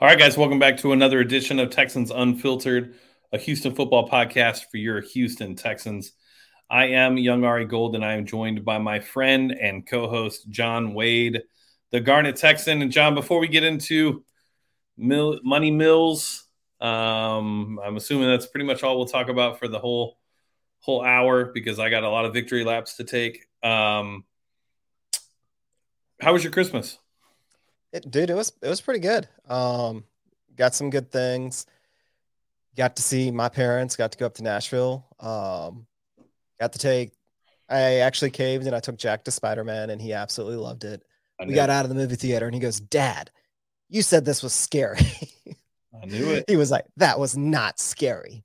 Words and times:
All 0.00 0.08
right, 0.08 0.18
guys, 0.18 0.38
welcome 0.38 0.58
back 0.58 0.78
to 0.78 0.92
another 0.92 1.20
edition 1.20 1.58
of 1.58 1.68
Texans 1.68 2.10
Unfiltered, 2.10 2.94
a 3.32 3.38
Houston 3.38 3.74
football 3.74 4.08
podcast 4.08 4.62
for 4.70 4.78
your 4.78 5.02
Houston 5.02 5.54
Texans. 5.54 6.12
I 6.70 6.86
am 6.86 7.18
Young 7.18 7.44
Ari 7.44 7.66
Gold, 7.66 7.94
and 7.94 8.02
I 8.02 8.14
am 8.14 8.24
joined 8.24 8.64
by 8.64 8.78
my 8.78 9.00
friend 9.00 9.52
and 9.52 9.86
co 9.86 10.08
host, 10.08 10.48
John 10.48 10.94
Wade, 10.94 11.42
the 11.90 12.00
Garnet 12.00 12.36
Texan. 12.36 12.80
And, 12.80 12.90
John, 12.90 13.14
before 13.14 13.40
we 13.40 13.48
get 13.48 13.62
into 13.62 14.24
Money 14.96 15.70
Mills, 15.70 16.46
um, 16.80 17.78
I'm 17.84 17.98
assuming 17.98 18.30
that's 18.30 18.46
pretty 18.46 18.64
much 18.64 18.82
all 18.82 18.96
we'll 18.96 19.04
talk 19.04 19.28
about 19.28 19.58
for 19.58 19.68
the 19.68 19.78
whole 19.78 20.16
whole 20.78 21.04
hour 21.04 21.52
because 21.52 21.78
I 21.78 21.90
got 21.90 22.04
a 22.04 22.08
lot 22.08 22.24
of 22.24 22.32
victory 22.32 22.64
laps 22.64 22.96
to 22.96 23.04
take. 23.04 23.44
Um, 23.62 24.24
how 26.22 26.32
was 26.32 26.42
your 26.42 26.54
Christmas? 26.54 26.96
It, 27.92 28.10
dude, 28.10 28.30
it 28.30 28.34
was 28.34 28.52
it 28.62 28.68
was 28.68 28.80
pretty 28.80 29.00
good. 29.00 29.28
Um, 29.48 30.04
got 30.56 30.74
some 30.74 30.90
good 30.90 31.10
things. 31.10 31.66
Got 32.76 32.96
to 32.96 33.02
see 33.02 33.30
my 33.30 33.48
parents. 33.48 33.96
Got 33.96 34.12
to 34.12 34.18
go 34.18 34.26
up 34.26 34.34
to 34.34 34.42
Nashville. 34.42 35.06
Um, 35.18 35.86
got 36.60 36.72
to 36.72 36.78
take. 36.78 37.12
I 37.68 37.98
actually 37.98 38.30
caved 38.30 38.66
and 38.66 38.74
I 38.74 38.80
took 38.80 38.96
Jack 38.96 39.24
to 39.24 39.30
Spider 39.30 39.64
Man, 39.64 39.90
and 39.90 40.00
he 40.00 40.12
absolutely 40.12 40.56
loved 40.56 40.84
it. 40.84 41.02
We 41.46 41.54
got 41.54 41.70
out 41.70 41.84
of 41.84 41.88
the 41.88 41.94
movie 41.94 42.16
theater, 42.16 42.46
and 42.46 42.54
he 42.54 42.60
goes, 42.60 42.78
"Dad, 42.80 43.30
you 43.88 44.02
said 44.02 44.24
this 44.24 44.42
was 44.42 44.52
scary." 44.52 45.00
I 46.02 46.06
knew 46.06 46.30
it. 46.30 46.44
he 46.48 46.56
was 46.56 46.70
like, 46.70 46.84
"That 46.96 47.18
was 47.18 47.36
not 47.36 47.80
scary." 47.80 48.44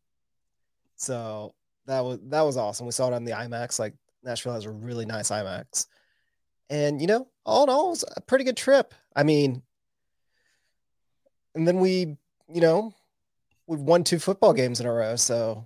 So 0.95 1.53
that 1.87 1.99
was 2.01 2.19
that 2.29 2.41
was 2.41 2.57
awesome. 2.57 2.85
We 2.85 2.93
saw 2.93 3.07
it 3.07 3.13
on 3.13 3.25
the 3.25 3.33
IMAX. 3.33 3.79
Like 3.79 3.93
Nashville 4.23 4.53
has 4.53 4.65
a 4.65 4.71
really 4.71 5.05
nice 5.05 5.29
IMAX, 5.29 5.87
and 6.69 7.01
you 7.01 7.07
know, 7.07 7.27
all 7.45 7.63
in 7.63 7.69
all, 7.69 7.87
it 7.87 7.89
was 7.91 8.05
a 8.15 8.21
pretty 8.21 8.45
good 8.45 8.57
trip. 8.57 8.93
I 9.15 9.23
mean, 9.23 9.61
and 11.53 11.67
then 11.67 11.79
we, 11.79 12.17
you 12.53 12.61
know, 12.61 12.93
we've 13.67 13.79
won 13.79 14.03
two 14.03 14.19
football 14.19 14.53
games 14.53 14.79
in 14.79 14.85
a 14.85 14.93
row. 14.93 15.15
So 15.15 15.65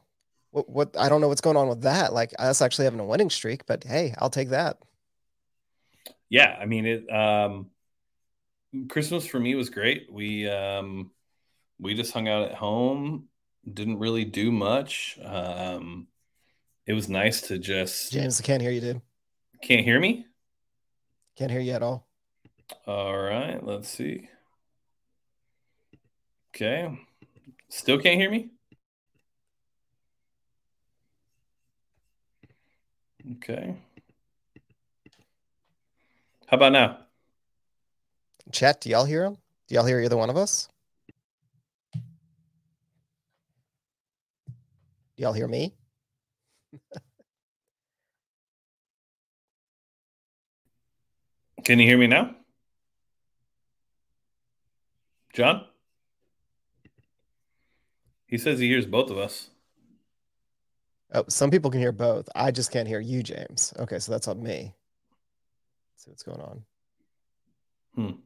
what, 0.51 0.69
what, 0.69 0.97
I 0.97 1.09
don't 1.09 1.21
know 1.21 1.27
what's 1.27 1.41
going 1.41 1.57
on 1.57 1.67
with 1.67 1.81
that. 1.81 2.13
Like 2.13 2.33
us 2.37 2.61
actually 2.61 2.85
having 2.85 2.99
a 2.99 3.05
winning 3.05 3.29
streak, 3.29 3.65
but 3.65 3.83
hey, 3.83 4.13
I'll 4.19 4.29
take 4.29 4.49
that. 4.49 4.77
Yeah. 6.29 6.55
I 6.59 6.65
mean, 6.65 6.85
it, 6.85 7.09
um, 7.11 7.71
Christmas 8.87 9.25
for 9.25 9.39
me 9.39 9.55
was 9.55 9.69
great. 9.69 10.07
We, 10.11 10.47
um, 10.47 11.11
we 11.79 11.95
just 11.95 12.13
hung 12.13 12.27
out 12.27 12.49
at 12.49 12.55
home, 12.55 13.29
didn't 13.71 13.99
really 13.99 14.25
do 14.25 14.51
much. 14.51 15.17
Um, 15.23 16.07
it 16.85 16.93
was 16.93 17.09
nice 17.09 17.41
to 17.41 17.57
just. 17.57 18.11
James, 18.11 18.39
I 18.39 18.43
can't 18.43 18.61
hear 18.61 18.71
you, 18.71 18.81
dude. 18.81 19.01
Can't 19.63 19.85
hear 19.85 19.99
me? 19.99 20.25
Can't 21.35 21.51
hear 21.51 21.61
you 21.61 21.71
at 21.73 21.83
all. 21.83 22.08
All 22.87 23.17
right, 23.17 23.63
let's 23.63 23.89
see. 23.89 24.29
Okay. 26.55 26.99
Still 27.69 27.99
can't 27.99 28.19
hear 28.19 28.31
me? 28.31 28.49
Okay. 33.33 33.75
How 36.47 36.57
about 36.57 36.71
now? 36.71 36.97
Chat, 38.51 38.81
do 38.81 38.89
y'all 38.89 39.05
hear 39.05 39.23
him? 39.23 39.37
Do 39.67 39.75
y'all 39.75 39.85
hear 39.85 39.99
either 39.99 40.17
one 40.17 40.31
of 40.31 40.37
us? 40.37 40.67
Do 45.15 45.23
y'all 45.23 45.33
hear 45.33 45.47
me? 45.47 45.75
Can 51.63 51.77
you 51.77 51.85
hear 51.85 51.97
me 51.99 52.07
now? 52.07 52.35
John? 55.39 55.63
He 58.27 58.37
says 58.37 58.59
he 58.59 58.67
hears 58.67 58.85
both 58.85 59.09
of 59.09 59.17
us. 59.17 59.51
Oh, 61.13 61.23
some 61.29 61.49
people 61.49 61.71
can 61.71 61.79
hear 61.79 61.93
both. 61.93 62.27
I 62.35 62.51
just 62.51 62.73
can't 62.73 62.89
hear 62.89 62.99
you, 62.99 63.23
James. 63.23 63.73
Okay, 63.79 63.99
so 63.99 64.11
that's 64.11 64.27
on 64.27 64.43
me. 64.43 64.75
Let's 65.93 66.03
see 66.03 66.11
what's 66.11 66.23
going 66.23 66.41
on. 66.41 66.63
Hmm. 67.95 68.19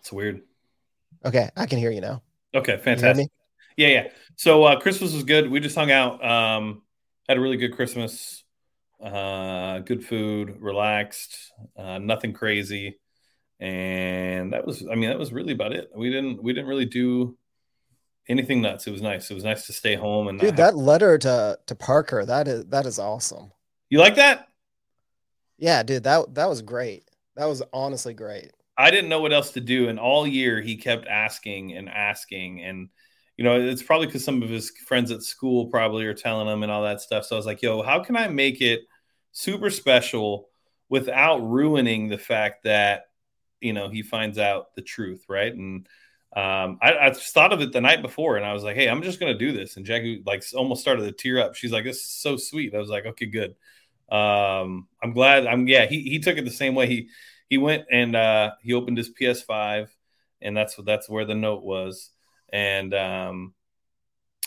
It's 0.00 0.12
weird. 0.12 0.42
Okay, 1.24 1.48
I 1.56 1.64
can 1.64 1.78
hear 1.78 1.90
you 1.90 2.02
now. 2.02 2.20
Okay, 2.54 2.76
fantastic. 2.76 3.28
Yeah, 3.78 3.88
yeah. 3.88 4.08
So 4.36 4.64
uh, 4.64 4.78
Christmas 4.78 5.14
was 5.14 5.24
good. 5.24 5.50
We 5.50 5.60
just 5.60 5.76
hung 5.76 5.90
out. 5.90 6.22
Um, 6.22 6.82
had 7.26 7.38
a 7.38 7.40
really 7.40 7.56
good 7.56 7.74
Christmas. 7.74 8.43
Uh, 9.02 9.80
good 9.80 10.04
food, 10.04 10.56
relaxed, 10.60 11.52
uh, 11.76 11.98
nothing 11.98 12.32
crazy, 12.32 12.98
and 13.60 14.52
that 14.52 14.66
was. 14.66 14.86
I 14.90 14.94
mean, 14.94 15.10
that 15.10 15.18
was 15.18 15.32
really 15.32 15.52
about 15.52 15.72
it. 15.72 15.90
We 15.94 16.10
didn't. 16.10 16.42
We 16.42 16.52
didn't 16.52 16.68
really 16.68 16.86
do 16.86 17.36
anything 18.28 18.62
nuts. 18.62 18.86
It 18.86 18.92
was 18.92 19.02
nice. 19.02 19.30
It 19.30 19.34
was 19.34 19.44
nice 19.44 19.66
to 19.66 19.72
stay 19.72 19.94
home 19.94 20.28
and. 20.28 20.40
Dude, 20.40 20.56
that 20.56 20.76
letter 20.76 21.18
to 21.18 21.58
to 21.66 21.74
Parker 21.74 22.24
that 22.24 22.48
is 22.48 22.66
that 22.66 22.86
is 22.86 22.98
awesome. 22.98 23.52
You 23.90 23.98
like 23.98 24.16
that? 24.16 24.48
Yeah, 25.58 25.82
dude. 25.82 26.04
That 26.04 26.34
that 26.34 26.48
was 26.48 26.62
great. 26.62 27.08
That 27.36 27.46
was 27.46 27.62
honestly 27.72 28.14
great. 28.14 28.52
I 28.76 28.90
didn't 28.90 29.10
know 29.10 29.20
what 29.20 29.32
else 29.32 29.52
to 29.52 29.60
do, 29.60 29.88
and 29.88 29.98
all 29.98 30.26
year 30.26 30.60
he 30.60 30.76
kept 30.76 31.06
asking 31.06 31.76
and 31.76 31.88
asking 31.88 32.62
and 32.62 32.88
you 33.36 33.44
know, 33.44 33.60
it's 33.60 33.82
probably 33.82 34.06
because 34.06 34.24
some 34.24 34.42
of 34.42 34.48
his 34.48 34.70
friends 34.86 35.10
at 35.10 35.22
school 35.22 35.66
probably 35.66 36.04
are 36.06 36.14
telling 36.14 36.46
him 36.48 36.62
and 36.62 36.70
all 36.70 36.84
that 36.84 37.00
stuff. 37.00 37.24
So 37.24 37.36
I 37.36 37.38
was 37.38 37.46
like, 37.46 37.62
yo, 37.62 37.82
how 37.82 38.02
can 38.02 38.16
I 38.16 38.28
make 38.28 38.60
it 38.60 38.82
super 39.32 39.70
special 39.70 40.48
without 40.88 41.38
ruining 41.38 42.08
the 42.08 42.18
fact 42.18 42.64
that 42.64 43.06
you 43.60 43.72
know 43.72 43.88
he 43.88 44.02
finds 44.02 44.38
out 44.38 44.74
the 44.74 44.82
truth, 44.82 45.24
right? 45.28 45.52
And 45.52 45.86
um, 46.36 46.78
I, 46.82 46.98
I 47.00 47.10
thought 47.12 47.52
of 47.52 47.60
it 47.60 47.72
the 47.72 47.80
night 47.80 48.02
before, 48.02 48.36
and 48.36 48.46
I 48.46 48.52
was 48.52 48.62
like, 48.62 48.76
"Hey, 48.76 48.88
I'm 48.88 49.02
just 49.02 49.20
gonna 49.20 49.38
do 49.38 49.52
this." 49.52 49.76
And 49.76 49.86
Jackie 49.86 50.22
like 50.24 50.44
almost 50.54 50.82
started 50.82 51.04
to 51.04 51.12
tear 51.12 51.40
up. 51.40 51.54
She's 51.54 51.72
like, 51.72 51.84
"This 51.84 51.98
is 51.98 52.10
so 52.10 52.36
sweet." 52.36 52.74
I 52.74 52.78
was 52.78 52.88
like, 52.88 53.06
"Okay, 53.06 53.26
good." 53.26 53.54
Um, 54.10 54.88
I'm 55.02 55.12
glad. 55.12 55.46
I'm 55.46 55.66
yeah. 55.68 55.86
He 55.86 56.02
he 56.02 56.18
took 56.18 56.36
it 56.36 56.44
the 56.44 56.50
same 56.50 56.74
way. 56.74 56.86
He 56.86 57.08
he 57.48 57.58
went 57.58 57.84
and 57.90 58.16
uh, 58.16 58.52
he 58.62 58.74
opened 58.74 58.98
his 58.98 59.10
PS5, 59.10 59.88
and 60.42 60.56
that's 60.56 60.76
that's 60.84 61.08
where 61.08 61.24
the 61.24 61.34
note 61.34 61.62
was. 61.64 62.10
And 62.52 62.94
um, 62.94 63.54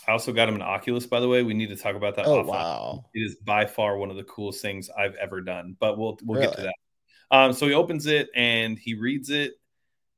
I 0.06 0.12
also 0.12 0.32
got 0.32 0.48
him 0.48 0.54
an 0.54 0.62
Oculus, 0.62 1.06
by 1.06 1.20
the 1.20 1.28
way. 1.28 1.42
We 1.42 1.52
need 1.52 1.68
to 1.68 1.76
talk 1.76 1.94
about 1.94 2.16
that. 2.16 2.26
Oh 2.26 2.42
wow! 2.42 3.04
It 3.12 3.20
is 3.20 3.36
by 3.36 3.66
far 3.66 3.98
one 3.98 4.10
of 4.10 4.16
the 4.16 4.24
coolest 4.24 4.62
things 4.62 4.88
I've 4.96 5.14
ever 5.16 5.42
done. 5.42 5.76
But 5.78 5.98
we'll 5.98 6.18
we'll 6.24 6.40
really? 6.40 6.50
get 6.50 6.56
to 6.56 6.62
that. 6.62 6.74
Um, 7.30 7.52
so 7.52 7.66
he 7.66 7.74
opens 7.74 8.06
it 8.06 8.30
and 8.34 8.78
he 8.78 8.94
reads 8.94 9.28
it, 9.28 9.52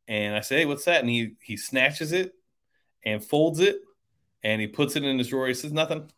and 0.07 0.37
I 0.37 0.41
say, 0.41 0.59
"Hey, 0.59 0.67
what's 0.67 0.85
that?" 0.85 1.01
And 1.01 1.11
he 1.11 1.35
he 1.43 1.57
snatches 1.57 2.13
it 2.13 2.35
and 3.05 3.25
folds 3.25 3.59
it, 3.59 3.81
and 4.45 4.61
he 4.61 4.69
puts 4.69 4.95
it 4.95 5.03
in 5.03 5.19
his 5.19 5.27
drawer. 5.27 5.49
He 5.49 5.55
says, 5.55 5.73
"Nothing." 5.73 6.09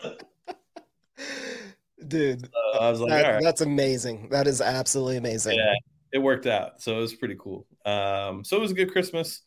Dude, 2.07 2.47
I 2.79 2.89
was 2.89 3.01
like, 3.01 3.09
that, 3.09 3.27
right. 3.27 3.43
that's 3.43 3.61
amazing. 3.61 4.29
That 4.29 4.47
is 4.47 4.61
absolutely 4.61 5.17
amazing. 5.17 5.57
Yeah, 5.57 5.73
it 6.13 6.19
worked 6.19 6.45
out. 6.45 6.81
So 6.81 6.97
it 6.97 7.01
was 7.01 7.15
pretty 7.15 7.35
cool. 7.39 7.65
Um, 7.85 8.43
so 8.43 8.57
it 8.57 8.61
was 8.61 8.71
a 8.71 8.75
good 8.75 8.91
Christmas. 8.91 9.41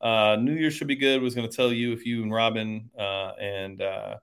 Uh, 0.00 0.36
New 0.40 0.54
Year 0.54 0.70
should 0.70 0.88
be 0.88 0.96
good. 0.96 1.20
Was 1.20 1.34
going 1.34 1.48
to 1.48 1.54
tell 1.54 1.72
you 1.72 1.92
if 1.92 2.06
you 2.06 2.22
and 2.22 2.32
Robin 2.32 2.88
uh, 2.98 3.32
and 3.40 3.82
uh, 3.82 4.16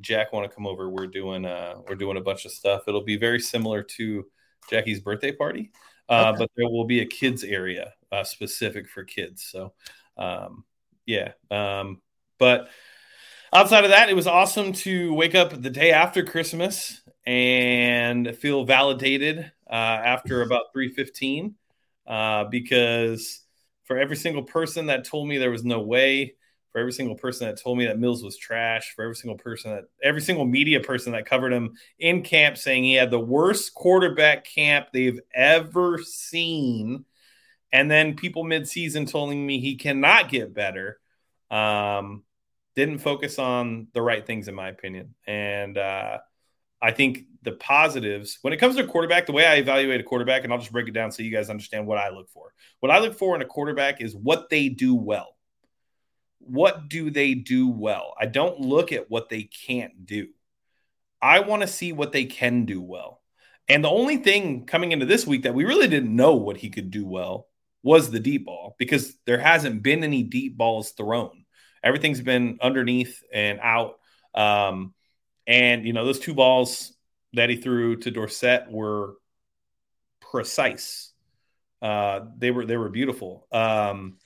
Jack 0.00 0.32
want 0.32 0.48
to 0.48 0.54
come 0.54 0.66
over. 0.66 0.90
We're 0.90 1.06
doing 1.06 1.44
uh, 1.44 1.76
we're 1.88 1.94
doing 1.94 2.16
a 2.16 2.20
bunch 2.20 2.44
of 2.44 2.50
stuff. 2.50 2.82
It'll 2.86 3.04
be 3.04 3.16
very 3.16 3.40
similar 3.40 3.82
to 3.82 4.26
Jackie's 4.68 5.00
birthday 5.00 5.32
party, 5.32 5.70
uh, 6.08 6.30
okay. 6.30 6.38
but 6.40 6.50
there 6.56 6.68
will 6.68 6.84
be 6.84 7.00
a 7.00 7.06
kids 7.06 7.44
area 7.44 7.94
uh, 8.10 8.24
specific 8.24 8.88
for 8.88 9.04
kids. 9.04 9.42
So 9.50 9.72
um, 10.16 10.64
yeah, 11.06 11.32
um, 11.50 12.02
but 12.38 12.68
outside 13.52 13.84
of 13.84 13.90
that, 13.90 14.10
it 14.10 14.14
was 14.14 14.26
awesome 14.26 14.72
to 14.72 15.14
wake 15.14 15.34
up 15.34 15.62
the 15.62 15.70
day 15.70 15.92
after 15.92 16.24
Christmas 16.24 17.00
and 17.24 18.36
feel 18.36 18.64
validated 18.64 19.50
uh, 19.70 19.74
after 19.74 20.42
about 20.42 20.72
three 20.72 20.88
fifteen 20.88 21.54
uh, 22.06 22.44
because 22.44 23.40
for 23.84 23.98
every 23.98 24.16
single 24.16 24.42
person 24.42 24.86
that 24.86 25.04
told 25.04 25.28
me 25.28 25.38
there 25.38 25.50
was 25.50 25.64
no 25.64 25.80
way, 25.80 26.34
for 26.72 26.78
every 26.78 26.92
single 26.92 27.16
person 27.16 27.46
that 27.46 27.60
told 27.60 27.76
me 27.76 27.86
that 27.86 27.98
Mills 27.98 28.24
was 28.24 28.36
trash, 28.36 28.92
for 28.94 29.02
every 29.02 29.16
single 29.16 29.36
person 29.36 29.72
that 29.72 29.84
every 30.02 30.22
single 30.22 30.46
media 30.46 30.80
person 30.80 31.12
that 31.12 31.26
covered 31.26 31.52
him 31.52 31.74
in 31.98 32.22
camp 32.22 32.56
saying 32.56 32.84
he 32.84 32.94
had 32.94 33.10
the 33.10 33.20
worst 33.20 33.74
quarterback 33.74 34.44
camp 34.44 34.88
they've 34.92 35.20
ever 35.34 35.98
seen. 35.98 37.04
And 37.72 37.90
then 37.90 38.16
people 38.16 38.44
midseason 38.44 39.10
telling 39.10 39.44
me 39.46 39.60
he 39.60 39.76
cannot 39.76 40.30
get 40.30 40.54
better. 40.54 40.98
Um, 41.50 42.22
didn't 42.74 42.98
focus 42.98 43.38
on 43.38 43.88
the 43.92 44.02
right 44.02 44.26
things, 44.26 44.48
in 44.48 44.54
my 44.54 44.68
opinion. 44.68 45.14
And 45.26 45.76
uh, 45.76 46.18
I 46.82 46.90
think 46.90 47.26
the 47.42 47.52
positives 47.52 48.38
when 48.42 48.52
it 48.52 48.56
comes 48.56 48.76
to 48.76 48.84
a 48.84 48.86
quarterback, 48.86 49.26
the 49.26 49.32
way 49.32 49.46
I 49.46 49.54
evaluate 49.54 50.00
a 50.00 50.04
quarterback, 50.04 50.42
and 50.42 50.52
I'll 50.52 50.58
just 50.58 50.72
break 50.72 50.88
it 50.88 50.92
down 50.92 51.12
so 51.12 51.22
you 51.22 51.30
guys 51.30 51.48
understand 51.48 51.86
what 51.86 51.98
I 51.98 52.10
look 52.10 52.28
for. 52.28 52.52
What 52.80 52.90
I 52.90 52.98
look 52.98 53.14
for 53.16 53.36
in 53.36 53.42
a 53.42 53.46
quarterback 53.46 54.00
is 54.00 54.16
what 54.16 54.50
they 54.50 54.68
do 54.68 54.94
well. 54.96 55.36
What 56.40 56.88
do 56.88 57.10
they 57.10 57.34
do 57.34 57.68
well? 57.68 58.14
I 58.20 58.26
don't 58.26 58.60
look 58.60 58.90
at 58.90 59.08
what 59.08 59.28
they 59.28 59.44
can't 59.44 60.04
do. 60.04 60.28
I 61.20 61.38
want 61.38 61.62
to 61.62 61.68
see 61.68 61.92
what 61.92 62.10
they 62.10 62.24
can 62.24 62.64
do 62.64 62.82
well. 62.82 63.20
And 63.68 63.84
the 63.84 63.90
only 63.90 64.16
thing 64.16 64.66
coming 64.66 64.90
into 64.90 65.06
this 65.06 65.24
week 65.24 65.44
that 65.44 65.54
we 65.54 65.64
really 65.64 65.86
didn't 65.86 66.14
know 66.14 66.34
what 66.34 66.56
he 66.56 66.68
could 66.68 66.90
do 66.90 67.06
well 67.06 67.46
was 67.84 68.10
the 68.10 68.18
deep 68.18 68.46
ball 68.46 68.74
because 68.76 69.16
there 69.24 69.38
hasn't 69.38 69.82
been 69.82 70.02
any 70.02 70.24
deep 70.24 70.56
balls 70.56 70.90
thrown. 70.90 71.44
Everything's 71.82 72.20
been 72.20 72.58
underneath 72.60 73.22
and 73.32 73.60
out. 73.60 73.98
Um, 74.34 74.94
and 75.52 75.86
you 75.86 75.92
know, 75.92 76.06
those 76.06 76.18
two 76.18 76.32
balls 76.32 76.94
that 77.34 77.50
he 77.50 77.56
threw 77.56 77.96
to 77.96 78.10
Dorsett 78.10 78.70
were 78.70 79.16
precise. 80.20 81.12
Uh, 81.82 82.20
they 82.38 82.50
were 82.50 82.64
they 82.64 82.78
were 82.78 82.88
beautiful. 82.88 83.46
Um, 83.52 84.16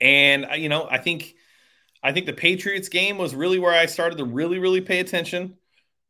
and 0.00 0.46
uh, 0.46 0.54
you 0.54 0.70
know, 0.70 0.88
I 0.90 0.96
think 0.96 1.34
I 2.02 2.12
think 2.12 2.24
the 2.24 2.32
Patriots 2.32 2.88
game 2.88 3.18
was 3.18 3.34
really 3.34 3.58
where 3.58 3.74
I 3.74 3.84
started 3.84 4.16
to 4.16 4.24
really 4.24 4.58
really 4.58 4.80
pay 4.80 5.00
attention. 5.00 5.58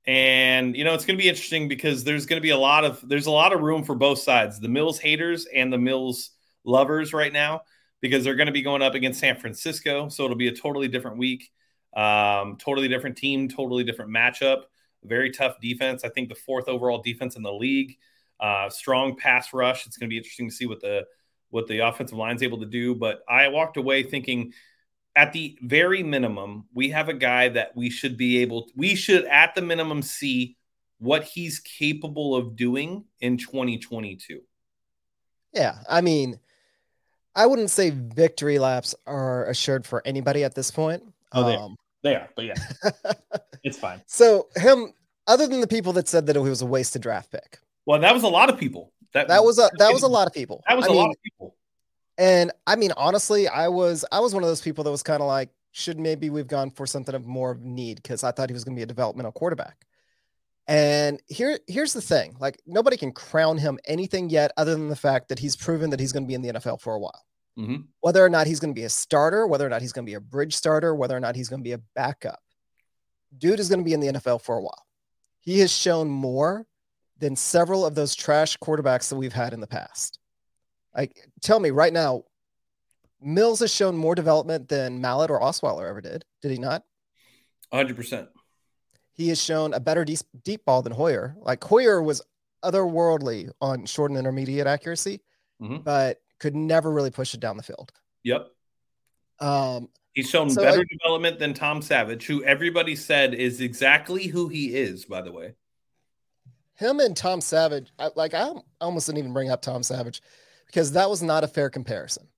And 0.06 0.76
you 0.76 0.84
know, 0.84 0.94
it's 0.94 1.04
going 1.04 1.18
to 1.18 1.22
be 1.22 1.28
interesting 1.28 1.66
because 1.66 2.04
there's 2.04 2.26
going 2.26 2.38
to 2.38 2.42
be 2.42 2.50
a 2.50 2.56
lot 2.56 2.84
of 2.84 3.02
there's 3.08 3.26
a 3.26 3.32
lot 3.32 3.52
of 3.52 3.62
room 3.62 3.82
for 3.82 3.96
both 3.96 4.20
sides, 4.20 4.60
the 4.60 4.68
Mills 4.68 5.00
haters 5.00 5.46
and 5.52 5.72
the 5.72 5.78
Mills 5.78 6.30
lovers 6.62 7.12
right 7.12 7.32
now, 7.32 7.62
because 8.00 8.22
they're 8.22 8.36
going 8.36 8.46
to 8.46 8.52
be 8.52 8.62
going 8.62 8.80
up 8.82 8.94
against 8.94 9.18
San 9.18 9.40
Francisco, 9.40 10.08
so 10.08 10.22
it'll 10.22 10.36
be 10.36 10.48
a 10.48 10.54
totally 10.54 10.86
different 10.86 11.16
week, 11.16 11.50
um, 11.96 12.56
totally 12.56 12.88
different 12.88 13.16
team, 13.16 13.48
totally 13.48 13.84
different 13.84 14.10
matchup. 14.10 14.62
Very 15.02 15.30
tough 15.30 15.60
defense. 15.60 16.04
I 16.04 16.08
think 16.08 16.28
the 16.28 16.34
fourth 16.34 16.68
overall 16.68 17.02
defense 17.02 17.36
in 17.36 17.42
the 17.42 17.52
league. 17.52 17.98
Uh, 18.40 18.68
strong 18.68 19.16
pass 19.16 19.52
rush. 19.52 19.86
It's 19.86 19.96
going 19.96 20.08
to 20.08 20.12
be 20.12 20.16
interesting 20.16 20.48
to 20.48 20.54
see 20.54 20.66
what 20.66 20.80
the 20.80 21.06
what 21.50 21.68
the 21.68 21.78
offensive 21.78 22.18
line's 22.18 22.42
able 22.42 22.58
to 22.58 22.66
do. 22.66 22.94
But 22.94 23.22
I 23.28 23.48
walked 23.48 23.76
away 23.76 24.02
thinking 24.02 24.52
at 25.16 25.32
the 25.32 25.56
very 25.62 26.02
minimum, 26.02 26.66
we 26.74 26.90
have 26.90 27.08
a 27.08 27.14
guy 27.14 27.48
that 27.50 27.76
we 27.76 27.90
should 27.90 28.16
be 28.16 28.38
able, 28.38 28.68
we 28.74 28.94
should 28.94 29.24
at 29.26 29.54
the 29.54 29.62
minimum 29.62 30.02
see 30.02 30.56
what 30.98 31.22
he's 31.24 31.60
capable 31.60 32.34
of 32.34 32.56
doing 32.56 33.04
in 33.20 33.36
2022. 33.36 34.40
Yeah. 35.52 35.76
I 35.88 36.00
mean, 36.00 36.40
I 37.36 37.46
wouldn't 37.46 37.70
say 37.70 37.90
victory 37.90 38.58
laps 38.58 38.94
are 39.06 39.46
assured 39.46 39.86
for 39.86 40.02
anybody 40.04 40.42
at 40.44 40.54
this 40.54 40.70
point. 40.70 41.04
Oh, 41.32 41.44
they, 41.44 41.54
um, 41.54 41.72
are. 41.72 41.76
They 42.04 42.14
are, 42.14 42.28
but 42.36 42.44
yeah, 42.44 42.54
it's 43.64 43.78
fine. 43.78 44.00
So, 44.06 44.48
him, 44.54 44.92
other 45.26 45.48
than 45.48 45.60
the 45.62 45.66
people 45.66 45.94
that 45.94 46.06
said 46.06 46.26
that 46.26 46.36
it 46.36 46.40
was 46.40 46.60
a 46.62 46.66
wasted 46.66 47.02
draft 47.02 47.32
pick. 47.32 47.58
Well, 47.86 47.98
that 47.98 48.14
was 48.14 48.22
a 48.22 48.28
lot 48.28 48.50
of 48.50 48.58
people. 48.58 48.92
That, 49.14 49.28
that 49.28 49.42
was 49.42 49.58
a 49.58 49.70
that 49.78 49.92
was 49.92 50.02
a 50.02 50.08
lot 50.08 50.26
of 50.26 50.34
people. 50.34 50.62
That 50.68 50.76
was 50.76 50.86
I 50.86 50.88
a 50.88 50.92
mean, 50.92 51.00
lot 51.00 51.10
of 51.10 51.22
people. 51.22 51.56
And 52.18 52.52
I 52.66 52.76
mean, 52.76 52.92
honestly, 52.96 53.48
I 53.48 53.68
was 53.68 54.04
I 54.12 54.20
was 54.20 54.34
one 54.34 54.42
of 54.42 54.48
those 54.48 54.60
people 54.60 54.84
that 54.84 54.90
was 54.90 55.02
kind 55.02 55.22
of 55.22 55.26
like, 55.26 55.48
should 55.72 55.98
maybe 55.98 56.30
we've 56.30 56.46
gone 56.46 56.70
for 56.70 56.86
something 56.86 57.14
of 57.14 57.26
more 57.26 57.58
need 57.60 58.02
because 58.02 58.22
I 58.22 58.32
thought 58.32 58.50
he 58.50 58.54
was 58.54 58.64
going 58.64 58.76
to 58.76 58.78
be 58.78 58.84
a 58.84 58.86
developmental 58.86 59.32
quarterback. 59.32 59.86
And 60.66 61.22
here 61.26 61.58
here's 61.66 61.94
the 61.94 62.02
thing: 62.02 62.36
like 62.38 62.60
nobody 62.66 62.98
can 62.98 63.12
crown 63.12 63.56
him 63.56 63.78
anything 63.86 64.28
yet, 64.28 64.52
other 64.58 64.72
than 64.72 64.88
the 64.88 64.96
fact 64.96 65.30
that 65.30 65.38
he's 65.38 65.56
proven 65.56 65.90
that 65.90 66.00
he's 66.00 66.12
going 66.12 66.24
to 66.24 66.28
be 66.28 66.34
in 66.34 66.42
the 66.42 66.52
NFL 66.52 66.80
for 66.80 66.94
a 66.94 66.98
while. 66.98 67.24
Mm-hmm. 67.58 67.82
Whether 68.00 68.24
or 68.24 68.28
not 68.28 68.46
he's 68.46 68.60
going 68.60 68.74
to 68.74 68.78
be 68.78 68.84
a 68.84 68.90
starter, 68.90 69.46
whether 69.46 69.66
or 69.66 69.70
not 69.70 69.80
he's 69.80 69.92
going 69.92 70.04
to 70.04 70.10
be 70.10 70.14
a 70.14 70.20
bridge 70.20 70.54
starter, 70.54 70.94
whether 70.94 71.16
or 71.16 71.20
not 71.20 71.36
he's 71.36 71.48
going 71.48 71.60
to 71.60 71.64
be 71.64 71.72
a 71.72 71.80
backup, 71.94 72.40
dude 73.36 73.60
is 73.60 73.68
going 73.68 73.78
to 73.78 73.84
be 73.84 73.92
in 73.92 74.00
the 74.00 74.08
NFL 74.08 74.42
for 74.42 74.56
a 74.56 74.62
while. 74.62 74.86
He 75.40 75.60
has 75.60 75.70
shown 75.70 76.08
more 76.08 76.66
than 77.18 77.36
several 77.36 77.86
of 77.86 77.94
those 77.94 78.14
trash 78.14 78.58
quarterbacks 78.58 79.08
that 79.08 79.16
we've 79.16 79.32
had 79.32 79.52
in 79.52 79.60
the 79.60 79.66
past. 79.66 80.18
Like, 80.96 81.28
tell 81.42 81.60
me 81.60 81.70
right 81.70 81.92
now, 81.92 82.24
Mills 83.20 83.60
has 83.60 83.72
shown 83.72 83.96
more 83.96 84.14
development 84.14 84.68
than 84.68 85.00
Mallett 85.00 85.30
or 85.30 85.40
Osweiler 85.40 85.88
ever 85.88 86.00
did. 86.00 86.24
Did 86.42 86.50
he 86.50 86.58
not? 86.58 86.82
100%. 87.72 88.28
He 89.12 89.28
has 89.28 89.42
shown 89.42 89.74
a 89.74 89.80
better 89.80 90.04
deep, 90.04 90.20
deep 90.42 90.64
ball 90.64 90.82
than 90.82 90.92
Hoyer. 90.92 91.36
Like, 91.38 91.62
Hoyer 91.62 92.02
was 92.02 92.22
otherworldly 92.64 93.50
on 93.60 93.86
short 93.86 94.10
and 94.10 94.18
intermediate 94.18 94.66
accuracy, 94.66 95.20
mm-hmm. 95.62 95.78
but 95.78 96.20
could 96.38 96.54
never 96.54 96.90
really 96.90 97.10
push 97.10 97.34
it 97.34 97.40
down 97.40 97.56
the 97.56 97.62
field. 97.62 97.92
Yep. 98.22 98.48
Um, 99.40 99.88
He's 100.12 100.30
shown 100.30 100.48
so 100.48 100.62
better 100.62 100.84
development 100.84 101.38
than 101.38 101.54
Tom 101.54 101.82
Savage, 101.82 102.26
who 102.26 102.44
everybody 102.44 102.94
said 102.94 103.34
is 103.34 103.60
exactly 103.60 104.28
who 104.28 104.48
he 104.48 104.74
is, 104.76 105.04
by 105.04 105.22
the 105.22 105.32
way. 105.32 105.54
Him 106.76 107.00
and 107.00 107.16
Tom 107.16 107.40
Savage, 107.40 107.92
I, 107.98 108.10
like 108.14 108.32
I 108.32 108.50
almost 108.80 109.06
didn't 109.06 109.18
even 109.18 109.32
bring 109.32 109.50
up 109.50 109.62
Tom 109.62 109.82
Savage 109.82 110.22
because 110.66 110.92
that 110.92 111.10
was 111.10 111.22
not 111.22 111.44
a 111.44 111.48
fair 111.48 111.68
comparison. 111.68 112.28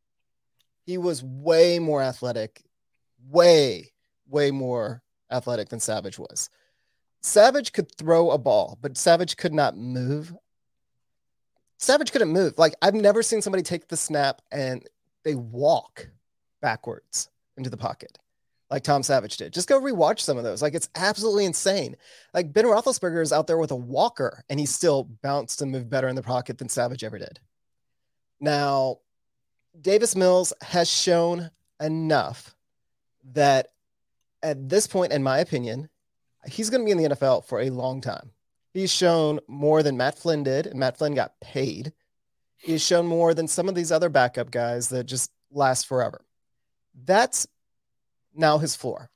He 0.85 0.99
was 0.99 1.23
way 1.23 1.79
more 1.79 2.03
athletic, 2.03 2.63
way, 3.29 3.93
way 4.29 4.51
more 4.51 5.03
athletic 5.31 5.69
than 5.69 5.81
Savage 5.81 6.19
was. 6.19 6.49
Savage 7.23 7.73
could 7.73 7.95
throw 7.97 8.31
a 8.31 8.39
ball, 8.39 8.79
but 8.81 8.97
Savage 8.97 9.37
could 9.37 9.53
not 9.53 9.77
move. 9.77 10.33
Savage 11.79 12.13
couldn't 12.13 12.31
move. 12.31 12.55
Like 12.59 12.75
I've 12.83 12.95
never 12.95 13.23
seen 13.23 13.43
somebody 13.43 13.63
take 13.63 13.89
the 13.89 13.97
snap 13.97 14.43
and 14.51 14.87
they 15.25 15.35
walk 15.35 16.09
backwards 16.61 17.29
into 17.57 17.71
the 17.71 17.77
pocket 17.77 18.19
like 18.71 18.83
Tom 18.83 19.03
Savage 19.03 19.37
did. 19.37 19.53
Just 19.53 19.69
go 19.69 19.81
rewatch 19.81 20.21
some 20.21 20.39
of 20.39 20.45
those. 20.45 20.63
Like 20.63 20.75
it's 20.75 20.89
absolutely 20.95 21.45
insane. 21.45 21.97
Like 22.35 22.53
Ben 22.53 22.65
Roethlisberger 22.65 23.23
is 23.23 23.33
out 23.33 23.47
there 23.47 23.59
with 23.59 23.71
a 23.71 23.77
walker 23.77 24.45
and 24.49 24.59
he 24.59 24.67
still 24.67 25.05
bounced 25.05 25.63
and 25.63 25.71
moved 25.71 25.91
better 25.91 26.09
in 26.09 26.17
the 26.17 26.23
pocket 26.23 26.59
than 26.59 26.69
Savage 26.69 27.05
ever 27.05 27.19
did. 27.19 27.39
Now, 28.41 28.99
Davis 29.81 30.17
Mills 30.17 30.53
has 30.63 30.91
shown 30.91 31.51
enough 31.81 32.55
that 33.33 33.69
at 34.43 34.69
this 34.69 34.87
point, 34.87 35.13
in 35.13 35.23
my 35.23 35.39
opinion, 35.39 35.89
he's 36.47 36.71
going 36.71 36.81
to 36.81 36.85
be 36.85 36.91
in 36.91 36.99
the 36.99 37.15
NFL 37.17 37.45
for 37.47 37.61
a 37.61 37.71
long 37.71 38.01
time. 38.01 38.31
He's 38.77 38.93
shown 38.93 39.41
more 39.49 39.83
than 39.83 39.97
Matt 39.97 40.19
Flynn 40.19 40.43
did, 40.43 40.67
and 40.67 40.79
Matt 40.79 40.99
Flynn 40.99 41.15
got 41.15 41.41
paid. 41.41 41.95
He's 42.57 42.85
shown 42.85 43.07
more 43.07 43.33
than 43.33 43.49
some 43.49 43.71
of 43.71 43.75
these 43.75 43.91
other 43.91 44.11
backup 44.11 44.51
guys 44.51 44.91
that 44.91 45.05
just 45.05 45.33
last 45.51 45.87
forever. 45.87 46.21
That's 47.05 47.47
now 48.35 48.59
his 48.59 48.77
floor. 48.77 49.09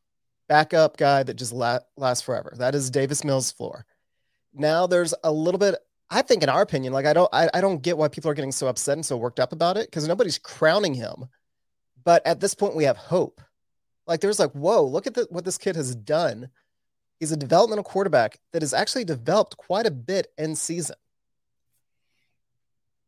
Backup 0.48 0.96
guy 0.96 1.24
that 1.24 1.34
just 1.34 1.52
la- 1.52 1.80
lasts 1.98 2.24
forever. 2.24 2.54
That 2.56 2.74
is 2.74 2.90
Davis 2.90 3.22
Mills' 3.22 3.52
floor. 3.52 3.84
Now 4.54 4.86
there's 4.86 5.12
a 5.22 5.30
little 5.30 5.58
bit 5.58 5.74
I 6.08 6.22
think, 6.22 6.42
in 6.42 6.48
our 6.48 6.62
opinion, 6.62 6.94
like 6.94 7.04
I 7.04 7.12
don't, 7.12 7.28
I, 7.30 7.50
I 7.52 7.60
don't 7.60 7.82
get 7.82 7.98
why 7.98 8.08
people 8.08 8.30
are 8.30 8.34
getting 8.34 8.52
so 8.52 8.66
upset 8.66 8.96
and 8.96 9.04
so 9.04 9.18
worked 9.18 9.40
up 9.40 9.52
about 9.52 9.76
it 9.76 9.90
because 9.90 10.08
nobody's 10.08 10.38
crowning 10.38 10.94
him. 10.94 11.26
But 12.02 12.26
at 12.26 12.40
this 12.40 12.54
point, 12.54 12.76
we 12.76 12.84
have 12.84 12.96
hope. 12.96 13.42
Like 14.06 14.22
there's 14.22 14.40
like, 14.40 14.52
whoa, 14.52 14.82
look 14.82 15.06
at 15.06 15.12
the, 15.12 15.26
what 15.28 15.44
this 15.44 15.58
kid 15.58 15.76
has 15.76 15.94
done. 15.94 16.48
He's 17.20 17.32
a 17.32 17.36
developmental 17.36 17.84
quarterback 17.84 18.40
that 18.52 18.62
has 18.62 18.74
actually 18.74 19.04
developed 19.04 19.56
quite 19.58 19.86
a 19.86 19.90
bit 19.90 20.28
in 20.38 20.56
season. 20.56 20.96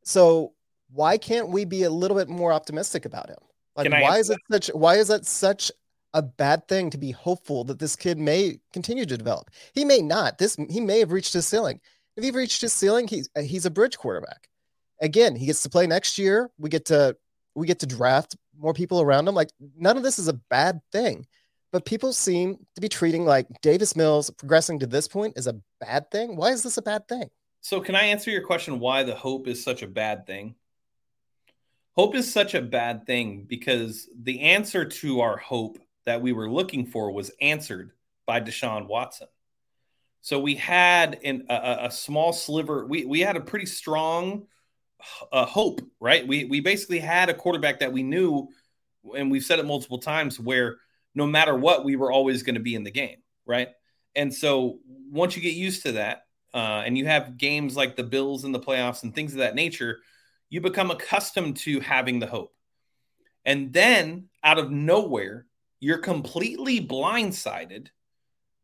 So 0.04 0.52
why 0.92 1.16
can't 1.16 1.49
we 1.49 1.64
be 1.64 1.85
a 1.85 1.90
little 1.90 2.16
bit 2.16 2.28
more 2.28 2.52
optimistic 2.52 3.07
about 3.07 3.31
him? 3.31 3.38
Like, 3.75 3.87
why 4.02 4.19
is 4.19 4.28
it 4.28 4.38
such? 4.50 4.69
Why 4.69 4.97
is 4.97 5.09
that 5.09 5.25
such 5.25 5.73
a 6.12 6.21
bad 6.21 6.69
thing 6.69 6.90
to 6.90 6.99
be 6.99 7.11
hopeful 7.11 7.64
that 7.64 7.78
this 7.78 7.97
kid 7.97 8.19
may 8.19 8.59
continue 8.75 9.07
to 9.07 9.16
develop? 9.16 9.50
He 9.73 9.87
may 9.87 10.00
not. 10.00 10.37
This 10.37 10.57
he 10.69 10.81
may 10.81 10.99
have 10.99 11.11
reached 11.11 11.33
his 11.33 11.47
ceiling. 11.47 11.81
If 12.16 12.23
he 12.23 12.31
reached 12.31 12.61
his 12.61 12.75
ceiling, 12.75 13.09
he's 13.09 13.31
he's 13.40 13.64
a 13.64 13.71
bridge 13.71 13.97
quarterback. 13.97 14.49
Again, 15.00 15.35
he 15.35 15.47
gets 15.47 15.62
to 15.62 15.71
play 15.71 15.87
next 15.87 16.19
year. 16.19 16.50
We 16.59 16.69
get 16.69 16.85
to 16.87 17.16
we 17.54 17.66
get 17.66 17.81
to 17.81 17.87
draft 17.87 18.37
more 18.59 18.75
people 18.75 19.00
around 19.00 19.26
him. 19.26 19.35
Like 19.35 19.49
none 19.78 19.97
of 19.97 20.02
this 20.02 20.19
is 20.19 20.28
a 20.28 20.35
bad 20.35 20.81
thing, 20.92 21.26
but 21.72 21.86
people 21.86 22.12
seem 22.12 22.58
to 22.74 22.80
be 22.80 22.88
treating 22.88 23.24
like 23.24 23.46
Davis 23.62 23.96
Mills 23.96 24.30
progressing 24.30 24.78
to 24.80 24.86
this 24.86 25.08
point 25.08 25.38
is 25.38 25.46
a 25.46 25.58
bad 25.80 26.10
thing. 26.10 26.36
Why 26.36 26.50
is 26.50 26.62
this 26.62 26.76
a 26.76 26.82
bad 26.82 27.08
thing? 27.08 27.30
So, 27.62 27.80
can 27.80 27.94
I 27.94 28.04
answer 28.04 28.30
your 28.30 28.42
question? 28.42 28.78
Why 28.78 29.02
the 29.02 29.14
hope 29.14 29.48
is 29.48 29.64
such 29.64 29.82
a 29.82 29.86
bad 29.86 30.26
thing? 30.26 30.54
Hope 31.94 32.14
is 32.14 32.32
such 32.32 32.54
a 32.54 32.62
bad 32.62 33.06
thing 33.06 33.44
because 33.48 34.08
the 34.22 34.40
answer 34.40 34.84
to 34.84 35.20
our 35.20 35.36
hope 35.36 35.78
that 36.04 36.20
we 36.20 36.32
were 36.32 36.50
looking 36.50 36.86
for 36.86 37.10
was 37.10 37.30
answered 37.40 37.92
by 38.26 38.40
Deshaun 38.40 38.86
Watson. 38.86 39.28
So 40.20 40.38
we 40.40 40.54
had 40.54 41.18
in 41.22 41.46
a, 41.48 41.78
a, 41.82 41.90
small 41.90 42.32
sliver. 42.32 42.86
We 42.86 43.04
we 43.04 43.20
had 43.20 43.36
a 43.36 43.40
pretty 43.40 43.66
strong 43.66 44.46
uh, 45.32 45.46
hope, 45.46 45.80
right? 46.00 46.26
We 46.26 46.44
we 46.44 46.60
basically 46.60 46.98
had 46.98 47.28
a 47.28 47.34
quarterback 47.34 47.80
that 47.80 47.92
we 47.92 48.02
knew, 48.02 48.48
and 49.16 49.30
we've 49.30 49.44
said 49.44 49.58
it 49.58 49.66
multiple 49.66 49.98
times, 49.98 50.38
where 50.38 50.76
no 51.14 51.26
matter 51.26 51.57
what, 51.57 51.85
we 51.85 51.97
were 51.97 52.12
always 52.12 52.42
going 52.42 52.54
to 52.54 52.61
be 52.61 52.75
in 52.75 52.85
the 52.85 52.90
game, 52.90 53.19
right? 53.47 53.69
And 54.14 54.33
so 54.33 54.78
once 55.11 55.37
you 55.37 55.42
get 55.42 55.54
used 55.54 55.83
to 55.85 55.92
that, 55.92 56.25
uh, 56.54 56.83
and 56.85 56.99
you 56.99 57.07
have 57.07 57.38
games 57.38 57.76
like 57.76 57.97
the 57.97 58.02
Bills 58.02 58.45
in 58.45 58.52
the 58.52 58.61
playoffs 58.61 59.02
and 59.02 59.14
things 59.14 59.33
of 59.33 59.38
that 59.38 59.54
nature, 59.54 60.00
you 60.50 60.61
become 60.61 60.90
accustomed 60.90 61.57
to 61.59 61.81
having 61.81 62.19
the 62.19 62.26
hope. 62.26 62.54
And 63.45 63.73
then 63.73 64.28
out 64.45 64.59
of 64.59 64.71
nowhere, 64.71 65.47
you're 65.81 65.99
completely 65.99 66.87
blindsided 66.87 67.88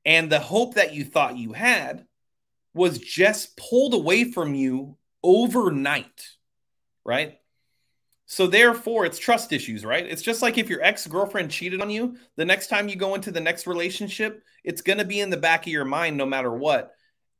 and 0.08 0.30
the 0.30 0.40
hope 0.40 0.74
that 0.74 0.94
you 0.94 1.04
thought 1.04 1.36
you 1.36 1.52
had 1.52 2.06
was 2.72 2.98
just 2.98 3.56
pulled 3.56 3.92
away 3.92 4.24
from 4.24 4.54
you 4.54 4.96
overnight, 5.22 6.28
right? 7.04 7.38
So 8.30 8.46
therefore, 8.46 9.06
it's 9.06 9.18
trust 9.18 9.54
issues, 9.54 9.86
right? 9.86 10.04
It's 10.04 10.20
just 10.20 10.42
like 10.42 10.58
if 10.58 10.68
your 10.68 10.82
ex-girlfriend 10.82 11.50
cheated 11.50 11.80
on 11.80 11.88
you, 11.88 12.18
the 12.36 12.44
next 12.44 12.66
time 12.66 12.86
you 12.86 12.94
go 12.94 13.14
into 13.14 13.30
the 13.30 13.40
next 13.40 13.66
relationship, 13.66 14.44
it's 14.64 14.82
going 14.82 14.98
to 14.98 15.04
be 15.06 15.20
in 15.20 15.30
the 15.30 15.38
back 15.38 15.66
of 15.66 15.72
your 15.72 15.86
mind 15.86 16.18
no 16.18 16.26
matter 16.26 16.52
what. 16.52 16.92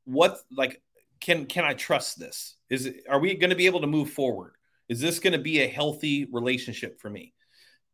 What 0.05 0.39
like 0.51 0.81
can 1.21 1.45
can 1.45 1.63
I 1.63 1.75
trust 1.75 2.17
this? 2.19 2.55
Is 2.71 2.87
it, 2.87 3.03
are 3.07 3.19
we 3.19 3.35
going 3.35 3.51
to 3.51 3.55
be 3.55 3.67
able 3.67 3.81
to 3.81 3.87
move 3.87 4.09
forward? 4.09 4.53
Is 4.89 4.99
this 4.99 5.19
going 5.19 5.33
to 5.33 5.39
be 5.39 5.61
a 5.61 5.67
healthy 5.67 6.27
relationship 6.31 6.99
for 6.99 7.11
me? 7.11 7.35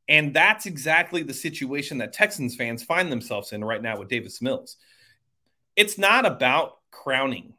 And 0.07 0.33
that's 0.33 0.65
exactly 0.65 1.21
the 1.21 1.33
situation 1.33 1.97
that 1.97 2.13
Texans 2.13 2.55
fans 2.55 2.81
find 2.81 3.11
themselves 3.11 3.51
in 3.51 3.61
right 3.61 3.81
now 3.81 3.99
with 3.99 4.07
Davis 4.07 4.41
Mills. 4.41 4.77
It's 5.75 5.97
not 5.97 6.25
about 6.25 6.77
crowning. 6.91 7.55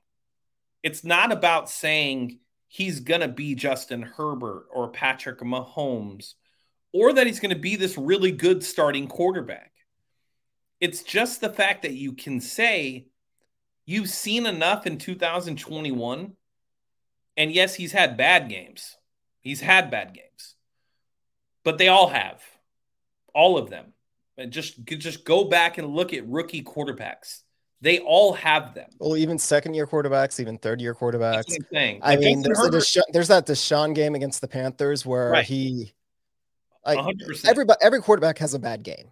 It's 0.83 1.05
not 1.05 1.31
about 1.31 1.69
saying 1.69 2.39
he's 2.77 3.01
going 3.01 3.23
to 3.23 3.29
be 3.29 3.55
Justin 3.55 4.03
Herbert 4.03 4.67
or 4.71 4.91
Patrick 4.91 5.39
Mahomes 5.39 6.35
or 6.93 7.15
that 7.15 7.27
he's 7.27 7.41
going 7.41 7.55
to 7.55 7.59
be 7.59 7.75
this 7.75 7.97
really 7.97 8.31
good 8.31 8.63
starting 8.63 9.09
quarterback. 9.09 9.73
It's 10.79 11.03
just 11.03 11.41
the 11.41 11.49
fact 11.49 11.83
that 11.83 11.95
you 11.95 12.13
can 12.13 12.39
say 12.39 13.07
you've 13.87 14.11
seen 14.11 14.45
enough 14.45 14.87
in 14.87 14.99
2021. 14.99 16.33
And 17.39 17.51
yes, 17.51 17.75
he's 17.75 17.93
had 17.93 18.19
bad 18.19 18.51
games. 18.51 18.99
He's 19.41 19.63
had 19.63 19.91
bad 19.91 20.13
games. 20.13 20.55
But 21.65 21.79
they 21.79 21.89
all 21.89 22.09
have. 22.09 22.43
All 23.35 23.57
of 23.57 23.71
them. 23.71 23.95
And 24.37 24.53
just 24.53 24.85
just 24.85 25.25
go 25.25 25.45
back 25.45 25.79
and 25.79 25.95
look 25.95 26.13
at 26.13 26.29
rookie 26.29 26.63
quarterbacks. 26.63 27.41
They 27.81 27.99
all 28.01 28.33
have 28.35 28.75
them. 28.75 28.89
Well, 28.99 29.17
even 29.17 29.39
second 29.39 29.75
year 29.75 29.87
quarterbacks, 29.87 30.41
even 30.41 30.59
third 30.59 30.81
year 30.81 30.95
quarterbacks. 30.95 31.45
Thing. 31.71 32.01
I 32.03 32.17
mean, 32.17 32.43
there's, 32.43 32.59
Desha- 32.59 33.03
there's, 33.13 33.29
that 33.29 33.47
Deshaun 33.47 33.95
game 33.95 34.15
against 34.15 34.41
the 34.41 34.49
Panthers 34.49 35.05
where 35.05 35.31
right. 35.31 35.45
he, 35.45 35.93
like, 36.85 36.99
100%. 36.99 37.47
everybody, 37.47 37.79
every 37.83 38.01
quarterback 38.01 38.39
has 38.39 38.55
a 38.55 38.59
bad 38.59 38.83
game. 38.83 39.11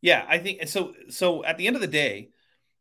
Yeah, 0.00 0.24
I 0.28 0.38
think 0.38 0.68
so. 0.68 0.94
So 1.08 1.44
at 1.44 1.58
the 1.58 1.66
end 1.66 1.76
of 1.76 1.82
the 1.82 1.88
day, 1.88 2.30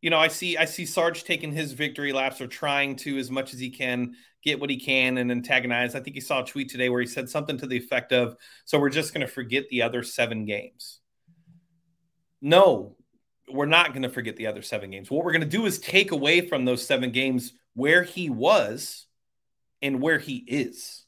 you 0.01 0.09
know, 0.09 0.17
I 0.17 0.27
see 0.27 0.57
I 0.57 0.65
see 0.65 0.87
Sarge 0.87 1.23
taking 1.23 1.51
his 1.51 1.73
victory 1.73 2.11
laps 2.11 2.41
or 2.41 2.47
trying 2.47 2.95
to 2.97 3.17
as 3.19 3.29
much 3.29 3.53
as 3.53 3.59
he 3.59 3.69
can 3.69 4.15
get 4.43 4.59
what 4.59 4.71
he 4.71 4.79
can 4.79 5.19
and 5.19 5.31
antagonize. 5.31 5.93
I 5.93 5.99
think 5.99 6.15
he 6.15 6.21
saw 6.21 6.41
a 6.41 6.45
tweet 6.45 6.69
today 6.69 6.89
where 6.89 7.01
he 7.01 7.07
said 7.07 7.29
something 7.29 7.59
to 7.59 7.67
the 7.67 7.77
effect 7.77 8.11
of, 8.11 8.35
"So 8.65 8.79
we're 8.79 8.89
just 8.89 9.13
going 9.13 9.25
to 9.25 9.31
forget 9.31 9.69
the 9.69 9.83
other 9.83 10.01
seven 10.01 10.45
games." 10.45 10.99
No, 12.41 12.97
we're 13.53 13.65
not 13.65 13.89
going 13.89 14.03
to 14.03 14.09
forget 14.09 14.35
the 14.37 14.47
other 14.47 14.61
seven 14.61 14.91
games. 14.91 15.09
What 15.09 15.23
we're 15.23 15.31
going 15.31 15.41
to 15.41 15.47
do 15.47 15.65
is 15.65 15.79
take 15.79 16.11
away 16.11 16.47
from 16.47 16.65
those 16.65 16.85
seven 16.85 17.11
games 17.11 17.53
where 17.73 18.03
he 18.03 18.29
was 18.29 19.05
and 19.81 20.01
where 20.01 20.19
he 20.19 20.37
is. 20.37 21.05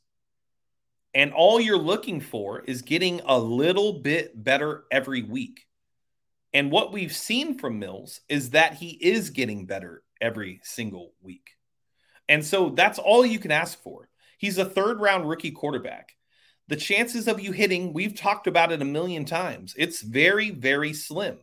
And 1.13 1.31
all 1.33 1.59
you're 1.59 1.77
looking 1.77 2.21
for 2.21 2.61
is 2.61 2.81
getting 2.81 3.21
a 3.25 3.37
little 3.37 4.01
bit 4.01 4.41
better 4.41 4.85
every 4.91 5.21
week. 5.21 5.65
And 6.53 6.71
what 6.71 6.91
we've 6.91 7.15
seen 7.15 7.57
from 7.57 7.79
Mills 7.79 8.21
is 8.29 8.51
that 8.51 8.75
he 8.75 8.89
is 8.89 9.29
getting 9.29 9.65
better 9.65 10.03
every 10.21 10.59
single 10.63 11.13
week. 11.21 11.51
And 12.29 12.43
so 12.45 12.69
that's 12.69 12.99
all 12.99 13.25
you 13.25 13.39
can 13.39 13.51
ask 13.51 13.81
for. 13.81 14.09
He's 14.37 14.57
a 14.57 14.65
third 14.65 14.99
round 14.99 15.27
rookie 15.27 15.51
quarterback. 15.51 16.15
The 16.67 16.75
chances 16.75 17.27
of 17.27 17.39
you 17.39 17.51
hitting, 17.51 17.93
we've 17.93 18.15
talked 18.15 18.47
about 18.47 18.71
it 18.71 18.81
a 18.81 18.85
million 18.85 19.25
times. 19.25 19.75
It's 19.77 20.01
very, 20.01 20.49
very 20.49 20.93
slim. 20.93 21.37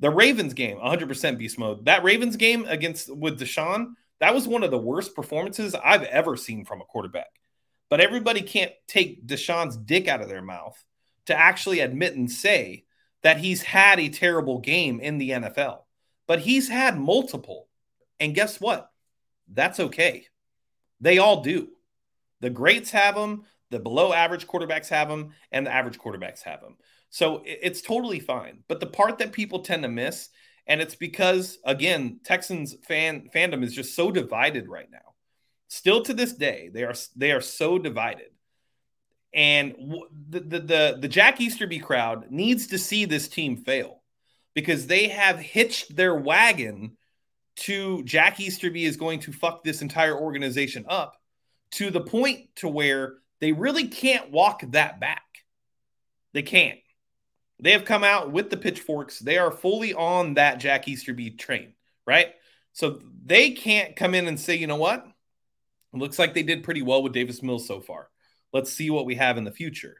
The 0.00 0.10
Ravens 0.10 0.54
game, 0.54 0.78
100% 0.78 1.38
beast 1.38 1.58
mode. 1.58 1.86
That 1.86 2.04
Ravens 2.04 2.36
game 2.36 2.64
against 2.66 3.14
with 3.14 3.40
Deshaun, 3.40 3.94
that 4.20 4.34
was 4.34 4.46
one 4.46 4.62
of 4.62 4.70
the 4.70 4.78
worst 4.78 5.14
performances 5.14 5.74
I've 5.74 6.04
ever 6.04 6.36
seen 6.36 6.64
from 6.64 6.80
a 6.80 6.84
quarterback. 6.84 7.30
But 7.88 8.00
everybody 8.00 8.42
can't 8.42 8.72
take 8.86 9.26
Deshaun's 9.26 9.76
dick 9.76 10.08
out 10.08 10.20
of 10.20 10.28
their 10.28 10.42
mouth 10.42 10.82
to 11.26 11.34
actually 11.34 11.80
admit 11.80 12.14
and 12.14 12.30
say 12.30 12.84
that 13.22 13.38
he's 13.38 13.62
had 13.62 13.98
a 13.98 14.08
terrible 14.08 14.58
game 14.60 15.00
in 15.00 15.18
the 15.18 15.30
NFL. 15.30 15.80
But 16.26 16.40
he's 16.40 16.68
had 16.68 16.98
multiple. 16.98 17.68
And 18.20 18.34
guess 18.34 18.60
what? 18.60 18.90
That's 19.48 19.80
okay. 19.80 20.26
They 21.00 21.18
all 21.18 21.42
do. 21.42 21.68
The 22.40 22.50
greats 22.50 22.90
have 22.90 23.14
them, 23.14 23.44
the 23.70 23.78
below 23.78 24.12
average 24.12 24.46
quarterbacks 24.46 24.88
have 24.88 25.08
them, 25.08 25.32
and 25.50 25.66
the 25.66 25.72
average 25.72 25.98
quarterbacks 25.98 26.42
have 26.42 26.60
them. 26.60 26.76
So 27.10 27.42
it's 27.44 27.80
totally 27.80 28.20
fine. 28.20 28.64
But 28.68 28.80
the 28.80 28.86
part 28.86 29.18
that 29.18 29.32
people 29.32 29.60
tend 29.60 29.82
to 29.82 29.88
miss, 29.88 30.28
and 30.66 30.80
it's 30.80 30.94
because 30.94 31.58
again, 31.64 32.20
Texans 32.24 32.74
fan 32.86 33.30
fandom 33.34 33.64
is 33.64 33.74
just 33.74 33.94
so 33.94 34.10
divided 34.10 34.68
right 34.68 34.90
now. 34.90 34.98
Still 35.68 36.02
to 36.04 36.14
this 36.14 36.32
day, 36.34 36.70
they 36.72 36.84
are 36.84 36.94
they 37.16 37.32
are 37.32 37.40
so 37.40 37.78
divided. 37.78 38.30
And 39.34 39.74
the, 40.28 40.40
the 40.40 40.60
the 40.60 40.98
the 41.00 41.08
Jack 41.08 41.40
Easterby 41.40 41.78
crowd 41.78 42.30
needs 42.30 42.68
to 42.68 42.78
see 42.78 43.04
this 43.04 43.28
team 43.28 43.56
fail 43.56 44.02
because 44.54 44.86
they 44.86 45.08
have 45.08 45.38
hitched 45.38 45.94
their 45.94 46.14
wagon 46.14 46.96
to 47.56 48.02
Jack 48.04 48.38
Easterby 48.38 48.84
is 48.84 48.96
going 48.96 49.20
to 49.20 49.32
fuck 49.32 49.64
this 49.64 49.82
entire 49.82 50.16
organization 50.16 50.84
up 50.88 51.16
to 51.72 51.90
the 51.90 52.00
point 52.00 52.48
to 52.56 52.68
where 52.68 53.14
they 53.40 53.52
really 53.52 53.88
can't 53.88 54.30
walk 54.30 54.62
that 54.68 55.00
back. 55.00 55.22
They 56.32 56.42
can't. 56.42 56.78
They 57.60 57.72
have 57.72 57.84
come 57.84 58.04
out 58.04 58.30
with 58.30 58.50
the 58.50 58.56
pitchforks. 58.56 59.18
They 59.18 59.38
are 59.38 59.50
fully 59.50 59.92
on 59.92 60.34
that 60.34 60.60
Jack 60.60 60.86
Easterby 60.86 61.30
train, 61.30 61.72
right? 62.06 62.34
So 62.72 63.00
they 63.24 63.50
can't 63.50 63.96
come 63.96 64.14
in 64.14 64.28
and 64.28 64.38
say, 64.38 64.54
you 64.54 64.68
know 64.68 64.76
what? 64.76 65.04
It 65.92 65.98
looks 65.98 66.18
like 66.18 66.34
they 66.34 66.44
did 66.44 66.62
pretty 66.62 66.82
well 66.82 67.02
with 67.02 67.12
Davis 67.12 67.42
Mills 67.42 67.66
so 67.66 67.80
far. 67.80 68.08
Let's 68.52 68.72
see 68.72 68.90
what 68.90 69.06
we 69.06 69.16
have 69.16 69.38
in 69.38 69.44
the 69.44 69.50
future. 69.50 69.96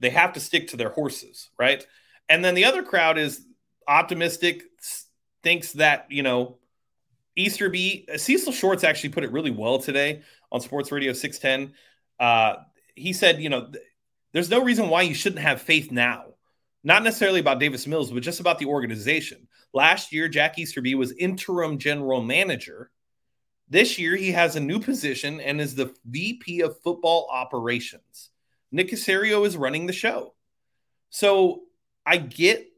They 0.00 0.10
have 0.10 0.32
to 0.34 0.40
stick 0.40 0.68
to 0.68 0.76
their 0.76 0.90
horses, 0.90 1.50
right? 1.58 1.84
And 2.28 2.44
then 2.44 2.54
the 2.54 2.64
other 2.64 2.82
crowd 2.82 3.18
is 3.18 3.44
optimistic, 3.86 4.62
thinks 5.42 5.72
that, 5.72 6.06
you 6.08 6.22
know, 6.22 6.58
Easterby, 7.36 8.06
Cecil 8.16 8.52
Shorts 8.52 8.84
actually 8.84 9.10
put 9.10 9.24
it 9.24 9.32
really 9.32 9.50
well 9.50 9.78
today 9.78 10.22
on 10.50 10.60
Sports 10.60 10.90
Radio 10.90 11.12
610. 11.12 11.74
Uh, 12.18 12.62
he 12.94 13.12
said, 13.12 13.40
you 13.40 13.48
know, 13.48 13.70
there's 14.32 14.50
no 14.50 14.62
reason 14.62 14.88
why 14.88 15.02
you 15.02 15.14
shouldn't 15.14 15.42
have 15.42 15.60
faith 15.60 15.92
now 15.92 16.24
not 16.84 17.02
necessarily 17.02 17.40
about 17.40 17.60
Davis 17.60 17.86
Mills, 17.86 18.10
but 18.10 18.22
just 18.22 18.40
about 18.40 18.58
the 18.58 18.66
organization. 18.66 19.48
Last 19.72 20.12
year, 20.12 20.28
Jack 20.28 20.58
Easterby 20.58 20.94
was 20.94 21.12
interim 21.12 21.78
general 21.78 22.22
manager. 22.22 22.90
This 23.68 23.98
year, 23.98 24.16
he 24.16 24.32
has 24.32 24.56
a 24.56 24.60
new 24.60 24.80
position 24.80 25.40
and 25.40 25.60
is 25.60 25.74
the 25.74 25.94
VP 26.06 26.60
of 26.60 26.80
football 26.80 27.28
operations. 27.30 28.30
Nick 28.70 28.88
Caserio 28.88 29.46
is 29.46 29.56
running 29.56 29.86
the 29.86 29.92
show. 29.92 30.34
So 31.10 31.62
I 32.04 32.18
get 32.18 32.68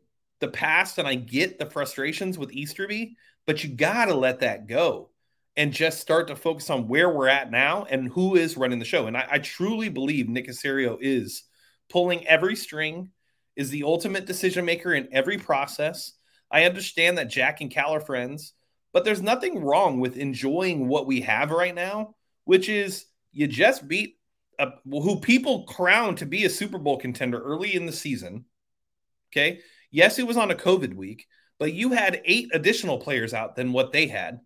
the 0.41 0.49
past 0.49 0.99
and 0.99 1.07
I 1.07 1.15
get 1.15 1.59
the 1.59 1.67
frustrations 1.67 2.39
with 2.39 2.53
Easterby, 2.53 3.17
but 3.47 3.63
you 3.63 3.71
got 3.71 4.07
to 4.07 4.15
let 4.15 4.41
that 4.41 4.67
go 4.67 5.11
and 5.57 5.73
just 5.73 6.01
start 6.01 6.29
to 6.29 6.37
focus 6.37 6.71
on 6.71 6.89
where 6.89 7.11
we're 7.11 7.29
at 7.29 7.51
now 7.51 7.85
and 7.91 8.09
who 8.09 8.37
is 8.37 8.57
running 8.57 8.79
the 8.79 8.85
show. 8.85 9.07
And 9.07 9.17
I, 9.17 9.27
I 9.33 9.39
truly 9.39 9.89
believe 9.89 10.29
Nick 10.29 10.49
Caserio 10.49 10.97
is 11.01 11.45
pulling 11.89 12.27
every 12.27 12.57
string 12.57 13.11
is 13.57 13.71
the 13.71 13.83
ultimate 13.85 14.27
decision 14.27 14.65
maker 14.65 14.95
in 14.95 15.09
every 15.13 15.39
process. 15.39 16.13
I 16.51 16.65
understand 16.65 17.19
that 17.19 17.31
Jack 17.31 17.61
and 17.61 17.71
Cal 17.71 17.95
are 17.95 18.01
friends, 18.01 18.53
but 18.93 19.05
there's 19.05 19.23
nothing 19.23 19.63
wrong 19.63 20.01
with 20.01 20.17
enjoying 20.17 20.89
what 20.89 21.07
we 21.07 21.21
have 21.23 21.51
right 21.51 21.75
now, 21.75 22.15
which 22.45 22.69
is 22.69 23.07
you 23.33 23.47
just 23.47 23.87
beat 23.87 24.17
a, 24.59 24.73
who 24.85 25.21
people 25.21 25.65
crown 25.65 26.17
to 26.17 26.27
be 26.27 26.45
a 26.45 26.51
Super 26.51 26.79
Bowl 26.79 26.99
contender 26.99 27.41
early 27.41 27.75
in 27.75 27.87
the 27.87 27.93
season. 27.93 28.45
Okay. 29.33 29.61
Yes, 29.91 30.19
it 30.19 30.27
was 30.27 30.37
on 30.37 30.51
a 30.51 30.57
COVID 30.57 30.95
week, 30.95 31.27
but 31.59 31.73
you 31.73 31.93
had 31.93 32.23
eight 32.25 32.49
additional 32.53 32.99
players 32.99 33.35
out 33.35 33.57
than 33.57 33.73
what 33.73 33.93
they 33.93 34.07
had, 34.07 34.41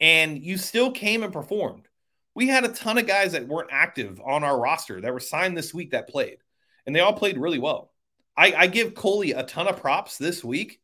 and 0.00 0.42
you 0.42 0.56
still 0.56 0.90
came 0.90 1.22
and 1.22 1.32
performed. 1.32 1.88
We 2.34 2.48
had 2.48 2.64
a 2.64 2.68
ton 2.68 2.98
of 2.98 3.06
guys 3.06 3.32
that 3.32 3.46
weren't 3.46 3.70
active 3.72 4.20
on 4.20 4.42
our 4.44 4.58
roster 4.58 5.00
that 5.00 5.12
were 5.12 5.20
signed 5.20 5.56
this 5.56 5.72
week 5.72 5.92
that 5.92 6.08
played, 6.08 6.38
and 6.86 6.94
they 6.94 7.00
all 7.00 7.12
played 7.12 7.38
really 7.38 7.58
well. 7.58 7.92
I, 8.36 8.52
I 8.52 8.66
give 8.66 8.94
Culley 8.94 9.32
a 9.32 9.44
ton 9.44 9.68
of 9.68 9.80
props 9.80 10.18
this 10.18 10.42
week 10.42 10.80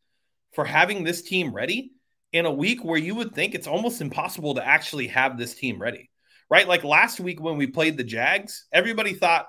for 0.53 0.65
having 0.65 1.05
this 1.05 1.23
team 1.23 1.53
ready 1.53 1.93
in 2.33 2.47
a 2.47 2.53
week 2.53 2.85
where 2.85 2.99
you 2.99 3.15
would 3.17 3.35
think 3.35 3.55
it's 3.55 3.67
almost 3.67 4.01
impossible 4.01 4.55
to 4.55 4.67
actually 4.67 5.09
have 5.09 5.37
this 5.37 5.55
team 5.55 5.81
ready, 5.81 6.11
right? 6.49 6.69
Like 6.69 6.85
last 6.85 7.19
week 7.21 7.41
when 7.41 7.57
we 7.57 7.67
played 7.67 7.97
the 7.97 8.05
Jags, 8.05 8.67
everybody 8.73 9.15
thought 9.15 9.49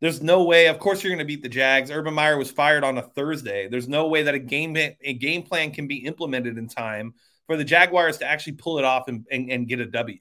there's 0.00 0.22
no 0.22 0.44
way. 0.44 0.66
Of 0.66 0.78
course, 0.78 1.02
you're 1.02 1.10
going 1.10 1.20
to 1.20 1.24
beat 1.24 1.42
the 1.42 1.48
Jags. 1.48 1.90
Urban 1.90 2.14
Meyer 2.14 2.36
was 2.36 2.50
fired 2.50 2.84
on 2.84 2.98
a 2.98 3.02
Thursday. 3.02 3.68
There's 3.68 3.88
no 3.88 4.08
way 4.08 4.24
that 4.24 4.34
a 4.34 4.38
game 4.38 4.76
a 4.76 5.14
game 5.14 5.42
plan 5.42 5.70
can 5.70 5.86
be 5.86 6.04
implemented 6.04 6.58
in 6.58 6.68
time 6.68 7.14
for 7.46 7.56
the 7.56 7.64
Jaguars 7.64 8.18
to 8.18 8.26
actually 8.26 8.54
pull 8.54 8.78
it 8.78 8.84
off 8.84 9.08
and, 9.08 9.26
and, 9.30 9.50
and 9.50 9.68
get 9.68 9.80
a 9.80 9.86
W, 9.86 10.18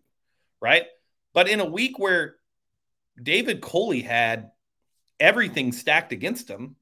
right? 0.62 0.86
But 1.34 1.50
in 1.50 1.60
a 1.60 1.65
week 1.65 2.00
where 2.00 2.36
David 3.22 3.62
Culley 3.62 4.01
had 4.01 4.51
everything 5.20 5.72
stacked 5.72 6.12
against 6.12 6.50
him, 6.50 6.75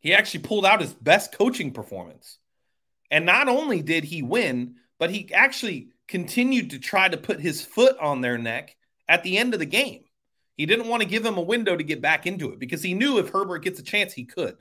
he 0.00 0.14
actually 0.14 0.40
pulled 0.40 0.66
out 0.66 0.80
his 0.80 0.92
best 0.92 1.32
coaching 1.32 1.72
performance. 1.72 2.38
And 3.10 3.26
not 3.26 3.48
only 3.48 3.82
did 3.82 4.04
he 4.04 4.22
win, 4.22 4.76
but 4.98 5.10
he 5.10 5.32
actually 5.32 5.88
continued 6.08 6.70
to 6.70 6.78
try 6.78 7.08
to 7.08 7.16
put 7.16 7.40
his 7.40 7.64
foot 7.64 7.96
on 7.98 8.20
their 8.20 8.38
neck 8.38 8.76
at 9.08 9.22
the 9.22 9.38
end 9.38 9.54
of 9.54 9.60
the 9.60 9.66
game. 9.66 10.04
He 10.56 10.66
didn't 10.66 10.88
want 10.88 11.02
to 11.02 11.08
give 11.08 11.24
him 11.24 11.38
a 11.38 11.42
window 11.42 11.76
to 11.76 11.84
get 11.84 12.02
back 12.02 12.26
into 12.26 12.50
it 12.52 12.58
because 12.58 12.82
he 12.82 12.94
knew 12.94 13.18
if 13.18 13.30
Herbert 13.30 13.64
gets 13.64 13.80
a 13.80 13.82
chance, 13.84 14.12
he 14.12 14.24
could. 14.24 14.56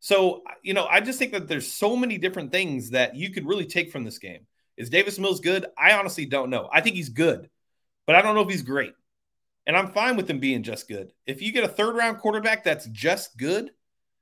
So, 0.00 0.42
you 0.62 0.74
know, 0.74 0.86
I 0.86 1.00
just 1.00 1.18
think 1.18 1.32
that 1.32 1.48
there's 1.48 1.72
so 1.72 1.96
many 1.96 2.18
different 2.18 2.52
things 2.52 2.90
that 2.90 3.16
you 3.16 3.30
could 3.30 3.46
really 3.46 3.64
take 3.64 3.90
from 3.90 4.04
this 4.04 4.18
game. 4.18 4.46
Is 4.76 4.90
Davis 4.90 5.18
Mills 5.18 5.40
good? 5.40 5.66
I 5.76 5.92
honestly 5.92 6.26
don't 6.26 6.50
know. 6.50 6.68
I 6.70 6.82
think 6.82 6.96
he's 6.96 7.08
good, 7.08 7.48
but 8.06 8.14
I 8.14 8.22
don't 8.22 8.34
know 8.34 8.42
if 8.42 8.50
he's 8.50 8.62
great. 8.62 8.92
And 9.66 9.76
I'm 9.76 9.88
fine 9.88 10.16
with 10.16 10.28
him 10.28 10.38
being 10.38 10.62
just 10.62 10.86
good. 10.86 11.12
If 11.26 11.42
you 11.42 11.50
get 11.50 11.64
a 11.64 11.68
third 11.68 11.96
round 11.96 12.18
quarterback 12.18 12.62
that's 12.62 12.86
just 12.86 13.36
good, 13.36 13.70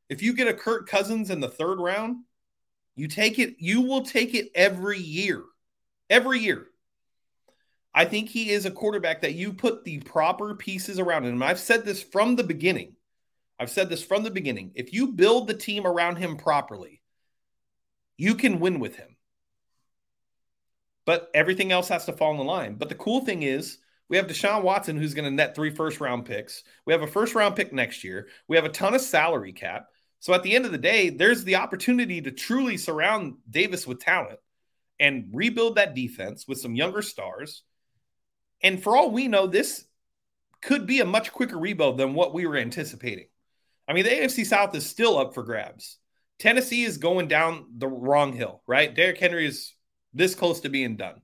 if 0.09 0.23
you 0.23 0.35
get 0.35 0.49
a 0.49 0.55
Kirk 0.55 0.89
Cousins 0.89 1.31
in 1.31 1.41
the 1.41 1.49
third 1.49 1.79
round, 1.79 2.19
you 2.97 3.09
take 3.09 3.39
it, 3.39 3.57
you 3.59 3.81
will 3.81 4.03
take 4.03 4.35
it 4.35 4.51
every 4.55 4.99
year. 4.99 5.43
Every 6.11 6.41
year. 6.41 6.67
I 7.95 8.05
think 8.05 8.29
he 8.29 8.51
is 8.51 8.67
a 8.67 8.71
quarterback 8.71 9.23
that 9.23 9.35
you 9.35 9.53
put 9.53 9.85
the 9.85 10.01
proper 10.01 10.55
pieces 10.55 10.99
around 10.99 11.25
him. 11.25 11.43
I've 11.43 11.61
said 11.61 11.85
this 11.85 12.03
from 12.03 12.37
the 12.37 12.45
beginning. 12.45 12.97
I've 13.59 13.71
said 13.71 13.89
this 13.89 14.03
from 14.03 14.25
the 14.25 14.31
beginning. 14.31 14.73
If 14.75 14.93
you 14.93 15.13
build 15.13 15.47
the 15.47 15.55
team 15.55 15.87
around 15.87 16.17
him 16.17 16.37
properly, 16.37 17.03
you 18.17 18.35
can 18.35 18.59
win 18.59 18.81
with 18.81 18.97
him. 18.97 19.17
But 21.07 21.31
everything 21.35 21.71
else 21.71 21.89
has 21.89 22.07
to 22.07 22.13
fall 22.13 22.41
in 22.41 22.47
line. 22.47 22.75
But 22.75 22.89
the 22.89 22.95
cool 22.95 23.25
thing 23.25 23.43
is, 23.43 23.79
we 24.09 24.17
have 24.17 24.27
Deshaun 24.27 24.63
Watson, 24.63 24.97
who's 24.97 25.15
going 25.15 25.25
to 25.25 25.31
net 25.31 25.55
three 25.55 25.71
first 25.71 26.01
round 26.01 26.25
picks. 26.25 26.65
We 26.85 26.93
have 26.93 27.03
a 27.03 27.07
first 27.07 27.35
round 27.35 27.57
pick 27.57 27.73
next 27.73 28.05
year. 28.05 28.29
We 28.49 28.57
have 28.57 28.65
a 28.65 28.71
ton 28.71 28.95
of 28.95 29.01
salary 29.01 29.53
cap. 29.53 29.89
So 30.25 30.33
at 30.33 30.43
the 30.43 30.57
end 30.57 30.65
of 30.65 30.73
the 30.73 30.79
day, 30.79 31.11
there's 31.11 31.45
the 31.45 31.57
opportunity 31.57 32.23
to 32.23 32.31
truly 32.31 32.79
surround 32.79 33.35
Davis 33.51 33.87
with 33.87 34.01
talent 34.01 34.39
and 34.99 35.29
rebuild 35.35 35.75
that 35.75 35.95
defense 35.95 36.49
with 36.49 36.59
some 36.59 36.75
younger 36.75 37.03
stars 37.03 37.63
and 38.65 38.83
for 38.83 38.97
all 38.97 39.11
we 39.11 39.29
know, 39.29 39.47
this 39.47 39.85
could 40.63 40.87
be 40.87 41.01
a 41.01 41.05
much 41.05 41.31
quicker 41.33 41.59
rebuild 41.59 41.99
than 41.99 42.15
what 42.15 42.33
we 42.33 42.47
were 42.47 42.57
anticipating. 42.57 43.27
I 43.87 43.93
mean, 43.93 44.05
the 44.05 44.11
AFC 44.11 44.47
South 44.47 44.75
is 44.75 44.87
still 44.87 45.19
up 45.19 45.35
for 45.35 45.43
grabs. 45.43 45.99
Tennessee 46.39 46.83
is 46.83 46.97
going 46.97 47.29
down 47.29 47.67
the 47.77 47.87
wrong 47.87 48.33
hill, 48.33 48.63
right? 48.67 48.93
Derrick 48.93 49.19
Henry 49.19 49.47
is 49.47 49.75
this 50.15 50.35
close 50.35 50.61
to 50.61 50.71
being 50.71 50.97
done. 50.97 51.21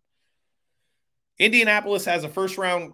Indianapolis 1.38 2.04
has 2.04 2.25
a 2.25 2.28
first 2.28 2.59
round 2.59 2.92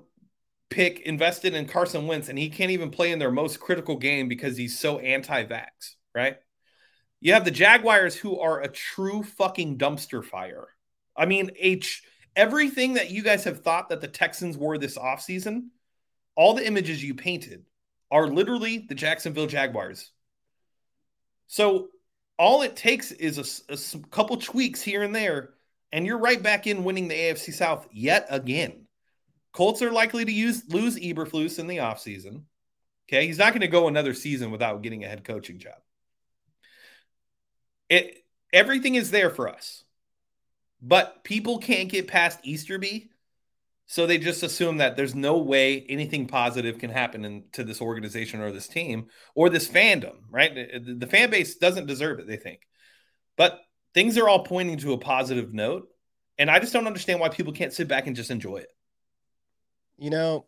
pick 0.71 1.01
invested 1.01 1.55
in 1.55 1.67
Carson 1.67 2.07
Wentz, 2.07 2.29
and 2.29 2.39
he 2.39 2.49
can't 2.49 2.71
even 2.71 2.91
play 2.91 3.13
in 3.13 3.19
their 3.19 3.31
most 3.31 3.61
critical 3.61 3.97
game 3.97 4.29
because 4.29 4.57
he's 4.57 4.79
so 4.79 4.99
anti 4.99 5.45
vax, 5.45 5.95
right? 6.15 6.37
You 7.21 7.33
have 7.33 7.45
the 7.45 7.51
Jaguars, 7.51 8.15
who 8.15 8.39
are 8.41 8.61
a 8.61 8.69
true 8.69 9.23
fucking 9.23 9.79
dumpster 9.79 10.25
fire. 10.25 10.69
I 11.17 11.27
mean, 11.27 11.51
H 11.59 12.03
everything 12.37 12.95
that 12.95 13.11
you 13.11 13.23
guys 13.23 13.45
have 13.45 13.63
thought 13.63 13.89
that 13.89 14.01
the 14.01 14.09
Texans 14.09 14.57
were 14.59 14.77
this 14.77 14.99
offseason, 14.99 15.69
all 16.35 16.55
the 16.55 16.67
images 16.67 17.03
you 17.03 17.15
painted 17.15 17.65
are 18.11 18.29
literally 18.29 18.79
the 18.89 18.95
Jacksonville 18.95 19.47
Jaguars. 19.47 20.13
So 21.47 21.89
all 22.39 22.63
it 22.63 22.77
takes 22.77 23.11
is 23.13 23.63
a, 23.69 23.73
a 23.73 24.09
couple 24.11 24.37
tweaks 24.37 24.83
here 24.83 25.03
and 25.03 25.15
there, 25.15 25.55
and 25.93 26.05
you're 26.05 26.19
right 26.19 26.43
back 26.43 26.67
in 26.67 26.85
winning 26.85 27.09
the 27.09 27.15
AFC 27.15 27.53
South 27.55 27.89
yet 27.91 28.27
again. 28.29 28.86
Colts 29.57 29.81
are 29.81 29.91
likely 29.91 30.23
to 30.23 30.31
use 30.31 30.65
lose 30.69 30.97
Eberflus 30.97 31.59
in 31.59 31.67
the 31.67 31.79
offseason. 31.79 32.43
Okay, 33.09 33.27
he's 33.27 33.39
not 33.39 33.55
going 33.55 33.63
to 33.63 33.69
go 33.69 33.89
another 33.89 34.13
season 34.13 34.51
without 34.51 34.83
getting 34.83 35.03
a 35.03 35.09
head 35.09 35.25
coaching 35.25 35.59
job. 35.59 35.79
It 37.89 38.19
everything 38.53 38.97
is 38.97 39.11
there 39.11 39.31
for 39.31 39.49
us. 39.49 39.83
But 40.83 41.25
people 41.25 41.57
can't 41.57 41.89
get 41.89 42.07
past 42.07 42.39
Easterby. 42.43 43.09
So 43.87 44.07
they 44.07 44.19
just 44.19 44.43
assume 44.43 44.77
that 44.77 44.95
there's 44.95 45.15
no 45.15 45.39
way 45.39 45.87
anything 45.89 46.27
positive 46.27 46.79
can 46.79 46.91
happen 46.91 47.25
in, 47.25 47.45
to 47.53 47.65
this 47.65 47.81
organization 47.81 48.43
or 48.43 48.53
this 48.53 48.69
team 48.69 49.07
or 49.35 49.49
this 49.49 49.67
fandom, 49.67 50.17
right? 50.31 50.55
The, 50.55 50.97
the 50.99 51.07
fan 51.07 51.31
base 51.31 51.55
doesn't 51.57 51.87
deserve 51.87 52.19
it, 52.19 52.27
they 52.27 52.37
think. 52.37 52.61
But 53.39 53.59
things 53.95 54.19
are 54.19 54.29
all 54.29 54.45
pointing 54.45 54.77
to 54.79 54.93
a 54.93 54.99
positive 54.99 55.55
note. 55.55 55.89
And 56.37 56.51
I 56.51 56.59
just 56.59 56.75
don't 56.75 56.87
understand 56.87 57.21
why 57.21 57.31
people 57.31 57.55
can't 57.55 57.73
sit 57.73 57.89
back 57.89 58.07
and 58.07 58.15
just 58.15 58.31
enjoy 58.31 58.59
it. 58.59 58.69
You 59.99 60.11
know, 60.11 60.45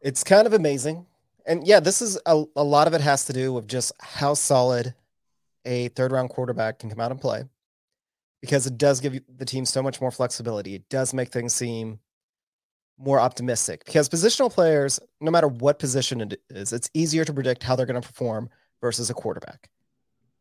it's 0.00 0.24
kind 0.24 0.46
of 0.46 0.52
amazing. 0.52 1.06
And 1.46 1.66
yeah, 1.66 1.80
this 1.80 2.02
is 2.02 2.18
a, 2.26 2.44
a 2.56 2.64
lot 2.64 2.86
of 2.86 2.94
it 2.94 3.00
has 3.00 3.24
to 3.26 3.32
do 3.32 3.52
with 3.52 3.66
just 3.66 3.92
how 4.00 4.34
solid 4.34 4.94
a 5.64 5.88
third 5.88 6.12
round 6.12 6.30
quarterback 6.30 6.78
can 6.78 6.90
come 6.90 7.00
out 7.00 7.10
and 7.10 7.20
play 7.20 7.44
because 8.40 8.66
it 8.66 8.78
does 8.78 9.00
give 9.00 9.20
the 9.36 9.44
team 9.44 9.64
so 9.64 9.82
much 9.82 10.00
more 10.00 10.10
flexibility. 10.10 10.74
It 10.74 10.88
does 10.88 11.14
make 11.14 11.30
things 11.30 11.54
seem 11.54 12.00
more 12.98 13.20
optimistic 13.20 13.84
because 13.84 14.08
positional 14.08 14.52
players, 14.52 15.00
no 15.20 15.30
matter 15.30 15.48
what 15.48 15.78
position 15.78 16.20
it 16.20 16.40
is, 16.50 16.72
it's 16.72 16.90
easier 16.94 17.24
to 17.24 17.32
predict 17.32 17.62
how 17.62 17.76
they're 17.76 17.86
going 17.86 18.00
to 18.00 18.06
perform 18.06 18.50
versus 18.80 19.10
a 19.10 19.14
quarterback. 19.14 19.70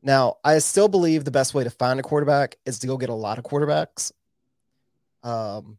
Now, 0.04 0.38
I 0.44 0.58
still 0.60 0.88
believe 0.88 1.26
the 1.26 1.32
best 1.32 1.54
way 1.54 1.64
to 1.64 1.70
find 1.70 2.00
a 2.00 2.04
quarterback 2.04 2.58
is 2.66 2.80
to 2.80 2.88
go 2.88 2.98
get 2.98 3.10
a 3.10 3.16
lot 3.16 3.38
of 3.38 3.44
quarterbacks. 3.44 4.12
Um, 5.24 5.78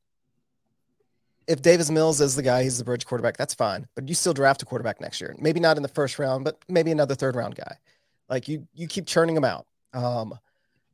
if 1.46 1.62
Davis 1.62 1.90
Mills 1.90 2.20
is 2.20 2.37
the 2.37 2.42
guy, 2.42 2.62
he's 2.62 2.78
the 2.78 2.85
bridge 2.85 3.07
quarterback, 3.07 3.37
that's 3.37 3.55
fine. 3.55 3.87
But 3.94 4.09
you 4.09 4.14
still 4.14 4.35
draft 4.35 4.62
a 4.62 4.64
quarterback 4.64 5.00
next 5.00 5.20
year. 5.20 5.35
Maybe 5.38 5.61
not 5.61 5.76
in 5.76 5.83
the 5.83 5.88
first 5.88 6.18
round, 6.18 6.44
but 6.44 6.59
maybe 6.68 6.90
another 6.90 7.14
third 7.14 7.37
round 7.37 7.55
guy. 7.55 7.76
Like 8.28 8.48
you, 8.48 8.66
you 8.74 8.87
keep 8.87 9.07
churning 9.07 9.35
them 9.35 9.44
out. 9.44 9.66
Um, 9.92 10.35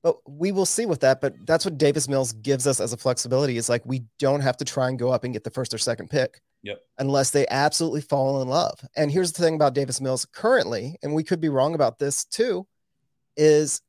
but 0.02 0.16
we 0.28 0.52
will 0.52 0.66
see 0.66 0.86
with 0.86 1.00
that. 1.00 1.20
But 1.20 1.34
that's 1.46 1.64
what 1.64 1.78
Davis 1.78 2.08
Mills 2.08 2.32
gives 2.32 2.66
us 2.66 2.80
as 2.80 2.92
a 2.92 2.96
flexibility 2.96 3.56
is 3.56 3.68
like 3.68 3.84
we 3.84 4.04
don't 4.18 4.40
have 4.40 4.56
to 4.58 4.64
try 4.64 4.88
and 4.88 4.98
go 4.98 5.10
up 5.10 5.24
and 5.24 5.32
get 5.32 5.44
the 5.44 5.50
first 5.50 5.74
or 5.74 5.78
second 5.78 6.08
pick. 6.08 6.40
Yep. 6.62 6.82
Unless 6.98 7.30
they 7.30 7.46
absolutely 7.48 8.00
fall 8.00 8.42
in 8.42 8.48
love. 8.48 8.80
And 8.96 9.10
here's 9.10 9.32
the 9.32 9.42
thing 9.42 9.54
about 9.54 9.74
Davis 9.74 10.00
Mills 10.00 10.26
currently, 10.26 10.96
and 11.02 11.14
we 11.14 11.22
could 11.22 11.40
be 11.40 11.48
wrong 11.48 11.74
about 11.74 11.98
this 11.98 12.24
too, 12.24 12.66
is 13.36 13.80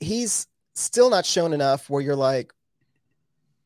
he's 0.00 0.46
still 0.74 1.10
not 1.10 1.24
shown 1.24 1.52
enough 1.52 1.88
where 1.88 2.02
you're 2.02 2.16
like, 2.16 2.52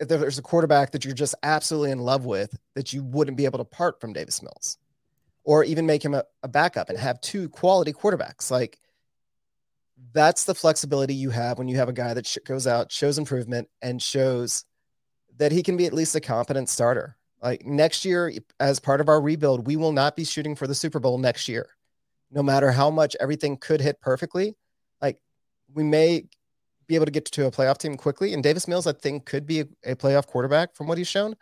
if 0.00 0.08
there's 0.08 0.38
a 0.38 0.42
quarterback 0.42 0.92
that 0.92 1.04
you're 1.04 1.14
just 1.14 1.34
absolutely 1.42 1.90
in 1.90 2.00
love 2.00 2.24
with, 2.24 2.56
that 2.74 2.92
you 2.92 3.02
wouldn't 3.02 3.36
be 3.36 3.44
able 3.44 3.58
to 3.58 3.64
part 3.64 4.00
from 4.00 4.12
Davis 4.12 4.42
Mills 4.42 4.78
or 5.44 5.62
even 5.64 5.86
make 5.86 6.04
him 6.04 6.14
a, 6.14 6.24
a 6.42 6.48
backup 6.48 6.88
and 6.88 6.98
have 6.98 7.20
two 7.20 7.48
quality 7.48 7.92
quarterbacks. 7.92 8.50
Like 8.50 8.78
that's 10.12 10.44
the 10.44 10.54
flexibility 10.54 11.14
you 11.14 11.30
have 11.30 11.58
when 11.58 11.68
you 11.68 11.76
have 11.76 11.88
a 11.88 11.92
guy 11.92 12.14
that 12.14 12.26
sh- 12.26 12.38
goes 12.44 12.66
out, 12.66 12.90
shows 12.90 13.18
improvement, 13.18 13.68
and 13.82 14.02
shows 14.02 14.64
that 15.36 15.52
he 15.52 15.62
can 15.62 15.76
be 15.76 15.86
at 15.86 15.92
least 15.92 16.16
a 16.16 16.20
competent 16.20 16.68
starter. 16.68 17.16
Like 17.42 17.64
next 17.66 18.04
year, 18.04 18.32
as 18.58 18.80
part 18.80 19.00
of 19.00 19.08
our 19.08 19.20
rebuild, 19.20 19.66
we 19.66 19.76
will 19.76 19.92
not 19.92 20.16
be 20.16 20.24
shooting 20.24 20.56
for 20.56 20.66
the 20.66 20.74
Super 20.74 20.98
Bowl 20.98 21.18
next 21.18 21.46
year, 21.46 21.68
no 22.30 22.42
matter 22.42 22.70
how 22.70 22.90
much 22.90 23.16
everything 23.20 23.56
could 23.58 23.80
hit 23.80 24.00
perfectly. 24.00 24.54
Like 25.02 25.18
we 25.72 25.84
may 25.84 26.26
be 26.86 26.94
able 26.94 27.06
to 27.06 27.12
get 27.12 27.24
to 27.26 27.46
a 27.46 27.50
playoff 27.50 27.78
team 27.78 27.96
quickly, 27.96 28.34
and 28.34 28.42
Davis 28.42 28.68
Mills, 28.68 28.86
I 28.86 28.92
think, 28.92 29.24
could 29.24 29.46
be 29.46 29.60
a, 29.60 29.66
a 29.84 29.96
playoff 29.96 30.26
quarterback 30.26 30.74
from 30.74 30.86
what 30.86 30.98
he's 30.98 31.08
shown. 31.08 31.34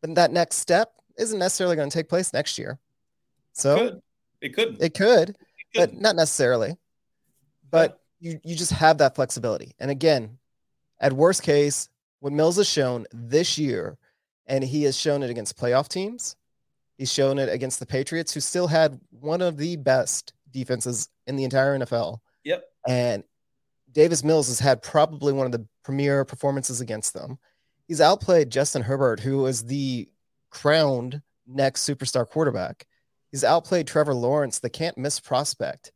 But 0.00 0.14
that 0.14 0.32
next 0.32 0.56
step 0.56 0.92
isn't 1.18 1.38
necessarily 1.38 1.76
going 1.76 1.90
to 1.90 1.96
take 1.96 2.08
place 2.08 2.32
next 2.32 2.58
year. 2.58 2.78
So 3.52 3.76
it 3.76 3.78
could. 3.80 4.02
It 4.40 4.54
could, 4.54 4.80
it 4.80 4.94
could, 4.94 5.36
but 5.74 5.94
not 5.94 6.16
necessarily 6.16 6.76
but 7.70 8.00
you 8.20 8.40
you 8.44 8.54
just 8.56 8.72
have 8.72 8.98
that 8.98 9.14
flexibility. 9.14 9.74
And 9.78 9.90
again, 9.90 10.38
at 11.00 11.12
worst 11.12 11.42
case, 11.42 11.88
what 12.20 12.32
Mills 12.32 12.56
has 12.56 12.68
shown 12.68 13.06
this 13.12 13.58
year, 13.58 13.98
and 14.46 14.64
he 14.64 14.84
has 14.84 14.96
shown 14.96 15.22
it 15.22 15.30
against 15.30 15.58
playoff 15.58 15.88
teams, 15.88 16.36
he's 16.96 17.12
shown 17.12 17.38
it 17.38 17.48
against 17.48 17.78
the 17.78 17.86
Patriots, 17.86 18.32
who 18.32 18.40
still 18.40 18.66
had 18.66 18.98
one 19.10 19.42
of 19.42 19.56
the 19.56 19.76
best 19.76 20.32
defenses 20.50 21.08
in 21.26 21.36
the 21.36 21.44
entire 21.44 21.78
NFL. 21.78 22.18
Yep. 22.44 22.64
And 22.88 23.24
Davis 23.96 24.22
Mills 24.22 24.48
has 24.48 24.60
had 24.60 24.82
probably 24.82 25.32
one 25.32 25.46
of 25.46 25.52
the 25.52 25.66
premier 25.82 26.22
performances 26.26 26.82
against 26.82 27.14
them. 27.14 27.38
He's 27.88 28.02
outplayed 28.02 28.50
Justin 28.50 28.82
Herbert, 28.82 29.20
who 29.20 29.46
is 29.46 29.64
the 29.64 30.06
crowned 30.50 31.22
next 31.46 31.88
superstar 31.88 32.28
quarterback. 32.28 32.86
He's 33.30 33.42
outplayed 33.42 33.86
Trevor 33.86 34.12
Lawrence, 34.12 34.58
the 34.58 34.68
can't 34.68 34.98
miss 34.98 35.18
prospect. 35.18 35.92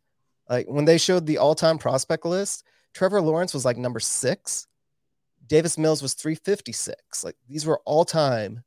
Like 0.48 0.66
when 0.66 0.86
they 0.86 0.96
showed 0.96 1.26
the 1.26 1.36
all-time 1.36 1.76
prospect 1.76 2.24
list, 2.24 2.64
Trevor 2.94 3.20
Lawrence 3.20 3.52
was 3.52 3.66
like 3.66 3.76
number 3.76 4.00
six. 4.00 4.66
Davis 5.46 5.76
Mills 5.76 6.00
was 6.00 6.14
356. 6.14 7.22
Like 7.22 7.36
these 7.50 7.66
were 7.66 7.82
all-time 7.84 8.64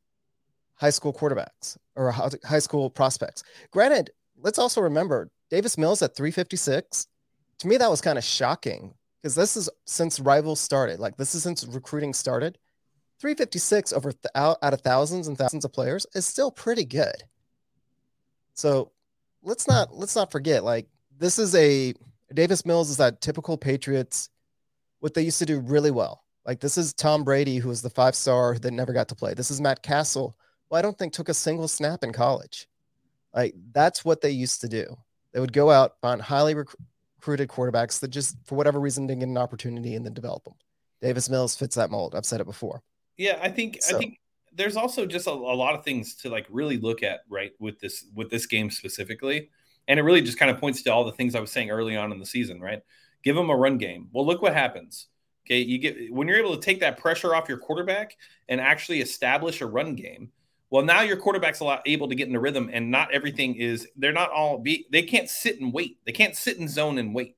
high 0.75 0.91
school 0.91 1.11
quarterbacks 1.11 1.75
or 1.95 2.11
high 2.11 2.59
school 2.59 2.87
prospects. 2.87 3.43
Granted, 3.71 4.11
let's 4.39 4.59
also 4.59 4.81
remember 4.81 5.31
Davis 5.49 5.75
Mills 5.75 6.03
at 6.03 6.15
356. 6.15 7.07
To 7.57 7.67
me, 7.67 7.77
that 7.77 7.89
was 7.89 7.99
kind 7.99 8.19
of 8.19 8.23
shocking 8.23 8.93
because 9.23 9.35
this 9.35 9.55
is 9.55 9.69
since 9.85 10.19
rivals 10.19 10.59
started. 10.59 10.99
Like 10.99 11.15
this 11.15 11.33
is 11.33 11.43
since 11.43 11.65
recruiting 11.65 12.13
started. 12.13 12.57
356 13.21 13.93
over 13.93 14.11
th- 14.11 14.19
out, 14.35 14.57
out 14.61 14.73
of 14.73 14.81
thousands 14.81 15.29
and 15.29 15.37
thousands 15.37 15.63
of 15.63 15.71
players 15.71 16.05
is 16.13 16.25
still 16.25 16.51
pretty 16.51 16.83
good. 16.83 17.15
So 18.53 18.91
let's 19.41 19.65
not 19.65 19.95
let's 19.95 20.15
not 20.15 20.31
forget 20.31 20.65
like 20.65 20.87
this 21.17 21.39
is 21.39 21.55
a 21.55 21.93
Davis 22.33 22.65
Mills 22.65 22.89
is 22.89 22.97
that 22.97 23.21
typical 23.21 23.57
Patriots, 23.57 24.29
what 24.99 25.13
they 25.13 25.21
used 25.21 25.39
to 25.39 25.45
do 25.45 25.61
really 25.61 25.91
well. 25.91 26.23
Like 26.45 26.59
this 26.59 26.77
is 26.77 26.93
Tom 26.93 27.23
Brady, 27.23 27.57
who 27.57 27.69
was 27.69 27.81
the 27.81 27.89
five 27.89 28.15
star 28.15 28.59
that 28.59 28.71
never 28.71 28.91
got 28.91 29.07
to 29.07 29.15
play. 29.15 29.33
This 29.33 29.51
is 29.51 29.61
Matt 29.61 29.81
Cassel 29.81 30.35
who 30.69 30.75
I 30.75 30.81
don't 30.81 30.97
think 30.97 31.13
took 31.13 31.29
a 31.29 31.33
single 31.33 31.69
snap 31.69 32.03
in 32.03 32.11
college. 32.11 32.67
Like 33.33 33.55
that's 33.71 34.03
what 34.03 34.19
they 34.19 34.31
used 34.31 34.59
to 34.61 34.67
do. 34.67 34.97
They 35.31 35.39
would 35.39 35.53
go 35.53 35.71
out, 35.71 35.99
find 36.01 36.21
highly 36.21 36.55
recruited 37.23 37.47
quarterbacks 37.47 38.01
that 38.01 38.09
just, 38.09 38.35
for 38.43 38.55
whatever 38.55 38.81
reason, 38.81 39.07
didn't 39.07 39.21
get 39.21 39.29
an 39.29 39.37
opportunity 39.37 39.95
and 39.95 40.05
then 40.05 40.13
develop 40.13 40.43
them. 40.43 40.55
Davis 41.01 41.29
Mills 41.29 41.55
fits 41.55 41.75
that 41.75 41.89
mold. 41.89 42.15
I've 42.15 42.25
said 42.25 42.41
it 42.41 42.45
before. 42.45 42.81
Yeah, 43.17 43.39
I 43.41 43.49
think 43.49 43.81
so. 43.81 43.95
I 43.95 43.99
think 43.99 44.19
there's 44.53 44.75
also 44.75 45.05
just 45.05 45.27
a, 45.27 45.31
a, 45.31 45.31
lot 45.31 45.73
of 45.73 45.83
things 45.83 46.15
to 46.15 46.29
like 46.29 46.45
really 46.49 46.77
look 46.77 47.01
at 47.01 47.21
right 47.29 47.51
with 47.59 47.79
this 47.79 48.05
with 48.13 48.29
this 48.29 48.45
game 48.45 48.69
specifically, 48.69 49.49
and 49.87 49.99
it 49.99 50.03
really 50.03 50.21
just 50.21 50.37
kind 50.37 50.51
of 50.51 50.59
points 50.59 50.81
to 50.83 50.91
all 50.91 51.03
the 51.03 51.11
things 51.11 51.35
I 51.35 51.39
was 51.39 51.51
saying 51.51 51.69
early 51.69 51.95
on 51.95 52.11
in 52.11 52.19
the 52.19 52.25
season. 52.25 52.59
Right, 52.59 52.81
give 53.23 53.35
them 53.35 53.49
a 53.49 53.55
run 53.55 53.77
game. 53.77 54.09
Well, 54.11 54.25
look 54.25 54.41
what 54.41 54.53
happens. 54.53 55.07
Okay, 55.45 55.59
you 55.59 55.77
get 55.77 56.11
when 56.11 56.27
you're 56.27 56.39
able 56.39 56.55
to 56.55 56.61
take 56.61 56.79
that 56.79 56.97
pressure 56.97 57.35
off 57.35 57.49
your 57.49 57.57
quarterback 57.57 58.15
and 58.49 58.59
actually 58.59 59.01
establish 59.01 59.61
a 59.61 59.65
run 59.65 59.95
game. 59.95 60.31
Well, 60.73 60.83
now 60.83 61.01
your 61.01 61.17
quarterback's 61.17 61.59
a 61.59 61.65
lot 61.65 61.83
able 61.85 62.07
to 62.07 62.15
get 62.15 62.25
in 62.25 62.33
the 62.33 62.39
rhythm, 62.39 62.67
and 62.73 62.89
not 62.89 63.13
everything 63.13 63.53
is. 63.53 63.87
They're 63.95 64.11
not 64.11 64.31
all 64.31 64.57
be. 64.57 64.87
They 64.91 65.03
can't 65.03 65.29
sit 65.29 65.61
and 65.61 65.71
wait. 65.71 65.99
They 66.03 66.11
can't 66.11 66.35
sit 66.35 66.57
in 66.57 66.67
zone 66.67 66.97
and 66.97 67.13
wait. 67.13 67.35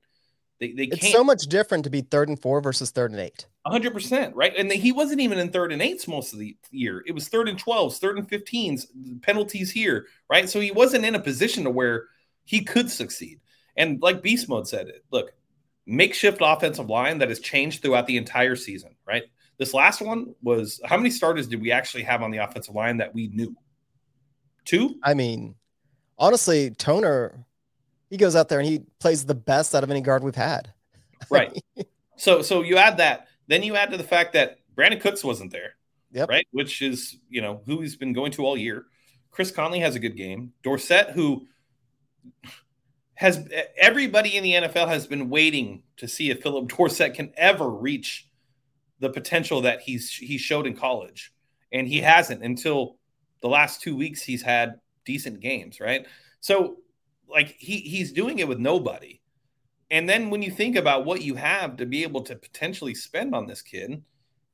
They, 0.58 0.72
they 0.72 0.84
it's 0.84 1.12
so 1.12 1.22
much 1.22 1.42
different 1.42 1.84
to 1.84 1.90
be 1.90 2.00
third 2.00 2.30
and 2.30 2.40
four 2.40 2.62
versus 2.62 2.92
third 2.92 3.10
and 3.10 3.20
eight. 3.20 3.44
100%, 3.66 4.32
right? 4.34 4.54
And 4.56 4.72
he 4.72 4.90
wasn't 4.90 5.20
even 5.20 5.36
in 5.36 5.50
third 5.50 5.70
and 5.70 5.82
eights 5.82 6.08
most 6.08 6.32
of 6.32 6.38
the 6.38 6.56
year. 6.70 7.04
It 7.06 7.12
was 7.12 7.28
third 7.28 7.50
and 7.50 7.62
12s, 7.62 7.98
third 7.98 8.16
and 8.16 8.26
15s, 8.26 8.86
penalties 9.20 9.70
here, 9.70 10.06
right? 10.30 10.48
So 10.48 10.58
he 10.58 10.70
wasn't 10.70 11.04
in 11.04 11.14
a 11.14 11.20
position 11.20 11.64
to 11.64 11.70
where 11.70 12.06
he 12.46 12.64
could 12.64 12.90
succeed. 12.90 13.40
And 13.76 14.00
like 14.00 14.22
Beast 14.22 14.48
Mode 14.48 14.66
said, 14.66 14.90
look, 15.12 15.34
makeshift 15.84 16.38
offensive 16.40 16.88
line 16.88 17.18
that 17.18 17.28
has 17.28 17.40
changed 17.40 17.82
throughout 17.82 18.06
the 18.06 18.16
entire 18.16 18.56
season, 18.56 18.96
right? 19.06 19.24
This 19.58 19.72
last 19.72 20.02
one 20.02 20.34
was 20.42 20.80
how 20.84 20.96
many 20.96 21.10
starters 21.10 21.46
did 21.46 21.60
we 21.60 21.72
actually 21.72 22.02
have 22.02 22.22
on 22.22 22.30
the 22.30 22.38
offensive 22.38 22.74
line 22.74 22.98
that 22.98 23.14
we 23.14 23.28
knew? 23.28 23.56
Two? 24.64 24.96
I 25.02 25.14
mean, 25.14 25.54
honestly, 26.18 26.70
Toner 26.70 27.46
he 28.10 28.16
goes 28.16 28.36
out 28.36 28.48
there 28.48 28.60
and 28.60 28.68
he 28.68 28.82
plays 29.00 29.24
the 29.24 29.34
best 29.34 29.74
out 29.74 29.82
of 29.82 29.90
any 29.90 30.00
guard 30.00 30.22
we've 30.22 30.34
had. 30.34 30.72
Right. 31.30 31.50
so 32.16 32.42
so 32.42 32.62
you 32.62 32.76
add 32.76 32.98
that, 32.98 33.26
then 33.46 33.62
you 33.62 33.74
add 33.74 33.90
to 33.90 33.96
the 33.96 34.04
fact 34.04 34.34
that 34.34 34.58
Brandin 34.76 35.00
Cooks 35.00 35.24
wasn't 35.24 35.50
there. 35.50 35.76
Yep. 36.12 36.28
Right. 36.28 36.46
Which 36.52 36.82
is, 36.82 37.16
you 37.30 37.40
know, 37.40 37.62
who 37.64 37.80
he's 37.80 37.96
been 37.96 38.12
going 38.12 38.32
to 38.32 38.44
all 38.44 38.56
year. 38.56 38.84
Chris 39.30 39.50
Conley 39.50 39.80
has 39.80 39.96
a 39.96 39.98
good 39.98 40.14
game. 40.14 40.52
Dorsett, 40.62 41.10
who 41.10 41.46
has 43.14 43.48
everybody 43.78 44.36
in 44.36 44.44
the 44.44 44.52
NFL 44.52 44.88
has 44.88 45.06
been 45.06 45.30
waiting 45.30 45.82
to 45.96 46.06
see 46.06 46.30
if 46.30 46.42
Phillip 46.42 46.68
Dorsett 46.68 47.14
can 47.14 47.32
ever 47.36 47.68
reach 47.68 48.25
the 49.00 49.10
potential 49.10 49.62
that 49.62 49.80
he's 49.80 50.10
he 50.10 50.38
showed 50.38 50.66
in 50.66 50.76
college. 50.76 51.32
And 51.72 51.86
he 51.86 52.00
hasn't 52.00 52.42
until 52.42 52.96
the 53.42 53.48
last 53.48 53.82
two 53.82 53.96
weeks 53.96 54.22
he's 54.22 54.42
had 54.42 54.80
decent 55.04 55.40
games, 55.40 55.80
right? 55.80 56.06
So 56.40 56.78
like 57.28 57.56
he 57.58 57.78
he's 57.78 58.12
doing 58.12 58.38
it 58.38 58.48
with 58.48 58.58
nobody. 58.58 59.20
And 59.90 60.08
then 60.08 60.30
when 60.30 60.42
you 60.42 60.50
think 60.50 60.76
about 60.76 61.04
what 61.04 61.22
you 61.22 61.34
have 61.36 61.76
to 61.76 61.86
be 61.86 62.02
able 62.02 62.22
to 62.22 62.34
potentially 62.34 62.94
spend 62.94 63.34
on 63.34 63.46
this 63.46 63.62
kid 63.62 64.02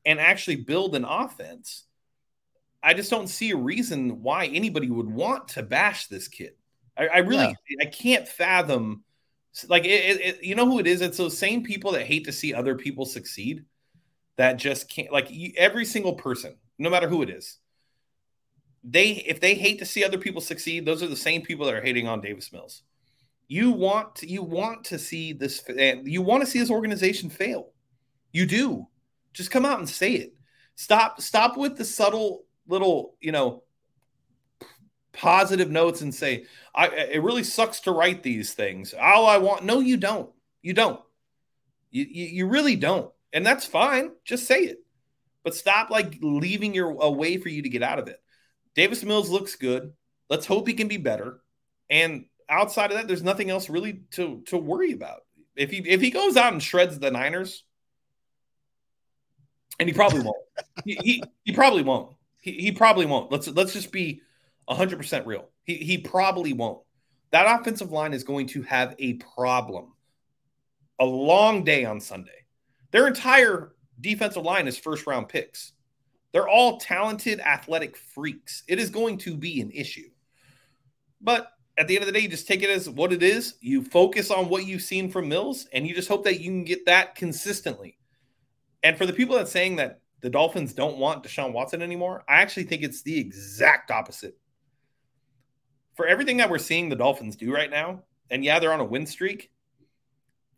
and 0.05 0.21
actually 0.21 0.57
build 0.57 0.95
an 0.95 1.05
offense, 1.05 1.85
I 2.83 2.93
just 2.93 3.11
don't 3.11 3.29
see 3.29 3.53
a 3.53 3.57
reason 3.57 4.23
why 4.23 4.47
anybody 4.47 4.91
would 4.91 5.09
want 5.09 5.49
to 5.49 5.63
bash 5.63 6.09
this 6.09 6.29
kid. 6.29 6.53
I, 6.97 7.07
I 7.07 7.19
really 7.19 7.57
yeah. 7.69 7.77
I 7.81 7.87
can't 7.87 8.29
fathom 8.29 9.05
like 9.69 9.85
it, 9.85 9.89
it, 9.89 10.21
it, 10.21 10.45
you 10.45 10.55
know 10.55 10.67
who 10.67 10.79
it 10.79 10.87
is 10.87 11.01
it's 11.03 11.19
those 11.19 11.37
same 11.37 11.63
people 11.63 11.93
that 11.93 12.07
hate 12.07 12.25
to 12.25 12.33
see 12.33 12.55
other 12.55 12.75
people 12.75 13.05
succeed 13.05 13.65
that 14.37 14.55
just 14.55 14.89
can't 14.89 15.13
like 15.13 15.31
you, 15.31 15.53
every 15.57 15.85
single 15.85 16.15
person 16.15 16.57
no 16.79 16.91
matter 16.91 17.09
who 17.09 17.23
it 17.23 17.31
is 17.31 17.59
they 18.85 19.11
if 19.27 19.41
they 19.41 19.55
hate 19.55 19.79
to 19.79 19.85
see 19.85 20.05
other 20.05 20.19
people 20.19 20.41
succeed, 20.41 20.85
those 20.85 21.03
are 21.03 21.09
the 21.09 21.17
same 21.17 21.43
people 21.43 21.67
that 21.67 21.75
are 21.75 21.83
hating 21.83 22.09
on 22.09 22.21
Davis 22.21 22.53
Mills. 22.53 22.83
You 23.49 23.71
want 23.71 24.17
to, 24.17 24.29
you 24.29 24.43
want 24.43 24.85
to 24.87 24.99
see 24.99 25.33
this 25.33 25.63
you 25.69 26.23
want 26.23 26.43
to 26.43 26.51
see 26.51 26.59
this 26.59 26.71
organization 26.71 27.31
fail. 27.31 27.71
You 28.33 28.47
do. 28.47 28.87
Just 29.33 29.51
come 29.51 29.65
out 29.65 29.79
and 29.79 29.89
say 29.89 30.15
it. 30.15 30.35
Stop 30.75 31.21
stop 31.21 31.57
with 31.57 31.77
the 31.77 31.85
subtle 31.85 32.45
little, 32.67 33.17
you 33.21 33.31
know, 33.31 33.63
positive 35.13 35.71
notes 35.71 36.01
and 36.01 36.15
say, 36.15 36.47
I 36.75 36.89
it 36.89 37.23
really 37.23 37.45
sucks 37.45 37.81
to 37.81 37.93
write 37.93 38.23
these 38.23 38.55
things. 38.55 38.95
All 39.01 39.27
I 39.27 39.39
want 39.39 39.65
no 39.65 39.81
you 39.81 39.97
don't. 39.97 40.31
You 40.61 40.73
don't. 40.73 41.01
You, 41.91 42.07
you, 42.11 42.25
you 42.27 42.47
really 42.47 42.77
don't. 42.77 43.13
And 43.33 43.47
that's 43.47 43.67
fine. 43.67 44.13
Just 44.25 44.47
say 44.47 44.61
it. 44.61 44.79
But 45.45 45.55
stop 45.55 45.91
like 45.91 46.19
leaving 46.21 46.75
your 46.75 46.97
a 47.01 47.11
way 47.11 47.37
for 47.37 47.49
you 47.49 47.63
to 47.63 47.69
get 47.69 47.83
out 47.83 47.99
of 47.99 48.09
it. 48.09 48.21
Davis 48.75 49.03
Mills 49.03 49.31
looks 49.31 49.57
good. 49.57 49.93
Let's 50.31 50.47
hope 50.47 50.69
he 50.69 50.75
can 50.75 50.89
be 50.89 50.99
better. 50.99 51.41
And 51.91 52.27
outside 52.49 52.91
of 52.91 52.97
that, 52.97 53.09
there's 53.09 53.23
nothing 53.23 53.51
else 53.51 53.69
really 53.69 54.03
to 54.13 54.43
to 54.47 54.57
worry 54.57 54.93
about. 54.93 55.23
If 55.57 55.71
he 55.71 55.79
if 55.79 56.01
he 56.01 56.11
goes 56.11 56.37
out 56.37 56.53
and 56.53 56.63
shreds 56.63 56.99
the 56.99 57.11
Niners, 57.11 57.65
and 59.79 59.89
he 59.89 59.95
probably 59.95 60.21
won't. 60.21 60.37
he, 60.85 60.95
he, 61.03 61.25
he 61.45 61.53
probably 61.53 61.83
won't. 61.83 62.15
He, 62.41 62.53
he 62.53 62.73
probably 62.73 63.07
won't. 63.07 63.31
Let's 63.33 63.49
let's 63.49 63.73
just 63.73 63.93
be 63.93 64.23
100% 64.69 65.27
real. 65.27 65.49
He 65.65 65.77
he 65.77 65.99
probably 65.99 66.53
won't. 66.53 66.83
That 67.31 67.61
offensive 67.61 67.91
line 67.91 68.13
is 68.13 68.25
going 68.25 68.47
to 68.49 68.63
have 68.63 68.95
a 68.99 69.15
problem. 69.15 69.93
A 70.99 71.05
long 71.05 71.65
day 71.65 71.85
on 71.85 72.01
Sunday. 72.01 72.42
Their 72.93 73.09
entire 73.09 73.73
defensive 74.01 74.45
line 74.45 74.69
is 74.69 74.79
first 74.79 75.07
round 75.07 75.29
picks. 75.29 75.73
They're 76.33 76.49
all 76.49 76.79
talented, 76.79 77.41
athletic 77.41 77.97
freaks. 77.97 78.63
It 78.69 78.79
is 78.79 78.91
going 78.91 79.19
to 79.19 79.37
be 79.37 79.61
an 79.61 79.71
issue. 79.71 80.09
But 81.21 81.53
at 81.79 81.89
the 81.89 81.97
end 81.97 82.03
of 82.03 82.07
the 82.07 82.13
day, 82.13 82.21
you 82.21 82.29
just 82.29 82.47
take 82.47 82.63
it 82.63 82.71
as 82.71 82.89
what 82.89 83.13
it 83.13 83.23
is. 83.23 83.55
You 83.61 83.85
focus 83.85 84.31
on 84.31 84.49
what 84.49 84.67
you've 84.67 84.83
seen 84.83 85.11
from 85.11 85.29
Mills, 85.29 85.67
and 85.73 85.87
you 85.87 85.95
just 85.95 86.09
hope 86.09 86.25
that 86.25 86.41
you 86.41 86.51
can 86.51 86.65
get 86.65 86.87
that 86.87 87.15
consistently. 87.15 87.99
And 88.83 88.97
for 88.97 89.07
the 89.07 89.13
people 89.13 89.37
that 89.37 89.49
saying 89.49 89.77
that 89.77 90.01
the 90.21 90.31
Dolphins 90.31 90.73
don't 90.73 90.99
want 90.99 91.23
Deshaun 91.23 91.53
Watson 91.53 91.83
anymore, 91.83 92.25
I 92.29 92.41
actually 92.43 92.65
think 92.65 92.83
it's 92.83 93.03
the 93.03 93.19
exact 93.19 93.91
opposite. 93.91 94.37
For 95.95 96.07
everything 96.07 96.39
that 96.39 96.51
we're 96.51 96.59
seeing 96.59 96.89
the 96.89 96.97
Dolphins 96.97 97.37
do 97.37 97.53
right 97.53 97.71
now, 97.71 98.03
and 98.31 98.45
yeah, 98.45 98.59
they're 98.59 98.73
on 98.73 98.81
a 98.81 98.85
win 98.85 99.07
streak. 99.07 99.52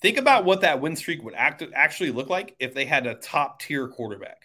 Think 0.04 0.18
about 0.18 0.44
what 0.44 0.60
that 0.60 0.80
win 0.80 0.94
streak 0.94 1.24
would 1.24 1.34
act, 1.34 1.64
actually 1.74 2.12
look 2.12 2.28
like 2.28 2.54
if 2.60 2.74
they 2.74 2.84
had 2.84 3.08
a 3.08 3.16
top 3.16 3.58
tier 3.58 3.88
quarterback 3.88 4.44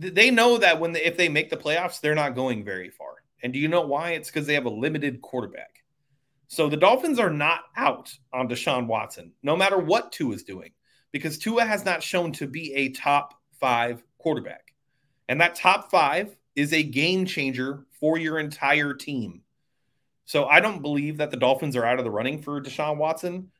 they 0.00 0.30
know 0.30 0.56
that 0.56 0.80
when 0.80 0.92
they, 0.92 1.04
if 1.04 1.16
they 1.16 1.28
make 1.28 1.50
the 1.50 1.56
playoffs, 1.56 2.00
they're 2.00 2.14
not 2.14 2.34
going 2.34 2.64
very 2.64 2.88
far. 2.88 3.16
And 3.42 3.52
do 3.52 3.58
you 3.58 3.68
know 3.68 3.82
why? 3.82 4.12
It's 4.12 4.30
because 4.30 4.46
they 4.46 4.54
have 4.54 4.64
a 4.64 4.70
limited 4.70 5.20
quarterback. 5.20 5.82
So 6.48 6.68
the 6.68 6.76
Dolphins 6.76 7.18
are 7.18 7.30
not 7.30 7.60
out 7.76 8.12
on 8.32 8.48
Deshaun 8.48 8.86
Watson, 8.86 9.32
no 9.42 9.56
matter 9.56 9.78
what 9.78 10.10
Tua 10.10 10.34
is 10.34 10.42
doing, 10.42 10.72
because 11.12 11.38
Tua 11.38 11.64
has 11.64 11.84
not 11.84 12.02
shown 12.02 12.32
to 12.32 12.46
be 12.46 12.72
a 12.74 12.88
top 12.90 13.34
five 13.60 14.02
quarterback. 14.18 14.74
And 15.28 15.40
that 15.40 15.54
top 15.54 15.90
five 15.90 16.34
is 16.56 16.72
a 16.72 16.82
game 16.82 17.26
changer 17.26 17.84
for 18.00 18.18
your 18.18 18.38
entire 18.38 18.94
team. 18.94 19.42
So 20.24 20.46
I 20.46 20.60
don't 20.60 20.82
believe 20.82 21.18
that 21.18 21.30
the 21.30 21.36
Dolphins 21.36 21.76
are 21.76 21.84
out 21.84 21.98
of 21.98 22.04
the 22.04 22.10
running 22.10 22.42
for 22.42 22.60
Deshaun 22.60 22.96
Watson. 22.96 23.50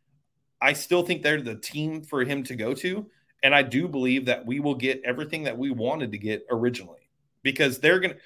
I 0.61 0.73
still 0.75 1.03
think 1.03 1.23
they're 1.23 1.40
the 1.40 1.57
team 1.57 2.03
for 2.03 2.25
him 2.25 2.42
to 2.44 2.57
go 2.57 2.75
to. 2.75 3.07
And 3.42 3.55
I 3.55 3.62
do 3.62 3.88
believe 3.88 4.27
that 4.27 4.44
we 4.44 4.61
will 4.61 4.75
get 4.75 5.01
everything 5.05 5.44
that 5.44 5.57
we 5.57 5.70
wanted 5.70 6.12
to 6.12 6.18
get 6.18 6.44
originally 6.51 7.09
because 7.42 7.79
they're 7.79 8.01
going 8.01 8.14
to 8.14 8.20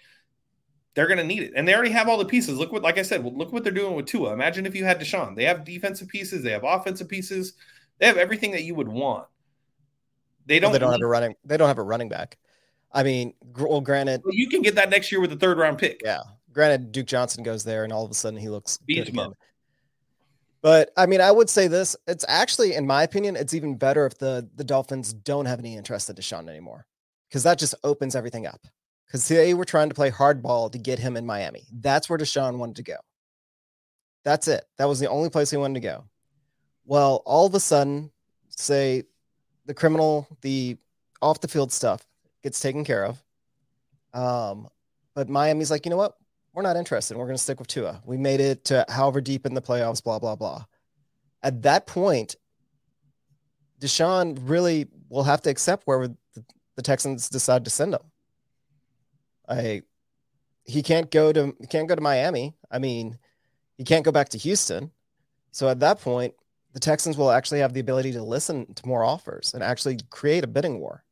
they're 0.95 1.07
going 1.09 1.19
to 1.19 1.25
need 1.25 1.43
it. 1.43 1.53
And 1.57 1.67
they 1.67 1.75
already 1.75 1.91
have 1.91 2.09
all 2.09 2.19
the 2.19 2.25
pieces. 2.25 2.57
Look 2.57 2.73
what, 2.73 2.83
like 2.83 2.99
I 2.99 3.03
said, 3.03 3.25
look 3.25 3.53
what 3.53 3.65
they're 3.65 3.73
doing 3.73 3.97
with 3.97 4.07
Tua. 4.07 4.33
Imagine 4.33 4.65
if 4.65 4.77
you 4.77 4.85
had 4.85 5.01
Deshaun. 5.01 5.35
They 5.35 5.45
have 5.45 5.65
defensive 5.65 6.09
pieces, 6.09 6.43
they 6.43 6.53
have 6.53 6.65
offensive 6.65 7.09
pieces, 7.09 7.55
they 7.99 8.07
have 8.07 8.17
everything 8.17 8.53
that 8.53 8.63
you 8.63 8.75
would 8.75 8.89
want. 8.89 9.27
They 10.47 10.61
don't. 10.61 10.69
Well, 10.69 10.73
they 10.75 10.79
don't 10.79 10.91
need, 10.91 11.01
have 11.01 11.07
a 11.07 11.07
running. 11.07 11.35
They 11.45 11.57
don't 11.57 11.69
have 11.69 11.79
a 11.79 11.83
running 11.83 12.09
back. 12.09 12.39
I 12.93 13.03
mean, 13.03 13.35
well, 13.57 13.81
granted, 13.81 14.23
well, 14.25 14.35
you 14.35 14.49
can 14.49 14.63
get 14.63 14.77
that 14.77 14.91
next 14.91 15.11
year 15.11 15.21
with 15.21 15.31
the 15.31 15.37
third 15.37 15.59
round 15.59 15.79
pick. 15.79 16.01
Yeah, 16.05 16.21
granted, 16.53 16.93
Duke 16.93 17.07
Johnson 17.07 17.43
goes 17.43 17.65
there, 17.65 17.85
and 17.85 17.93
all 17.93 18.05
of 18.05 18.11
a 18.11 18.15
sudden 18.15 18.39
he 18.39 18.49
looks 18.49 18.79
Beast 18.79 19.07
good 19.07 19.09
again. 19.09 19.33
But 20.65 20.93
I 20.97 21.05
mean, 21.05 21.21
I 21.21 21.31
would 21.31 21.51
say 21.51 21.69
this: 21.69 21.95
it's 22.07 22.25
actually, 22.27 22.73
in 22.75 22.87
my 22.87 23.03
opinion, 23.03 23.37
it's 23.37 23.53
even 23.53 23.77
better 23.77 24.07
if 24.07 24.17
the 24.17 24.49
the 24.57 24.65
Dolphins 24.65 25.13
don't 25.13 25.45
have 25.45 25.59
any 25.59 25.77
interest 25.77 26.09
in 26.09 26.17
Deshaun 26.17 26.49
anymore, 26.49 26.87
because 27.29 27.43
that 27.43 27.59
just 27.59 27.75
opens 27.85 28.17
everything 28.17 28.47
up. 28.47 28.67
Because 29.07 29.29
they 29.29 29.53
were 29.53 29.67
trying 29.67 29.91
to 29.91 29.95
play 29.95 30.11
hardball 30.11 30.73
to 30.73 30.79
get 30.79 30.99
him 30.99 31.19
in 31.19 31.27
Miami. 31.27 31.65
That's 31.71 32.09
where 32.09 32.19
Deshaun 32.19 32.57
wanted 32.57 32.77
to 32.77 32.83
go. 32.83 32.97
That's 34.25 34.49
it. 34.49 34.65
That 34.79 34.89
was 34.89 34.99
the 34.99 35.11
only 35.11 35.29
place 35.29 35.51
he 35.51 35.59
wanted 35.59 35.83
to 35.83 35.87
go. 35.87 36.07
Well, 36.87 37.23
all 37.27 37.45
of 37.45 37.55
a 37.55 37.61
sudden, 37.61 38.11
say 38.49 39.05
the 39.67 39.75
criminal, 39.75 40.27
the 40.41 40.79
off 41.21 41.43
the 41.43 41.49
field 41.49 41.73
stuff 41.73 42.07
gets 42.43 42.59
taken 42.59 42.85
care 42.85 43.05
of. 43.05 43.23
Um, 44.15 44.69
but 45.15 45.29
Miami's 45.29 45.71
like, 45.71 45.85
you 45.85 45.91
know 45.91 45.99
what? 45.99 46.17
We're 46.55 46.63
not 46.63 46.77
interested. 46.77 47.17
We're 47.17 47.27
going 47.27 47.37
to 47.37 47.43
stick 47.43 47.59
with 47.59 47.69
Tua. 47.69 48.01
We 48.07 48.17
made 48.17 48.41
it 48.41 48.65
to 48.67 48.87
however 48.89 49.21
deep 49.21 49.45
in 49.45 49.55
the 49.55 49.61
playoffs, 49.61 50.03
blah, 50.03 50.21
blah, 50.21 50.37
blah. 50.37 50.65
At 51.43 51.63
that 51.63 51.87
point, 51.87 52.37
Deshaun 53.81 54.39
really 54.41 54.87
will 55.09 55.25
have 55.25 55.43
to 55.43 55.51
accept 55.51 55.87
where 55.87 56.09
the, 56.09 56.83
Texans 56.83 57.29
decide 57.29 57.65
to 57.65 57.71
send 57.71 57.95
him. 57.95 58.01
I, 59.49 59.83
he 60.65 60.83
can't 60.83 61.11
go 61.11 61.33
to 61.33 61.55
he 61.61 61.67
can't 61.67 61.89
go 61.89 61.95
to 61.95 62.01
Miami. 62.01 62.55
I 62.71 62.79
mean, 62.79 63.19
he 63.77 63.85
can't 63.85 64.05
go 64.05 64.11
back 64.11 64.31
to 64.31 64.39
Houston. 64.39 64.91
So 65.53 65.69
at 65.69 65.81
that 65.81 66.01
point, 66.01 66.35
the 66.73 66.81
Texans 66.81 67.17
will 67.17 67.31
actually 67.31 67.61
have 67.61 67.73
the 67.73 67.81
ability 67.81 68.13
to 68.13 68.23
listen 68.23 68.75
to 68.75 68.87
more 68.89 69.05
offers 69.05 69.55
and 69.55 69.63
actually 69.63 69.99
create 70.11 70.43
a 70.43 70.49
bidding 70.49 70.81
war. 70.81 71.05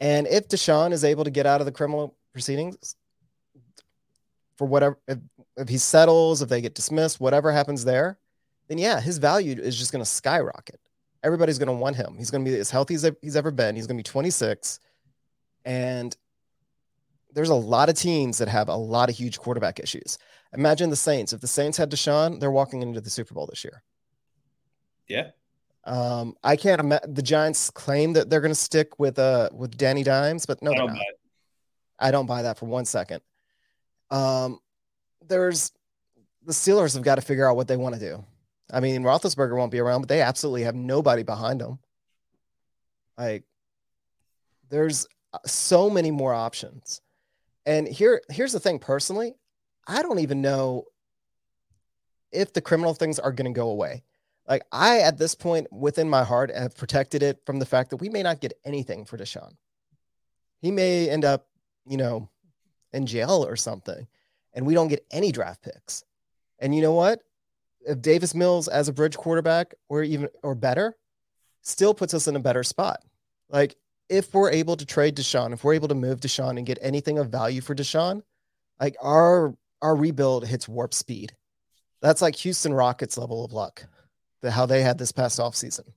And 0.00 0.28
if 0.28 0.48
Deshaun 0.48 0.92
is 0.92 1.04
able 1.04 1.24
to 1.24 1.30
get 1.30 1.46
out 1.46 1.60
of 1.60 1.66
the 1.66 1.72
criminal 1.72 2.16
proceedings 2.32 2.94
for 4.56 4.66
whatever, 4.66 4.98
if, 5.08 5.18
if 5.56 5.68
he 5.68 5.78
settles, 5.78 6.42
if 6.42 6.48
they 6.48 6.60
get 6.60 6.74
dismissed, 6.74 7.20
whatever 7.20 7.52
happens 7.52 7.84
there, 7.84 8.18
then 8.68 8.78
yeah, 8.78 9.00
his 9.00 9.18
value 9.18 9.60
is 9.60 9.78
just 9.78 9.92
going 9.92 10.04
to 10.04 10.10
skyrocket. 10.10 10.80
Everybody's 11.22 11.58
going 11.58 11.68
to 11.68 11.74
want 11.74 11.96
him. 11.96 12.16
He's 12.16 12.30
going 12.30 12.44
to 12.44 12.50
be 12.50 12.58
as 12.58 12.70
healthy 12.70 12.94
as 12.94 13.08
he's 13.20 13.36
ever 13.36 13.50
been. 13.50 13.76
He's 13.76 13.86
going 13.86 13.96
to 13.96 14.00
be 14.00 14.10
26. 14.10 14.80
And 15.64 16.16
there's 17.32 17.48
a 17.48 17.54
lot 17.54 17.88
of 17.88 17.94
teams 17.94 18.38
that 18.38 18.48
have 18.48 18.68
a 18.68 18.76
lot 18.76 19.08
of 19.08 19.16
huge 19.16 19.38
quarterback 19.38 19.78
issues. 19.78 20.18
Imagine 20.52 20.90
the 20.90 20.96
Saints. 20.96 21.32
If 21.32 21.40
the 21.40 21.46
Saints 21.46 21.78
had 21.78 21.90
Deshaun, 21.90 22.40
they're 22.40 22.50
walking 22.50 22.82
into 22.82 23.00
the 23.00 23.10
Super 23.10 23.34
Bowl 23.34 23.46
this 23.46 23.64
year. 23.64 23.82
Yeah. 25.08 25.30
Um, 25.84 26.36
I 26.44 26.56
can't 26.56 26.80
imagine 26.80 27.14
the 27.14 27.22
Giants 27.22 27.70
claim 27.70 28.12
that 28.12 28.30
they're 28.30 28.40
going 28.40 28.52
to 28.52 28.54
stick 28.54 28.98
with 29.00 29.18
uh 29.18 29.48
with 29.52 29.76
Danny 29.76 30.04
Dimes, 30.04 30.46
but 30.46 30.62
no, 30.62 30.72
I 30.72 30.76
don't, 30.76 30.98
I 31.98 32.10
don't 32.12 32.26
buy 32.26 32.42
that 32.42 32.58
for 32.58 32.66
one 32.66 32.84
second. 32.84 33.20
Um, 34.12 34.60
there's 35.26 35.72
the 36.44 36.52
Steelers 36.52 36.94
have 36.94 37.02
got 37.02 37.16
to 37.16 37.22
figure 37.22 37.48
out 37.48 37.56
what 37.56 37.66
they 37.66 37.76
want 37.76 37.94
to 37.94 38.00
do. 38.00 38.24
I 38.70 38.80
mean, 38.80 39.02
Roethlisberger 39.02 39.56
won't 39.56 39.72
be 39.72 39.80
around, 39.80 40.02
but 40.02 40.08
they 40.08 40.20
absolutely 40.20 40.62
have 40.62 40.74
nobody 40.74 41.22
behind 41.22 41.60
them. 41.60 41.78
Like, 43.18 43.44
there's 44.70 45.06
uh, 45.32 45.38
so 45.46 45.90
many 45.90 46.10
more 46.10 46.32
options. 46.32 47.00
And 47.66 47.86
here, 47.86 48.22
here's 48.30 48.52
the 48.52 48.60
thing. 48.60 48.78
Personally, 48.78 49.34
I 49.86 50.02
don't 50.02 50.18
even 50.20 50.40
know 50.40 50.84
if 52.32 52.52
the 52.52 52.60
criminal 52.60 52.94
things 52.94 53.18
are 53.18 53.32
going 53.32 53.52
to 53.52 53.58
go 53.58 53.68
away. 53.68 54.02
Like 54.48 54.64
I, 54.72 55.00
at 55.00 55.18
this 55.18 55.34
point, 55.34 55.72
within 55.72 56.08
my 56.08 56.24
heart, 56.24 56.50
have 56.54 56.76
protected 56.76 57.22
it 57.22 57.40
from 57.46 57.58
the 57.58 57.66
fact 57.66 57.90
that 57.90 57.98
we 57.98 58.08
may 58.08 58.22
not 58.22 58.40
get 58.40 58.54
anything 58.64 59.04
for 59.04 59.16
Deshaun. 59.16 59.52
He 60.60 60.70
may 60.70 61.08
end 61.08 61.24
up, 61.24 61.46
you 61.86 61.96
know, 61.96 62.28
in 62.92 63.06
jail 63.06 63.44
or 63.46 63.56
something, 63.56 64.06
and 64.54 64.66
we 64.66 64.74
don't 64.74 64.88
get 64.88 65.06
any 65.10 65.32
draft 65.32 65.62
picks. 65.62 66.04
And 66.58 66.74
you 66.74 66.82
know 66.82 66.92
what? 66.92 67.20
If 67.84 68.00
Davis 68.00 68.34
Mills 68.34 68.68
as 68.68 68.88
a 68.88 68.92
bridge 68.92 69.16
quarterback 69.16 69.74
or 69.88 70.02
even 70.02 70.28
or 70.42 70.54
better, 70.54 70.96
still 71.62 71.94
puts 71.94 72.14
us 72.14 72.28
in 72.28 72.36
a 72.36 72.40
better 72.40 72.62
spot. 72.62 73.00
Like 73.48 73.76
if 74.08 74.34
we're 74.34 74.50
able 74.50 74.76
to 74.76 74.86
trade 74.86 75.16
Deshaun, 75.16 75.52
if 75.52 75.64
we're 75.64 75.74
able 75.74 75.88
to 75.88 75.94
move 75.94 76.20
Deshaun 76.20 76.58
and 76.58 76.66
get 76.66 76.78
anything 76.80 77.18
of 77.18 77.30
value 77.30 77.60
for 77.60 77.74
Deshaun, 77.74 78.22
like 78.80 78.96
our 79.00 79.54
our 79.80 79.96
rebuild 79.96 80.46
hits 80.46 80.68
warp 80.68 80.94
speed. 80.94 81.34
That's 82.00 82.22
like 82.22 82.36
Houston 82.36 82.72
Rockets 82.72 83.18
level 83.18 83.44
of 83.44 83.52
luck, 83.52 83.84
the, 84.40 84.50
how 84.50 84.66
they 84.66 84.82
had 84.82 84.98
this 84.98 85.12
past 85.12 85.38
offseason. 85.38 85.88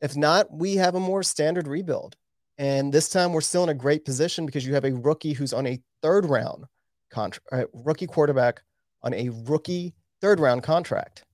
If 0.00 0.16
not, 0.16 0.52
we 0.52 0.76
have 0.76 0.94
a 0.94 1.00
more 1.00 1.22
standard 1.22 1.66
rebuild. 1.66 2.16
And 2.58 2.92
this 2.92 3.08
time 3.08 3.32
we're 3.32 3.40
still 3.40 3.62
in 3.62 3.68
a 3.68 3.74
great 3.74 4.04
position 4.04 4.44
because 4.44 4.66
you 4.66 4.74
have 4.74 4.84
a 4.84 4.92
rookie 4.92 5.32
who's 5.32 5.52
on 5.52 5.66
a 5.66 5.80
third 6.02 6.26
round 6.26 6.64
contract, 7.10 7.46
uh, 7.52 7.64
rookie 7.72 8.06
quarterback 8.06 8.62
on 9.02 9.14
a 9.14 9.30
rookie 9.30 9.94
third 10.20 10.40
round 10.40 10.64
contract, 10.64 11.24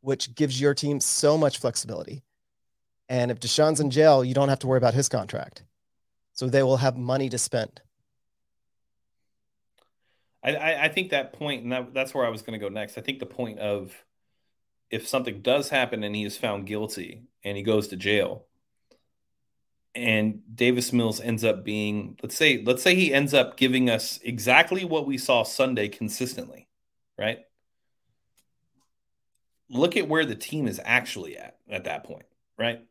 which 0.00 0.34
gives 0.34 0.60
your 0.60 0.74
team 0.74 1.00
so 1.00 1.38
much 1.38 1.58
flexibility. 1.58 2.24
And 3.08 3.30
if 3.30 3.38
Deshaun's 3.38 3.80
in 3.80 3.90
jail, 3.90 4.24
you 4.24 4.34
don't 4.34 4.48
have 4.48 4.58
to 4.60 4.66
worry 4.66 4.78
about 4.78 4.94
his 4.94 5.08
contract. 5.08 5.62
So 6.32 6.48
they 6.48 6.64
will 6.64 6.78
have 6.78 6.96
money 6.96 7.28
to 7.28 7.38
spend. 7.38 7.80
I, 10.42 10.74
I 10.84 10.88
think 10.88 11.10
that 11.10 11.32
point, 11.32 11.62
and 11.62 11.72
that, 11.72 11.94
that's 11.94 12.12
where 12.12 12.26
I 12.26 12.28
was 12.28 12.42
going 12.42 12.58
to 12.58 12.64
go 12.64 12.68
next. 12.68 12.98
I 12.98 13.00
think 13.00 13.18
the 13.18 13.26
point 13.26 13.60
of 13.60 13.94
if 14.90 15.08
something 15.08 15.40
does 15.40 15.70
happen 15.70 16.04
and 16.04 16.14
he 16.14 16.24
is 16.24 16.36
found 16.36 16.66
guilty 16.66 17.22
and 17.44 17.56
he 17.56 17.62
goes 17.62 17.88
to 17.88 17.96
jail, 17.96 18.44
and 19.94 20.40
Davis 20.54 20.92
Mills 20.92 21.20
ends 21.20 21.44
up 21.44 21.64
being, 21.64 22.18
let's 22.22 22.36
say, 22.36 22.62
let's 22.64 22.82
say 22.82 22.94
he 22.94 23.14
ends 23.14 23.32
up 23.32 23.56
giving 23.56 23.88
us 23.88 24.18
exactly 24.22 24.84
what 24.84 25.06
we 25.06 25.18
saw 25.18 25.42
Sunday 25.44 25.88
consistently, 25.88 26.68
right? 27.18 27.40
Look 29.70 29.96
at 29.96 30.08
where 30.08 30.24
the 30.24 30.34
team 30.34 30.66
is 30.66 30.80
actually 30.84 31.38
at 31.38 31.58
at 31.68 31.84
that 31.84 32.04
point, 32.04 32.26
right? 32.58 32.84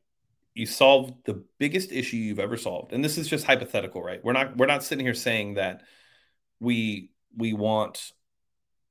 You 0.54 0.66
solved 0.66 1.26
the 1.26 1.44
biggest 1.58 1.92
issue 1.92 2.18
you've 2.18 2.40
ever 2.40 2.58
solved, 2.58 2.94
and 2.94 3.04
this 3.04 3.18
is 3.18 3.28
just 3.28 3.46
hypothetical, 3.46 4.02
right? 4.02 4.24
We're 4.24 4.34
not 4.34 4.58
we're 4.58 4.66
not 4.66 4.84
sitting 4.84 5.06
here 5.06 5.14
saying 5.14 5.56
that 5.56 5.82
we 6.60 7.12
we 7.36 7.54
want 7.54 8.14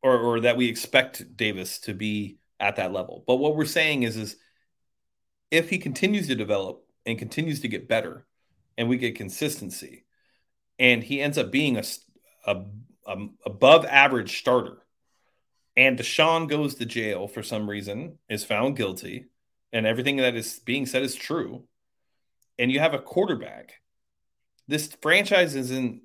or, 0.02 0.18
or 0.18 0.40
that 0.40 0.56
we 0.56 0.68
expect 0.68 1.36
Davis 1.36 1.78
to 1.80 1.94
be 1.94 2.38
at 2.60 2.76
that 2.76 2.92
level. 2.92 3.24
But 3.26 3.36
what 3.36 3.56
we're 3.56 3.64
saying 3.64 4.02
is, 4.02 4.16
is 4.16 4.36
if 5.50 5.70
he 5.70 5.78
continues 5.78 6.26
to 6.28 6.34
develop 6.34 6.84
and 7.06 7.18
continues 7.18 7.60
to 7.60 7.68
get 7.68 7.88
better 7.88 8.26
and 8.76 8.88
we 8.88 8.96
get 8.96 9.16
consistency. 9.16 10.04
And 10.78 11.02
he 11.02 11.20
ends 11.20 11.38
up 11.38 11.50
being 11.50 11.76
a, 11.76 11.84
a, 12.46 12.64
a 13.06 13.26
above 13.44 13.84
average 13.84 14.38
starter. 14.38 14.78
And 15.76 15.98
Deshaun 15.98 16.48
goes 16.48 16.74
to 16.76 16.86
jail 16.86 17.28
for 17.28 17.42
some 17.42 17.68
reason, 17.68 18.18
is 18.28 18.44
found 18.44 18.76
guilty, 18.76 19.26
and 19.72 19.86
everything 19.86 20.16
that 20.18 20.34
is 20.34 20.60
being 20.60 20.84
said 20.84 21.02
is 21.02 21.14
true, 21.14 21.64
and 22.58 22.70
you 22.70 22.78
have 22.78 22.94
a 22.94 22.98
quarterback, 22.98 23.80
this 24.68 24.88
franchise 25.00 25.54
is 25.54 25.70
in 25.70 26.02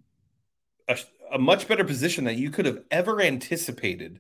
a, 0.88 0.98
a 1.34 1.38
much 1.38 1.68
better 1.68 1.84
position 1.84 2.24
that 2.26 2.38
you 2.38 2.50
could 2.50 2.66
have 2.66 2.82
ever 2.90 3.22
anticipated 3.22 4.20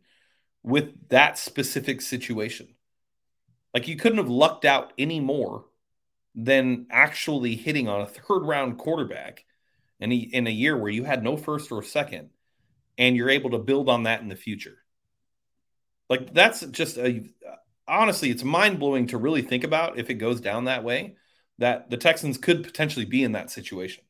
with 0.63 1.09
that 1.09 1.37
specific 1.37 2.01
situation. 2.01 2.67
Like 3.73 3.87
you 3.87 3.95
couldn't 3.95 4.17
have 4.17 4.29
lucked 4.29 4.65
out 4.65 4.93
any 4.97 5.19
more 5.19 5.65
than 6.37 6.85
actually 6.91 7.55
hitting 7.55 7.89
on 7.89 8.01
a 8.01 8.05
third 8.05 8.43
round 8.43 8.77
quarterback 8.77 9.43
in 9.99 10.11
a, 10.11 10.15
in 10.15 10.45
a 10.45 10.51
year 10.51 10.77
where 10.77 10.91
you 10.91 11.03
had 11.03 11.23
no 11.23 11.35
first 11.35 11.71
or 11.71 11.81
second, 11.81 12.29
and 12.97 13.15
you're 13.15 13.31
able 13.31 13.49
to 13.49 13.57
build 13.57 13.89
on 13.89 14.03
that 14.03 14.21
in 14.21 14.29
the 14.29 14.35
future. 14.35 14.77
Like 16.09 16.33
that's 16.33 16.61
just 16.67 16.97
a 16.97 17.23
honestly, 17.87 18.29
it's 18.29 18.43
mind 18.43 18.79
blowing 18.79 19.07
to 19.07 19.17
really 19.17 19.41
think 19.41 19.63
about 19.63 19.97
if 19.97 20.09
it 20.09 20.15
goes 20.15 20.39
down 20.39 20.65
that 20.65 20.83
way 20.83 21.15
that 21.57 21.89
the 21.89 21.97
Texans 21.97 22.37
could 22.37 22.63
potentially 22.63 23.05
be 23.05 23.23
in 23.23 23.31
that 23.31 23.49
situation. 23.49 24.03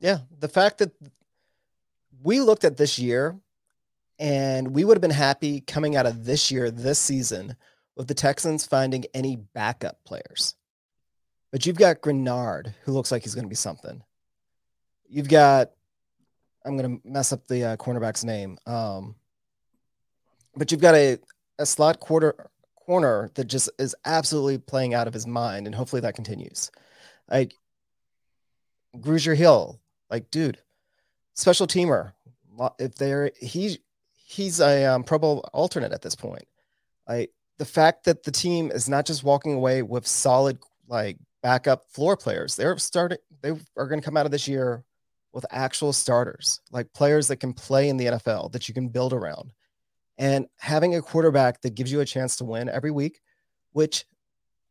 Yeah, 0.00 0.18
the 0.36 0.48
fact 0.48 0.78
that 0.78 0.90
we 2.22 2.40
looked 2.40 2.64
at 2.64 2.76
this 2.76 2.98
year 2.98 3.38
and 4.18 4.74
we 4.74 4.84
would 4.84 4.96
have 4.96 5.02
been 5.02 5.10
happy 5.10 5.60
coming 5.60 5.94
out 5.94 6.06
of 6.06 6.24
this 6.24 6.50
year, 6.50 6.70
this 6.70 6.98
season, 6.98 7.54
with 7.96 8.08
the 8.08 8.14
Texans 8.14 8.66
finding 8.66 9.04
any 9.14 9.36
backup 9.36 10.02
players. 10.04 10.56
But 11.52 11.66
you've 11.66 11.76
got 11.76 12.00
Greenard, 12.00 12.74
who 12.82 12.92
looks 12.92 13.12
like 13.12 13.22
he's 13.22 13.34
going 13.34 13.44
to 13.44 13.50
be 13.50 13.54
something. 13.54 14.02
You've 15.08 15.28
got, 15.28 15.70
I'm 16.64 16.76
going 16.76 16.98
to 16.98 17.08
mess 17.08 17.32
up 17.32 17.46
the 17.46 17.64
uh, 17.64 17.76
cornerback's 17.76 18.24
name. 18.24 18.58
Um, 18.66 19.14
but 20.56 20.72
you've 20.72 20.80
got 20.80 20.94
a, 20.94 21.18
a 21.58 21.66
slot 21.66 22.00
quarter 22.00 22.48
corner 22.86 23.30
that 23.34 23.44
just 23.44 23.70
is 23.78 23.94
absolutely 24.04 24.58
playing 24.58 24.94
out 24.94 25.06
of 25.06 25.14
his 25.14 25.26
mind, 25.26 25.66
and 25.66 25.74
hopefully 25.74 26.00
that 26.00 26.14
continues. 26.14 26.70
Like 27.30 27.54
Grugier 28.96 29.36
Hill, 29.36 29.80
like 30.10 30.30
dude, 30.30 30.58
special 31.34 31.66
teamer. 31.66 32.12
If 32.78 32.96
they're 32.96 33.30
he 33.40 33.78
he's 34.26 34.60
a 34.60 34.84
um, 34.84 35.04
Pro 35.04 35.18
Bowl 35.18 35.48
alternate 35.52 35.92
at 35.92 36.02
this 36.02 36.14
point. 36.14 36.46
Like 37.08 37.30
the 37.58 37.64
fact 37.64 38.04
that 38.04 38.24
the 38.24 38.30
team 38.30 38.70
is 38.70 38.88
not 38.88 39.06
just 39.06 39.24
walking 39.24 39.54
away 39.54 39.82
with 39.82 40.06
solid 40.06 40.58
like 40.88 41.18
backup 41.42 41.84
floor 41.90 42.16
players. 42.16 42.56
They're 42.56 42.78
starting. 42.78 43.18
They 43.42 43.50
are 43.76 43.86
going 43.86 44.00
to 44.00 44.04
come 44.04 44.16
out 44.16 44.26
of 44.26 44.32
this 44.32 44.48
year 44.48 44.84
with 45.32 45.46
actual 45.50 45.92
starters, 45.92 46.60
like 46.70 46.92
players 46.92 47.28
that 47.28 47.36
can 47.36 47.52
play 47.52 47.88
in 47.88 47.96
the 47.96 48.06
NFL 48.06 48.52
that 48.52 48.68
you 48.68 48.74
can 48.74 48.88
build 48.88 49.12
around, 49.12 49.52
and 50.18 50.46
having 50.58 50.94
a 50.94 51.02
quarterback 51.02 51.60
that 51.62 51.74
gives 51.74 51.90
you 51.90 52.00
a 52.00 52.04
chance 52.06 52.36
to 52.36 52.44
win 52.44 52.68
every 52.68 52.90
week, 52.90 53.20
which 53.72 54.04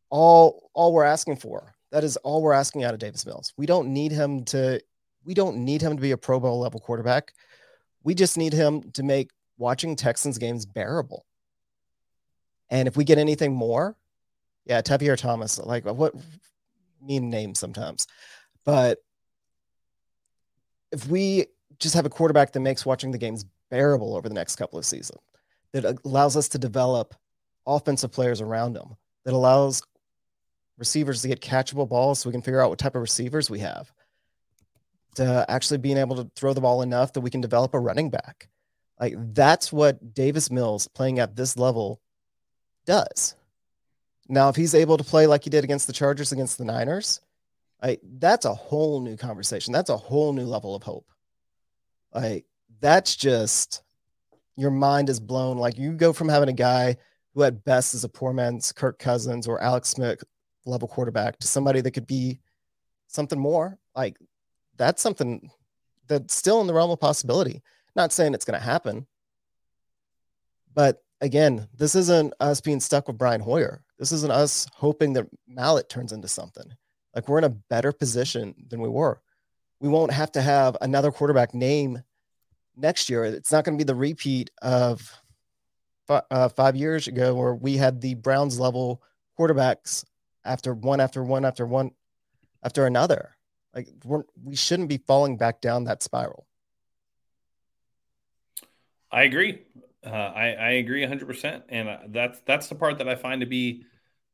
all 0.10 0.70
all 0.74 0.94
we're 0.94 1.04
asking 1.04 1.38
for. 1.38 1.74
That 1.92 2.04
is 2.04 2.16
all 2.18 2.42
we're 2.42 2.54
asking 2.54 2.84
out 2.84 2.94
of 2.94 3.00
Davis 3.00 3.26
Mills. 3.26 3.54
We 3.58 3.66
don't 3.66 3.90
need 3.90 4.12
him 4.12 4.46
to 4.46 4.82
we 5.26 5.34
don't 5.34 5.58
need 5.58 5.82
him 5.82 5.96
to 5.96 6.02
be 6.02 6.12
a 6.12 6.18
Pro 6.18 6.40
Bowl 6.40 6.60
level 6.60 6.80
quarterback. 6.80 7.34
We 8.04 8.16
just 8.16 8.38
need 8.38 8.54
him 8.54 8.92
to 8.94 9.04
make 9.04 9.30
watching 9.58 9.96
Texans 9.96 10.38
games 10.38 10.66
bearable. 10.66 11.26
And 12.70 12.88
if 12.88 12.96
we 12.96 13.04
get 13.04 13.18
anything 13.18 13.54
more, 13.54 13.96
yeah, 14.66 14.82
Tavierre 14.82 15.18
Thomas, 15.18 15.60
like 15.60 15.86
what 15.86 16.14
mean 17.02 17.30
names 17.30 17.60
sometimes. 17.60 18.08
But 18.66 19.00
if 20.92 21.08
we 21.08 21.48
just 21.80 21.96
have 21.96 22.06
a 22.06 22.10
quarterback 22.10 22.52
that 22.54 22.60
makes 22.60 22.86
watching 22.86 23.12
the 23.12 23.18
games 23.18 23.46
bearable 23.70 24.16
over 24.16 24.28
the 24.28 24.36
next 24.36 24.56
couple 24.56 24.78
of 24.78 24.86
seasons, 24.86 25.22
that 25.74 26.00
allows 26.06 26.36
us 26.36 26.50
to 26.50 26.60
develop 26.60 27.16
offensive 27.66 28.12
players 28.12 28.42
around 28.42 28.76
him, 28.76 28.96
that 29.24 29.34
allows 29.34 29.82
receivers 30.78 31.22
to 31.22 31.28
get 31.28 31.42
catchable 31.42 31.88
balls 31.88 32.20
so 32.20 32.30
we 32.30 32.34
can 32.34 32.42
figure 32.42 32.62
out 32.62 32.70
what 32.70 32.80
type 32.80 32.96
of 32.96 33.02
receivers 33.02 33.50
we 33.50 33.60
have 33.60 33.92
to 35.16 35.46
actually 35.50 35.78
being 35.78 35.98
able 35.98 36.16
to 36.16 36.30
throw 36.36 36.54
the 36.54 36.62
ball 36.62 36.82
enough 36.82 37.14
that 37.14 37.22
we 37.22 37.30
can 37.30 37.42
develop 37.42 37.74
a 37.74 37.80
running 37.80 38.10
back. 38.10 38.50
Like 39.00 39.16
that's 39.34 39.72
what 39.72 40.14
Davis 40.14 40.52
Mills 40.52 40.88
playing 40.88 41.20
at 41.20 41.36
this 41.36 41.58
level 41.58 42.02
does. 42.86 43.36
Now, 44.30 44.50
if 44.50 44.56
he's 44.56 44.76
able 44.76 44.98
to 44.98 45.04
play 45.04 45.28
like 45.28 45.44
he 45.44 45.50
did 45.50 45.64
against 45.64 45.88
the 45.88 45.94
Chargers, 45.94 46.32
against 46.32 46.58
the 46.58 46.66
Niners, 46.66 47.20
like 47.82 48.00
that's 48.04 48.46
a 48.46 48.54
whole 48.54 49.02
new 49.02 49.18
conversation. 49.18 49.74
That's 49.74 49.90
a 49.90 49.98
whole 49.98 50.34
new 50.34 50.46
level 50.46 50.76
of 50.76 50.84
hope. 50.84 51.10
Like 52.14 52.46
that's 52.80 53.16
just 53.16 53.82
your 54.56 54.72
mind 54.72 55.10
is 55.10 55.20
blown. 55.20 55.58
Like 55.58 55.78
you 55.78 55.94
go 55.94 56.14
from 56.14 56.30
having 56.30 56.50
a 56.50 56.54
guy 56.54 56.98
who 57.34 57.44
at 57.44 57.64
best 57.64 57.94
is 57.94 58.04
a 58.04 58.10
poor 58.10 58.34
man's 58.34 58.72
Kirk 58.72 59.00
Cousins 59.00 59.48
or 59.48 59.62
Alex 59.62 59.90
Smith 59.90 60.24
level 60.66 60.88
quarterback 60.88 61.38
to 61.40 61.48
somebody 61.48 61.82
that 61.82 61.92
could 61.92 62.08
be 62.08 62.40
something 63.08 63.40
more. 63.40 63.78
Like 63.96 64.18
that's 64.78 65.02
something 65.02 65.50
that's 66.08 66.36
still 66.36 66.62
in 66.62 66.68
the 66.68 66.74
realm 66.74 66.92
of 66.92 67.00
possibility. 67.00 67.62
Not 67.96 68.12
saying 68.12 68.34
it's 68.34 68.46
going 68.46 68.60
to 68.60 68.66
happen, 68.66 69.08
but 70.74 71.04
again, 71.20 71.68
this 71.76 71.96
isn't 71.96 72.34
us 72.40 72.62
being 72.62 72.80
stuck 72.80 73.08
with 73.08 73.18
Brian 73.18 73.42
Hoyer. 73.42 73.84
This 74.02 74.12
isn't 74.12 74.32
us 74.32 74.66
hoping 74.74 75.14
that 75.14 75.28
Mallett 75.48 75.88
turns 75.88 76.12
into 76.12 76.28
something. 76.28 76.66
Like 77.14 77.30
we're 77.30 77.38
in 77.38 77.44
a 77.44 77.50
better 77.50 77.92
position 77.92 78.56
than 78.68 78.82
we 78.82 78.90
were. 78.90 79.22
We 79.80 79.90
won't 79.90 80.12
have 80.12 80.32
to 80.32 80.42
have 80.42 80.76
another 80.82 81.12
quarterback 81.12 81.54
name 81.54 82.02
next 82.76 83.12
year. 83.12 83.26
It's 83.26 83.52
not 83.52 83.64
going 83.64 83.78
to 83.78 83.84
be 83.84 83.88
the 83.88 83.94
repeat 83.94 84.50
of 84.64 85.08
uh, 86.10 86.50
five 86.50 86.76
years 86.76 87.08
ago 87.08 87.36
where 87.36 87.54
we 87.54 87.78
had 87.78 88.02
the 88.02 88.16
Browns 88.16 88.60
level 88.60 89.04
quarterbacks 89.40 90.04
after 90.44 90.74
one 90.74 91.00
after 91.00 91.24
one 91.24 91.46
after 91.46 91.68
one 91.68 91.92
after 92.64 92.88
another. 92.88 93.38
Like 93.76 93.88
we're, 94.04 94.24
we 94.44 94.56
shouldn't 94.56 94.90
be 94.90 94.98
falling 94.98 95.38
back 95.38 95.62
down 95.62 95.84
that 95.84 96.02
spiral. 96.02 96.48
I 99.12 99.26
agree. 99.26 99.62
Uh, 100.04 100.10
I, 100.10 100.54
I 100.54 100.70
agree 100.72 101.06
100%. 101.06 101.62
And 101.70 101.88
uh, 101.88 101.98
that's 102.08 102.42
that's 102.48 102.68
the 102.68 102.74
part 102.74 102.98
that 102.98 103.08
I 103.08 103.14
find 103.14 103.42
to 103.42 103.46
be 103.46 103.86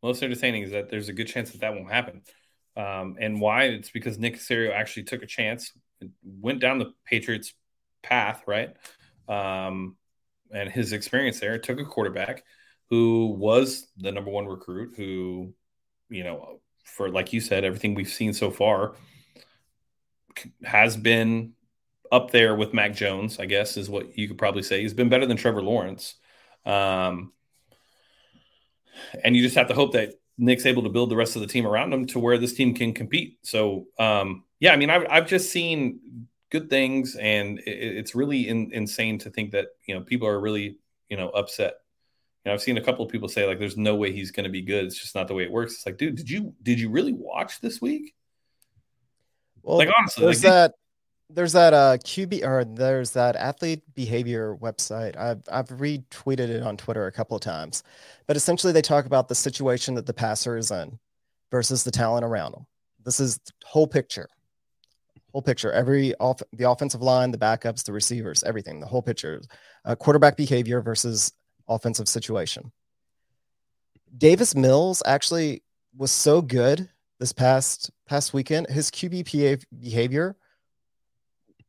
most 0.03 0.23
entertaining 0.23 0.63
is 0.63 0.71
that 0.71 0.89
there's 0.89 1.09
a 1.09 1.13
good 1.13 1.27
chance 1.27 1.51
that 1.51 1.61
that 1.61 1.73
won't 1.73 1.91
happen. 1.91 2.21
Um, 2.75 3.17
and 3.19 3.41
why? 3.41 3.65
It's 3.65 3.89
because 3.89 4.19
Nick 4.19 4.35
Caserio 4.35 4.73
actually 4.73 5.03
took 5.03 5.23
a 5.23 5.27
chance, 5.27 5.71
went 6.23 6.59
down 6.59 6.77
the 6.77 6.93
Patriots 7.05 7.53
path, 8.03 8.43
right? 8.45 8.75
Um, 9.27 9.95
and 10.51 10.69
his 10.69 10.93
experience 10.93 11.39
there 11.39 11.57
took 11.57 11.79
a 11.79 11.85
quarterback 11.85 12.43
who 12.89 13.35
was 13.37 13.87
the 13.97 14.11
number 14.11 14.31
one 14.31 14.45
recruit, 14.45 14.93
who, 14.95 15.53
you 16.09 16.23
know, 16.23 16.61
for 16.83 17.09
like 17.09 17.33
you 17.33 17.41
said, 17.41 17.63
everything 17.63 17.95
we've 17.95 18.07
seen 18.07 18.33
so 18.33 18.49
far 18.49 18.95
has 20.63 20.95
been 20.95 21.53
up 22.11 22.31
there 22.31 22.55
with 22.55 22.73
Mac 22.73 22.93
Jones, 22.95 23.39
I 23.39 23.45
guess 23.45 23.75
is 23.75 23.89
what 23.89 24.17
you 24.17 24.27
could 24.27 24.37
probably 24.37 24.63
say. 24.63 24.81
He's 24.81 24.93
been 24.93 25.09
better 25.09 25.25
than 25.25 25.37
Trevor 25.37 25.61
Lawrence. 25.61 26.15
Um, 26.65 27.33
and 29.23 29.35
you 29.35 29.41
just 29.41 29.55
have 29.55 29.67
to 29.67 29.73
hope 29.73 29.93
that 29.93 30.13
Nick's 30.37 30.65
able 30.65 30.83
to 30.83 30.89
build 30.89 31.09
the 31.09 31.15
rest 31.15 31.35
of 31.35 31.41
the 31.41 31.47
team 31.47 31.65
around 31.65 31.91
him 31.91 32.05
to 32.07 32.19
where 32.19 32.37
this 32.37 32.53
team 32.53 32.73
can 32.73 32.93
compete. 32.93 33.39
So, 33.41 33.87
um, 33.99 34.43
yeah, 34.59 34.73
I 34.73 34.75
mean, 34.75 34.89
I've, 34.89 35.05
I've 35.09 35.27
just 35.27 35.51
seen 35.51 36.27
good 36.49 36.69
things, 36.69 37.15
and 37.15 37.59
it, 37.59 37.97
it's 37.97 38.15
really 38.15 38.47
in, 38.47 38.71
insane 38.71 39.17
to 39.19 39.29
think 39.29 39.51
that 39.51 39.67
you 39.85 39.95
know 39.95 40.01
people 40.01 40.27
are 40.27 40.39
really 40.39 40.77
you 41.09 41.17
know 41.17 41.29
upset. 41.29 41.75
You 42.43 42.49
know, 42.49 42.53
I've 42.53 42.61
seen 42.61 42.77
a 42.77 42.81
couple 42.81 43.05
of 43.05 43.11
people 43.11 43.27
say 43.27 43.45
like, 43.45 43.59
"There's 43.59 43.77
no 43.77 43.95
way 43.95 44.11
he's 44.11 44.31
going 44.31 44.45
to 44.45 44.49
be 44.49 44.61
good. 44.61 44.85
It's 44.85 44.99
just 44.99 45.15
not 45.15 45.27
the 45.27 45.33
way 45.33 45.43
it 45.43 45.51
works." 45.51 45.73
It's 45.73 45.85
like, 45.85 45.97
dude, 45.97 46.15
did 46.15 46.29
you 46.29 46.53
did 46.61 46.79
you 46.79 46.89
really 46.89 47.13
watch 47.13 47.59
this 47.61 47.81
week? 47.81 48.13
Well, 49.63 49.77
like 49.77 49.89
honestly, 49.97 50.23
there's 50.23 50.43
like, 50.43 50.53
that 50.53 50.73
there's 51.29 51.53
that 51.53 51.73
uh 51.73 51.97
QB 51.97 52.43
or 52.45 52.63
there's 52.63 53.11
that 53.11 53.35
athlete 53.35 53.81
behavior 53.95 54.55
website. 54.61 55.17
I've 55.17 55.41
I've 55.51 55.67
retweeted 55.67 56.49
it 56.49 56.63
on 56.63 56.77
Twitter 56.77 57.07
a 57.07 57.11
couple 57.11 57.35
of 57.35 57.41
times, 57.41 57.83
but 58.27 58.37
essentially 58.37 58.73
they 58.73 58.81
talk 58.81 59.05
about 59.05 59.27
the 59.27 59.35
situation 59.35 59.95
that 59.95 60.05
the 60.05 60.13
passer 60.13 60.57
is 60.57 60.71
in 60.71 60.97
versus 61.51 61.83
the 61.83 61.91
talent 61.91 62.25
around 62.25 62.53
him. 62.53 62.65
This 63.03 63.19
is 63.19 63.39
whole 63.65 63.87
picture, 63.87 64.27
whole 65.31 65.41
picture. 65.41 65.71
Every 65.71 66.15
off 66.15 66.41
the 66.53 66.69
offensive 66.69 67.01
line, 67.01 67.31
the 67.31 67.37
backups, 67.37 67.83
the 67.83 67.93
receivers, 67.93 68.43
everything. 68.43 68.79
The 68.79 68.87
whole 68.87 69.01
picture. 69.01 69.41
Uh, 69.83 69.95
quarterback 69.95 70.37
behavior 70.37 70.81
versus 70.81 71.33
offensive 71.67 72.07
situation. 72.07 72.71
Davis 74.17 74.55
Mills 74.55 75.03
actually 75.05 75.63
was 75.95 76.11
so 76.11 76.41
good 76.41 76.89
this 77.19 77.33
past 77.33 77.91
past 78.07 78.33
weekend. 78.33 78.67
His 78.69 78.89
QB 78.89 79.65
behavior 79.81 80.37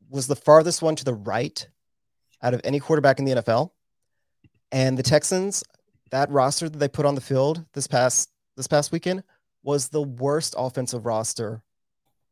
was 0.09 0.27
the 0.27 0.35
farthest 0.35 0.81
one 0.81 0.95
to 0.95 1.05
the 1.05 1.13
right 1.13 1.67
out 2.41 2.53
of 2.53 2.61
any 2.63 2.79
quarterback 2.79 3.19
in 3.19 3.25
the 3.25 3.33
NFL. 3.33 3.71
And 4.71 4.97
the 4.97 5.03
Texans, 5.03 5.63
that 6.11 6.29
roster 6.31 6.69
that 6.69 6.77
they 6.77 6.87
put 6.87 7.05
on 7.05 7.15
the 7.15 7.21
field 7.21 7.65
this 7.73 7.87
past 7.87 8.29
this 8.55 8.67
past 8.67 8.91
weekend 8.91 9.23
was 9.63 9.89
the 9.89 10.01
worst 10.01 10.53
offensive 10.57 11.05
roster 11.05 11.63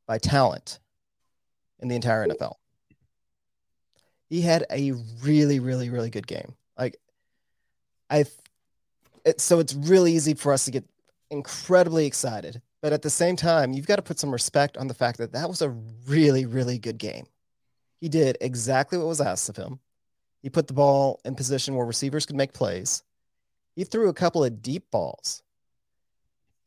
by 0.08 0.18
talent 0.18 0.80
in 1.80 1.88
the 1.88 1.96
entire 1.96 2.28
NFL. 2.28 2.56
He 4.30 4.42
had 4.42 4.66
a 4.70 4.92
really, 5.22 5.60
really, 5.60 5.90
really 5.90 6.10
good 6.10 6.28
game. 6.28 6.56
Like 6.78 6.98
I, 8.10 8.26
it, 9.26 9.40
so 9.40 9.60
it's 9.60 9.74
really 9.74 10.13
easy 10.13 10.34
for 10.34 10.52
us 10.54 10.66
to 10.66 10.72
get 10.72 10.86
incredibly 11.30 12.06
excited, 12.06 12.62
but 12.82 12.94
at 12.94 13.02
the 13.02 13.10
same 13.10 13.36
time, 13.36 13.74
you've 13.74 13.88
got 13.88 13.98
to 13.98 14.02
put 14.02 14.20
some 14.20 14.32
respect 14.32 14.78
on 14.78 14.88
the 14.88 14.94
fact 14.94 15.18
that 15.18 15.34
that 15.34 15.48
was 15.48 15.62
a 15.62 15.70
really, 16.08 16.46
really 16.46 16.78
good 16.78 16.98
game. 16.98 17.26
He 17.99 18.10
did 18.10 18.38
exactly 18.41 18.97
what 18.97 19.07
was 19.07 19.21
asked 19.21 19.49
of 19.49 19.57
him. 19.57 19.79
He 20.41 20.49
put 20.49 20.67
the 20.67 20.73
ball 20.73 21.19
in 21.25 21.36
position 21.36 21.75
where 21.75 21.86
receivers 21.86 22.25
could 22.25 22.36
make 22.36 22.53
plays. 22.53 23.03
He 23.75 23.83
threw 23.83 24.10
a 24.10 24.13
couple 24.13 24.43
of 24.43 24.62
deep 24.62 24.89
balls. 24.91 25.41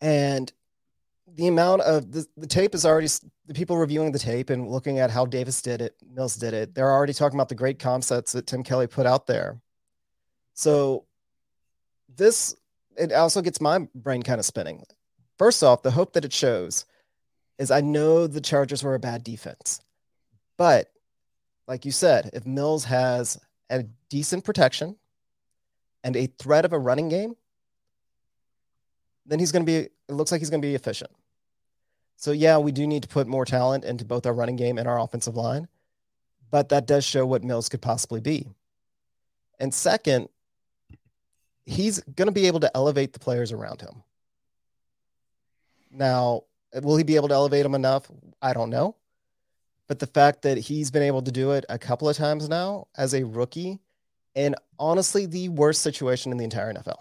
And 0.01 0.53
the 1.35 1.47
amount 1.47 1.83
of 1.83 2.11
the, 2.11 2.27
the 2.37 2.47
tape 2.47 2.75
is 2.75 2.85
already 2.85 3.09
the 3.47 3.55
people 3.55 3.77
reviewing 3.77 4.13
the 4.13 4.19
tape 4.19 4.51
and 4.51 4.69
looking 4.69 4.99
at 4.99 5.11
how 5.11 5.27
Davis 5.27 5.63
did 5.63 5.81
it, 5.81 5.95
Mills 6.13 6.37
did 6.37 6.55
it. 6.55 6.75
They're 6.75 6.91
already 6.91 7.13
talking 7.13 7.39
about 7.39 7.49
the 7.49 7.55
great 7.55 7.79
concepts 7.79 8.33
that 8.33 8.47
Tim 8.47 8.63
Kelly 8.63 8.87
put 8.87 9.07
out 9.07 9.27
there. 9.27 9.61
So 10.55 11.05
this 12.17 12.57
it 12.97 13.13
also 13.13 13.41
gets 13.41 13.61
my 13.61 13.87
brain 13.95 14.23
kind 14.23 14.39
of 14.39 14.45
spinning. 14.45 14.85
First 15.39 15.63
off, 15.63 15.83
the 15.83 15.91
hope 15.91 16.13
that 16.15 16.25
it 16.25 16.33
shows 16.33 16.85
is 17.59 17.71
I 17.71 17.81
know 17.81 18.27
the 18.27 18.41
Chargers 18.41 18.83
were 18.83 18.95
a 18.95 19.01
bad 19.01 19.25
defense, 19.25 19.81
but 20.57 20.91
like 21.71 21.85
you 21.85 21.93
said, 21.93 22.31
if 22.33 22.45
Mills 22.45 22.85
has 22.87 23.39
a 23.71 23.85
decent 24.09 24.45
protection 24.45 24.97
and 26.03 26.17
a 26.17 26.27
threat 26.27 26.65
of 26.65 26.73
a 26.73 26.79
running 26.79 27.09
game, 27.09 27.37
then 29.25 29.39
he's 29.39 29.53
going 29.53 29.65
to 29.65 29.73
be, 29.73 29.77
it 29.77 29.93
looks 30.09 30.33
like 30.33 30.41
he's 30.41 30.51
going 30.51 30.61
to 30.61 30.67
be 30.67 30.75
efficient. 30.75 31.13
So, 32.17 32.33
yeah, 32.33 32.59
we 32.59 32.73
do 32.73 32.89
need 32.89 33.05
to 33.05 33.09
put 33.09 33.29
more 33.29 33.45
talent 33.45 33.85
into 33.85 34.05
both 34.05 34.27
our 34.27 34.33
running 34.33 34.57
game 34.57 34.79
and 34.79 34.89
our 34.89 34.99
offensive 34.99 35.37
line, 35.37 35.69
but 36.51 36.71
that 36.71 36.89
does 36.89 37.05
show 37.05 37.25
what 37.25 37.45
Mills 37.45 37.69
could 37.69 37.81
possibly 37.81 38.21
be. 38.21 38.49
And 39.61 39.73
second, 39.73 40.29
he's 41.67 42.01
going 42.01 42.27
to 42.27 42.33
be 42.33 42.49
able 42.49 42.61
to 42.61 42.77
elevate 42.77 43.13
the 43.13 43.21
players 43.21 43.53
around 43.53 43.81
him. 43.81 44.03
Now, 45.89 46.43
will 46.83 46.97
he 46.97 47.05
be 47.05 47.15
able 47.15 47.29
to 47.29 47.35
elevate 47.35 47.63
them 47.63 47.77
enough? 47.77 48.11
I 48.43 48.55
don't 48.55 48.71
know. 48.71 48.97
But 49.91 49.99
the 49.99 50.07
fact 50.07 50.43
that 50.43 50.57
he's 50.57 50.89
been 50.93 51.03
able 51.03 51.21
to 51.23 51.33
do 51.33 51.51
it 51.51 51.65
a 51.69 51.77
couple 51.77 52.09
of 52.09 52.17
times 52.17 52.49
now 52.49 52.87
as 52.97 53.13
a 53.13 53.25
rookie, 53.25 53.81
and 54.37 54.55
honestly, 54.79 55.27
the 55.27 55.49
worst 55.49 55.83
situation 55.83 56.31
in 56.31 56.39
the 56.39 56.45
entire 56.45 56.73
NFL. 56.73 57.01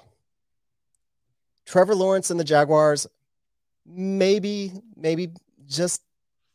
Trevor 1.68 1.94
Lawrence 1.94 2.32
and 2.32 2.40
the 2.40 2.44
Jaguars, 2.44 3.06
maybe, 3.86 4.74
maybe 4.96 5.30
just 5.68 6.02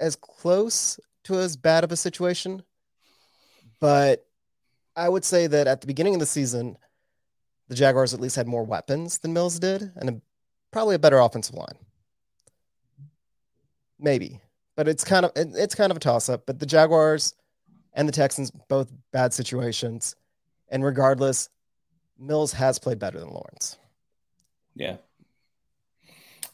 as 0.01 0.17
close 0.17 0.99
to 1.23 1.39
as 1.39 1.57
bad 1.57 1.85
of 1.85 1.93
a 1.93 1.97
situation. 1.97 2.65
But 3.79 4.27
I 4.97 5.09
would 5.09 5.25
say 5.25 5.47
that 5.47 5.69
at 5.69 5.83
the 5.83 5.87
beginning 5.87 6.15
of 6.15 6.21
the 6.21 6.27
season, 6.27 6.77
the 7.69 7.77
Jaguars 7.77 8.13
at 8.13 8.21
least 8.21 8.35
had 8.35 8.49
more 8.49 8.65
weapons 8.65 9.19
than 9.19 9.35
Mills 9.35 9.61
did 9.61 9.93
and 9.95 10.11
a, 10.11 10.21
probably 10.73 10.97
a 10.97 10.99
better 10.99 11.21
offensive 11.21 11.55
line. 11.55 11.79
Maybe 14.01 14.41
but 14.77 14.89
it's 14.89 15.05
kind 15.05 15.25
of 15.25 15.33
it's 15.35 15.75
kind 15.75 15.91
of 15.91 15.97
a 15.97 16.01
toss 16.01 16.29
up. 16.29 16.47
But 16.47 16.59
the 16.59 16.67
Jaguars 16.67 17.35
and 17.93 18.09
the 18.09 18.13
Texans 18.13 18.51
both 18.69 18.93
bad 19.13 19.33
situations, 19.33 20.17
and 20.69 20.85
regardless, 20.85 21.49
Mills 22.19 22.53
has 22.53 22.79
played 22.79 22.99
better 22.99 23.19
than 23.21 23.31
Lawrence. 23.31 23.79
Yeah. 24.75 24.97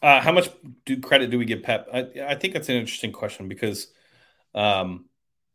Uh, 0.01 0.19
how 0.19 0.31
much 0.31 0.49
do 0.85 0.99
credit 0.99 1.29
do 1.29 1.37
we 1.37 1.45
give 1.45 1.61
Pep? 1.61 1.87
I, 1.93 2.07
I 2.25 2.35
think 2.35 2.53
that's 2.53 2.69
an 2.69 2.75
interesting 2.75 3.11
question 3.11 3.47
because 3.47 3.87
um, 4.55 5.05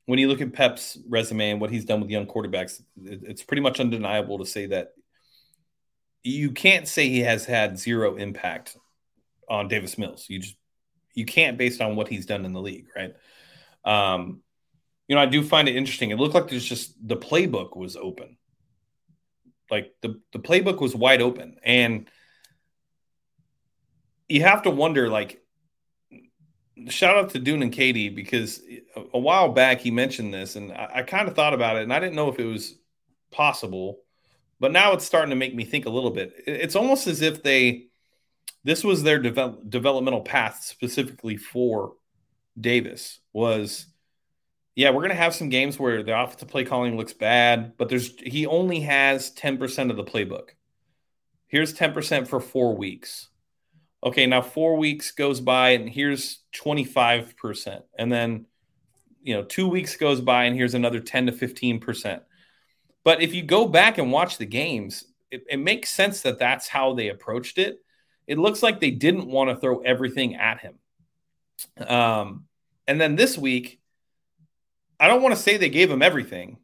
when 0.07 0.21
you 0.21 0.29
look 0.29 0.41
at 0.41 0.53
Pep's 0.53 0.99
resume 1.09 1.51
and 1.51 1.61
what 1.61 1.71
he's 1.71 1.85
done 1.85 2.01
with 2.01 2.11
young 2.11 2.27
quarterbacks, 2.27 2.81
it, 3.05 3.23
it's 3.25 3.43
pretty 3.43 3.61
much 3.61 3.81
undeniable 3.81 4.39
to 4.39 4.47
say 4.47 4.67
that 4.67 4.93
you 6.23 6.53
can't 6.53 6.87
say 6.87 7.09
he 7.09 7.21
has 7.21 7.45
had 7.45 7.79
zero 7.79 8.17
impact 8.17 8.77
on 9.49 9.69
Davis 9.69 9.99
Mills. 9.99 10.27
You 10.29 10.41
just 10.41 10.57
you 11.17 11.25
can't 11.25 11.59
based 11.59 11.81
on 11.81 11.97
what 11.97 12.07
he's 12.07 12.27
done 12.27 12.45
in 12.45 12.53
the 12.53 12.61
league, 12.61 12.87
right? 12.95 13.15
Um, 13.85 14.43
you 15.09 15.17
know, 15.17 15.23
I 15.23 15.27
do 15.27 15.43
find 15.43 15.69
it 15.69 15.75
interesting. 15.75 16.11
It 16.11 16.19
looked 16.19 16.35
like 16.35 16.49
there's 16.49 16.65
just 16.65 16.95
the 17.07 17.17
playbook 17.17 17.77
was 17.77 17.97
open. 17.97 18.37
Like 19.71 19.95
the, 20.03 20.21
the 20.33 20.39
playbook 20.39 20.81
was 20.81 20.95
wide 20.95 21.23
open. 21.23 21.57
And 21.65 22.09
you 24.29 24.43
have 24.43 24.63
to 24.63 24.71
wonder, 24.71 25.09
like, 25.09 25.43
shout 26.89 27.17
out 27.17 27.31
to 27.31 27.39
Dune 27.39 27.63
and 27.63 27.73
Katie 27.73 28.11
because 28.11 28.61
a, 29.15 29.19
while 29.19 29.49
back 29.49 29.81
he 29.81 29.91
mentioned 29.91 30.35
this, 30.35 30.57
and 30.57 30.73
I, 30.73 30.91
I 30.97 31.03
kind 31.03 31.29
of 31.29 31.35
thought 31.35 31.55
about 31.55 31.77
it, 31.77 31.85
and 31.85 31.93
I 31.93 31.99
didn't 32.01 32.17
know 32.17 32.29
if 32.29 32.39
it 32.39 32.45
was 32.45 32.75
possible, 33.31 34.01
but 34.61 34.73
now 34.73 34.93
it's 34.93 35.05
starting 35.05 35.31
to 35.31 35.37
make 35.37 35.55
me 35.55 35.65
think 35.65 35.87
a 35.87 35.91
little 35.91 36.11
bit. 36.11 36.35
It's 36.47 36.77
almost 36.77 37.07
as 37.07 37.23
if 37.23 37.43
they 37.43 37.86
this 38.65 38.83
was 38.83 39.03
their 39.03 39.19
develop, 39.19 39.69
developmental 39.69 40.23
path 40.23 40.63
specifically 40.65 41.37
for 41.37 41.95
Davis 42.59 43.21
was 43.33 43.87
yeah, 44.75 44.91
we're 44.91 45.01
going 45.01 45.09
to 45.09 45.15
have 45.15 45.35
some 45.35 45.49
games 45.49 45.79
where 45.79 46.03
the 46.03 46.21
offensive 46.21 46.49
play 46.49 46.65
calling 46.65 46.99
looks 46.99 47.15
bad, 47.15 47.79
but 47.79 47.89
there's 47.89 48.19
he 48.21 48.45
only 48.47 48.81
has 48.81 49.35
10% 49.35 49.91
of 49.91 49.97
the 49.97 50.05
playbook. 50.05 50.51
Here's 51.47 51.73
10% 51.73 52.29
for 52.29 52.41
4 52.41 52.77
weeks. 52.77 53.31
Okay, 54.05 54.27
now 54.27 54.43
4 54.43 54.77
weeks 54.77 55.13
goes 55.13 55.41
by 55.41 55.71
and 55.71 55.89
here's 55.89 56.41
25%. 56.55 57.83
And 57.99 58.13
then 58.13 58.47
you 59.23 59.35
know, 59.35 59.45
2 59.45 59.67
weeks 59.67 59.97
goes 59.97 60.21
by 60.21 60.45
and 60.45 60.55
here's 60.55 60.75
another 60.75 61.01
10 61.01 61.27
to 61.27 61.33
15%. 61.33 62.21
But 63.03 63.23
if 63.23 63.35
you 63.35 63.43
go 63.43 63.67
back 63.67 63.97
and 63.97 64.13
watch 64.13 64.37
the 64.37 64.47
games, 64.47 65.05
it, 65.31 65.45
it 65.49 65.59
makes 65.59 65.91
sense 65.91 66.21
that 66.23 66.39
that's 66.39 66.69
how 66.69 66.93
they 66.93 67.09
approached 67.09 67.57
it. 67.57 67.79
It 68.27 68.39
looks 68.39 68.63
like 68.63 68.81
they 68.81 68.91
didn't 68.91 69.27
want 69.27 69.51
to 69.51 69.57
throw 69.57 69.81
everything 69.81 70.35
at 70.35 70.61
him. 70.61 70.75
Um, 71.87 72.47
and 72.87 73.01
then 73.01 73.17
this 73.17 73.39
week, 73.39 73.81
I 74.99 75.09
don't 75.09 75.23
want 75.23 75.35
to 75.35 75.41
say 75.41 75.57
they 75.57 75.69
gave 75.69 75.91
him 75.91 76.03
everything, 76.03 76.59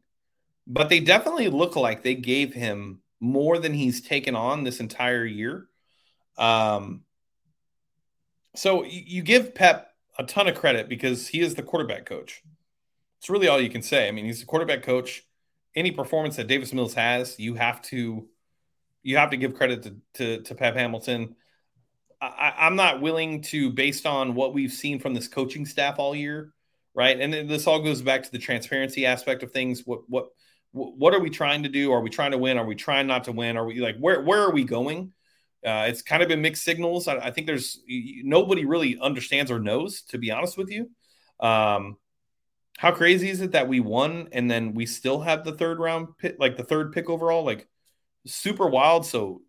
but 0.65 0.89
they 0.89 0.99
definitely 0.99 1.49
look 1.49 1.75
like 1.75 2.03
they 2.03 2.15
gave 2.15 2.53
him 2.53 3.01
more 3.19 3.59
than 3.59 3.73
he's 3.73 4.01
taken 4.01 4.35
on 4.35 4.63
this 4.63 4.79
entire 4.79 5.25
year. 5.25 5.67
Um, 6.37 7.03
so 8.55 8.83
you, 8.83 9.21
give 9.21 9.55
Pep 9.55 9.93
a 10.17 10.23
ton 10.23 10.47
of 10.47 10.55
credit 10.55 10.89
because 10.89 11.27
he 11.27 11.41
is 11.41 11.55
the 11.55 11.63
quarterback 11.63 12.05
coach. 12.05 12.43
It's 13.19 13.29
really 13.29 13.47
all 13.47 13.59
you 13.59 13.69
can 13.69 13.81
say. 13.81 14.07
I 14.07 14.11
mean, 14.11 14.25
he's 14.25 14.41
the 14.41 14.45
quarterback 14.45 14.83
coach. 14.83 15.23
Any 15.75 15.91
performance 15.91 16.35
that 16.35 16.47
Davis 16.47 16.73
Mills 16.73 16.93
has, 16.93 17.39
you 17.39 17.55
have 17.55 17.81
to 17.83 18.27
you 19.01 19.17
have 19.17 19.31
to 19.31 19.37
give 19.37 19.55
credit 19.55 19.83
to 19.83 19.95
to, 20.15 20.41
to 20.43 20.55
Pep 20.55 20.75
Hamilton. 20.75 21.35
I, 22.25 22.53
I'm 22.65 22.75
not 22.75 23.01
willing 23.01 23.41
to, 23.43 23.69
based 23.69 24.05
on 24.05 24.35
what 24.35 24.53
we've 24.53 24.71
seen 24.71 24.99
from 24.99 25.13
this 25.13 25.27
coaching 25.27 25.65
staff 25.65 25.99
all 25.99 26.15
year, 26.15 26.53
right? 26.93 27.19
And 27.19 27.49
this 27.49 27.67
all 27.67 27.81
goes 27.81 28.01
back 28.01 28.23
to 28.23 28.31
the 28.31 28.39
transparency 28.39 29.05
aspect 29.05 29.43
of 29.43 29.51
things. 29.51 29.83
What 29.85 30.01
what 30.07 30.27
what 30.71 31.13
are 31.13 31.19
we 31.19 31.29
trying 31.29 31.63
to 31.63 31.69
do? 31.69 31.91
Are 31.91 32.01
we 32.01 32.09
trying 32.09 32.31
to 32.31 32.37
win? 32.37 32.57
Are 32.57 32.65
we 32.65 32.75
trying 32.75 33.05
not 33.07 33.25
to 33.25 33.31
win? 33.31 33.57
Are 33.57 33.65
we 33.65 33.79
like 33.79 33.97
where 33.97 34.21
where 34.21 34.41
are 34.41 34.51
we 34.51 34.63
going? 34.63 35.13
Uh, 35.65 35.85
it's 35.87 36.01
kind 36.01 36.21
of 36.21 36.27
been 36.27 36.41
mixed 36.41 36.63
signals. 36.63 37.07
I, 37.07 37.17
I, 37.17 37.31
think 37.31 37.47
there's 37.47 37.79
nobody 37.87 38.65
really 38.65 38.97
understands 38.99 39.49
or 39.49 39.59
knows, 39.59 40.01
to 40.09 40.17
be 40.17 40.29
honest 40.29 40.57
with 40.57 40.69
you. 40.69 40.89
Um, 41.39 41.95
how 42.77 42.91
crazy 42.91 43.29
is 43.29 43.39
it 43.39 43.53
that 43.53 43.69
we 43.69 43.79
won 43.79 44.27
and 44.33 44.51
then 44.51 44.73
we 44.73 44.85
still 44.85 45.21
have 45.21 45.45
the 45.45 45.53
third 45.53 45.79
round 45.79 46.17
pick, 46.17 46.35
like 46.37 46.57
the 46.57 46.65
third 46.65 46.91
pick 46.91 47.09
overall? 47.09 47.45
Like 47.45 47.69
super 48.25 48.67
wild. 48.67 49.05
So 49.05 49.41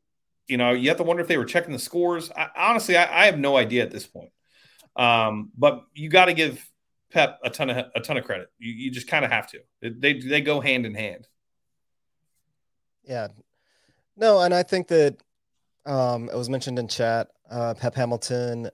you 0.47 0.57
know, 0.57 0.73
you 0.73 0.89
have 0.89 0.99
to 0.99 1.03
wonder 1.03 1.23
if 1.23 1.29
they 1.29 1.39
were 1.39 1.45
checking 1.45 1.73
the 1.73 1.79
scores. 1.79 2.31
I, 2.31 2.49
honestly, 2.57 2.97
I, 2.97 3.23
I, 3.23 3.27
have 3.27 3.39
no 3.39 3.57
idea 3.57 3.83
at 3.83 3.91
this 3.91 4.07
point. 4.07 4.31
Um, 4.97 5.51
but 5.57 5.85
you 5.95 6.09
got 6.09 6.27
to 6.27 6.35
give 6.35 6.65
Pep 7.11 7.39
a 7.43 7.51
ton 7.51 7.71
of 7.71 7.87
a 7.95 8.01
ton 8.01 8.17
of 8.17 8.25
credit. 8.25 8.49
You, 8.59 8.73
you 8.73 8.91
just 8.91 9.09
kind 9.09 9.25
of 9.25 9.31
have 9.31 9.49
to. 9.49 9.61
They 9.81 10.15
they 10.15 10.41
go 10.41 10.61
hand 10.61 10.87
in 10.87 10.95
hand. 10.95 11.27
Yeah, 13.05 13.29
no, 14.17 14.41
and 14.41 14.55
I 14.55 14.63
think 14.63 14.89
that 14.89 15.17
um, 15.87 16.29
it 16.29 16.37
was 16.37 16.51
mentioned 16.51 16.79
in 16.79 16.89
chat. 16.89 17.29
Uh, 17.51 17.75
Pep 17.75 17.95
Hamilton, 17.95 18.71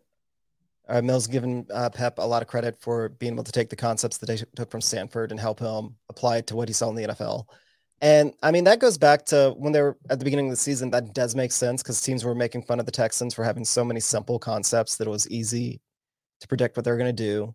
uh, 0.88 1.02
Mills 1.02 1.26
given 1.26 1.66
uh, 1.72 1.90
Pep 1.90 2.18
a 2.18 2.26
lot 2.26 2.42
of 2.42 2.48
credit 2.48 2.80
for 2.80 3.08
being 3.08 3.34
able 3.34 3.44
to 3.44 3.52
take 3.52 3.68
the 3.68 3.76
concepts 3.76 4.18
that 4.18 4.26
they 4.26 4.36
took 4.56 4.70
from 4.70 4.80
Stanford 4.80 5.30
and 5.30 5.40
help 5.40 5.60
him 5.60 5.96
apply 6.08 6.38
it 6.38 6.46
to 6.48 6.56
what 6.56 6.68
he 6.68 6.74
saw 6.74 6.88
in 6.88 6.96
the 6.96 7.04
NFL. 7.04 7.46
And 8.00 8.32
I 8.42 8.50
mean, 8.50 8.64
that 8.64 8.80
goes 8.80 8.96
back 8.96 9.26
to 9.26 9.54
when 9.58 9.72
they 9.72 9.82
were 9.82 9.96
at 10.08 10.18
the 10.18 10.24
beginning 10.24 10.46
of 10.46 10.52
the 10.52 10.56
season. 10.56 10.90
That 10.90 11.12
does 11.12 11.34
make 11.34 11.52
sense 11.52 11.82
because 11.82 12.00
teams 12.00 12.24
were 12.24 12.34
making 12.34 12.62
fun 12.62 12.80
of 12.80 12.86
the 12.86 12.92
Texans 12.92 13.34
for 13.34 13.44
having 13.44 13.64
so 13.64 13.84
many 13.84 14.00
simple 14.00 14.38
concepts 14.38 14.96
that 14.96 15.06
it 15.06 15.10
was 15.10 15.28
easy 15.28 15.80
to 16.40 16.48
predict 16.48 16.76
what 16.76 16.84
they're 16.84 16.96
going 16.96 17.14
to 17.14 17.22
do. 17.22 17.54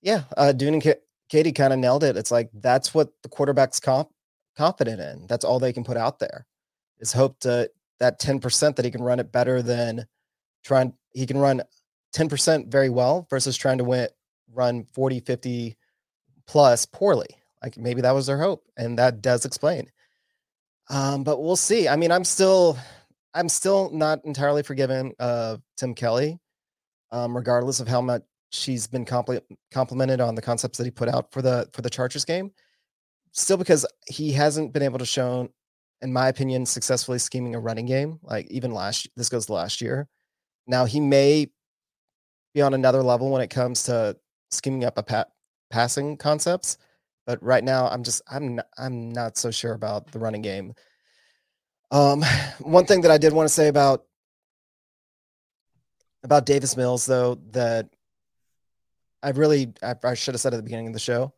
Yeah, 0.00 0.24
uh, 0.36 0.50
Dune 0.50 0.74
and 0.74 0.82
K- 0.82 0.96
Katie 1.28 1.52
kind 1.52 1.72
of 1.72 1.78
nailed 1.78 2.02
it. 2.02 2.16
It's 2.16 2.32
like 2.32 2.50
that's 2.54 2.92
what 2.92 3.10
the 3.22 3.28
quarterback's 3.28 3.78
comp- 3.78 4.10
confident 4.56 5.00
in. 5.00 5.26
That's 5.28 5.44
all 5.44 5.60
they 5.60 5.72
can 5.72 5.84
put 5.84 5.96
out 5.96 6.18
there 6.18 6.44
is 6.98 7.12
hope 7.12 7.38
to 7.40 7.70
that 8.00 8.20
10% 8.20 8.74
that 8.74 8.84
he 8.84 8.90
can 8.90 9.02
run 9.02 9.20
it 9.20 9.30
better 9.30 9.62
than 9.62 10.06
trying. 10.64 10.92
He 11.14 11.24
can 11.24 11.38
run 11.38 11.62
10% 12.16 12.66
very 12.68 12.90
well 12.90 13.28
versus 13.30 13.56
trying 13.56 13.78
to 13.78 13.84
win, 13.84 14.08
run 14.52 14.84
40, 14.92 15.20
50 15.20 15.76
plus 16.48 16.84
poorly. 16.84 17.28
Like 17.62 17.76
maybe 17.76 18.00
that 18.02 18.12
was 18.12 18.26
their 18.26 18.38
hope, 18.38 18.64
and 18.76 18.98
that 18.98 19.22
does 19.22 19.44
explain. 19.44 19.90
Um, 20.90 21.24
but 21.24 21.42
we'll 21.42 21.56
see. 21.56 21.88
I 21.88 21.96
mean, 21.96 22.10
I'm 22.10 22.24
still, 22.24 22.76
I'm 23.34 23.48
still 23.48 23.90
not 23.92 24.24
entirely 24.24 24.62
forgiven 24.62 25.12
of 25.18 25.62
Tim 25.76 25.94
Kelly, 25.94 26.38
um, 27.12 27.36
regardless 27.36 27.80
of 27.80 27.88
how 27.88 28.00
much 28.00 28.22
she's 28.50 28.86
been 28.86 29.04
compli- 29.04 29.40
complimented 29.70 30.20
on 30.20 30.34
the 30.34 30.42
concepts 30.42 30.78
that 30.78 30.84
he 30.84 30.90
put 30.90 31.08
out 31.08 31.32
for 31.32 31.40
the 31.40 31.68
for 31.72 31.82
the 31.82 31.90
Chargers 31.90 32.24
game. 32.24 32.50
Still, 33.32 33.56
because 33.56 33.86
he 34.06 34.32
hasn't 34.32 34.72
been 34.72 34.82
able 34.82 34.98
to 34.98 35.06
show, 35.06 35.48
in 36.02 36.12
my 36.12 36.28
opinion, 36.28 36.66
successfully 36.66 37.18
scheming 37.18 37.54
a 37.54 37.60
running 37.60 37.86
game. 37.86 38.18
Like 38.22 38.46
even 38.50 38.72
last, 38.72 39.08
this 39.16 39.30
goes 39.30 39.48
last 39.48 39.80
year. 39.80 40.08
Now 40.66 40.84
he 40.84 41.00
may 41.00 41.48
be 42.54 42.60
on 42.60 42.74
another 42.74 43.02
level 43.02 43.30
when 43.30 43.40
it 43.40 43.48
comes 43.48 43.84
to 43.84 44.16
scheming 44.50 44.84
up 44.84 44.98
a 44.98 45.02
pat 45.02 45.28
passing 45.70 46.18
concepts 46.18 46.76
but 47.26 47.42
right 47.42 47.62
now, 47.62 47.88
I'm 47.88 48.02
just 48.02 48.22
I'm 48.30 48.56
not, 48.56 48.66
I'm 48.78 49.12
not 49.12 49.36
so 49.36 49.50
sure 49.50 49.74
about 49.74 50.10
the 50.10 50.18
running 50.18 50.42
game. 50.42 50.74
Um, 51.90 52.22
one 52.60 52.86
thing 52.86 53.02
that 53.02 53.10
I 53.10 53.18
did 53.18 53.32
want 53.32 53.48
to 53.48 53.54
say 53.54 53.68
about 53.68 54.04
about 56.24 56.46
Davis 56.46 56.76
Mills, 56.76 57.06
though, 57.06 57.36
that 57.50 57.88
I 59.22 59.30
really 59.30 59.72
I, 59.82 59.94
I 60.02 60.14
should 60.14 60.34
have 60.34 60.40
said 60.40 60.54
at 60.54 60.56
the 60.56 60.62
beginning 60.62 60.88
of 60.88 60.92
the 60.92 61.00
show. 61.00 61.32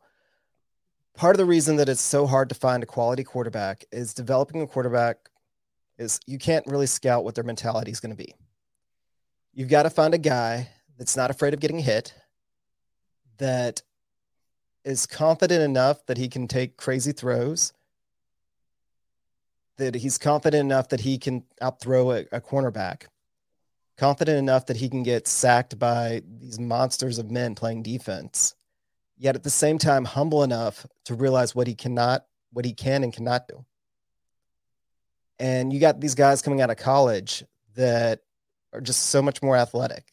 Part 1.15 1.35
of 1.35 1.37
the 1.37 1.45
reason 1.45 1.77
that 1.77 1.87
it's 1.87 2.01
so 2.01 2.25
hard 2.27 2.49
to 2.49 2.55
find 2.55 2.83
a 2.83 2.85
quality 2.85 3.23
quarterback 3.23 3.85
is 3.91 4.13
developing 4.13 4.61
a 4.61 4.67
quarterback 4.67 5.29
is 5.97 6.19
you 6.25 6.37
can't 6.37 6.67
really 6.67 6.87
scout 6.87 7.23
what 7.23 7.35
their 7.35 7.43
mentality 7.45 7.91
is 7.91 8.01
going 8.01 8.11
to 8.11 8.21
be. 8.21 8.35
You've 9.53 9.69
got 9.69 9.83
to 9.83 9.89
find 9.89 10.13
a 10.13 10.17
guy 10.17 10.69
that's 10.97 11.15
not 11.15 11.31
afraid 11.31 11.53
of 11.53 11.61
getting 11.61 11.79
hit, 11.79 12.13
that 13.37 13.81
is 14.85 15.07
confident 15.07 15.63
enough 15.63 16.05
that 16.05 16.17
he 16.17 16.29
can 16.29 16.47
take 16.47 16.77
crazy 16.77 17.11
throws, 17.11 17.73
that 19.77 19.95
he's 19.95 20.17
confident 20.17 20.61
enough 20.61 20.89
that 20.89 21.01
he 21.01 21.17
can 21.17 21.43
outthrow 21.59 22.11
a, 22.11 22.19
a 22.31 22.39
cornerback, 22.39 23.07
confident 23.97 24.37
enough 24.37 24.67
that 24.67 24.77
he 24.77 24.87
can 24.87 25.03
get 25.03 25.27
sacked 25.27 25.77
by 25.79 26.21
these 26.39 26.59
monsters 26.59 27.17
of 27.17 27.31
men 27.31 27.55
playing 27.55 27.81
defense, 27.81 28.55
yet 29.17 29.35
at 29.35 29.43
the 29.43 29.49
same 29.49 29.79
time 29.79 30.05
humble 30.05 30.43
enough 30.43 30.85
to 31.03 31.15
realize 31.15 31.55
what 31.55 31.67
he 31.67 31.73
cannot, 31.73 32.25
what 32.53 32.63
he 32.63 32.73
can 32.73 33.03
and 33.03 33.11
cannot 33.11 33.47
do. 33.47 33.65
And 35.39 35.73
you 35.73 35.79
got 35.79 35.99
these 35.99 36.15
guys 36.15 36.41
coming 36.41 36.61
out 36.61 36.69
of 36.69 36.77
college 36.77 37.43
that 37.75 38.21
are 38.71 38.81
just 38.81 39.07
so 39.07 39.21
much 39.21 39.41
more 39.41 39.57
athletic, 39.57 40.05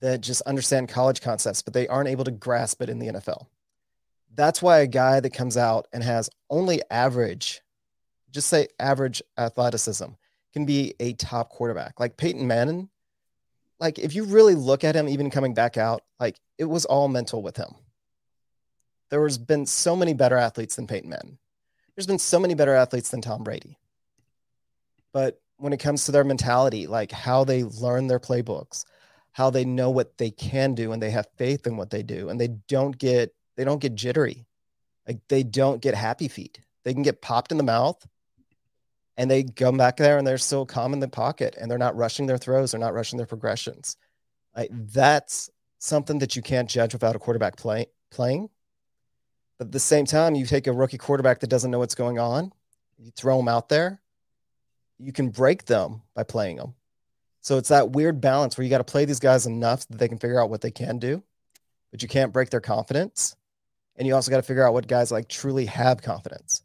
that 0.00 0.20
just 0.20 0.42
understand 0.42 0.88
college 0.88 1.20
concepts, 1.20 1.60
but 1.60 1.74
they 1.74 1.88
aren't 1.88 2.08
able 2.08 2.24
to 2.24 2.30
grasp 2.30 2.80
it 2.80 2.88
in 2.88 3.00
the 3.00 3.08
NFL 3.08 3.46
that's 4.36 4.62
why 4.62 4.78
a 4.78 4.86
guy 4.86 5.18
that 5.20 5.32
comes 5.32 5.56
out 5.56 5.88
and 5.92 6.02
has 6.02 6.30
only 6.50 6.82
average, 6.90 7.62
just 8.30 8.48
say 8.48 8.68
average 8.78 9.22
athleticism, 9.38 10.06
can 10.52 10.66
be 10.66 10.94
a 11.00 11.14
top 11.14 11.50
quarterback. 11.50 11.98
Like 11.98 12.16
Peyton 12.16 12.46
Manning, 12.46 12.88
like 13.80 13.98
if 13.98 14.14
you 14.14 14.24
really 14.24 14.54
look 14.54 14.84
at 14.84 14.94
him, 14.94 15.08
even 15.08 15.30
coming 15.30 15.54
back 15.54 15.76
out, 15.76 16.02
like 16.20 16.38
it 16.58 16.64
was 16.64 16.84
all 16.84 17.08
mental 17.08 17.42
with 17.42 17.56
him. 17.56 17.74
There 19.10 19.22
has 19.22 19.38
been 19.38 19.66
so 19.66 19.96
many 19.96 20.14
better 20.14 20.36
athletes 20.36 20.76
than 20.76 20.86
Peyton 20.86 21.10
Manning. 21.10 21.38
There's 21.94 22.06
been 22.06 22.18
so 22.18 22.38
many 22.38 22.54
better 22.54 22.74
athletes 22.74 23.10
than 23.10 23.22
Tom 23.22 23.42
Brady. 23.42 23.78
But 25.12 25.40
when 25.56 25.72
it 25.72 25.80
comes 25.80 26.04
to 26.04 26.12
their 26.12 26.24
mentality, 26.24 26.86
like 26.86 27.10
how 27.10 27.44
they 27.44 27.64
learn 27.64 28.06
their 28.06 28.20
playbooks, 28.20 28.84
how 29.32 29.48
they 29.48 29.64
know 29.64 29.90
what 29.90 30.18
they 30.18 30.30
can 30.30 30.74
do 30.74 30.92
and 30.92 31.02
they 31.02 31.10
have 31.10 31.26
faith 31.36 31.66
in 31.66 31.76
what 31.76 31.90
they 31.90 32.02
do 32.02 32.28
and 32.28 32.40
they 32.40 32.48
don't 32.68 32.98
get 32.98 33.34
they 33.56 33.64
don't 33.64 33.80
get 33.80 33.94
jittery. 33.94 34.46
Like 35.06 35.18
they 35.28 35.42
don't 35.42 35.82
get 35.82 35.94
happy 35.94 36.28
feet. 36.28 36.60
They 36.84 36.92
can 36.92 37.02
get 37.02 37.22
popped 37.22 37.50
in 37.50 37.58
the 37.58 37.64
mouth 37.64 38.04
and 39.16 39.30
they 39.30 39.44
come 39.44 39.76
back 39.76 39.96
there 39.96 40.18
and 40.18 40.26
they're 40.26 40.38
still 40.38 40.66
calm 40.66 40.92
in 40.92 41.00
the 41.00 41.08
pocket 41.08 41.56
and 41.58 41.70
they're 41.70 41.78
not 41.78 41.96
rushing 41.96 42.26
their 42.26 42.38
throws. 42.38 42.70
They're 42.70 42.80
not 42.80 42.94
rushing 42.94 43.16
their 43.16 43.26
progressions. 43.26 43.96
Like 44.54 44.70
that's 44.72 45.50
something 45.78 46.18
that 46.18 46.36
you 46.36 46.42
can't 46.42 46.68
judge 46.68 46.92
without 46.92 47.16
a 47.16 47.18
quarterback 47.18 47.56
play 47.56 47.86
playing. 48.10 48.48
But 49.58 49.68
at 49.68 49.72
the 49.72 49.80
same 49.80 50.04
time, 50.04 50.34
you 50.34 50.46
take 50.46 50.66
a 50.66 50.72
rookie 50.72 50.98
quarterback 50.98 51.40
that 51.40 51.50
doesn't 51.50 51.70
know 51.70 51.78
what's 51.78 51.94
going 51.94 52.18
on, 52.18 52.52
you 52.98 53.10
throw 53.10 53.38
them 53.38 53.48
out 53.48 53.68
there, 53.68 54.00
you 54.98 55.12
can 55.12 55.30
break 55.30 55.64
them 55.64 56.02
by 56.14 56.22
playing 56.22 56.56
them. 56.56 56.74
So 57.40 57.58
it's 57.58 57.68
that 57.68 57.92
weird 57.92 58.20
balance 58.20 58.56
where 58.56 58.64
you 58.64 58.70
got 58.70 58.78
to 58.78 58.84
play 58.84 59.04
these 59.04 59.20
guys 59.20 59.46
enough 59.46 59.86
that 59.88 59.98
they 59.98 60.08
can 60.08 60.18
figure 60.18 60.40
out 60.40 60.50
what 60.50 60.60
they 60.60 60.70
can 60.70 60.98
do, 60.98 61.22
but 61.90 62.02
you 62.02 62.08
can't 62.08 62.32
break 62.32 62.50
their 62.50 62.60
confidence. 62.60 63.36
And 63.96 64.06
you 64.06 64.14
also 64.14 64.30
got 64.30 64.36
to 64.36 64.42
figure 64.42 64.66
out 64.66 64.74
what 64.74 64.86
guys 64.86 65.10
like 65.10 65.28
truly 65.28 65.66
have 65.66 66.02
confidence. 66.02 66.62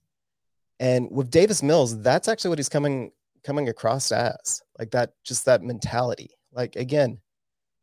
And 0.80 1.10
with 1.12 1.30
Davis 1.30 1.64
Mills, 1.64 2.02
that's 2.02 2.28
actually 2.28 2.50
what 2.50 2.60
he's 2.60 2.70
coming 2.70 3.12
coming 3.44 3.70
across 3.70 4.12
as. 4.12 4.62
Like 4.78 4.92
that 4.92 5.14
just 5.24 5.46
that 5.46 5.64
mentality. 5.64 6.32
Like 6.52 6.76
again, 6.76 7.20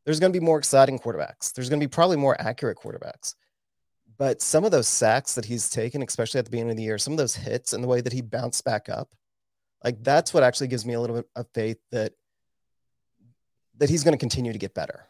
there's 0.05 0.21
going 0.21 0.33
to 0.33 0.39
be 0.39 0.45
more 0.45 0.59
exciting 0.59 0.99
quarterbacks. 0.99 1.53
There's 1.53 1.69
going 1.69 1.81
to 1.81 1.87
be 1.87 1.91
probably 1.91 2.17
more 2.17 2.41
accurate 2.41 2.79
quarterbacks. 2.79 3.35
But 4.19 4.43
some 4.43 4.65
of 4.65 4.73
those 4.73 4.89
sacks 4.89 5.35
that 5.37 5.45
he's 5.45 5.71
taken, 5.71 6.03
especially 6.03 6.41
at 6.41 6.45
the 6.45 6.51
beginning 6.51 6.73
of 6.73 6.77
the 6.77 6.83
year, 6.83 6.99
some 6.99 7.13
of 7.13 7.19
those 7.19 7.37
hits 7.37 7.73
and 7.73 7.85
the 7.85 7.89
way 7.89 8.01
that 8.01 8.13
he 8.13 8.21
bounced 8.21 8.65
back 8.65 8.89
up, 8.89 9.15
like 9.85 10.03
that's 10.03 10.35
what 10.35 10.43
actually 10.43 10.67
gives 10.67 10.85
me 10.85 10.95
a 10.95 11.01
little 11.01 11.17
bit 11.17 11.27
of 11.37 11.47
faith 11.55 11.79
that 11.93 12.13
that 13.79 13.89
he's 13.89 14.03
going 14.03 14.13
to 14.13 14.19
continue 14.19 14.53
to 14.53 14.59
get 14.59 14.75
better. 14.75 15.05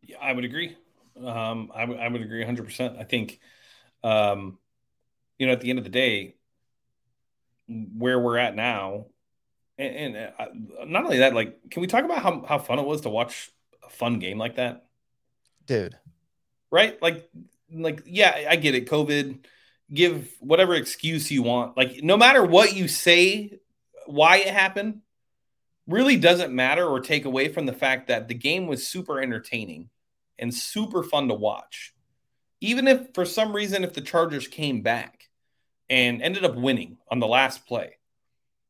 Yeah, 0.00 0.16
I 0.22 0.32
would 0.32 0.44
agree. 0.44 0.76
Um, 1.24 1.70
I, 1.74 1.80
w- 1.82 2.00
I 2.00 2.08
would 2.08 2.20
agree 2.20 2.44
100%. 2.44 2.98
I 2.98 3.04
think, 3.04 3.40
um, 4.02 4.58
you 5.38 5.46
know, 5.46 5.52
at 5.52 5.60
the 5.60 5.70
end 5.70 5.78
of 5.78 5.84
the 5.84 5.90
day, 5.90 6.36
where 7.68 8.18
we're 8.18 8.38
at 8.38 8.54
now, 8.54 9.06
and, 9.78 10.16
and 10.16 10.32
uh, 10.38 10.46
not 10.86 11.04
only 11.04 11.18
that, 11.18 11.34
like, 11.34 11.70
can 11.70 11.80
we 11.80 11.86
talk 11.86 12.04
about 12.04 12.22
how, 12.22 12.44
how 12.46 12.58
fun 12.58 12.78
it 12.78 12.86
was 12.86 13.02
to 13.02 13.08
watch 13.08 13.50
a 13.84 13.90
fun 13.90 14.18
game 14.18 14.38
like 14.38 14.56
that? 14.56 14.86
Dude. 15.66 15.96
Right? 16.70 17.00
Like, 17.02 17.28
like, 17.72 18.02
yeah, 18.06 18.46
I 18.48 18.56
get 18.56 18.74
it. 18.74 18.88
COVID, 18.88 19.44
give 19.92 20.34
whatever 20.40 20.74
excuse 20.74 21.30
you 21.30 21.42
want. 21.42 21.76
Like, 21.76 22.02
no 22.02 22.16
matter 22.16 22.44
what 22.44 22.74
you 22.74 22.88
say, 22.88 23.58
why 24.06 24.38
it 24.38 24.48
happened, 24.48 25.00
really 25.86 26.16
doesn't 26.16 26.54
matter 26.54 26.86
or 26.86 27.00
take 27.00 27.24
away 27.24 27.48
from 27.48 27.66
the 27.66 27.72
fact 27.72 28.08
that 28.08 28.28
the 28.28 28.34
game 28.34 28.66
was 28.66 28.86
super 28.86 29.20
entertaining 29.20 29.88
and 30.38 30.52
super 30.52 31.02
fun 31.02 31.28
to 31.28 31.34
watch. 31.34 31.94
Even 32.60 32.88
if 32.88 33.14
for 33.14 33.24
some 33.24 33.54
reason, 33.54 33.84
if 33.84 33.92
the 33.94 34.00
Chargers 34.00 34.48
came 34.48 34.82
back 34.82 35.28
and 35.88 36.22
ended 36.22 36.44
up 36.44 36.56
winning 36.56 36.98
on 37.10 37.18
the 37.18 37.26
last 37.26 37.66
play, 37.66 37.96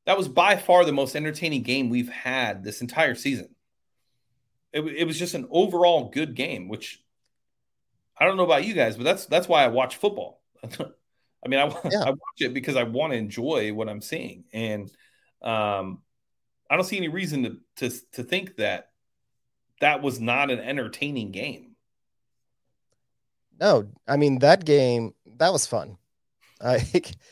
that 0.07 0.19
was 0.19 0.29
by 0.29 0.57
far 0.57 0.85
the 0.85 0.93
most 0.93 1.17
entertaining 1.17 1.63
game 1.63 1.89
we've 1.89 2.09
had 2.09 2.63
this 2.63 2.81
entire 2.81 3.15
season. 3.15 3.55
It, 4.73 4.81
it 4.83 5.05
was 5.05 5.19
just 5.19 5.35
an 5.35 5.47
overall 5.51 6.11
good 6.11 6.35
game, 6.35 6.69
which 6.69 7.03
I 8.19 8.25
don't 8.25 8.37
know 8.37 8.45
about 8.45 8.65
you 8.65 8.75
guys, 8.75 8.97
but 8.97 9.05
that's 9.05 9.27
that's 9.27 9.49
why 9.49 9.65
I 9.65 9.69
watch 9.69 9.97
football. 9.97 10.43
I 10.65 11.49
mean, 11.49 11.61
I, 11.61 11.67
yeah. 11.91 12.03
I 12.03 12.11
watch 12.11 12.41
it 12.41 12.55
because 12.55 12.77
I 12.77 12.85
want 12.85 13.13
to 13.13 13.19
enjoy 13.19 13.73
what 13.73 13.89
I'm 13.89 14.01
seeing, 14.01 14.45
and 14.53 14.91
um, 15.43 16.03
I 16.71 16.77
don't 16.77 16.85
see 16.85 16.97
any 16.97 17.09
reason 17.09 17.43
to 17.45 17.89
to 17.89 17.97
to 18.13 18.23
think 18.23 18.57
that 18.57 18.91
that 19.81 20.03
was 20.03 20.21
not 20.21 20.51
an 20.51 20.61
entertaining 20.61 21.31
game. 21.33 21.77
No, 23.59 23.89
I 24.07 24.17
mean 24.17 24.39
that 24.41 24.65
game 24.65 25.15
that 25.39 25.53
was 25.53 25.67
fun. 25.67 25.99
I 26.61 26.85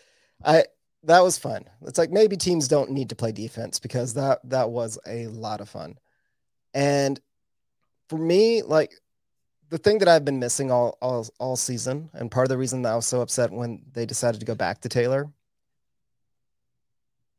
I 0.45 0.65
that 1.05 1.21
was 1.21 1.39
fun. 1.39 1.65
It's 1.83 1.99
like 1.99 2.11
maybe 2.11 2.37
teams 2.37 2.69
don't 2.69 2.91
need 2.91 3.11
to 3.11 3.17
play 3.17 3.33
defense 3.33 3.79
because 3.79 4.15
that 4.15 4.41
that 4.45 4.71
was 4.71 4.99
a 5.07 5.27
lot 5.29 5.61
of 5.61 5.69
fun. 5.69 5.99
And 6.73 7.21
for 8.09 8.19
me, 8.19 8.63
like 8.63 8.95
the 9.71 9.79
thing 9.79 9.99
that 9.99 10.09
I've 10.09 10.25
been 10.25 10.39
missing 10.39 10.71
all 10.71 10.99
all 11.01 11.27
all 11.39 11.57
season, 11.57 12.11
and 12.15 12.31
part 12.31 12.47
of 12.47 12.51
the 12.51 12.59
reason 12.59 12.83
that 12.83 12.93
I 12.93 12.97
was 12.97 13.07
so 13.07 13.21
upset 13.21 13.51
when 13.51 13.83
they 13.93 14.07
decided 14.07 14.41
to 14.41 14.47
go 14.47 14.55
back 14.55 14.81
to 14.81 14.89
Taylor 14.89 15.31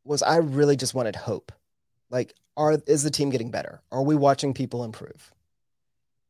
was 0.03 0.21
I 0.21 0.37
really 0.37 0.75
just 0.75 0.93
wanted 0.93 1.15
hope. 1.15 1.51
Like, 2.09 2.33
are 2.57 2.77
is 2.87 3.03
the 3.03 3.11
team 3.11 3.29
getting 3.29 3.51
better? 3.51 3.81
Are 3.91 4.03
we 4.03 4.15
watching 4.15 4.53
people 4.53 4.83
improve? 4.83 5.33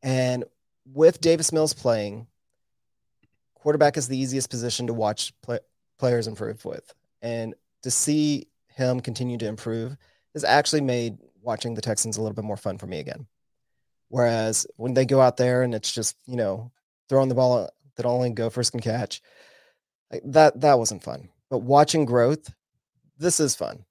And 0.02 0.44
with 0.92 1.20
Davis 1.20 1.52
Mills 1.52 1.74
playing, 1.74 2.26
quarterback 3.54 3.96
is 3.96 4.08
the 4.08 4.18
easiest 4.18 4.50
position 4.50 4.86
to 4.86 4.94
watch 4.94 5.32
play, 5.42 5.58
players 5.98 6.26
improve 6.26 6.64
with, 6.64 6.94
and 7.22 7.54
to 7.82 7.90
see 7.90 8.48
him 8.68 9.00
continue 9.00 9.38
to 9.38 9.46
improve 9.46 9.96
has 10.34 10.44
actually 10.44 10.82
made 10.82 11.18
watching 11.42 11.74
the 11.74 11.80
Texans 11.80 12.16
a 12.16 12.22
little 12.22 12.34
bit 12.34 12.44
more 12.44 12.56
fun 12.56 12.78
for 12.78 12.86
me 12.86 13.00
again. 13.00 13.26
Whereas 14.08 14.66
when 14.76 14.94
they 14.94 15.04
go 15.04 15.20
out 15.20 15.36
there 15.36 15.62
and 15.62 15.74
it's 15.74 15.92
just 15.92 16.16
you 16.26 16.36
know 16.36 16.70
throwing 17.08 17.28
the 17.28 17.34
ball 17.34 17.68
that 17.96 18.06
only 18.06 18.30
gophers 18.30 18.70
can 18.70 18.80
catch, 18.80 19.22
that 20.24 20.60
that 20.60 20.78
wasn't 20.78 21.02
fun. 21.02 21.28
But 21.48 21.58
watching 21.58 22.04
growth, 22.04 22.52
this 23.18 23.40
is 23.40 23.54
fun. 23.54 23.84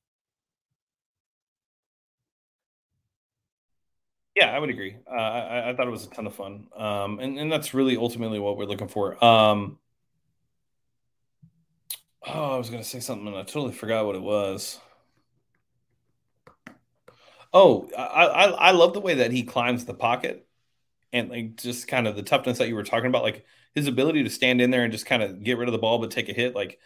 Yeah, 4.36 4.51
I 4.53 4.59
would 4.59 4.69
agree. 4.69 4.97
Uh, 5.09 5.15
I, 5.15 5.69
I, 5.69 5.75
thought 5.75 5.88
it 5.88 5.91
was 5.91 6.05
a 6.05 6.09
ton 6.09 6.27
of 6.27 6.36
fun, 6.36 6.67
um, 6.75 7.19
and 7.19 7.39
and 7.39 7.49
that's 7.49 7.73
really 7.73 7.95
ultimately 7.95 8.38
what 8.38 8.57
we're 8.57 8.65
looking 8.65 8.89
for. 8.89 9.23
Um, 9.23 9.79
oh, 12.27 12.55
I 12.55 12.57
was 12.57 12.69
to 12.69 12.83
say 12.83 12.99
something 12.99 13.27
and 13.27 13.38
I 13.38 13.43
totally 13.43 13.71
forgot 13.71 14.05
what 14.05 14.15
it 14.15 14.21
was. 14.21 14.77
Oh, 17.53 17.89
I, 17.97 18.25
I 18.25 18.45
I 18.47 18.71
love 18.71 18.93
the 18.93 18.99
way 18.99 19.15
that 19.15 19.31
he 19.31 19.43
climbs 19.43 19.86
the 19.86 19.93
pocket, 19.93 20.45
and 21.13 21.29
like 21.29 21.55
just 21.55 21.88
kind 21.88 22.05
of 22.05 22.17
the 22.17 22.23
toughness 22.23 22.57
that 22.57 22.67
you 22.67 22.75
were 22.75 22.83
talking 22.83 23.07
about, 23.07 23.23
like 23.23 23.45
his 23.73 23.88
ability 23.88 24.23
to 24.23 24.29
stand 24.29 24.59
in 24.59 24.69
there 24.69 24.83
and 24.83 24.91
just 24.91 25.05
kind 25.05 25.23
of 25.23 25.43
get 25.43 25.57
rid 25.57 25.69
of 25.69 25.73
the 25.73 25.79
ball 25.79 25.99
but 25.99 26.11
take 26.11 26.27
a 26.27 26.33
hit, 26.33 26.53
like 26.55 26.77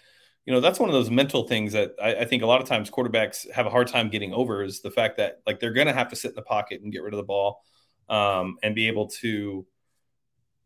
you 0.50 0.56
know 0.56 0.62
that's 0.62 0.80
one 0.80 0.90
of 0.90 0.94
those 0.94 1.12
mental 1.12 1.48
things 1.48 1.74
that 1.74 1.94
I, 2.02 2.16
I, 2.16 2.26
think 2.26 2.42
a 2.42 2.48
lot 2.48 2.60
of 2.60 2.68
times 2.68 2.90
quarterbacks 2.90 3.48
have 3.52 3.68
a 3.68 3.70
hard 3.70 3.88
time 3.88 4.10
getting 4.10 4.34
over 4.34 4.64
is 4.64 4.82
the 4.82 4.90
fact 4.90 5.18
that 5.18 5.42
like 5.46 5.60
they're 5.60 5.74
going 5.74 5.86
to 5.86 5.94
have 5.94 6.10
to 6.10 6.16
sit 6.16 6.30
in 6.30 6.36
the 6.36 6.42
pocket 6.42 6.82
and 6.82 6.92
get 6.92 7.04
rid 7.04 7.14
of 7.14 7.18
the 7.18 7.24
ball 7.24 7.62
um, 8.10 8.58
and 8.64 8.74
be 8.74 8.88
able 8.88 9.10
to 9.10 9.68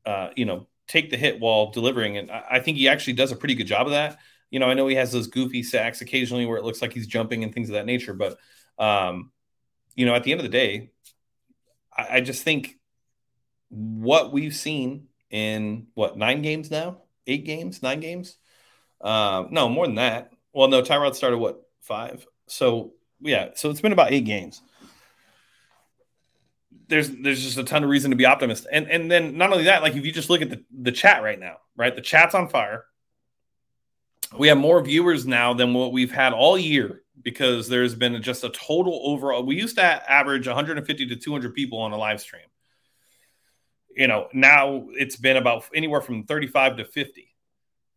uh, 0.05 0.29
you 0.38 0.45
know 0.45 0.69
take 0.88 1.09
the 1.09 1.17
hit 1.17 1.38
while 1.38 1.71
delivering. 1.71 2.15
And 2.15 2.31
I, 2.31 2.43
I, 2.51 2.59
think 2.61 2.77
he 2.77 2.88
actually 2.88 3.13
does 3.13 3.34
a 3.34 3.36
pretty 3.36 3.55
good 3.55 3.67
job 3.67 3.86
of 3.86 3.91
that. 3.91 4.19
You 4.51 4.59
know 4.59 4.67
i 4.67 4.73
know 4.73 4.88
he 4.88 4.95
has 4.95 5.11
those 5.11 5.27
goofy 5.27 5.63
sacks 5.63 5.99
occasionally 5.99 6.45
where 6.45 6.57
it 6.57 6.63
looks 6.63 6.81
like 6.81 6.93
he's 6.93 7.07
jumping 7.07 7.43
and 7.43 7.53
things 7.53 7.67
of 7.67 7.73
that 7.73 7.86
nature 7.86 8.13
but 8.13 8.38
um, 8.79 9.31
you 9.95 10.05
know 10.05 10.15
at 10.15 10.23
the 10.23 10.31
end 10.31 10.39
of 10.39 10.43
the 10.43 10.49
day 10.49 10.91
I, 11.91 12.17
I 12.17 12.21
just 12.21 12.43
think 12.43 12.79
what 13.67 14.31
we've 14.31 14.55
seen 14.55 15.07
in 15.29 15.88
what 15.93 16.17
nine 16.17 16.41
games 16.41 16.71
now? 16.71 17.01
Eight 17.27 17.45
games? 17.45 17.81
Nine 17.81 17.99
games 17.99 18.38
uh, 19.04 19.45
no, 19.51 19.68
more 19.70 19.86
than 19.86 19.95
that. 19.95 20.32
Well, 20.54 20.70
no, 20.70 20.82
Tyrod 20.82 21.14
started 21.14 21.38
what 21.38 21.62
five. 21.82 22.26
So 22.47 22.93
yeah, 23.20 23.49
so 23.56 23.70
it's 23.70 23.82
been 23.82 23.91
about 23.91 24.12
eight 24.12 24.26
games. 24.26 24.62
There's 26.88 27.10
there's 27.10 27.43
just 27.43 27.58
a 27.58 27.64
ton 27.64 27.84
of 27.84 27.89
reason 27.89 28.12
to 28.12 28.18
be 28.18 28.26
optimistic, 28.26 28.70
and 28.72 28.89
and 28.89 29.12
then 29.12 29.38
not 29.38 29.51
only 29.51 29.66
that, 29.66 29.82
like 29.82 29.95
if 29.95 30.06
you 30.06 30.12
just 30.12 30.30
look 30.30 30.41
at 30.41 30.49
the 30.49 30.64
the 30.72 30.91
chat 30.91 31.22
right 31.22 31.39
now, 31.39 31.58
right, 31.76 31.95
the 31.95 32.01
chat's 32.01 32.34
on 32.34 32.47
fire. 32.47 32.86
We 34.38 34.47
have 34.47 34.58
more 34.58 34.82
viewers 34.82 35.28
now 35.28 35.54
than 35.54 35.76
what 35.76 35.91
we've 35.91 36.12
had 36.12 36.34
all 36.34 36.58
year 36.58 37.04
because 37.22 37.70
there's 37.70 37.93
been 37.93 38.20
just 38.24 38.43
a 38.43 38.49
total 38.49 38.99
overall. 39.04 39.43
We 39.43 39.56
used 39.56 39.76
to 39.76 40.12
average 40.12 40.47
150 40.47 41.06
to 41.08 41.16
200 41.16 41.54
people 41.54 41.78
on 41.80 41.91
a 41.91 41.97
live 41.97 42.20
stream. 42.20 42.47
You 43.95 44.08
know, 44.08 44.28
now 44.34 44.88
it's 44.93 45.18
been 45.18 45.38
about 45.38 45.66
anywhere 45.76 46.01
from 46.01 46.24
35 46.24 46.78
to 46.78 46.86
50 46.86 47.32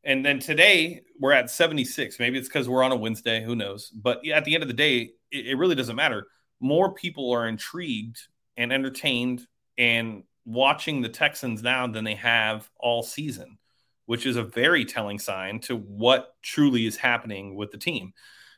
and 0.06 0.24
then 0.24 0.38
today 0.38 1.02
we're 1.18 1.32
at 1.32 1.50
76. 1.50 2.18
Maybe 2.18 2.38
it's 2.38 2.48
because 2.48 2.68
we're 2.68 2.84
on 2.84 2.92
a 2.92 2.96
Wednesday. 2.96 3.42
Who 3.42 3.56
knows? 3.56 3.90
But 3.90 4.26
at 4.28 4.44
the 4.44 4.54
end 4.54 4.62
of 4.62 4.68
the 4.68 4.74
day, 4.74 5.10
it, 5.32 5.48
it 5.48 5.54
really 5.56 5.74
doesn't 5.74 5.96
matter. 5.96 6.28
More 6.60 6.94
people 6.94 7.32
are 7.32 7.48
intrigued 7.48 8.18
and 8.56 8.72
entertained 8.72 9.46
and 9.76 10.22
watching 10.44 11.02
the 11.02 11.08
Texans 11.08 11.60
now 11.62 11.88
than 11.88 12.04
they 12.04 12.14
have 12.14 12.70
all 12.78 13.02
season, 13.02 13.58
which 14.06 14.26
is 14.26 14.36
a 14.36 14.44
very 14.44 14.84
telling 14.84 15.18
sign 15.18 15.58
to 15.60 15.76
what 15.76 16.34
truly 16.40 16.86
is 16.86 16.96
happening 16.96 17.56
with 17.56 17.72
the 17.72 17.78
team. 17.78 18.12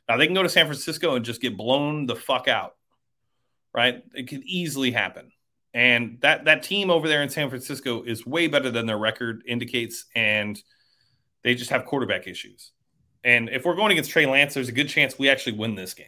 Now 0.07 0.17
they 0.17 0.27
can 0.27 0.35
go 0.35 0.43
to 0.43 0.49
San 0.49 0.67
Francisco 0.67 1.15
and 1.15 1.25
just 1.25 1.41
get 1.41 1.57
blown 1.57 2.05
the 2.05 2.15
fuck 2.15 2.47
out, 2.47 2.75
right? 3.73 4.03
It 4.13 4.27
could 4.27 4.43
easily 4.43 4.91
happen. 4.91 5.31
And 5.73 6.17
that 6.21 6.45
that 6.45 6.63
team 6.63 6.89
over 6.89 7.07
there 7.07 7.21
in 7.21 7.29
San 7.29 7.49
Francisco 7.49 8.03
is 8.03 8.25
way 8.25 8.47
better 8.47 8.71
than 8.71 8.85
their 8.85 8.97
record 8.97 9.43
indicates. 9.47 10.05
And 10.15 10.61
they 11.43 11.55
just 11.55 11.71
have 11.71 11.85
quarterback 11.85 12.27
issues. 12.27 12.71
And 13.23 13.49
if 13.49 13.65
we're 13.65 13.75
going 13.75 13.91
against 13.91 14.11
Trey 14.11 14.25
Lance, 14.25 14.53
there's 14.53 14.69
a 14.69 14.73
good 14.73 14.89
chance 14.89 15.17
we 15.17 15.29
actually 15.29 15.57
win 15.57 15.75
this 15.75 15.93
game. 15.93 16.07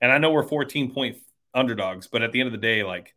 And 0.00 0.12
I 0.12 0.18
know 0.18 0.30
we're 0.30 0.42
14 0.42 0.92
point 0.92 1.18
underdogs, 1.54 2.06
but 2.06 2.22
at 2.22 2.32
the 2.32 2.40
end 2.40 2.48
of 2.48 2.52
the 2.52 2.58
day, 2.58 2.82
like, 2.82 3.14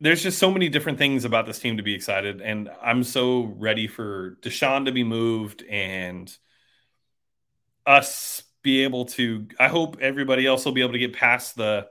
there's 0.00 0.22
just 0.22 0.38
so 0.38 0.50
many 0.50 0.68
different 0.68 0.98
things 0.98 1.24
about 1.24 1.46
this 1.46 1.58
team 1.58 1.76
to 1.76 1.82
be 1.82 1.94
excited. 1.94 2.40
And 2.40 2.70
I'm 2.82 3.02
so 3.02 3.42
ready 3.42 3.86
for 3.88 4.38
Deshaun 4.42 4.84
to 4.84 4.92
be 4.92 5.02
moved 5.04 5.64
and 5.64 6.34
us 7.84 8.42
be 8.62 8.84
able 8.84 9.06
to. 9.06 9.48
I 9.58 9.68
hope 9.68 9.98
everybody 10.00 10.46
else 10.46 10.64
will 10.64 10.72
be 10.72 10.82
able 10.82 10.92
to 10.92 10.98
get 10.98 11.14
past 11.14 11.56
the 11.56 11.88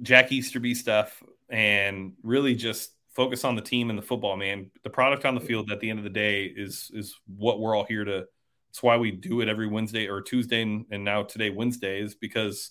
Jack 0.00 0.32
Easterby 0.32 0.74
stuff 0.74 1.22
and 1.50 2.14
really 2.22 2.54
just 2.54 2.90
focus 3.10 3.44
on 3.44 3.56
the 3.56 3.62
team 3.62 3.90
and 3.90 3.98
the 3.98 4.02
football, 4.02 4.36
man. 4.36 4.70
The 4.82 4.90
product 4.90 5.24
on 5.24 5.34
the 5.34 5.40
field 5.40 5.70
at 5.70 5.80
the 5.80 5.90
end 5.90 5.98
of 5.98 6.04
the 6.04 6.10
day 6.10 6.44
is 6.44 6.90
is 6.94 7.16
what 7.26 7.60
we're 7.60 7.76
all 7.76 7.84
here 7.84 8.04
to. 8.04 8.26
It's 8.70 8.82
why 8.82 8.96
we 8.98 9.10
do 9.10 9.40
it 9.40 9.48
every 9.48 9.66
Wednesday 9.66 10.06
or 10.08 10.22
Tuesday, 10.22 10.62
and, 10.62 10.86
and 10.90 11.04
now 11.04 11.24
today 11.24 11.50
Wednesday 11.50 12.00
is 12.00 12.14
because 12.14 12.70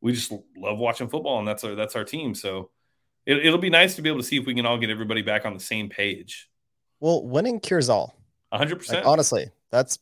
we 0.00 0.12
just 0.12 0.32
love 0.56 0.78
watching 0.78 1.08
football, 1.08 1.38
and 1.38 1.46
that's 1.46 1.64
our 1.64 1.74
that's 1.74 1.96
our 1.96 2.04
team. 2.04 2.34
So 2.34 2.70
it, 3.26 3.44
it'll 3.44 3.58
be 3.58 3.70
nice 3.70 3.96
to 3.96 4.02
be 4.02 4.08
able 4.08 4.20
to 4.20 4.26
see 4.26 4.38
if 4.38 4.46
we 4.46 4.54
can 4.54 4.64
all 4.64 4.78
get 4.78 4.90
everybody 4.90 5.22
back 5.22 5.44
on 5.44 5.54
the 5.54 5.60
same 5.60 5.88
page. 5.88 6.48
Well, 7.00 7.24
winning 7.24 7.60
cures 7.60 7.88
all. 7.88 8.16
100%. 8.52 8.92
Like, 8.92 9.06
honestly, 9.06 9.50
that's 9.70 9.98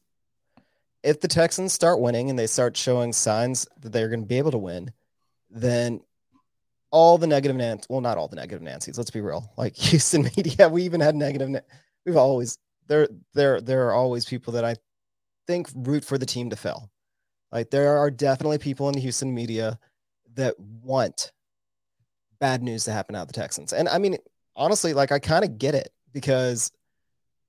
if 1.02 1.20
the 1.20 1.28
Texans 1.28 1.72
start 1.72 2.00
winning 2.00 2.30
and 2.30 2.38
they 2.38 2.46
start 2.46 2.76
showing 2.76 3.12
signs 3.12 3.66
that 3.80 3.92
they're 3.92 4.08
going 4.08 4.20
to 4.20 4.26
be 4.26 4.38
able 4.38 4.52
to 4.52 4.58
win, 4.58 4.92
then 5.50 6.00
all 6.96 7.18
the 7.18 7.26
negative 7.26 7.54
Nancy, 7.54 7.86
well, 7.90 8.00
not 8.00 8.16
all 8.16 8.26
the 8.26 8.36
negative 8.36 8.62
Nancy's. 8.62 8.96
Let's 8.96 9.10
be 9.10 9.20
real. 9.20 9.52
Like 9.58 9.76
Houston 9.76 10.30
media, 10.34 10.66
we 10.66 10.82
even 10.84 11.02
had 11.02 11.14
negative. 11.14 11.62
We've 12.06 12.16
always 12.16 12.58
there. 12.88 13.06
There, 13.34 13.60
there 13.60 13.86
are 13.88 13.92
always 13.92 14.24
people 14.24 14.54
that 14.54 14.64
I 14.64 14.76
think 15.46 15.68
root 15.74 16.06
for 16.06 16.16
the 16.16 16.24
team 16.24 16.48
to 16.48 16.56
fail. 16.56 16.90
Like 17.52 17.70
there 17.70 17.98
are 17.98 18.10
definitely 18.10 18.56
people 18.56 18.88
in 18.88 18.94
the 18.94 19.00
Houston 19.00 19.34
media 19.34 19.78
that 20.36 20.58
want 20.58 21.32
bad 22.40 22.62
news 22.62 22.84
to 22.84 22.92
happen 22.92 23.14
out 23.14 23.22
of 23.22 23.28
the 23.28 23.34
Texans, 23.34 23.74
and 23.74 23.90
I 23.90 23.98
mean, 23.98 24.16
honestly, 24.56 24.94
like 24.94 25.12
I 25.12 25.18
kind 25.18 25.44
of 25.44 25.58
get 25.58 25.74
it 25.74 25.90
because 26.14 26.72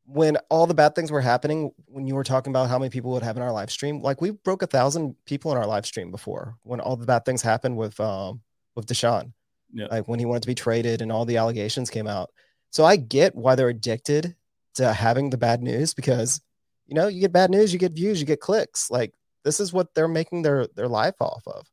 when 0.04 0.36
all 0.50 0.68
the 0.68 0.74
bad 0.74 0.94
things 0.94 1.10
were 1.10 1.22
happening, 1.22 1.72
when 1.86 2.06
you 2.06 2.16
were 2.16 2.24
talking 2.26 2.52
about 2.52 2.70
how 2.70 2.78
many 2.78 2.90
people 2.90 3.12
would 3.12 3.24
have 3.24 3.38
in 3.38 3.44
our 3.44 3.52
live 3.54 3.72
stream, 3.72 4.02
like 4.02 4.20
we 4.22 4.32
broke 4.32 4.62
a 4.62 4.68
thousand 4.68 5.16
people 5.26 5.54
in 5.54 5.58
our 5.58 5.66
live 5.66 5.86
stream 5.86 6.12
before 6.12 6.58
when 6.64 6.82
all 6.82 6.98
the 6.98 7.06
bad 7.06 7.24
things 7.24 7.42
happened 7.42 7.78
with 7.78 7.98
um 8.02 8.42
with 8.76 8.86
Deshaun. 8.86 9.32
Yeah. 9.74 9.88
Like 9.92 10.08
when 10.08 10.20
he 10.20 10.26
wanted 10.26 10.44
to 10.44 10.48
be 10.48 10.56
traded 10.56 11.02
and 11.02 11.12
all 11.12 11.26
the 11.26 11.38
allegations 11.38 11.90
came 11.90 12.08
out. 12.08 12.32
So 12.70 12.86
I 12.86 12.96
get 12.96 13.36
why 13.36 13.56
they're 13.56 13.70
addicted 13.70 14.36
to 14.76 14.94
having 14.94 15.30
the 15.30 15.38
bad 15.38 15.62
news 15.62 15.94
because 15.94 16.42
you 16.88 16.96
know, 16.96 17.08
you 17.08 17.22
get 17.22 17.34
bad 17.34 17.52
news, 17.52 17.74
you 17.74 17.80
get 17.80 17.92
views, 17.92 18.20
you 18.20 18.26
get 18.26 18.40
clicks. 18.40 18.90
Like 18.90 19.14
this 19.44 19.60
is 19.60 19.74
what 19.74 19.94
they're 19.94 20.08
making 20.08 20.42
their 20.42 20.68
their 20.68 20.88
life 20.88 21.22
off 21.22 21.44
of. 21.46 21.70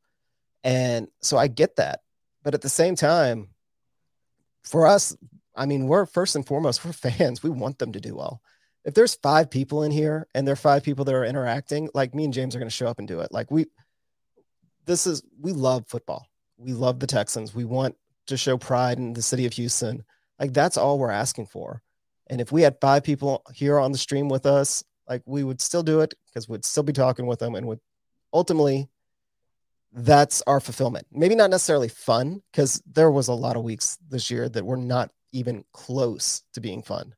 And 0.63 1.09
so 1.21 1.37
I 1.37 1.47
get 1.47 1.77
that. 1.77 2.01
But 2.43 2.55
at 2.55 2.63
the 2.63 2.69
same 2.69 2.97
time, 2.97 3.49
for 4.65 4.87
us, 4.87 5.17
I 5.55 5.67
mean, 5.67 5.87
we're 5.87 6.07
first 6.07 6.37
and 6.37 6.47
foremost, 6.47 6.85
we're 6.85 6.93
fans. 6.93 7.43
We 7.43 7.51
want 7.51 7.79
them 7.79 7.93
to 7.93 8.01
do 8.01 8.15
well. 8.17 8.43
If 8.85 8.95
there's 8.95 9.15
five 9.15 9.51
people 9.51 9.83
in 9.83 9.93
here 9.93 10.27
and 10.35 10.47
there 10.47 10.53
are 10.53 10.57
five 10.57 10.83
people 10.83 11.07
that 11.07 11.15
are 11.15 11.25
interacting, 11.25 11.89
like 11.95 12.15
me 12.15 12.25
and 12.25 12.35
James 12.35 12.55
are 12.55 12.59
going 12.59 12.69
to 12.69 12.75
show 12.75 12.87
up 12.87 12.99
and 12.99 13.09
do 13.09 13.21
it. 13.21 13.33
Like 13.33 13.51
we, 13.51 13.67
this 14.85 15.07
is, 15.07 15.23
we 15.41 15.53
love 15.53 15.87
football. 15.87 16.27
We 16.57 16.73
love 16.73 17.01
the 17.01 17.07
Texans. 17.07 17.55
We 17.55 17.65
want 17.65 17.97
to 18.27 18.37
show 18.37 18.57
pride 18.57 18.99
in 18.99 19.13
the 19.13 19.23
city 19.23 19.47
of 19.47 19.53
Houston. 19.55 20.05
Like 20.39 20.53
that's 20.53 20.77
all 20.77 20.99
we're 20.99 21.11
asking 21.11 21.47
for. 21.47 21.83
And 22.29 22.41
if 22.41 22.53
we 22.53 22.63
had 22.63 22.81
five 22.81 23.05
people 23.05 23.43
here 23.53 23.79
on 23.79 23.93
the 23.93 23.99
stream 23.99 24.29
with 24.29 24.47
us, 24.47 24.83
like 25.09 25.23
we 25.27 25.45
would 25.45 25.61
still 25.61 25.83
do 25.83 26.01
it 26.01 26.15
because 26.27 26.49
we'd 26.49 26.65
still 26.65 26.83
be 26.83 26.93
talking 26.93 27.27
with 27.27 27.39
them 27.39 27.55
and 27.55 27.67
would 27.67 27.81
ultimately 28.33 28.89
that's 29.93 30.43
our 30.47 30.59
fulfillment. 30.59 31.07
Maybe 31.13 31.35
not 31.35 31.51
necessarily 31.51 31.89
fun 31.89 32.43
because 32.51 32.83
there 32.91 33.11
was 33.11 33.29
a 33.29 33.35
lot 33.35 33.57
of 33.57 33.63
weeks 33.63 33.97
this 34.09 34.31
year 34.31 34.49
that 34.49 34.67
were 34.67 34.77
not 34.77 35.11
even 35.33 35.65
close 35.73 36.43
to 36.55 36.61
being 36.61 36.83
fun. 36.83 37.15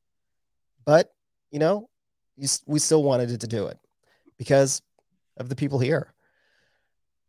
But, 0.84 1.12
you 1.51 1.59
know, 1.59 1.89
we 2.66 2.78
still 2.78 3.03
wanted 3.03 3.41
to 3.41 3.47
do 3.47 3.66
it 3.68 3.78
because 4.37 4.82
of 5.39 5.49
the 5.49 5.57
people 5.57 5.78
here. 5.78 6.12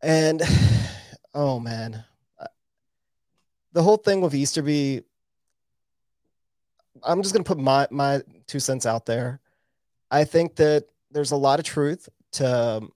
And 0.02 0.42
oh 1.38 1.60
man, 1.60 2.04
uh, 2.40 2.48
the 3.72 3.84
whole 3.84 3.98
thing 3.98 4.22
with 4.22 4.34
Easterby, 4.34 5.04
I'm 7.04 7.22
just 7.22 7.32
going 7.32 7.44
to 7.44 7.48
put 7.48 7.60
my, 7.60 7.88
my 7.92 8.24
two 8.48 8.60
cents 8.60 8.88
out 8.88 9.06
there. 9.06 9.40
I 10.10 10.24
think 10.24 10.56
that 10.56 10.86
there's 11.12 11.32
a 11.32 11.38
lot 11.38 11.60
of 11.60 11.66
truth 11.66 12.10
to 12.34 12.90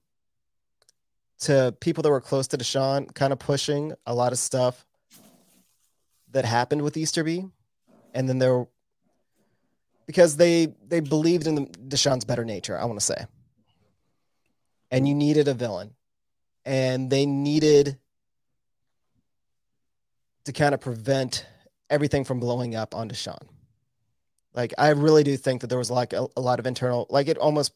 to 1.38 1.74
people 1.80 2.02
that 2.02 2.10
were 2.10 2.20
close 2.20 2.46
to 2.48 2.58
Deshaun, 2.58 3.12
kind 3.14 3.32
of 3.32 3.38
pushing 3.38 3.92
a 4.06 4.14
lot 4.14 4.30
of 4.32 4.38
stuff 4.38 4.86
that 6.30 6.44
happened 6.44 6.82
with 6.82 6.96
Easterby 6.96 7.48
and 8.14 8.28
then 8.28 8.38
there 8.38 8.66
because 10.06 10.36
they 10.36 10.74
they 10.88 11.00
believed 11.00 11.46
in 11.46 11.54
the, 11.54 11.62
Deshaun's 11.62 12.24
better 12.24 12.44
nature. 12.44 12.76
I 12.76 12.84
want 12.86 12.98
to 12.98 13.06
say, 13.06 13.26
and 14.90 15.06
you 15.06 15.14
needed 15.14 15.46
a 15.46 15.54
villain, 15.54 15.94
and 16.64 17.08
they 17.08 17.24
needed 17.24 17.98
to 20.44 20.52
kind 20.52 20.74
of 20.74 20.80
prevent 20.80 21.46
everything 21.90 22.24
from 22.24 22.40
blowing 22.40 22.74
up 22.74 22.94
on 22.94 23.08
Deshaun. 23.08 23.46
Like 24.54 24.74
I 24.78 24.90
really 24.90 25.22
do 25.22 25.36
think 25.36 25.60
that 25.60 25.68
there 25.68 25.78
was 25.78 25.90
like 25.90 26.12
a, 26.12 26.26
a 26.36 26.40
lot 26.40 26.58
of 26.58 26.66
internal, 26.66 27.06
like 27.10 27.28
it 27.28 27.38
almost. 27.38 27.72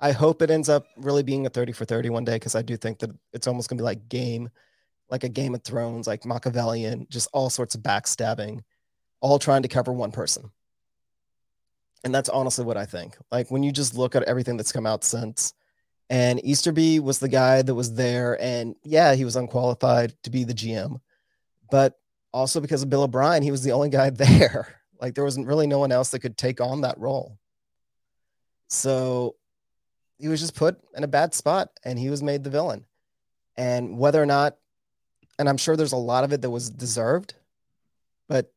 I 0.00 0.12
hope 0.12 0.42
it 0.42 0.50
ends 0.50 0.68
up 0.68 0.86
really 0.96 1.24
being 1.24 1.44
a 1.44 1.50
30 1.50 1.72
for 1.72 1.84
30 1.84 2.10
one 2.10 2.24
day 2.24 2.36
because 2.36 2.54
I 2.54 2.62
do 2.62 2.76
think 2.76 3.00
that 3.00 3.10
it's 3.32 3.48
almost 3.48 3.68
gonna 3.68 3.80
be 3.80 3.84
like 3.84 4.08
game, 4.08 4.48
like 5.10 5.24
a 5.24 5.28
Game 5.28 5.56
of 5.56 5.64
Thrones, 5.64 6.06
like 6.06 6.24
Machiavellian, 6.24 7.08
just 7.10 7.28
all 7.32 7.50
sorts 7.50 7.74
of 7.74 7.82
backstabbing 7.82 8.60
all 9.20 9.38
trying 9.38 9.62
to 9.62 9.68
cover 9.68 9.92
one 9.92 10.12
person. 10.12 10.50
And 12.04 12.14
that's 12.14 12.28
honestly 12.28 12.64
what 12.64 12.76
I 12.76 12.86
think. 12.86 13.16
Like 13.30 13.50
when 13.50 13.62
you 13.62 13.72
just 13.72 13.94
look 13.94 14.14
at 14.14 14.22
everything 14.24 14.56
that's 14.56 14.72
come 14.72 14.86
out 14.86 15.04
since, 15.04 15.52
and 16.10 16.42
Easterby 16.44 17.00
was 17.00 17.18
the 17.18 17.28
guy 17.28 17.60
that 17.60 17.74
was 17.74 17.94
there, 17.94 18.40
and 18.40 18.76
yeah, 18.82 19.14
he 19.14 19.24
was 19.24 19.36
unqualified 19.36 20.14
to 20.22 20.30
be 20.30 20.44
the 20.44 20.54
GM, 20.54 21.00
but 21.70 21.98
also 22.32 22.60
because 22.60 22.82
of 22.82 22.90
Bill 22.90 23.02
O'Brien, 23.02 23.42
he 23.42 23.50
was 23.50 23.62
the 23.62 23.72
only 23.72 23.88
guy 23.88 24.10
there. 24.10 24.80
Like 25.00 25.14
there 25.14 25.24
wasn't 25.24 25.46
really 25.46 25.66
no 25.66 25.78
one 25.78 25.92
else 25.92 26.10
that 26.10 26.20
could 26.20 26.36
take 26.36 26.60
on 26.60 26.82
that 26.82 26.98
role. 26.98 27.38
So 28.68 29.36
he 30.18 30.28
was 30.28 30.40
just 30.40 30.54
put 30.54 30.78
in 30.96 31.04
a 31.04 31.08
bad 31.08 31.34
spot 31.34 31.70
and 31.84 31.98
he 31.98 32.10
was 32.10 32.22
made 32.22 32.44
the 32.44 32.50
villain. 32.50 32.84
And 33.56 33.98
whether 33.98 34.22
or 34.22 34.26
not, 34.26 34.56
and 35.38 35.48
I'm 35.48 35.56
sure 35.56 35.76
there's 35.76 35.92
a 35.92 35.96
lot 35.96 36.24
of 36.24 36.32
it 36.32 36.42
that 36.42 36.50
was 36.50 36.70
deserved, 36.70 37.34
but 38.28 38.52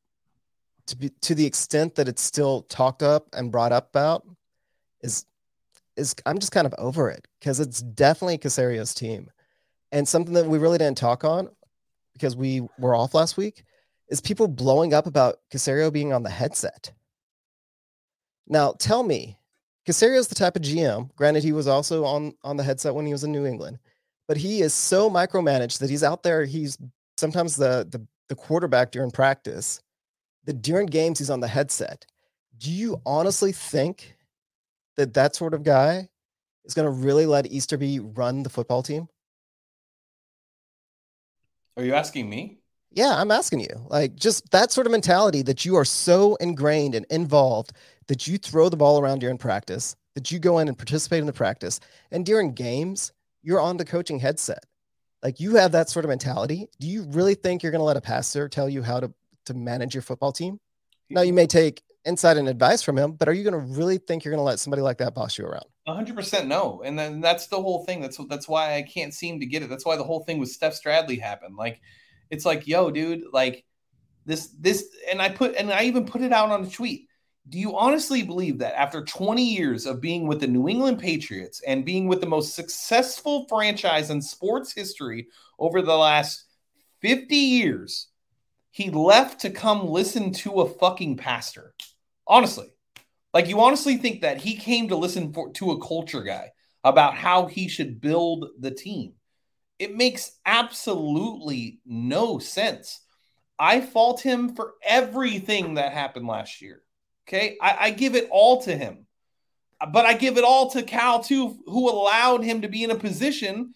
to 0.87 0.97
be 0.97 1.09
to 1.21 1.35
the 1.35 1.45
extent 1.45 1.95
that 1.95 2.07
it's 2.07 2.21
still 2.21 2.63
talked 2.63 3.03
up 3.03 3.27
and 3.33 3.51
brought 3.51 3.71
up 3.71 3.89
about 3.89 4.25
is 5.01 5.25
is 5.95 6.15
I'm 6.25 6.39
just 6.39 6.51
kind 6.51 6.65
of 6.65 6.73
over 6.77 7.09
it 7.09 7.27
because 7.39 7.59
it's 7.59 7.81
definitely 7.81 8.37
Caserio's 8.37 8.93
team. 8.93 9.29
And 9.91 10.07
something 10.07 10.33
that 10.33 10.45
we 10.45 10.57
really 10.57 10.77
didn't 10.77 10.97
talk 10.97 11.23
on 11.23 11.49
because 12.13 12.35
we 12.35 12.67
were 12.77 12.95
off 12.95 13.13
last 13.13 13.37
week 13.37 13.63
is 14.09 14.21
people 14.21 14.47
blowing 14.47 14.93
up 14.93 15.07
about 15.07 15.39
Caserio 15.51 15.91
being 15.91 16.13
on 16.13 16.23
the 16.23 16.29
headset. 16.29 16.91
Now, 18.47 18.73
tell 18.73 19.03
me, 19.03 19.37
Caserio's 19.87 20.27
the 20.27 20.35
type 20.35 20.55
of 20.55 20.61
GM, 20.61 21.13
granted 21.15 21.43
he 21.43 21.53
was 21.53 21.67
also 21.67 22.03
on 22.05 22.35
on 22.43 22.57
the 22.57 22.63
headset 22.63 22.93
when 22.93 23.05
he 23.05 23.13
was 23.13 23.23
in 23.23 23.31
New 23.31 23.45
England, 23.45 23.79
but 24.27 24.37
he 24.37 24.61
is 24.61 24.73
so 24.73 25.09
micromanaged 25.09 25.79
that 25.79 25.89
he's 25.89 26.03
out 26.03 26.21
there, 26.23 26.45
he's 26.45 26.77
sometimes 27.17 27.55
the 27.55 27.87
the, 27.89 28.05
the 28.27 28.35
quarterback 28.35 28.91
during 28.91 29.11
practice 29.11 29.81
that 30.45 30.61
during 30.61 30.87
games 30.87 31.19
he's 31.19 31.29
on 31.29 31.39
the 31.39 31.47
headset. 31.47 32.05
Do 32.57 32.71
you 32.71 33.01
honestly 33.05 33.51
think 33.51 34.15
that 34.97 35.13
that 35.13 35.35
sort 35.35 35.53
of 35.53 35.63
guy 35.63 36.09
is 36.65 36.73
going 36.73 36.85
to 36.85 36.91
really 36.91 37.25
let 37.25 37.51
Easterby 37.51 37.99
run 37.99 38.43
the 38.43 38.49
football 38.49 38.83
team? 38.83 39.07
Are 41.77 41.83
you 41.83 41.93
asking 41.93 42.29
me? 42.29 42.59
Yeah, 42.91 43.15
I'm 43.15 43.31
asking 43.31 43.61
you. 43.61 43.85
Like 43.87 44.15
just 44.15 44.49
that 44.51 44.71
sort 44.71 44.85
of 44.85 44.91
mentality 44.91 45.41
that 45.43 45.65
you 45.65 45.75
are 45.75 45.85
so 45.85 46.35
ingrained 46.35 46.95
and 46.95 47.05
involved 47.09 47.73
that 48.07 48.27
you 48.27 48.37
throw 48.37 48.67
the 48.69 48.77
ball 48.77 48.99
around 48.99 49.19
during 49.19 49.37
practice, 49.37 49.95
that 50.15 50.31
you 50.31 50.39
go 50.39 50.59
in 50.59 50.67
and 50.67 50.77
participate 50.77 51.19
in 51.19 51.25
the 51.25 51.33
practice, 51.33 51.79
and 52.11 52.25
during 52.25 52.53
games, 52.53 53.13
you're 53.43 53.61
on 53.61 53.77
the 53.77 53.85
coaching 53.85 54.19
headset. 54.19 54.65
Like 55.23 55.39
you 55.39 55.55
have 55.55 55.71
that 55.71 55.89
sort 55.89 56.03
of 56.03 56.09
mentality. 56.09 56.67
Do 56.79 56.87
you 56.87 57.03
really 57.09 57.35
think 57.35 57.63
you're 57.63 57.71
going 57.71 57.79
to 57.79 57.85
let 57.85 57.97
a 57.97 58.01
passer 58.01 58.49
tell 58.49 58.67
you 58.67 58.81
how 58.83 58.99
to 58.99 59.13
to 59.45 59.53
manage 59.53 59.93
your 59.93 60.01
football 60.01 60.31
team. 60.31 60.59
Now 61.09 61.21
you 61.21 61.33
may 61.33 61.47
take 61.47 61.81
insight 62.05 62.37
and 62.37 62.47
advice 62.47 62.81
from 62.81 62.97
him, 62.97 63.13
but 63.13 63.27
are 63.27 63.33
you 63.33 63.43
going 63.43 63.53
to 63.53 63.75
really 63.77 63.97
think 63.97 64.23
you're 64.23 64.31
going 64.31 64.39
to 64.39 64.45
let 64.45 64.59
somebody 64.59 64.81
like 64.81 64.97
that 64.99 65.13
boss 65.13 65.37
you 65.37 65.45
around? 65.45 65.65
100% 65.87 66.47
no. 66.47 66.81
And 66.85 66.97
then 66.97 67.21
that's 67.21 67.47
the 67.47 67.61
whole 67.61 67.83
thing. 67.85 68.01
That's 68.01 68.17
that's 68.29 68.47
why 68.47 68.75
I 68.75 68.83
can't 68.83 69.13
seem 69.13 69.39
to 69.39 69.45
get 69.45 69.63
it. 69.63 69.69
That's 69.69 69.85
why 69.85 69.95
the 69.95 70.03
whole 70.03 70.23
thing 70.23 70.39
with 70.39 70.49
Steph 70.49 70.79
Stradley 70.79 71.19
happened. 71.19 71.55
Like 71.55 71.81
it's 72.29 72.45
like, 72.45 72.67
yo, 72.67 72.91
dude, 72.91 73.23
like 73.33 73.65
this 74.25 74.47
this 74.59 74.87
and 75.09 75.21
I 75.21 75.29
put 75.29 75.55
and 75.55 75.71
I 75.71 75.83
even 75.83 76.05
put 76.05 76.21
it 76.21 76.31
out 76.31 76.51
on 76.51 76.63
a 76.63 76.69
tweet. 76.69 77.07
Do 77.49 77.57
you 77.57 77.75
honestly 77.75 78.21
believe 78.21 78.59
that 78.59 78.79
after 78.79 79.03
20 79.03 79.43
years 79.43 79.87
of 79.87 79.99
being 79.99 80.27
with 80.27 80.39
the 80.39 80.47
New 80.47 80.69
England 80.69 80.99
Patriots 80.99 81.61
and 81.65 81.83
being 81.83 82.07
with 82.07 82.21
the 82.21 82.27
most 82.27 82.53
successful 82.53 83.47
franchise 83.49 84.11
in 84.11 84.21
sports 84.21 84.71
history 84.71 85.27
over 85.57 85.81
the 85.81 85.97
last 85.97 86.45
50 87.01 87.35
years, 87.35 88.09
he 88.69 88.91
left 88.91 89.41
to 89.41 89.49
come 89.49 89.87
listen 89.87 90.31
to 90.33 90.61
a 90.61 90.69
fucking 90.69 91.17
pastor. 91.17 91.73
Honestly. 92.27 92.70
Like 93.33 93.47
you 93.47 93.61
honestly 93.61 93.97
think 93.97 94.21
that 94.21 94.37
he 94.37 94.55
came 94.55 94.89
to 94.89 94.95
listen 94.95 95.33
for, 95.33 95.51
to 95.53 95.71
a 95.71 95.85
culture 95.85 96.23
guy 96.23 96.51
about 96.83 97.15
how 97.15 97.45
he 97.45 97.67
should 97.67 98.01
build 98.01 98.47
the 98.59 98.71
team. 98.71 99.13
It 99.79 99.95
makes 99.95 100.37
absolutely 100.45 101.79
no 101.85 102.39
sense. 102.39 103.01
I 103.57 103.81
fault 103.81 104.21
him 104.21 104.55
for 104.55 104.73
everything 104.83 105.75
that 105.75 105.93
happened 105.93 106.27
last 106.27 106.61
year. 106.61 106.81
Okay. 107.27 107.57
I, 107.61 107.77
I 107.79 107.89
give 107.91 108.15
it 108.15 108.27
all 108.31 108.61
to 108.63 108.75
him. 108.75 109.05
But 109.91 110.05
I 110.05 110.13
give 110.13 110.37
it 110.37 110.43
all 110.43 110.69
to 110.71 110.83
Cal 110.83 111.23
too, 111.23 111.57
who 111.65 111.89
allowed 111.89 112.43
him 112.43 112.61
to 112.61 112.67
be 112.67 112.83
in 112.83 112.91
a 112.91 112.95
position 112.95 113.73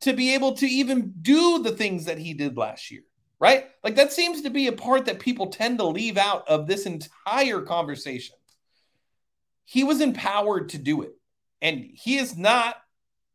to 0.00 0.12
be 0.12 0.34
able 0.34 0.54
to 0.54 0.66
even 0.66 1.12
do 1.20 1.62
the 1.62 1.72
things 1.72 2.06
that 2.06 2.18
he 2.18 2.34
did 2.34 2.56
last 2.56 2.90
year. 2.90 3.02
Right? 3.38 3.66
Like 3.84 3.94
that 3.96 4.12
seems 4.12 4.42
to 4.42 4.50
be 4.50 4.66
a 4.66 4.72
part 4.72 5.06
that 5.06 5.20
people 5.20 5.46
tend 5.48 5.78
to 5.78 5.84
leave 5.84 6.16
out 6.16 6.48
of 6.48 6.66
this 6.66 6.86
entire 6.86 7.62
conversation. 7.62 8.36
He 9.70 9.84
was 9.84 10.00
empowered 10.00 10.70
to 10.70 10.78
do 10.78 11.02
it. 11.02 11.12
And 11.62 11.86
he 11.94 12.16
is 12.16 12.36
not 12.36 12.74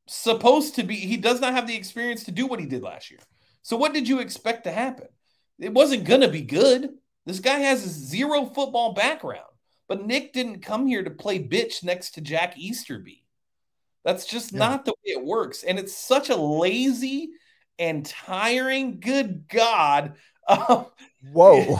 supposed 0.06 0.76
to 0.76 0.84
be, 0.84 0.96
he 0.98 1.16
does 1.16 1.40
not 1.40 1.54
have 1.54 1.66
the 1.66 1.78
experience 1.78 2.26
to 2.26 2.32
do 2.34 2.46
what 2.46 2.60
he 2.60 2.66
did 2.66 2.84
last 2.84 3.10
year. 3.10 3.22
So, 3.62 3.78
what 3.78 3.94
did 3.94 4.10
you 4.10 4.20
expect 4.20 4.66
to 4.66 4.72
happen? 4.72 5.08
It 5.60 5.74
wasn't 5.74 6.04
going 6.04 6.20
to 6.20 6.28
be 6.28 6.42
good. 6.42 6.90
This 7.26 7.40
guy 7.40 7.60
has 7.60 7.80
zero 7.80 8.48
football 8.48 8.92
background, 8.92 9.46
but 9.88 10.06
Nick 10.06 10.34
didn't 10.34 10.60
come 10.60 10.88
here 10.88 11.06
to 11.06 11.10
play 11.10 11.40
bitch 11.42 11.86
next 11.86 12.16
to 12.16 12.22
Jack 12.22 12.58
Easterby. 12.58 13.24
That's 14.04 14.26
just 14.26 14.52
yeah. 14.52 14.60
not 14.60 14.84
the 14.84 14.92
way 14.92 15.14
it 15.14 15.24
works. 15.24 15.64
And 15.64 15.80
it's 15.80 15.96
such 15.96 16.30
a 16.30 16.36
lazy 16.36 17.30
and 17.80 18.06
tiring, 18.06 19.00
good 19.00 19.48
God. 19.48 20.16
Um, 20.48 20.86
Whoa. 21.34 21.80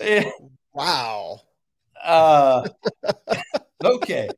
wow. 0.72 1.40
Uh, 2.04 2.68
okay. 3.84 4.28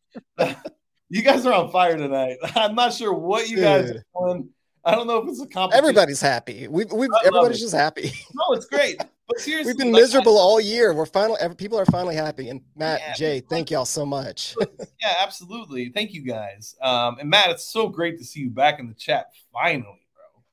you 1.08 1.22
guys 1.22 1.44
are 1.46 1.52
on 1.52 1.70
fire 1.70 1.96
tonight. 1.96 2.36
I'm 2.54 2.74
not 2.74 2.92
sure 2.92 3.12
what 3.12 3.48
you 3.48 3.56
Dude. 3.56 3.64
guys 3.64 3.90
are 3.90 4.04
doing. 4.14 4.50
I 4.84 4.94
don't 4.94 5.08
know 5.08 5.18
if 5.18 5.28
it's 5.28 5.40
a 5.40 5.48
competition. 5.48 5.84
Everybody's 5.84 6.20
happy. 6.20 6.68
We've, 6.68 6.90
we've 6.92 7.10
everybody's 7.24 7.60
just 7.60 7.74
happy. 7.74 8.12
No, 8.34 8.54
it's 8.54 8.66
great. 8.66 9.02
But 9.26 9.40
seriously, 9.40 9.72
we've 9.72 9.78
been 9.78 9.90
like, 9.90 10.02
miserable 10.02 10.38
I, 10.38 10.42
all 10.42 10.60
year. 10.60 10.94
We're 10.94 11.06
finally 11.06 11.38
people 11.56 11.78
are 11.78 11.86
finally 11.86 12.14
happy. 12.14 12.48
And 12.50 12.60
Matt, 12.76 13.00
yeah, 13.00 13.14
Jay, 13.14 13.40
thank 13.40 13.72
y'all 13.72 13.84
so 13.84 14.06
much. 14.06 14.54
yeah, 15.00 15.14
absolutely. 15.20 15.88
Thank 15.88 16.12
you 16.12 16.22
guys. 16.22 16.76
Um, 16.80 17.16
and 17.18 17.28
Matt, 17.28 17.50
it's 17.50 17.64
so 17.64 17.88
great 17.88 18.18
to 18.18 18.24
see 18.24 18.40
you 18.40 18.50
back 18.50 18.78
in 18.78 18.86
the 18.86 18.94
chat 18.94 19.32
finally, 19.52 20.06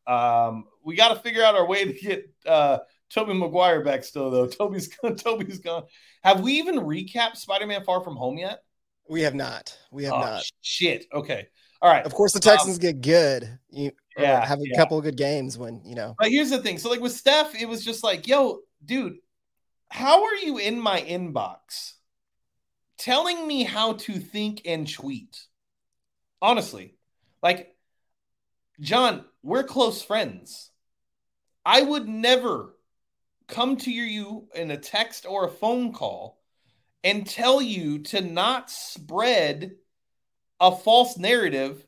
bro. 0.08 0.16
Um, 0.16 0.66
we 0.84 0.96
got 0.96 1.10
to 1.10 1.20
figure 1.20 1.44
out 1.44 1.54
our 1.54 1.68
way 1.68 1.86
to 1.86 1.94
get 1.94 2.34
uh 2.48 2.80
Tobey 3.14 3.34
Maguire 3.34 3.84
back 3.84 4.04
still 4.04 4.32
though. 4.32 4.48
Toby's 4.48 4.88
gone. 4.88 5.16
Toby's 5.16 5.60
gone. 5.60 5.84
Have 6.24 6.42
we 6.42 6.54
even 6.54 6.80
recapped 6.80 7.38
Spider-Man 7.38 7.84
Far 7.84 8.02
From 8.02 8.16
Home 8.16 8.38
yet? 8.38 8.64
We 9.10 9.22
have 9.22 9.36
not. 9.36 9.78
We 9.92 10.06
have 10.06 10.14
oh, 10.14 10.22
not. 10.22 10.44
Shit. 10.62 11.06
Okay. 11.14 11.48
All 11.82 11.92
right. 11.92 12.06
Of 12.06 12.14
course, 12.14 12.32
the 12.34 12.40
Texans 12.40 12.78
um, 12.78 12.82
get 12.82 13.02
good. 13.02 13.60
You 13.70 13.92
yeah, 14.18 14.46
have 14.46 14.60
a 14.60 14.64
yeah. 14.66 14.78
couple 14.78 14.98
of 14.98 15.04
good 15.04 15.18
games 15.18 15.58
when 15.58 15.82
you 15.84 15.96
know. 15.96 16.16
But 16.18 16.30
here's 16.30 16.50
the 16.50 16.60
thing. 16.60 16.78
So, 16.78 16.90
like 16.90 17.02
with 17.02 17.12
Steph, 17.12 17.60
it 17.62 17.68
was 17.68 17.84
just 17.84 18.04
like, 18.04 18.28
yo, 18.28 18.60
dude, 18.84 19.18
how 19.90 20.24
are 20.24 20.36
you 20.36 20.58
in 20.58 20.80
my 20.80 21.02
inbox 21.02 21.94
telling 22.98 23.46
me 23.46 23.64
how 23.64 23.94
to 23.94 24.14
think 24.14 24.62
and 24.66 24.92
tweet? 24.92 25.46
Honestly, 26.42 26.96
like, 27.42 27.76
John, 28.80 29.26
we're 29.44 29.64
close 29.64 30.02
friends. 30.02 30.72
I 31.66 31.82
would 31.82 32.08
never 32.08 32.73
come 33.54 33.78
to 33.78 33.92
you 33.92 34.48
in 34.56 34.72
a 34.72 34.78
text 34.78 35.26
or 35.28 35.46
a 35.46 35.52
phone 35.52 35.94
call 35.94 36.42
and 37.04 37.28
tell 37.28 37.62
you 37.62 38.00
to 38.00 38.22
not 38.22 38.72
spread 38.72 39.76
a 40.60 40.76
false 40.76 41.18
narrative, 41.18 41.86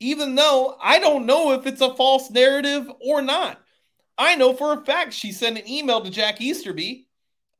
even 0.00 0.34
though 0.34 0.76
I 0.80 0.98
don't 1.00 1.26
know 1.26 1.52
if 1.52 1.66
it's 1.66 1.80
a 1.82 1.94
false 1.94 2.30
narrative 2.30 2.90
or 3.00 3.20
not. 3.20 3.60
I 4.16 4.36
know 4.36 4.54
for 4.54 4.72
a 4.72 4.84
fact 4.84 5.12
she 5.12 5.32
sent 5.32 5.58
an 5.58 5.68
email 5.68 6.00
to 6.00 6.10
Jack 6.10 6.40
Easterby. 6.40 7.08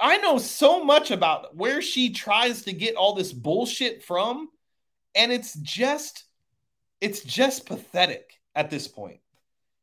I 0.01 0.19
know 0.19 0.39
so 0.39 0.83
much 0.83 1.11
about 1.11 1.55
where 1.55 1.83
she 1.83 2.11
tries 2.11 2.63
to 2.63 2.73
get 2.73 2.97
all 2.97 3.15
this 3.15 3.33
bullshit 3.33 4.03
from, 4.05 4.49
and 5.15 5.33
it's 5.33 5.55
just 5.55 6.25
it's 7.01 7.23
just 7.23 7.67
pathetic 7.67 8.41
at 8.55 8.71
this 8.71 8.89
point. 8.89 9.21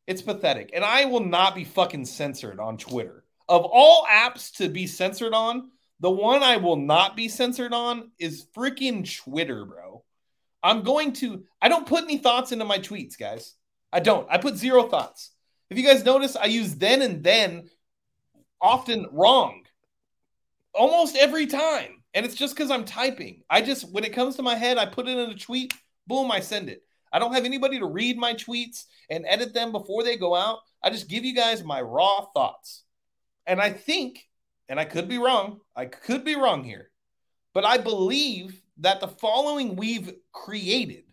It's 0.07 0.21
pathetic. 0.21 0.71
And 0.73 0.83
I 0.83 1.05
will 1.05 1.23
not 1.23 1.53
be 1.53 1.63
fucking 1.63 2.05
censored 2.05 2.59
on 2.59 2.77
Twitter. 2.77 3.23
Of 3.49 3.65
all 3.65 4.05
apps 4.09 4.55
to 4.57 4.69
be 4.69 4.87
censored 4.87 5.33
on, 5.33 5.71
the 5.99 6.11
one 6.11 6.41
I 6.41 6.57
will 6.57 6.77
not 6.77 7.15
be 7.15 7.27
censored 7.27 7.73
on 7.73 8.11
is 8.17 8.45
freaking 8.55 9.07
Twitter, 9.23 9.65
bro. 9.65 10.03
I'm 10.63 10.83
going 10.83 11.13
to, 11.13 11.43
I 11.61 11.69
don't 11.69 11.87
put 11.87 12.03
any 12.03 12.17
thoughts 12.17 12.51
into 12.51 12.65
my 12.65 12.77
tweets, 12.77 13.17
guys. 13.17 13.55
I 13.91 13.99
don't. 13.99 14.27
I 14.29 14.37
put 14.37 14.57
zero 14.57 14.83
thoughts. 14.83 15.31
If 15.69 15.77
you 15.77 15.83
guys 15.83 16.03
notice, 16.03 16.35
I 16.35 16.45
use 16.45 16.75
then 16.75 17.01
and 17.01 17.23
then 17.23 17.69
often 18.61 19.07
wrong 19.11 19.63
almost 20.73 21.15
every 21.15 21.47
time. 21.47 22.03
And 22.13 22.25
it's 22.25 22.35
just 22.35 22.55
because 22.55 22.71
I'm 22.71 22.85
typing. 22.85 23.43
I 23.49 23.61
just, 23.61 23.91
when 23.91 24.03
it 24.03 24.13
comes 24.13 24.35
to 24.35 24.43
my 24.43 24.55
head, 24.55 24.77
I 24.77 24.85
put 24.85 25.07
it 25.07 25.17
in 25.17 25.29
a 25.29 25.37
tweet, 25.37 25.73
boom, 26.07 26.31
I 26.31 26.41
send 26.41 26.69
it. 26.69 26.83
I 27.13 27.19
don't 27.19 27.33
have 27.33 27.45
anybody 27.45 27.79
to 27.79 27.85
read 27.85 28.17
my 28.17 28.33
tweets 28.33 28.85
and 29.09 29.25
edit 29.27 29.53
them 29.53 29.71
before 29.71 30.03
they 30.03 30.17
go 30.17 30.35
out. 30.35 30.59
I 30.83 30.89
just 30.89 31.09
give 31.09 31.25
you 31.25 31.35
guys 31.35 31.63
my 31.63 31.81
raw 31.81 32.25
thoughts. 32.33 32.83
And 33.45 33.59
I 33.61 33.71
think 33.71 34.27
and 34.69 34.79
I 34.79 34.85
could 34.85 35.09
be 35.09 35.17
wrong, 35.17 35.59
I 35.75 35.85
could 35.85 36.23
be 36.23 36.35
wrong 36.35 36.63
here, 36.63 36.91
but 37.53 37.65
I 37.65 37.77
believe 37.77 38.61
that 38.77 39.01
the 39.01 39.07
following 39.07 39.75
we've 39.75 40.13
created 40.31 41.03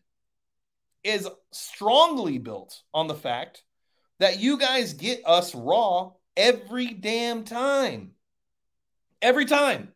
is 1.02 1.28
strongly 1.52 2.38
built 2.38 2.80
on 2.94 3.08
the 3.08 3.14
fact 3.14 3.64
that 4.20 4.38
you 4.38 4.58
guys 4.58 4.94
get 4.94 5.22
us 5.26 5.54
raw 5.54 6.12
every 6.36 6.86
damn 6.86 7.44
time. 7.44 8.12
Every 9.20 9.44
time. 9.44 9.92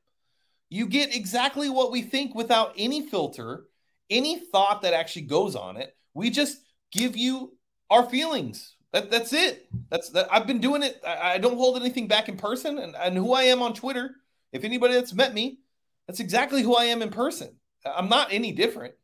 You 0.68 0.86
get 0.86 1.14
exactly 1.14 1.68
what 1.68 1.92
we 1.92 2.02
think 2.02 2.34
without 2.34 2.74
any 2.76 3.06
filter, 3.06 3.66
any 4.10 4.40
thought 4.40 4.82
that 4.82 4.94
actually 4.94 5.22
goes 5.22 5.54
on 5.54 5.76
it. 5.76 5.94
We 6.14 6.30
just 6.30 6.58
give 6.90 7.16
you 7.16 7.56
our 7.90 8.08
feelings. 8.08 8.74
That, 8.92 9.10
that's 9.10 9.32
it. 9.32 9.68
That's 9.90 10.10
that. 10.10 10.28
I've 10.30 10.46
been 10.46 10.60
doing 10.60 10.82
it. 10.82 11.00
I, 11.06 11.34
I 11.34 11.38
don't 11.38 11.56
hold 11.56 11.80
anything 11.80 12.08
back 12.08 12.28
in 12.28 12.36
person, 12.36 12.78
and, 12.78 12.94
and 12.94 13.16
who 13.16 13.32
I 13.32 13.44
am 13.44 13.62
on 13.62 13.74
Twitter. 13.74 14.16
If 14.52 14.64
anybody 14.64 14.94
that's 14.94 15.14
met 15.14 15.32
me, 15.32 15.60
that's 16.06 16.20
exactly 16.20 16.62
who 16.62 16.76
I 16.76 16.84
am 16.84 17.00
in 17.00 17.10
person. 17.10 17.56
I'm 17.86 18.08
not 18.08 18.32
any 18.32 18.52
different. 18.52 18.94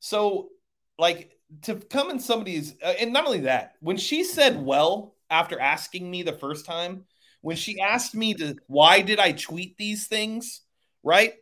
So, 0.00 0.50
like 0.98 1.32
to 1.62 1.76
come 1.76 2.10
in 2.10 2.20
somebody's, 2.20 2.74
uh, 2.82 2.94
and 3.00 3.12
not 3.12 3.26
only 3.26 3.40
that, 3.40 3.74
when 3.80 3.96
she 3.96 4.22
said 4.22 4.62
well 4.62 5.14
after 5.30 5.58
asking 5.58 6.10
me 6.10 6.22
the 6.22 6.32
first 6.32 6.66
time, 6.66 7.04
when 7.40 7.56
she 7.56 7.80
asked 7.80 8.14
me 8.14 8.34
to 8.34 8.56
why 8.66 9.00
did 9.00 9.18
I 9.18 9.32
tweet 9.32 9.76
these 9.78 10.06
things, 10.06 10.60
right? 11.02 11.34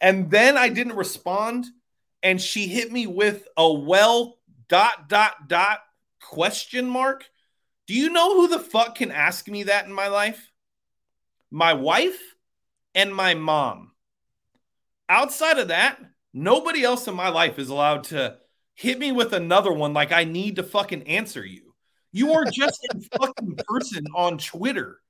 And 0.00 0.30
then 0.30 0.56
I 0.56 0.68
didn't 0.68 0.96
respond, 0.96 1.66
and 2.22 2.40
she 2.40 2.66
hit 2.66 2.90
me 2.90 3.06
with 3.06 3.46
a 3.56 3.72
well 3.72 4.38
dot 4.68 5.08
dot 5.08 5.48
dot 5.48 5.80
question 6.20 6.88
mark. 6.88 7.28
Do 7.86 7.94
you 7.94 8.10
know 8.10 8.34
who 8.34 8.48
the 8.48 8.58
fuck 8.58 8.96
can 8.96 9.10
ask 9.10 9.48
me 9.48 9.64
that 9.64 9.86
in 9.86 9.92
my 9.92 10.08
life? 10.08 10.52
My 11.50 11.72
wife 11.72 12.20
and 12.94 13.14
my 13.14 13.34
mom. 13.34 13.92
Outside 15.08 15.58
of 15.58 15.68
that, 15.68 15.98
nobody 16.34 16.84
else 16.84 17.08
in 17.08 17.14
my 17.14 17.30
life 17.30 17.58
is 17.58 17.70
allowed 17.70 18.04
to 18.04 18.36
hit 18.74 18.98
me 18.98 19.12
with 19.12 19.32
another 19.32 19.72
one 19.72 19.94
like 19.94 20.12
I 20.12 20.24
need 20.24 20.56
to 20.56 20.62
fucking 20.62 21.04
answer 21.04 21.44
you. 21.44 21.74
You 22.12 22.32
are 22.32 22.44
just 22.44 22.78
a 22.94 23.00
fucking 23.18 23.58
person 23.66 24.06
on 24.14 24.38
Twitter. 24.38 25.00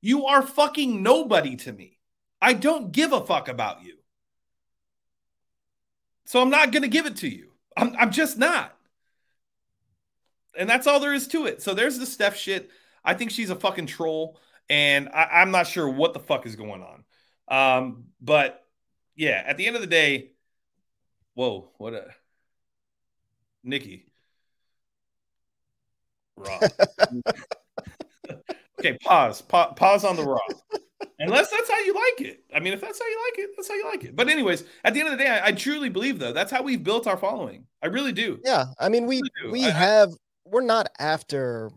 You 0.00 0.26
are 0.26 0.42
fucking 0.42 1.02
nobody 1.02 1.56
to 1.56 1.72
me. 1.72 1.98
I 2.40 2.52
don't 2.52 2.92
give 2.92 3.12
a 3.12 3.24
fuck 3.24 3.48
about 3.48 3.84
you. 3.84 3.94
So 6.26 6.42
I'm 6.42 6.50
not 6.50 6.72
going 6.72 6.82
to 6.82 6.88
give 6.88 7.06
it 7.06 7.16
to 7.16 7.28
you. 7.28 7.52
I'm, 7.76 7.94
I'm 7.98 8.10
just 8.10 8.36
not 8.36 8.75
and 10.56 10.68
that's 10.68 10.86
all 10.86 11.00
there 11.00 11.14
is 11.14 11.28
to 11.28 11.46
it. 11.46 11.62
So 11.62 11.74
there's 11.74 11.98
the 11.98 12.06
Steph 12.06 12.36
shit. 12.36 12.70
I 13.04 13.14
think 13.14 13.30
she's 13.30 13.50
a 13.50 13.56
fucking 13.56 13.86
troll, 13.86 14.40
and 14.68 15.08
I, 15.08 15.42
am 15.42 15.50
not 15.50 15.66
sure 15.66 15.88
what 15.88 16.12
the 16.12 16.20
fuck 16.20 16.46
is 16.46 16.56
going 16.56 16.82
on. 16.82 17.04
Um, 17.48 18.04
but 18.20 18.64
yeah, 19.14 19.42
at 19.46 19.56
the 19.56 19.66
end 19.66 19.76
of 19.76 19.82
the 19.82 19.88
day, 19.88 20.32
whoa, 21.34 21.70
what 21.78 21.94
a 21.94 22.06
Nikki. 23.62 24.06
Raw. 26.36 26.60
okay, 28.78 28.98
pause. 29.02 29.40
Pa- 29.42 29.72
pause 29.72 30.04
on 30.04 30.16
the 30.16 30.24
raw. 30.24 30.38
Unless 31.18 31.50
that's 31.50 31.70
how 31.70 31.78
you 31.80 31.94
like 31.94 32.28
it. 32.28 32.44
I 32.54 32.60
mean, 32.60 32.72
if 32.72 32.80
that's 32.80 32.98
how 32.98 33.06
you 33.06 33.18
like 33.30 33.38
it, 33.38 33.50
that's 33.56 33.68
how 33.68 33.74
you 33.74 33.84
like 33.86 34.04
it. 34.04 34.14
But 34.14 34.28
anyways, 34.28 34.64
at 34.84 34.92
the 34.92 35.00
end 35.00 35.08
of 35.08 35.18
the 35.18 35.24
day, 35.24 35.30
I, 35.30 35.46
I 35.46 35.52
truly 35.52 35.88
believe 35.88 36.18
though 36.18 36.32
that's 36.32 36.50
how 36.50 36.62
we've 36.62 36.82
built 36.82 37.06
our 37.06 37.16
following. 37.16 37.66
I 37.82 37.86
really 37.86 38.12
do. 38.12 38.38
Yeah, 38.44 38.66
I 38.78 38.88
mean, 38.88 39.06
we 39.06 39.22
really 39.42 39.52
we 39.52 39.66
I, 39.66 39.70
have 39.70 40.12
we're 40.46 40.62
not 40.62 40.88
after. 40.98 41.70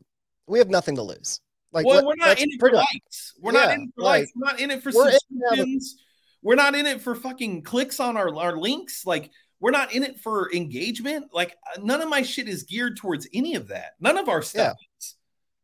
We 0.47 0.59
have 0.59 0.69
nothing 0.69 0.95
to 0.95 1.03
lose. 1.03 1.41
Like, 1.71 1.85
well, 1.85 2.05
we're 2.05 2.15
not 2.15 2.39
in 2.39 2.49
it 2.49 2.59
for 2.59 2.71
likes. 2.71 3.33
We're 3.39 3.53
yeah, 3.53 3.65
not 3.65 3.73
in 3.75 3.81
it 3.83 3.89
for 3.95 4.03
likes. 4.03 4.31
We're 4.35 4.45
not 4.47 4.59
in 4.59 4.71
it 4.71 4.83
for 4.83 4.91
we're 4.93 5.11
subscriptions. 5.11 5.95
We're 6.41 6.55
not 6.55 6.75
in 6.75 6.85
it 6.85 7.01
for 7.01 7.15
fucking 7.15 7.63
clicks 7.63 7.99
on 7.99 8.17
our, 8.17 8.33
our 8.35 8.57
links. 8.57 9.05
Like 9.05 9.29
We're 9.59 9.71
not 9.71 9.93
in 9.93 10.03
it 10.03 10.19
for 10.19 10.51
engagement. 10.53 11.27
Like 11.33 11.57
uh, 11.67 11.81
none 11.81 12.01
of 12.01 12.09
my 12.09 12.21
shit 12.21 12.47
is 12.47 12.63
geared 12.63 12.97
towards 12.97 13.27
any 13.33 13.55
of 13.55 13.67
that. 13.67 13.91
None 13.99 14.17
of 14.17 14.29
our 14.29 14.41
stuff 14.41 14.77
yeah. 14.79 14.85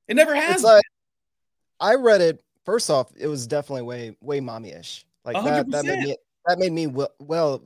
It 0.08 0.16
never 0.16 0.36
has. 0.36 0.64
Like, 0.64 0.84
I 1.80 1.96
read 1.96 2.22
it. 2.22 2.44
First 2.66 2.90
off, 2.90 3.12
it 3.18 3.28
was 3.28 3.48
definitely 3.48 3.84
way 3.84 4.16
way 4.22 4.40
mommy-ish. 4.40 5.06
Like 5.24 5.36
100%. 5.36 5.44
that 5.44 5.72
that 5.72 5.86
made 5.86 6.00
me 6.00 6.18
that 6.46 6.60
made 6.60 6.72
me 6.72 6.88
well, 6.88 7.12
well 7.20 7.62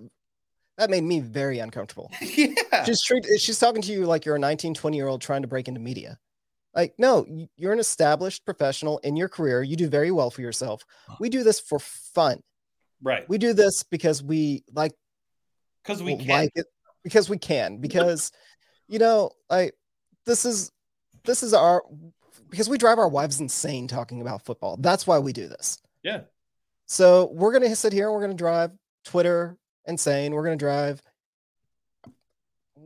that 0.80 0.90
made 0.90 1.04
me 1.04 1.20
very 1.20 1.60
uncomfortable. 1.60 2.10
yeah. 2.22 2.86
She's 2.86 3.04
treat, 3.04 3.26
she's 3.38 3.60
talking 3.60 3.82
to 3.82 3.92
you 3.92 4.06
like 4.06 4.26
you're 4.26 4.38
a 4.38 4.40
19, 4.40 4.74
20 4.74 4.96
year 4.96 5.08
old 5.08 5.22
trying 5.22 5.42
to 5.42 5.48
break 5.48 5.68
into 5.68 5.82
media. 5.82 6.18
Like, 6.74 6.94
no, 6.98 7.26
you're 7.58 7.74
an 7.74 7.80
established 7.80 8.46
professional 8.46 9.00
in 9.00 9.18
your 9.18 9.28
career. 9.28 9.62
You 9.62 9.76
do 9.76 9.90
very 9.90 10.10
well 10.10 10.32
for 10.32 10.42
yourself. 10.42 10.84
We 11.20 11.28
do 11.30 11.44
this 11.44 11.60
for 11.60 11.80
fun. 11.80 12.40
Right. 13.04 13.28
We 13.28 13.38
do 13.38 13.52
this 13.52 13.84
because 13.84 14.24
we 14.24 14.64
like 14.74 14.94
because 15.84 16.02
we 16.02 16.16
can. 16.16 16.28
like 16.28 16.52
it 16.56 16.68
because 17.04 17.30
we 17.30 17.38
can 17.38 17.78
because 17.78 18.32
you 18.88 19.00
know 19.00 19.32
like 19.50 19.74
this 20.26 20.46
is 20.46 20.72
this 21.26 21.44
is 21.44 21.54
our 21.54 21.84
because 22.50 22.70
we 22.70 22.78
drive 22.78 23.00
our 23.00 23.08
wives 23.10 23.42
insane 23.42 23.88
talking 23.88 24.22
about 24.22 24.46
football. 24.46 24.78
That's 24.78 25.06
why 25.06 25.20
we 25.20 25.34
do 25.34 25.48
this. 25.48 25.78
Yeah. 26.04 26.22
So 26.86 27.30
we're 27.34 27.52
gonna 27.52 27.76
sit 27.76 27.92
here. 27.92 28.06
And 28.08 28.14
we're 28.16 28.22
gonna 28.22 28.34
drive 28.34 28.72
Twitter 29.04 29.58
insane. 29.86 30.34
We're 30.34 30.44
gonna 30.44 30.58
drive 30.58 31.02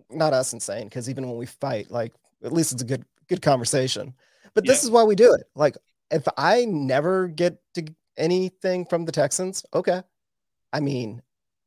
not 0.10 0.34
us 0.34 0.54
insane 0.54 0.86
because 0.86 1.10
even 1.10 1.28
when 1.28 1.38
we 1.38 1.46
fight, 1.46 1.92
like 1.92 2.14
at 2.44 2.54
least 2.54 2.72
it's 2.72 2.82
a 2.82 2.86
good 2.86 3.06
good 3.28 3.42
conversation. 3.42 4.14
But 4.54 4.66
this 4.66 4.84
yeah. 4.84 4.88
is 4.88 4.92
why 4.92 5.04
we 5.04 5.16
do 5.16 5.34
it. 5.34 5.44
Like 5.56 5.78
if 6.12 6.28
I 6.38 6.66
never 6.66 7.28
get 7.28 7.58
to 7.76 7.86
anything 8.18 8.86
from 8.86 9.06
the 9.06 9.12
Texans, 9.12 9.66
okay. 9.74 10.02
I 10.72 10.80
mean, 10.80 11.22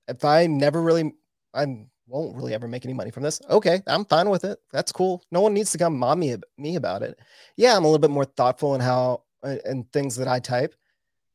if 0.09 0.25
I 0.25 0.47
never 0.47 0.83
really, 0.83 1.13
I 1.55 1.67
won't 2.07 2.37
really 2.37 2.55
ever 2.55 2.69
make 2.69 2.85
any 2.85 2.95
money 2.95 3.11
from 3.11 3.23
this. 3.23 3.41
Okay, 3.51 3.83
I'm 3.87 4.05
fine 4.05 4.31
with 4.31 4.45
it. 4.45 4.59
That's 4.73 4.93
cool. 4.93 5.23
No 5.31 5.41
one 5.41 5.55
needs 5.55 5.73
to 5.73 5.79
come 5.79 5.99
mom 5.99 6.21
me, 6.21 6.37
me 6.59 6.77
about 6.77 7.03
it. 7.03 7.19
Yeah, 7.57 7.77
I'm 7.77 7.85
a 7.85 7.87
little 7.87 7.99
bit 7.99 8.11
more 8.11 8.25
thoughtful 8.25 8.75
in 8.75 8.81
how 8.81 9.23
uh, 9.43 9.57
and 9.65 9.91
things 9.93 10.17
that 10.17 10.29
I 10.29 10.39
type 10.39 10.75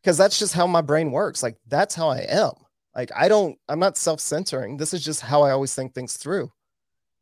because 0.02 0.18
that's 0.18 0.40
just 0.40 0.54
how 0.54 0.68
my 0.68 0.82
brain 0.82 1.12
works. 1.12 1.44
Like 1.44 1.58
that's 1.68 1.96
how 1.96 2.10
I 2.10 2.20
am. 2.30 2.54
Like 2.96 3.12
I 3.16 3.28
don't, 3.28 3.58
I'm 3.70 3.80
not 3.80 3.98
self 3.98 4.20
centering. 4.20 4.78
This 4.78 4.94
is 4.94 5.04
just 5.04 5.22
how 5.22 5.44
I 5.44 5.52
always 5.52 5.74
think 5.74 5.94
things 5.94 6.18
through. 6.18 6.52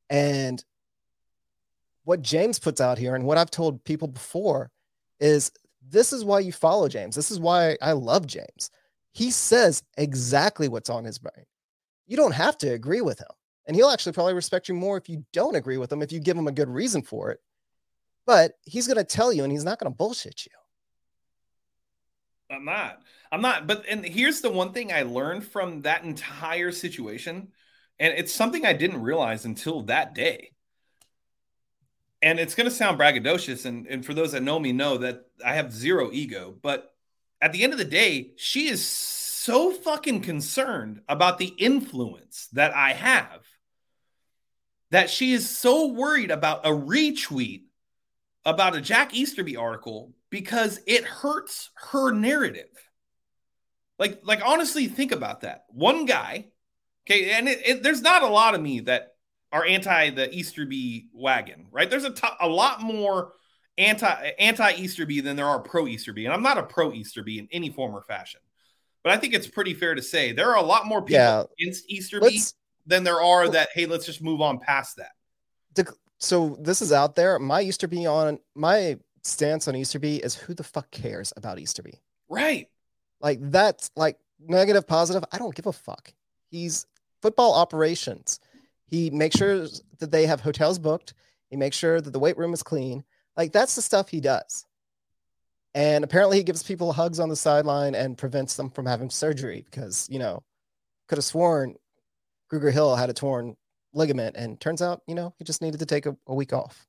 And 0.10 0.64
what 2.04 2.22
James 2.22 2.58
puts 2.58 2.82
out 2.82 2.98
here 2.98 3.16
and 3.16 3.26
what 3.26 3.38
I've 3.38 3.52
told 3.52 3.84
people 3.84 4.08
before 4.08 4.72
is 5.20 5.52
this 5.88 6.12
is 6.14 6.24
why 6.24 6.40
you 6.40 6.52
follow 6.52 6.88
James. 6.88 7.16
This 7.16 7.32
is 7.32 7.40
why 7.40 7.78
I 7.82 7.92
love 7.92 8.26
James. 8.26 8.72
He 9.12 9.32
says 9.32 9.84
exactly 9.98 10.68
what's 10.68 10.90
on 10.90 11.04
his 11.04 11.20
brain. 11.20 11.46
You 12.08 12.18
don't 12.18 12.34
have 12.34 12.58
to 12.60 12.70
agree 12.70 13.02
with 13.02 13.20
him. 13.20 13.28
And 13.68 13.76
he'll 13.76 13.90
actually 13.90 14.14
probably 14.14 14.34
respect 14.34 14.68
you 14.68 14.74
more 14.74 14.98
if 14.98 15.08
you 15.08 15.24
don't 15.32 15.56
agree 15.56 15.78
with 15.78 15.92
him, 15.92 16.02
if 16.02 16.12
you 16.12 16.20
give 16.20 16.38
him 16.38 16.48
a 16.48 16.52
good 16.52 16.70
reason 16.70 17.04
for 17.04 17.30
it. 17.30 17.40
But 18.26 18.54
he's 18.64 18.88
going 18.88 18.98
to 18.98 19.04
tell 19.04 19.32
you 19.32 19.44
and 19.44 19.52
he's 19.52 19.64
not 19.64 19.80
going 19.80 19.92
to 19.92 19.96
bullshit 19.96 20.46
you. 20.46 20.58
I'm 22.50 22.66
not. 22.66 23.02
I'm 23.32 23.42
not. 23.42 23.68
But 23.68 23.86
and 23.88 24.04
here's 24.04 24.42
the 24.42 24.50
one 24.50 24.74
thing 24.74 24.92
I 24.92 25.04
learned 25.04 25.46
from 25.46 25.82
that 25.82 26.04
entire 26.04 26.72
situation. 26.72 27.50
And 28.00 28.14
it's 28.18 28.34
something 28.34 28.66
I 28.66 28.74
didn't 28.74 29.02
realize 29.02 29.46
until 29.46 29.84
that 29.84 30.16
day 30.16 30.52
and 32.22 32.40
it's 32.40 32.56
going 32.56 32.66
to 32.66 32.76
sound 32.76 33.00
braggadocious 33.00 33.66
and, 33.66 33.88
and 33.88 34.06
for 34.06 34.14
those 34.14 34.32
that 34.32 34.44
know 34.44 34.60
me 34.60 34.72
know 34.72 34.98
that 34.98 35.26
i 35.46 35.54
have 35.54 35.72
zero 35.72 36.10
ego 36.12 36.56
but 36.62 36.94
at 37.42 37.54
the 37.54 37.64
end 37.64 37.74
of 37.74 37.80
the 37.80 37.86
day 37.86 38.32
she 38.38 38.68
is 38.68 38.86
so 38.86 39.72
fucking 39.72 40.22
concerned 40.22 41.02
about 41.08 41.38
the 41.38 41.54
influence 41.58 42.48
that 42.54 42.74
i 42.76 42.94
have 42.94 43.46
that 44.92 45.10
she 45.10 45.34
is 45.34 45.50
so 45.50 45.88
worried 45.88 46.32
about 46.32 46.66
a 46.66 46.70
retweet 46.70 47.64
about 48.46 48.76
a 48.76 48.82
jack 48.82 49.14
easterby 49.14 49.56
article 49.56 50.14
because 50.30 50.80
it 50.86 51.04
hurts 51.04 51.70
her 51.92 52.12
narrative 52.12 52.70
like 53.98 54.22
like 54.24 54.42
honestly 54.46 54.88
think 54.88 55.12
about 55.12 55.42
that 55.42 55.66
one 55.70 56.06
guy 56.06 56.48
okay 57.08 57.32
and 57.32 57.48
it, 57.48 57.62
it, 57.66 57.84
there's 57.84 58.02
not 58.02 58.24
a 58.24 58.28
lot 58.28 58.56
of 58.56 58.62
me 58.62 58.82
that 58.82 59.14
are 59.52 59.66
anti 59.66 60.12
the 60.12 60.34
Easterby 60.34 61.08
wagon, 61.14 61.68
right? 61.72 61.90
There's 61.90 62.06
a, 62.06 62.14
a 62.40 62.48
lot 62.48 62.82
more 62.82 63.34
anti 63.78 64.32
anti 64.40 64.74
Easterby 64.74 65.22
than 65.22 65.36
there 65.36 65.48
are 65.48 65.60
pro 65.60 65.88
Easterby, 65.88 66.26
and 66.26 66.34
I'm 66.34 66.44
not 66.44 66.58
a 66.58 66.64
pro 66.64 66.92
Easterby 66.94 67.40
in 67.40 67.48
any 67.52 67.70
form 67.70 67.96
or 67.96 68.04
fashion. 68.04 68.42
But 69.04 69.14
I 69.14 69.18
think 69.18 69.34
it's 69.34 69.48
pretty 69.48 69.74
fair 69.74 69.96
to 69.96 70.02
say 70.02 70.34
there 70.34 70.50
are 70.50 70.58
a 70.58 70.66
lot 70.66 70.86
more 70.86 71.02
people 71.02 71.22
yeah. 71.22 71.44
against 71.60 71.90
Easterby 71.90 72.26
let's, 72.26 72.54
than 72.86 73.04
there 73.04 73.22
are 73.22 73.50
that 73.50 73.70
hey, 73.74 73.86
let's 73.86 74.06
just 74.06 74.22
move 74.22 74.42
on 74.42 74.60
past 74.60 74.98
that. 74.98 75.12
So 76.20 76.58
this 76.60 76.82
is 76.82 76.92
out 76.92 77.16
there. 77.16 77.40
My 77.40 77.62
Easterby 77.62 78.06
on 78.06 78.40
my 78.54 78.98
stance 79.30 79.68
on 79.68 79.76
Easterby 79.76 80.18
is 80.18 80.36
who 80.36 80.54
the 80.54 80.64
fuck 80.64 80.92
cares 80.92 81.34
about 81.38 81.60
Easterby? 81.60 82.02
Right. 82.28 82.68
Like 83.22 83.40
that's 83.42 83.92
like 83.96 84.18
negative, 84.40 84.88
positive. 84.88 85.24
I 85.32 85.38
don't 85.38 85.56
give 85.56 85.68
a 85.68 85.74
fuck. 85.74 86.14
He's 86.50 86.86
football 87.22 87.54
operations. 87.54 88.40
He 88.86 89.10
makes 89.10 89.38
sure 89.38 89.68
that 90.00 90.12
they 90.12 90.26
have 90.26 90.42
hotels 90.42 90.80
booked. 90.80 91.14
He 91.50 91.58
makes 91.58 91.78
sure 91.78 92.02
that 92.02 92.12
the 92.12 92.20
weight 92.20 92.38
room 92.38 92.54
is 92.54 92.64
clean. 92.64 93.04
Like 93.38 93.52
that's 93.52 93.76
the 93.76 93.82
stuff 93.82 94.10
he 94.10 94.20
does. 94.20 94.66
And 95.76 96.04
apparently 96.04 96.38
he 96.38 96.44
gives 96.44 96.64
people 96.64 96.92
hugs 96.92 97.20
on 97.20 97.30
the 97.30 97.36
sideline 97.36 97.94
and 97.94 98.18
prevents 98.18 98.56
them 98.56 98.70
from 98.70 98.86
having 98.86 99.10
surgery 99.10 99.66
because, 99.70 100.08
you 100.10 100.18
know, 100.18 100.44
could 101.08 101.18
have 101.18 101.26
sworn 101.26 101.76
Grugier 102.52 102.74
Hill 102.74 102.96
had 102.96 103.10
a 103.10 103.14
torn 103.14 103.56
ligament 103.94 104.36
and 104.36 104.60
turns 104.60 104.82
out, 104.82 105.02
you 105.08 105.16
know, 105.16 105.34
he 105.38 105.44
just 105.44 105.62
needed 105.62 105.80
to 105.80 105.86
take 105.86 106.06
a, 106.06 106.16
a 106.28 106.34
week 106.34 106.54
off. 106.54 106.88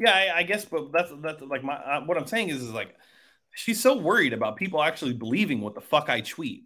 Yeah, 0.00 0.12
I, 0.12 0.38
I, 0.38 0.42
guess, 0.44 0.64
but 0.64 0.90
that's 0.92 1.12
that's 1.20 1.42
like 1.42 1.62
my 1.62 1.74
uh, 1.74 2.00
what 2.00 2.16
I'm 2.16 2.26
saying 2.26 2.48
is 2.48 2.62
is 2.62 2.72
like 2.72 2.96
she's 3.52 3.80
so 3.80 3.98
worried 3.98 4.32
about 4.32 4.56
people 4.56 4.82
actually 4.82 5.12
believing 5.12 5.60
what 5.60 5.74
the 5.74 5.82
fuck 5.82 6.08
I 6.08 6.22
tweet 6.22 6.64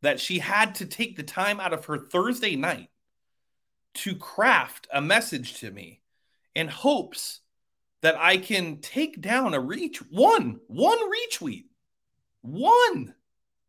that 0.00 0.18
she 0.18 0.38
had 0.38 0.74
to 0.76 0.86
take 0.86 1.16
the 1.16 1.22
time 1.22 1.60
out 1.60 1.74
of 1.74 1.84
her 1.84 1.98
Thursday 1.98 2.56
night 2.56 2.88
to 3.92 4.16
craft 4.16 4.88
a 4.90 5.02
message 5.02 5.60
to 5.60 5.70
me 5.70 6.00
in 6.54 6.66
hopes 6.66 7.40
that 8.00 8.16
I 8.18 8.38
can 8.38 8.80
take 8.80 9.20
down 9.20 9.52
a 9.52 9.60
reach 9.60 9.98
one, 10.10 10.60
one 10.66 10.98
retweet, 10.98 11.66
one 12.40 13.14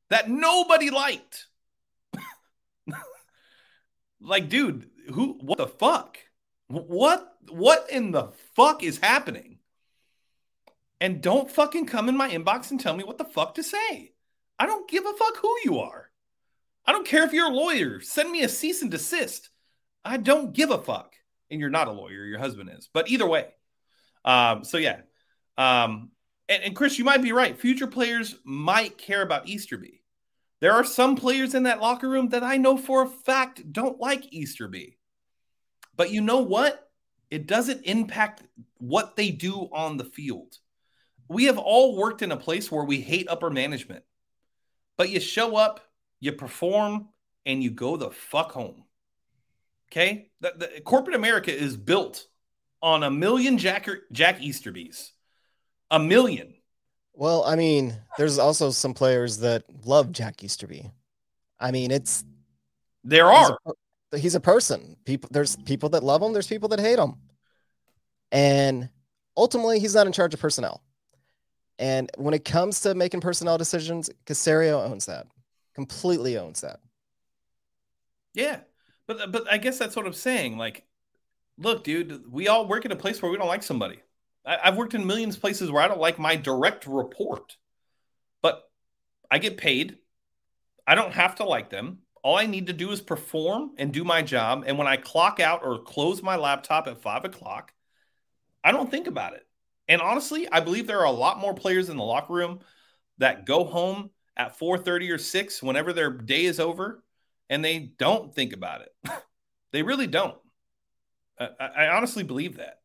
that 0.09 0.29
nobody 0.29 0.89
liked. 0.89 1.47
like, 4.21 4.47
dude, 4.47 4.89
who, 5.13 5.37
what 5.41 5.57
the 5.57 5.67
fuck? 5.67 6.17
What, 6.71 7.35
what 7.49 7.89
in 7.89 8.11
the 8.11 8.29
fuck 8.55 8.83
is 8.83 8.97
happening? 8.97 9.59
And 10.99 11.21
don't 11.21 11.49
fucking 11.49 11.87
come 11.87 12.09
in 12.09 12.15
my 12.15 12.29
inbox 12.29 12.71
and 12.71 12.79
tell 12.79 12.95
me 12.95 13.03
what 13.03 13.17
the 13.17 13.25
fuck 13.25 13.55
to 13.55 13.63
say. 13.63 14.13
I 14.59 14.67
don't 14.67 14.89
give 14.89 15.05
a 15.05 15.13
fuck 15.13 15.37
who 15.37 15.55
you 15.65 15.79
are. 15.79 16.09
I 16.85 16.91
don't 16.91 17.07
care 17.07 17.23
if 17.23 17.33
you're 17.33 17.49
a 17.49 17.53
lawyer. 17.53 17.99
Send 18.01 18.31
me 18.31 18.43
a 18.43 18.49
cease 18.49 18.81
and 18.81 18.91
desist. 18.91 19.49
I 20.05 20.17
don't 20.17 20.53
give 20.53 20.69
a 20.69 20.77
fuck. 20.77 21.15
And 21.49 21.59
you're 21.59 21.69
not 21.69 21.87
a 21.87 21.91
lawyer, 21.91 22.25
your 22.25 22.39
husband 22.39 22.69
is. 22.77 22.87
But 22.93 23.09
either 23.09 23.27
way. 23.27 23.47
Um, 24.23 24.63
so 24.63 24.77
yeah. 24.77 25.01
Um, 25.57 26.11
and, 26.47 26.63
and 26.63 26.75
Chris, 26.75 26.99
you 26.99 27.05
might 27.05 27.21
be 27.21 27.31
right. 27.31 27.57
Future 27.57 27.87
players 27.87 28.35
might 28.43 28.97
care 28.97 29.21
about 29.21 29.47
Easterby. 29.47 30.03
There 30.59 30.73
are 30.73 30.83
some 30.83 31.15
players 31.15 31.55
in 31.55 31.63
that 31.63 31.81
locker 31.81 32.07
room 32.07 32.29
that 32.29 32.43
I 32.43 32.57
know 32.57 32.77
for 32.77 33.01
a 33.01 33.09
fact 33.09 33.71
don't 33.73 33.99
like 33.99 34.31
Easterby. 34.31 34.97
But 35.95 36.11
you 36.11 36.21
know 36.21 36.39
what? 36.39 36.89
It 37.29 37.47
doesn't 37.47 37.85
impact 37.85 38.43
what 38.77 39.15
they 39.15 39.31
do 39.31 39.69
on 39.71 39.97
the 39.97 40.03
field. 40.03 40.57
We 41.27 41.45
have 41.45 41.57
all 41.57 41.95
worked 41.95 42.21
in 42.21 42.31
a 42.31 42.37
place 42.37 42.69
where 42.69 42.83
we 42.83 42.99
hate 42.99 43.29
upper 43.29 43.49
management, 43.49 44.03
but 44.97 45.09
you 45.09 45.21
show 45.21 45.55
up, 45.55 45.79
you 46.19 46.33
perform, 46.33 47.07
and 47.45 47.63
you 47.63 47.71
go 47.71 47.95
the 47.95 48.11
fuck 48.11 48.51
home. 48.51 48.83
Okay? 49.91 50.29
The, 50.41 50.53
the, 50.57 50.81
corporate 50.81 51.15
America 51.15 51.55
is 51.55 51.77
built 51.77 52.27
on 52.81 53.03
a 53.03 53.11
million 53.11 53.57
Jack, 53.57 53.87
Jack 54.11 54.39
Easterbys. 54.39 55.11
A 55.89 55.99
million. 55.99 56.53
Well, 57.13 57.43
I 57.43 57.55
mean, 57.55 57.95
there's 58.17 58.39
also 58.39 58.71
some 58.71 58.93
players 58.93 59.37
that 59.39 59.63
love 59.85 60.11
Jack 60.11 60.43
Easterby. 60.43 60.89
I 61.59 61.71
mean, 61.71 61.91
it's 61.91 62.23
there 63.03 63.27
are. 63.27 63.57
A, 63.65 63.71
he's 64.19 64.35
a 64.35 64.39
person. 64.39 64.97
People 65.05 65.29
there's 65.31 65.55
people 65.55 65.89
that 65.89 66.03
love 66.03 66.21
him, 66.21 66.33
there's 66.33 66.47
people 66.47 66.69
that 66.69 66.79
hate 66.79 66.99
him. 66.99 67.15
And 68.31 68.89
ultimately, 69.35 69.79
he's 69.79 69.95
not 69.95 70.07
in 70.07 70.13
charge 70.13 70.33
of 70.33 70.39
personnel. 70.39 70.81
And 71.79 72.09
when 72.17 72.33
it 72.33 72.45
comes 72.45 72.81
to 72.81 72.93
making 72.95 73.21
personnel 73.21 73.57
decisions, 73.57 74.09
Caserio 74.25 74.83
owns 74.89 75.05
that 75.07 75.27
completely 75.73 76.37
owns 76.37 76.61
that. 76.61 76.79
Yeah. 78.33 78.59
But 79.07 79.31
but 79.31 79.51
I 79.51 79.57
guess 79.57 79.77
that's 79.77 79.95
what 79.95 80.05
I'm 80.05 80.13
saying. 80.13 80.57
Like, 80.57 80.85
look, 81.57 81.83
dude, 81.83 82.31
we 82.31 82.47
all 82.47 82.67
work 82.67 82.85
in 82.85 82.91
a 82.91 82.95
place 82.95 83.21
where 83.21 83.31
we 83.31 83.37
don't 83.37 83.47
like 83.47 83.63
somebody. 83.63 83.99
I, 84.45 84.57
I've 84.63 84.77
worked 84.77 84.93
in 84.93 85.07
millions 85.07 85.35
of 85.35 85.41
places 85.41 85.71
where 85.71 85.81
I 85.81 85.87
don't 85.87 85.99
like 85.99 86.19
my 86.19 86.35
direct 86.35 86.87
report, 86.87 87.57
but 88.41 88.69
I 89.29 89.37
get 89.37 89.57
paid. 89.57 89.97
I 90.87 90.95
don't 90.95 91.13
have 91.13 91.35
to 91.35 91.45
like 91.45 91.69
them. 91.69 91.99
All 92.23 92.37
I 92.37 92.45
need 92.45 92.67
to 92.67 92.73
do 92.73 92.91
is 92.91 93.01
perform 93.01 93.71
and 93.77 93.91
do 93.91 94.03
my 94.03 94.21
job. 94.21 94.63
And 94.67 94.77
when 94.77 94.87
I 94.87 94.97
clock 94.97 95.39
out 95.39 95.61
or 95.63 95.79
close 95.79 96.21
my 96.21 96.35
laptop 96.35 96.87
at 96.87 97.01
five 97.01 97.25
o'clock, 97.25 97.73
I 98.63 98.71
don't 98.71 98.91
think 98.91 99.07
about 99.07 99.33
it. 99.33 99.45
And 99.87 100.01
honestly, 100.01 100.47
I 100.51 100.59
believe 100.59 100.87
there 100.87 100.99
are 100.99 101.05
a 101.05 101.11
lot 101.11 101.39
more 101.39 101.53
players 101.53 101.89
in 101.89 101.97
the 101.97 102.03
locker 102.03 102.33
room 102.33 102.59
that 103.17 103.45
go 103.45 103.63
home 103.63 104.11
at 104.37 104.57
4:30 104.57 105.11
or 105.11 105.17
6 105.17 105.63
whenever 105.63 105.93
their 105.93 106.11
day 106.11 106.45
is 106.45 106.59
over 106.59 107.03
and 107.49 107.65
they 107.65 107.79
don't 107.79 108.33
think 108.33 108.53
about 108.53 108.81
it. 108.81 109.11
they 109.71 109.83
really 109.83 110.07
don't. 110.07 110.37
I, 111.39 111.49
I 111.59 111.87
honestly 111.89 112.23
believe 112.23 112.57
that. 112.57 112.79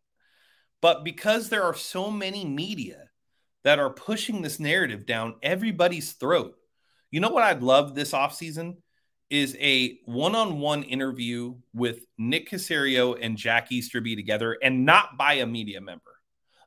But 0.81 1.05
because 1.05 1.49
there 1.49 1.63
are 1.63 1.75
so 1.75 2.11
many 2.11 2.45
media 2.45 3.11
that 3.65 3.79
are 3.79 3.91
pushing 3.91 4.43
this 4.43 4.61
narrative 4.61 5.07
down 5.07 5.37
everybody's 5.43 6.13
throat, 6.13 6.57
you 7.11 7.21
know 7.21 7.31
what 7.31 7.43
I'd 7.43 7.63
love 7.63 7.95
this 7.95 8.13
offseason 8.13 8.77
is 9.31 9.57
a 9.61 9.99
one-on-one 10.05 10.85
interview 10.85 11.55
with 11.75 12.05
Nick 12.17 12.51
Caserio 12.51 13.19
and 13.21 13.37
Jack 13.37 13.73
Easterby 13.73 14.15
together 14.15 14.57
and 14.63 14.85
not 14.85 15.19
by 15.19 15.35
a 15.35 15.47
media 15.47 15.81
member, 15.81 16.21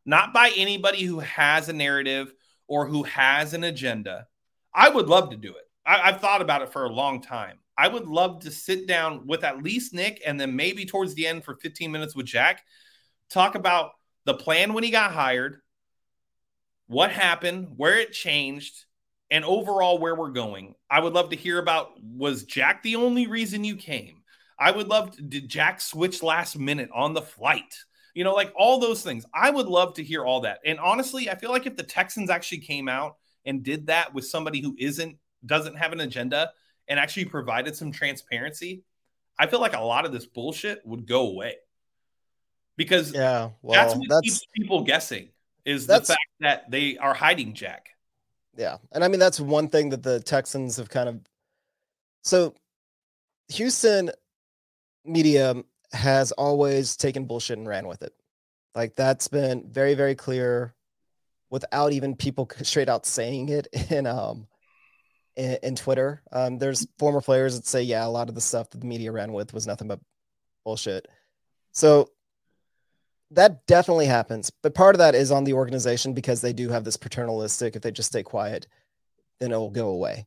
not 0.05 0.33
by 0.33 0.51
anybody 0.55 1.03
who 1.03 1.19
has 1.19 1.69
a 1.69 1.73
narrative 1.73 2.33
or 2.67 2.85
who 2.85 3.03
has 3.03 3.53
an 3.53 3.63
agenda. 3.63 4.27
I 4.73 4.89
would 4.89 5.07
love 5.07 5.29
to 5.31 5.37
do 5.37 5.49
it. 5.49 5.69
I, 5.85 6.11
have 6.11 6.21
thought 6.21 6.41
about 6.41 6.61
it 6.61 6.71
for 6.71 6.85
a 6.85 6.91
long 6.91 7.21
time. 7.21 7.57
I 7.77 7.87
would 7.87 8.07
love 8.07 8.41
to 8.41 8.51
sit 8.51 8.87
down 8.87 9.25
with 9.25 9.43
at 9.43 9.63
least 9.63 9.93
Nick 9.93 10.21
and 10.25 10.39
then 10.39 10.55
maybe 10.55 10.85
towards 10.85 11.15
the 11.15 11.25
end 11.25 11.45
for 11.45 11.55
15 11.55 11.91
minutes 11.91 12.15
with 12.15 12.25
Jack, 12.25 12.61
talk 13.29 13.55
about 13.55 13.91
the 14.25 14.33
plan 14.33 14.73
when 14.73 14.83
he 14.83 14.91
got 14.91 15.13
hired, 15.13 15.61
what 16.87 17.11
happened, 17.11 17.73
where 17.77 17.97
it 17.97 18.11
changed, 18.11 18.85
and 19.31 19.45
overall 19.45 19.99
where 19.99 20.15
we're 20.15 20.29
going. 20.29 20.75
I 20.89 20.99
would 20.99 21.13
love 21.13 21.29
to 21.29 21.35
hear 21.35 21.59
about 21.59 21.91
was 22.01 22.43
Jack 22.43 22.83
the 22.83 22.95
only 22.95 23.27
reason 23.27 23.63
you 23.63 23.75
came? 23.75 24.23
I 24.57 24.71
would 24.71 24.87
love 24.87 25.15
to, 25.15 25.21
did 25.21 25.47
Jack 25.47 25.81
switch 25.81 26.21
last 26.21 26.57
minute 26.57 26.89
on 26.93 27.13
the 27.13 27.21
flight? 27.21 27.75
You 28.13 28.23
know, 28.23 28.33
like 28.33 28.51
all 28.55 28.79
those 28.79 29.03
things. 29.03 29.25
I 29.33 29.49
would 29.49 29.67
love 29.67 29.93
to 29.95 30.03
hear 30.03 30.25
all 30.25 30.41
that. 30.41 30.59
And 30.65 30.79
honestly, 30.79 31.29
I 31.29 31.35
feel 31.35 31.51
like 31.51 31.65
if 31.65 31.77
the 31.77 31.83
Texans 31.83 32.29
actually 32.29 32.59
came 32.59 32.89
out 32.89 33.17
and 33.45 33.63
did 33.63 33.87
that 33.87 34.13
with 34.13 34.25
somebody 34.25 34.61
who 34.61 34.75
isn't 34.77 35.17
doesn't 35.45 35.75
have 35.75 35.93
an 35.93 36.01
agenda 36.01 36.51
and 36.87 36.99
actually 36.99 37.25
provided 37.25 37.75
some 37.75 37.91
transparency, 37.91 38.83
I 39.37 39.47
feel 39.47 39.61
like 39.61 39.75
a 39.75 39.81
lot 39.81 40.05
of 40.05 40.11
this 40.11 40.25
bullshit 40.25 40.85
would 40.85 41.07
go 41.07 41.27
away. 41.27 41.55
Because 42.75 43.13
yeah, 43.13 43.51
well, 43.61 43.73
that's 43.73 43.95
what 43.95 44.09
that's, 44.09 44.21
keeps 44.21 44.45
people 44.53 44.83
guessing 44.83 45.29
is 45.65 45.87
the 45.87 46.01
fact 46.01 46.19
that 46.39 46.69
they 46.71 46.97
are 46.97 47.13
hiding 47.13 47.53
Jack. 47.53 47.89
Yeah. 48.59 48.75
And 48.91 49.05
I 49.05 49.07
mean, 49.07 49.21
that's 49.21 49.39
one 49.39 49.69
thing 49.69 49.89
that 49.91 50.03
the 50.03 50.19
Texans 50.19 50.75
have 50.77 50.89
kind 50.89 51.07
of. 51.07 51.21
So 52.23 52.53
Houston 53.53 54.11
media 55.05 55.55
has 55.93 56.33
always 56.33 56.97
taken 56.97 57.23
bullshit 57.23 57.57
and 57.57 57.67
ran 57.67 57.87
with 57.87 58.03
it. 58.03 58.13
Like 58.75 58.95
that's 58.97 59.29
been 59.29 59.71
very, 59.71 59.93
very 59.93 60.13
clear 60.13 60.75
without 61.49 61.93
even 61.93 62.17
people 62.17 62.49
straight 62.61 62.89
out 62.89 63.05
saying 63.05 63.47
it 63.47 63.67
in 63.89 64.05
um 64.05 64.45
in, 65.37 65.57
in 65.63 65.75
Twitter. 65.77 66.21
Um, 66.33 66.57
there's 66.57 66.85
former 66.99 67.21
players 67.21 67.55
that 67.55 67.65
say, 67.65 67.83
yeah, 67.83 68.05
a 68.05 68.09
lot 68.09 68.27
of 68.27 68.35
the 68.35 68.41
stuff 68.41 68.69
that 68.71 68.81
the 68.81 68.87
media 68.87 69.13
ran 69.13 69.31
with 69.31 69.53
was 69.53 69.67
nothing 69.67 69.87
but 69.87 70.01
bullshit. 70.65 71.07
So 71.71 72.09
that 73.31 73.65
definitely 73.67 74.07
happens. 74.07 74.51
But 74.61 74.73
part 74.73 74.95
of 74.95 74.99
that 74.99 75.15
is 75.15 75.31
on 75.31 75.43
the 75.43 75.53
organization 75.53 76.13
because 76.13 76.41
they 76.41 76.53
do 76.53 76.69
have 76.69 76.83
this 76.83 76.97
paternalistic, 76.97 77.75
if 77.75 77.81
they 77.81 77.91
just 77.91 78.09
stay 78.09 78.23
quiet, 78.23 78.67
then 79.39 79.51
it 79.51 79.57
will 79.57 79.69
go 79.69 79.89
away. 79.89 80.25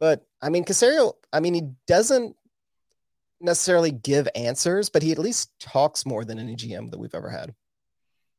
But 0.00 0.26
I 0.40 0.48
mean, 0.48 0.64
Caserio, 0.64 1.14
I 1.32 1.40
mean, 1.40 1.54
he 1.54 1.70
doesn't 1.86 2.36
necessarily 3.40 3.90
give 3.90 4.28
answers, 4.34 4.88
but 4.88 5.02
he 5.02 5.12
at 5.12 5.18
least 5.18 5.50
talks 5.58 6.06
more 6.06 6.24
than 6.24 6.38
any 6.38 6.56
GM 6.56 6.90
that 6.90 6.98
we've 6.98 7.14
ever 7.14 7.30
had. 7.30 7.54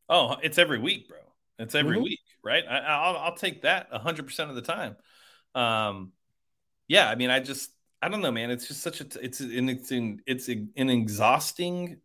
Oh, 0.07 0.38
it's 0.41 0.57
every 0.57 0.80
week, 0.80 1.07
bro. 1.07 1.18
It's 1.60 1.76
every 1.76 1.97
mm-hmm. 1.97 2.03
week, 2.03 2.20
right? 2.43 2.64
I, 2.66 3.12
will 3.12 3.18
I'll 3.18 3.36
take 3.36 3.62
that 3.64 3.91
hundred 3.91 4.26
percent 4.26 4.49
of 4.49 4.55
the 4.55 4.62
time. 4.62 4.95
Um, 5.53 6.14
yeah, 6.88 7.10
I 7.10 7.16
mean, 7.16 7.30
I 7.30 7.41
just 7.41 7.72
I 8.01 8.10
don't 8.10 8.22
know, 8.22 8.32
man. 8.32 8.49
It's 8.49 8.68
just 8.68 8.82
such 8.82 9.01
a 9.01 9.05
it's 9.22 9.41
an 9.41 9.70
it's 9.70 9.91
an, 9.91 10.22
it's 10.26 10.47
an 10.47 10.72
exhausting 10.76 11.97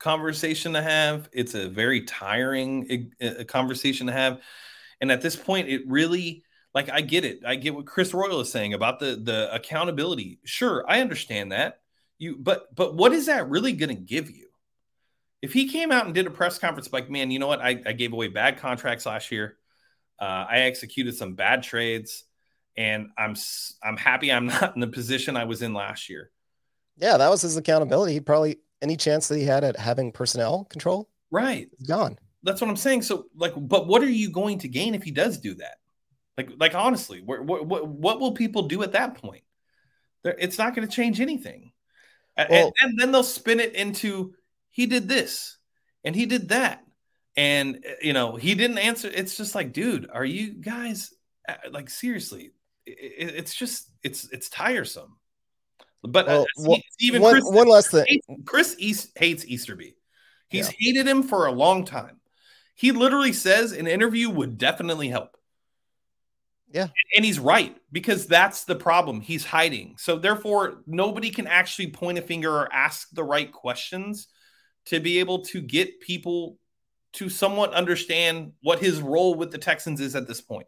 conversation 0.00 0.72
to 0.72 0.82
have. 0.82 1.28
It's 1.32 1.54
a 1.54 1.68
very 1.68 2.02
tiring 2.02 3.12
a, 3.20 3.44
conversation 3.44 4.08
to 4.08 4.12
have, 4.12 4.40
and 5.00 5.12
at 5.12 5.22
this 5.22 5.36
point, 5.36 5.68
it 5.68 5.82
really 5.86 6.42
like 6.74 6.90
I 6.90 7.00
get 7.00 7.24
it. 7.24 7.40
I 7.46 7.54
get 7.54 7.74
what 7.74 7.86
Chris 7.86 8.12
Royal 8.12 8.40
is 8.40 8.50
saying 8.50 8.74
about 8.74 8.98
the 8.98 9.14
the 9.22 9.54
accountability. 9.54 10.40
Sure, 10.44 10.84
I 10.88 11.00
understand 11.00 11.52
that. 11.52 11.80
You 12.18 12.36
but 12.36 12.74
but 12.74 12.96
what 12.96 13.12
is 13.12 13.26
that 13.26 13.48
really 13.48 13.72
going 13.72 13.94
to 13.94 14.02
give 14.02 14.28
you? 14.28 14.50
if 15.42 15.52
he 15.52 15.68
came 15.68 15.90
out 15.90 16.04
and 16.04 16.14
did 16.14 16.26
a 16.26 16.30
press 16.30 16.58
conference 16.58 16.92
like, 16.92 17.10
man, 17.10 17.30
you 17.30 17.38
know 17.38 17.46
what? 17.46 17.60
I, 17.60 17.80
I 17.86 17.92
gave 17.92 18.12
away 18.12 18.28
bad 18.28 18.58
contracts 18.58 19.06
last 19.06 19.30
year. 19.30 19.56
Uh, 20.20 20.46
I 20.48 20.60
executed 20.60 21.16
some 21.16 21.34
bad 21.34 21.62
trades, 21.62 22.24
and 22.76 23.08
I'm 23.16 23.34
I'm 23.82 23.96
happy 23.96 24.30
I'm 24.30 24.46
not 24.46 24.74
in 24.74 24.80
the 24.80 24.86
position 24.86 25.36
I 25.36 25.44
was 25.44 25.62
in 25.62 25.72
last 25.72 26.10
year. 26.10 26.30
Yeah, 26.98 27.16
that 27.16 27.30
was 27.30 27.42
his 27.42 27.56
accountability. 27.56 28.12
He 28.12 28.20
probably 28.20 28.58
any 28.82 28.96
chance 28.96 29.28
that 29.28 29.38
he 29.38 29.44
had 29.44 29.64
at 29.64 29.78
having 29.78 30.12
personnel 30.12 30.64
control, 30.64 31.08
right, 31.30 31.68
gone. 31.86 32.18
That's 32.42 32.60
what 32.60 32.70
I'm 32.70 32.76
saying. 32.76 33.02
So, 33.02 33.26
like, 33.36 33.52
but 33.56 33.86
what 33.86 34.02
are 34.02 34.10
you 34.10 34.30
going 34.30 34.58
to 34.60 34.68
gain 34.68 34.94
if 34.94 35.02
he 35.02 35.10
does 35.10 35.38
do 35.38 35.54
that? 35.54 35.76
Like, 36.36 36.50
like 36.58 36.74
honestly, 36.74 37.20
what 37.20 37.44
what 37.44 37.66
what 37.66 38.20
will 38.20 38.32
people 38.32 38.62
do 38.62 38.82
at 38.82 38.92
that 38.92 39.14
point? 39.14 39.44
It's 40.24 40.58
not 40.58 40.74
going 40.74 40.86
to 40.86 40.94
change 40.94 41.20
anything. 41.20 41.72
Well, 42.36 42.46
and, 42.50 42.72
and 42.80 42.98
then 42.98 43.12
they'll 43.12 43.22
spin 43.22 43.60
it 43.60 43.74
into 43.74 44.34
he 44.70 44.86
did 44.86 45.08
this 45.08 45.58
and 46.04 46.14
he 46.14 46.26
did 46.26 46.48
that 46.50 46.82
and 47.36 47.84
you 48.00 48.12
know 48.12 48.36
he 48.36 48.54
didn't 48.54 48.78
answer 48.78 49.10
it's 49.12 49.36
just 49.36 49.54
like 49.54 49.72
dude 49.72 50.08
are 50.12 50.24
you 50.24 50.54
guys 50.54 51.12
eh, 51.48 51.56
like 51.70 51.90
seriously 51.90 52.52
it, 52.86 53.34
it's 53.36 53.54
just 53.54 53.90
it's 54.02 54.28
it's 54.32 54.48
tiresome 54.48 55.16
but 56.02 56.28
uh, 56.28 56.44
well, 56.56 56.80
even 56.98 57.22
one, 57.22 57.32
Chris, 57.34 57.44
one 57.44 57.68
less 57.68 57.88
thing. 57.88 58.04
hates, 58.06 58.26
chris 58.46 58.76
East, 58.78 59.10
hates 59.16 59.44
easterby. 59.44 59.96
He's 60.48 60.68
yeah. 60.68 60.74
hated 60.78 61.06
him 61.06 61.22
for 61.22 61.46
a 61.46 61.52
long 61.52 61.84
time. 61.84 62.20
He 62.74 62.92
literally 62.92 63.32
says 63.32 63.72
an 63.72 63.86
interview 63.86 64.30
would 64.30 64.58
definitely 64.58 65.08
help. 65.08 65.36
Yeah. 66.72 66.88
And 67.16 67.24
he's 67.24 67.38
right 67.38 67.76
because 67.90 68.26
that's 68.26 68.64
the 68.64 68.76
problem. 68.76 69.20
He's 69.20 69.44
hiding. 69.44 69.96
So 69.98 70.18
therefore 70.18 70.82
nobody 70.86 71.30
can 71.30 71.46
actually 71.46 71.88
point 71.88 72.18
a 72.18 72.22
finger 72.22 72.50
or 72.50 72.72
ask 72.72 73.08
the 73.10 73.24
right 73.24 73.50
questions 73.50 74.28
to 74.86 75.00
be 75.00 75.18
able 75.18 75.44
to 75.46 75.60
get 75.60 76.00
people 76.00 76.58
to 77.14 77.28
somewhat 77.28 77.74
understand 77.74 78.52
what 78.62 78.78
his 78.78 79.00
role 79.00 79.34
with 79.34 79.50
the 79.50 79.58
Texans 79.58 80.00
is 80.00 80.14
at 80.14 80.28
this 80.28 80.40
point. 80.40 80.66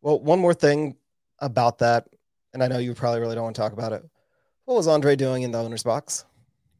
Well, 0.00 0.20
one 0.20 0.38
more 0.38 0.54
thing 0.54 0.96
about 1.38 1.78
that, 1.78 2.06
and 2.54 2.62
I 2.62 2.68
know 2.68 2.78
you 2.78 2.94
probably 2.94 3.20
really 3.20 3.34
don't 3.34 3.44
want 3.44 3.56
to 3.56 3.60
talk 3.60 3.72
about 3.72 3.92
it. 3.92 4.02
What 4.64 4.76
was 4.76 4.88
Andre 4.88 5.16
doing 5.16 5.42
in 5.42 5.50
the 5.50 5.58
owner's 5.58 5.82
box? 5.82 6.24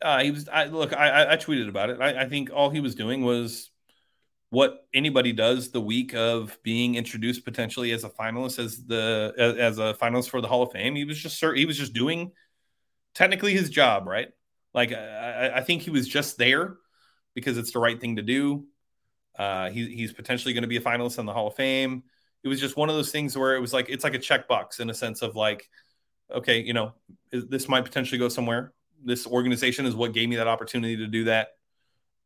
Uh, 0.00 0.22
he 0.22 0.30
was. 0.30 0.48
I, 0.48 0.64
look, 0.64 0.94
I, 0.94 1.32
I 1.32 1.36
tweeted 1.36 1.68
about 1.68 1.90
it. 1.90 2.00
I, 2.00 2.22
I 2.22 2.28
think 2.28 2.50
all 2.52 2.70
he 2.70 2.80
was 2.80 2.94
doing 2.94 3.24
was 3.24 3.70
what 4.50 4.86
anybody 4.94 5.32
does 5.32 5.70
the 5.70 5.80
week 5.80 6.14
of 6.14 6.56
being 6.62 6.94
introduced 6.94 7.44
potentially 7.44 7.90
as 7.90 8.04
a 8.04 8.08
finalist 8.08 8.58
as 8.58 8.84
the 8.84 9.34
as, 9.36 9.78
a 9.78 9.94
finalist 9.94 10.30
for 10.30 10.40
the 10.40 10.48
Hall 10.48 10.62
of 10.62 10.72
Fame. 10.72 10.94
He 10.94 11.04
was 11.04 11.18
just 11.18 11.42
he 11.54 11.66
was 11.66 11.76
just 11.76 11.92
doing 11.92 12.32
technically 13.14 13.52
his 13.52 13.68
job, 13.68 14.06
right? 14.06 14.28
Like 14.72 14.92
I, 14.92 15.52
I 15.56 15.60
think 15.62 15.82
he 15.82 15.90
was 15.90 16.06
just 16.06 16.38
there 16.38 16.76
because 17.34 17.58
it's 17.58 17.72
the 17.72 17.80
right 17.80 18.00
thing 18.00 18.16
to 18.16 18.22
do. 18.22 18.66
Uh, 19.36 19.70
he, 19.70 19.94
he's 19.94 20.12
potentially 20.12 20.54
going 20.54 20.62
to 20.62 20.68
be 20.68 20.76
a 20.76 20.80
finalist 20.80 21.18
in 21.18 21.26
the 21.26 21.32
Hall 21.32 21.48
of 21.48 21.56
Fame. 21.56 22.04
It 22.44 22.48
was 22.48 22.60
just 22.60 22.76
one 22.76 22.90
of 22.90 22.94
those 22.94 23.10
things 23.10 23.36
where 23.36 23.56
it 23.56 23.60
was 23.60 23.72
like 23.72 23.88
it's 23.88 24.04
like 24.04 24.14
a 24.14 24.18
checkbox 24.18 24.78
in 24.80 24.90
a 24.90 24.94
sense 24.94 25.22
of 25.22 25.34
like, 25.34 25.68
okay, 26.30 26.60
you 26.60 26.74
know, 26.74 26.92
this 27.32 27.68
might 27.68 27.84
potentially 27.84 28.18
go 28.18 28.28
somewhere. 28.28 28.72
This 29.02 29.26
organization 29.26 29.86
is 29.86 29.96
what 29.96 30.12
gave 30.12 30.28
me 30.28 30.36
that 30.36 30.46
opportunity 30.46 30.96
to 30.98 31.06
do 31.06 31.24
that. 31.24 31.48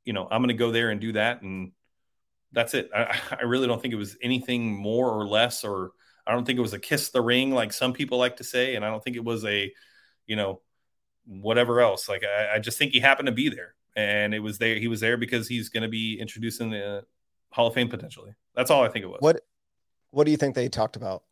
You 0.05 0.13
know, 0.13 0.27
I'm 0.31 0.41
going 0.41 0.49
to 0.49 0.55
go 0.55 0.73
there 0.73 0.91
and 0.91 1.01
do 1.01 1.13
that, 1.13 1.43
and 1.43 1.73
that's 2.53 2.75
it. 2.75 2.91
I, 2.95 3.19
I 3.31 3.43
really 3.45 3.67
don't 3.67 3.81
think 3.81 3.95
it 3.95 3.99
was 3.99 4.17
anything 4.21 4.73
more 4.73 5.11
or 5.11 5.27
less, 5.27 5.65
or 5.65 5.93
I 6.27 6.33
don't 6.33 6.45
think 6.45 6.59
it 6.59 6.63
was 6.63 6.75
a 6.75 6.79
kiss 6.79 7.11
the 7.11 7.23
ring 7.23 7.53
like 7.53 7.73
some 7.73 7.93
people 7.93 8.19
like 8.19 8.37
to 8.37 8.45
say, 8.45 8.75
and 8.75 8.85
I 8.85 8.91
don't 8.91 9.03
think 9.03 9.17
it 9.17 9.25
was 9.25 9.45
a, 9.45 9.73
you 10.27 10.37
know, 10.37 10.61
whatever 11.27 11.81
else. 11.81 12.09
Like 12.09 12.23
I, 12.25 12.57
I, 12.57 12.59
just 12.59 12.79
think 12.79 12.93
he 12.93 13.01
happened 13.01 13.27
to 13.27 13.33
be 13.33 13.49
there, 13.51 13.75
and 13.95 14.35
it 14.35 14.41
was 14.41 14.59
there. 14.59 14.77
He 14.77 14.89
was 14.89 15.01
there 15.01 15.17
because 15.17 15.47
he's 15.47 15.69
going 15.69 15.83
to 15.83 15.89
be 15.89 16.19
introducing 16.19 16.71
the 16.71 17.05
Hall 17.51 17.67
of 17.67 17.75
Fame 17.75 17.89
potentially. 17.89 18.35
That's 18.55 18.71
all 18.71 18.83
I 18.83 18.89
think 18.89 19.05
it 19.05 19.09
was. 19.09 19.19
What 19.21 19.41
What 20.11 20.25
do 20.25 20.31
you 20.31 20.37
think 20.37 20.55
they 20.55 20.69
talked 20.69 20.97
about? 20.97 21.23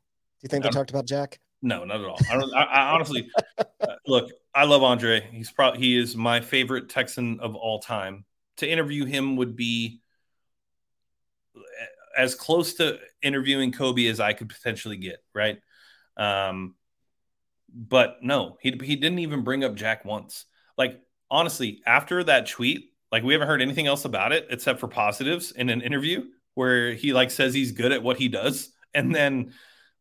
Do 0.41 0.45
you 0.45 0.49
think 0.49 0.65
they 0.65 0.71
talked 0.71 0.91
about 0.91 1.07
Jack? 1.07 1.41
No, 1.63 1.85
not 1.85 2.01
at 2.01 2.07
all. 2.07 2.19
I, 2.31 2.35
don't, 2.35 2.55
I, 2.55 2.63
I 2.65 2.81
honestly 2.91 3.29
uh, 3.59 3.65
look. 4.07 4.31
I 4.55 4.65
love 4.65 4.83
Andre. 4.83 5.27
He's 5.33 5.51
probably 5.51 5.81
he 5.81 5.97
is 5.99 6.17
my 6.17 6.41
favorite 6.41 6.89
Texan 6.89 7.41
of 7.41 7.55
all 7.55 7.81
time. 7.81 8.25
To 8.59 8.69
interview 8.69 9.05
him 9.05 9.37
would 9.37 9.57
be 9.57 10.01
as 12.17 12.35
close 12.35 12.75
to 12.75 12.99
interviewing 13.23 13.73
Kobe 13.73 14.07
as 14.07 14.21
I 14.21 14.33
could 14.33 14.49
potentially 14.49 14.97
get. 14.97 15.19
Right. 15.35 15.59
Um, 16.17 16.75
But 17.73 18.19
no, 18.23 18.57
he 18.61 18.71
he 18.83 18.97
didn't 18.97 19.19
even 19.21 19.43
bring 19.43 19.65
up 19.65 19.75
Jack 19.75 20.05
once. 20.05 20.47
Like 20.79 21.01
honestly, 21.31 21.83
after 21.87 22.23
that 22.25 22.47
tweet, 22.49 22.93
like 23.13 23.23
we 23.23 23.33
haven't 23.35 23.49
heard 23.49 23.63
anything 23.63 23.87
else 23.87 24.05
about 24.05 24.33
it 24.33 24.47
except 24.51 24.81
for 24.81 24.89
positives 24.89 25.53
in 25.53 25.69
an 25.69 25.83
interview 25.83 26.25
where 26.57 26.95
he 26.95 27.13
like 27.13 27.31
says 27.31 27.55
he's 27.55 27.71
good 27.73 27.93
at 27.93 28.03
what 28.03 28.17
he 28.17 28.29
does, 28.29 28.71
and 28.95 29.15
then 29.15 29.53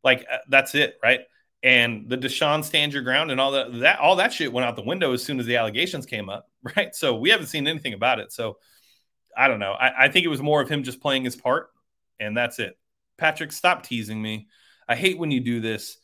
like 0.04 0.26
uh, 0.32 0.38
that's 0.48 0.74
it, 0.74 0.98
right? 1.04 1.20
And 1.62 2.10
the 2.10 2.18
Deshaun 2.18 2.64
stand 2.64 2.94
your 2.94 3.04
ground 3.04 3.30
and 3.30 3.40
all 3.40 3.52
that 3.52 3.80
that 3.82 4.00
all 4.00 4.16
that 4.16 4.34
shit 4.34 4.52
went 4.52 4.66
out 4.66 4.76
the 4.76 4.82
window 4.82 5.14
as 5.14 5.22
soon 5.22 5.40
as 5.40 5.46
the 5.46 5.58
allegations 5.58 6.06
came 6.06 6.30
up, 6.30 6.50
right? 6.76 6.96
So 6.96 7.16
we 7.16 7.30
haven't 7.30 7.48
seen 7.48 7.68
anything 7.68 7.94
about 7.94 8.20
it. 8.20 8.32
So 8.32 8.58
I 9.38 9.48
don't 9.48 9.60
know. 9.60 9.74
I, 9.74 10.06
I 10.06 10.10
think 10.10 10.26
it 10.26 10.30
was 10.30 10.42
more 10.42 10.62
of 10.62 10.70
him 10.70 10.84
just 10.84 11.02
playing 11.02 11.26
his 11.26 11.36
part, 11.36 11.70
and 12.20 12.36
that's 12.36 12.58
it. 12.58 12.78
Patrick, 13.18 13.52
stop 13.52 13.84
teasing 13.84 14.22
me. 14.22 14.48
I 14.88 14.96
hate 14.96 15.18
when 15.18 15.32
you 15.32 15.42
do 15.42 15.60
this. 15.60 15.98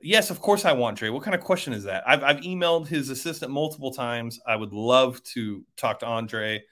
Yes, 0.00 0.30
of 0.30 0.40
course 0.40 0.64
I 0.64 0.72
want 0.72 0.98
Dre. 0.98 1.10
What 1.10 1.22
kind 1.22 1.36
of 1.36 1.42
question 1.42 1.72
is 1.72 1.84
that? 1.84 2.02
I've, 2.08 2.24
I've 2.24 2.40
emailed 2.40 2.88
his 2.88 3.08
assistant 3.08 3.52
multiple 3.52 3.92
times. 3.92 4.40
I 4.44 4.56
would 4.56 4.72
love 4.72 5.22
to 5.34 5.64
talk 5.76 6.00
to 6.00 6.06
Andre. 6.06 6.64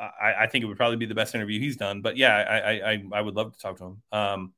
I, 0.00 0.44
I 0.44 0.46
think 0.46 0.64
it 0.64 0.66
would 0.66 0.76
probably 0.76 0.96
be 0.96 1.06
the 1.06 1.14
best 1.14 1.34
interview 1.34 1.60
he's 1.60 1.76
done. 1.76 2.00
But 2.00 2.16
yeah, 2.16 2.34
I 2.34 2.92
I, 2.92 3.04
I 3.12 3.20
would 3.20 3.34
love 3.34 3.52
to 3.52 3.58
talk 3.58 3.78
to 3.78 3.84
him. 3.84 4.02
Um, 4.12 4.52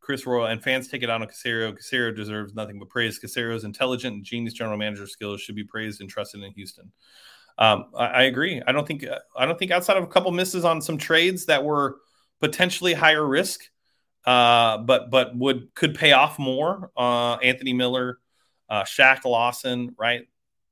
Chris 0.00 0.26
Royal 0.26 0.46
and 0.46 0.62
fans 0.62 0.88
take 0.88 1.02
it 1.02 1.10
on 1.10 1.22
Caserio. 1.22 1.72
Caserio 1.72 2.14
deserves 2.14 2.54
nothing 2.54 2.78
but 2.78 2.88
praise. 2.88 3.20
Caserio's 3.20 3.64
intelligent 3.64 4.16
and 4.16 4.24
genius 4.24 4.54
general 4.54 4.76
manager 4.76 5.06
skills 5.06 5.40
should 5.40 5.54
be 5.54 5.64
praised 5.64 6.00
and 6.00 6.10
trusted 6.10 6.42
in 6.42 6.52
Houston. 6.52 6.90
Um, 7.58 7.86
I, 7.96 8.06
I, 8.06 8.22
agree. 8.22 8.62
I 8.66 8.72
don't 8.72 8.86
think 8.86 9.04
I 9.36 9.46
don't 9.46 9.58
think 9.58 9.70
outside 9.70 9.98
of 9.98 10.04
a 10.04 10.08
couple 10.08 10.30
misses 10.32 10.64
on 10.64 10.80
some 10.80 10.96
trades 10.96 11.46
that 11.46 11.62
were 11.62 11.98
potentially 12.40 12.94
higher 12.94 13.24
risk, 13.24 13.60
uh, 14.24 14.78
but 14.78 15.10
but 15.10 15.36
would 15.36 15.74
could 15.74 15.94
pay 15.94 16.12
off 16.12 16.38
more. 16.38 16.90
Uh, 16.96 17.34
Anthony 17.34 17.74
Miller, 17.74 18.18
uh, 18.68 18.84
Shaq 18.84 19.24
Lawson, 19.24 19.94
right? 19.98 20.26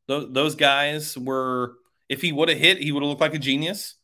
Those, 0.07 0.33
those 0.33 0.55
guys 0.55 1.17
were. 1.17 1.75
If 2.09 2.23
he 2.23 2.33
would 2.33 2.49
have 2.49 2.57
hit, 2.57 2.79
he 2.79 2.91
would 2.91 3.03
have 3.03 3.09
looked 3.11 3.21
like 3.21 3.35
a 3.35 3.39
genius. 3.39 3.97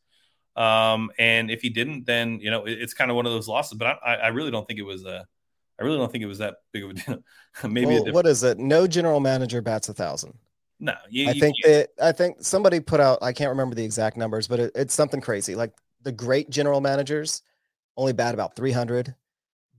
Um, 0.57 1.11
and 1.18 1.50
if 1.50 1.62
he 1.62 1.68
didn't, 1.68 2.07
then 2.07 2.38
you 2.40 2.50
know 2.50 2.64
it, 2.64 2.80
it's 2.80 2.94
kind 2.94 3.11
of 3.11 3.16
one 3.16 3.26
of 3.26 3.32
those 3.32 3.48
losses. 3.48 3.76
But 3.76 3.98
I, 4.05 4.14
I 4.14 4.26
really 4.28 4.50
don't 4.50 4.66
think 4.66 4.78
it 4.78 4.84
was 4.84 5.05
a. 5.05 5.26
I 5.80 5.82
really 5.82 5.96
don't 5.96 6.12
think 6.12 6.22
it 6.22 6.28
was 6.28 6.38
that 6.38 6.57
big 6.72 6.84
of 6.84 6.90
a 6.90 6.94
deal. 6.94 7.24
Maybe 7.68 7.86
well, 7.86 8.12
what 8.12 8.26
is 8.26 8.44
it? 8.44 8.59
No 8.59 8.86
general 8.86 9.18
manager 9.18 9.61
bats 9.61 9.88
a 9.88 9.94
thousand. 9.94 10.34
No, 10.78 10.94
you, 11.11 11.28
I 11.28 11.32
you 11.32 11.40
think 11.40 11.57
that 11.64 11.88
I 12.00 12.12
think 12.12 12.36
somebody 12.40 12.78
put 12.78 13.00
out. 13.00 13.18
I 13.22 13.32
can't 13.32 13.50
remember 13.50 13.74
the 13.74 13.84
exact 13.84 14.16
numbers, 14.16 14.46
but 14.46 14.61
it, 14.61 14.72
it's 14.74 14.94
something 14.94 15.20
crazy. 15.20 15.57
Like 15.57 15.72
the 16.02 16.12
great 16.12 16.50
general 16.50 16.80
managers 16.80 17.42
only 17.96 18.12
bat 18.12 18.34
about 18.34 18.55
300. 18.55 19.14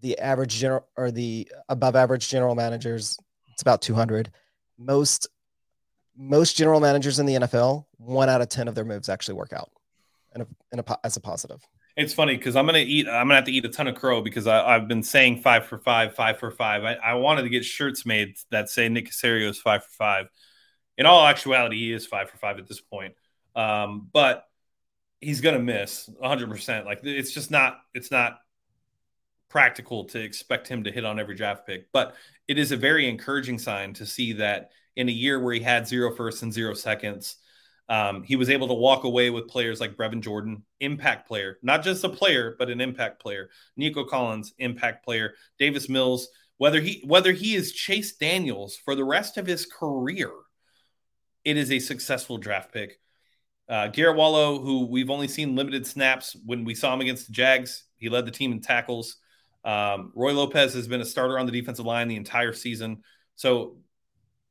The 0.02 0.20
average 0.20 0.56
general 0.56 0.86
or 0.98 1.12
the 1.12 1.50
above 1.70 1.96
average 1.96 2.28
general 2.28 2.56
managers, 2.56 3.18
it's 3.54 3.62
about 3.62 3.82
200. 3.82 4.32
Most 4.78 5.30
most 6.18 6.56
general 6.58 6.80
managers 6.80 7.20
in 7.20 7.26
the 7.26 7.36
NFL, 7.36 7.86
one 7.98 8.30
out 8.30 8.42
of 8.42 8.50
10 8.50 8.68
of 8.68 8.76
their 8.76 8.86
moves 8.86 9.10
actually 9.10 9.36
work 9.36 9.54
out 9.54 9.70
in 10.36 10.80
a, 10.80 10.84
a, 10.88 10.98
as 11.04 11.18
a 11.18 11.22
positive. 11.22 11.66
It's 11.98 12.14
funny 12.14 12.36
because 12.36 12.56
I'm 12.56 12.66
gonna 12.66 12.80
eat. 12.80 13.08
I'm 13.08 13.28
gonna 13.28 13.36
have 13.36 13.46
to 13.46 13.52
eat 13.52 13.64
a 13.66 13.70
ton 13.70 13.88
of 13.88 13.96
crow 13.96 14.22
because 14.22 14.48
I, 14.48 14.74
have 14.74 14.88
been 14.88 15.04
saying 15.04 15.42
five 15.42 15.66
for 15.66 15.78
five, 15.78 16.14
five 16.14 16.40
for 16.40 16.52
five. 16.52 16.84
I, 16.84 16.96
I, 16.96 17.14
wanted 17.14 17.44
to 17.44 17.50
get 17.50 17.64
shirts 17.64 18.06
made 18.06 18.36
that 18.52 18.70
say 18.70 18.90
Nick 18.90 19.10
Caserio 19.10 19.50
is 19.50 19.60
five 19.60 19.84
for 19.84 19.92
five. 19.92 20.26
In 20.98 21.06
all 21.06 21.26
actuality, 21.26 21.78
he 21.78 21.94
is 21.94 22.06
five 22.06 22.30
for 22.30 22.38
five 22.38 22.60
at 22.60 22.68
this 22.68 22.82
point. 22.82 23.14
Um, 23.56 24.10
but 24.12 24.46
he's 25.22 25.40
gonna 25.40 25.60
miss 25.60 26.10
100. 26.18 26.50
percent 26.50 26.86
Like 26.86 27.00
it's 27.04 27.32
just 27.32 27.50
not. 27.50 27.80
It's 27.94 28.12
not 28.12 28.40
practical 29.48 30.04
to 30.04 30.20
expect 30.20 30.68
him 30.68 30.84
to 30.84 30.92
hit 30.92 31.06
on 31.06 31.18
every 31.18 31.36
draft 31.36 31.66
pick. 31.66 31.90
But 31.94 32.16
it 32.46 32.58
is 32.60 32.74
a 32.74 32.78
very 32.78 33.08
encouraging 33.08 33.58
sign 33.58 33.94
to 33.94 34.06
see 34.06 34.34
that 34.34 34.72
in 34.98 35.08
a 35.08 35.14
year 35.14 35.40
where 35.40 35.54
he 35.54 35.62
had 35.62 35.88
zero 35.88 36.14
firsts 36.14 36.42
and 36.42 36.52
zero 36.52 36.74
seconds 36.74 37.38
um, 37.88 38.24
he 38.24 38.36
was 38.36 38.50
able 38.50 38.68
to 38.68 38.74
walk 38.74 39.04
away 39.04 39.30
with 39.30 39.48
players 39.48 39.80
like 39.80 39.96
Brevin 39.96 40.22
Jordan, 40.22 40.64
impact 40.80 41.28
player, 41.28 41.60
not 41.62 41.84
just 41.84 42.04
a 42.04 42.10
player, 42.10 42.56
but 42.58 42.70
an 42.70 42.82
impact 42.82 43.22
player. 43.22 43.50
Nico 43.78 44.04
Collins, 44.04 44.54
impact 44.58 45.06
player. 45.06 45.34
Davis 45.60 45.88
Mills, 45.88 46.28
whether 46.58 46.82
he 46.82 47.04
whether 47.06 47.32
he 47.32 47.56
is 47.56 47.74
Chase 47.74 48.16
Daniels 48.16 48.76
for 48.76 48.96
the 48.96 49.04
rest 49.04 49.38
of 49.38 49.46
his 49.46 49.66
career, 49.66 50.32
it 51.44 51.58
is 51.58 51.72
a 51.72 51.80
successful 51.80 52.38
draft 52.38 52.74
pick. 52.74 53.00
Uh, 53.70 53.88
Garrett 53.88 54.18
Wallow, 54.18 54.60
who 54.60 54.86
we've 54.86 55.10
only 55.10 55.28
seen 55.28 55.56
limited 55.56 55.86
snaps 55.86 56.36
when 56.46 56.66
we 56.66 56.76
saw 56.76 56.94
him 56.94 57.02
against 57.02 57.28
the 57.28 57.34
Jags, 57.34 57.84
he 57.98 58.10
led 58.10 58.26
the 58.26 58.32
team 58.32 58.52
in 58.52 58.62
tackles. 58.62 59.18
Um, 59.64 60.12
Roy 60.16 60.34
Lopez 60.34 60.74
has 60.74 60.88
been 60.88 61.02
a 61.02 61.06
starter 61.06 61.40
on 61.40 61.48
the 61.48 61.52
defensive 61.52 61.86
line 61.86 62.08
the 62.08 62.16
entire 62.16 62.54
season. 62.54 63.02
So 63.36 63.78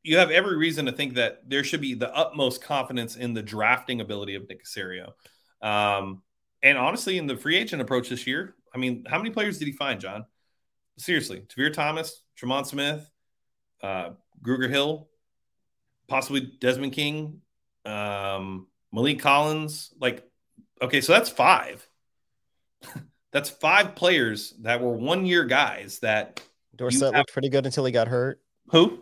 you 0.05 0.18
have 0.18 0.30
every 0.30 0.57
reason 0.57 0.84
to 0.84 0.92
think 0.92 1.14
that 1.14 1.48
there 1.48 1.64
should 1.64 1.80
be 1.80 1.94
the 1.94 2.14
utmost 2.14 2.62
confidence 2.62 3.16
in 3.16 3.32
the 3.32 3.42
drafting 3.42 4.02
ability 4.02 4.34
of 4.34 4.46
Nick 4.48 4.62
Caserio. 4.64 5.12
Um, 5.62 6.22
and 6.62 6.76
honestly, 6.76 7.16
in 7.16 7.26
the 7.26 7.36
free 7.36 7.57
agent 7.57 7.80
approach 7.80 8.11
this 8.11 8.26
year, 8.26 8.55
I 8.72 8.78
mean, 8.78 9.05
how 9.09 9.16
many 9.16 9.30
players 9.30 9.59
did 9.59 9.66
he 9.66 9.72
find, 9.72 9.98
John? 9.98 10.26
Seriously, 10.98 11.40
Tavierre 11.48 11.72
Thomas, 11.72 12.22
Tremont 12.36 12.66
Smith, 12.66 13.11
uh, 13.82 14.11
Grugier 14.42 14.68
Hill, 14.68 15.09
possibly 16.07 16.52
Desmond 16.61 16.92
King, 16.92 17.40
um, 17.86 18.66
Maliek 18.94 19.20
Collins. 19.20 19.92
Like, 19.98 20.22
okay, 20.82 21.00
so 21.00 21.14
that's 21.14 21.30
five. 21.30 21.86
that's 23.32 23.48
five 23.48 23.94
players 23.94 24.52
that 24.61 24.82
were 24.82 24.92
one 24.92 25.24
year 25.24 25.44
guys 25.44 25.98
that 26.00 26.42
Dorsett 26.76 27.02
have... 27.02 27.14
looked 27.14 27.32
pretty 27.32 27.48
good 27.48 27.64
until 27.64 27.86
he 27.86 27.92
got 27.92 28.07
hurt. 28.07 28.40
Who? 28.68 28.98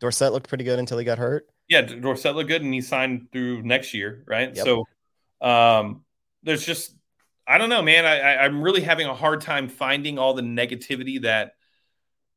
Dorsett 0.00 0.32
looked 0.32 0.48
pretty 0.48 0.64
good 0.64 0.78
until 0.78 0.98
he 0.98 1.04
got 1.04 1.18
hurt. 1.18 1.46
Yeah, 1.68 1.82
Dorsett 1.82 2.34
looked 2.34 2.48
good, 2.48 2.62
and 2.62 2.74
he 2.74 2.80
signed 2.80 3.28
through 3.32 3.62
next 3.62 3.94
year, 3.94 4.24
right? 4.26 4.54
Yep. 4.54 4.64
So, 4.64 4.84
um, 5.40 6.04
there's 6.42 6.64
just 6.64 6.94
I 7.46 7.58
don't 7.58 7.68
know, 7.68 7.82
man. 7.82 8.06
I, 8.06 8.20
I 8.20 8.44
am 8.46 8.62
really 8.62 8.80
having 8.80 9.06
a 9.06 9.14
hard 9.14 9.40
time 9.40 9.68
finding 9.68 10.18
all 10.18 10.34
the 10.34 10.42
negativity 10.42 11.22
that. 11.22 11.54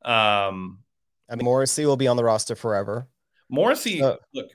Um, 0.03 0.79
I 1.29 1.35
mean, 1.35 1.45
Morrissey 1.45 1.85
will 1.85 1.97
be 1.97 2.07
on 2.07 2.17
the 2.17 2.23
roster 2.23 2.55
forever. 2.55 3.07
Morrissey, 3.49 4.01
uh, 4.01 4.17
look, 4.33 4.47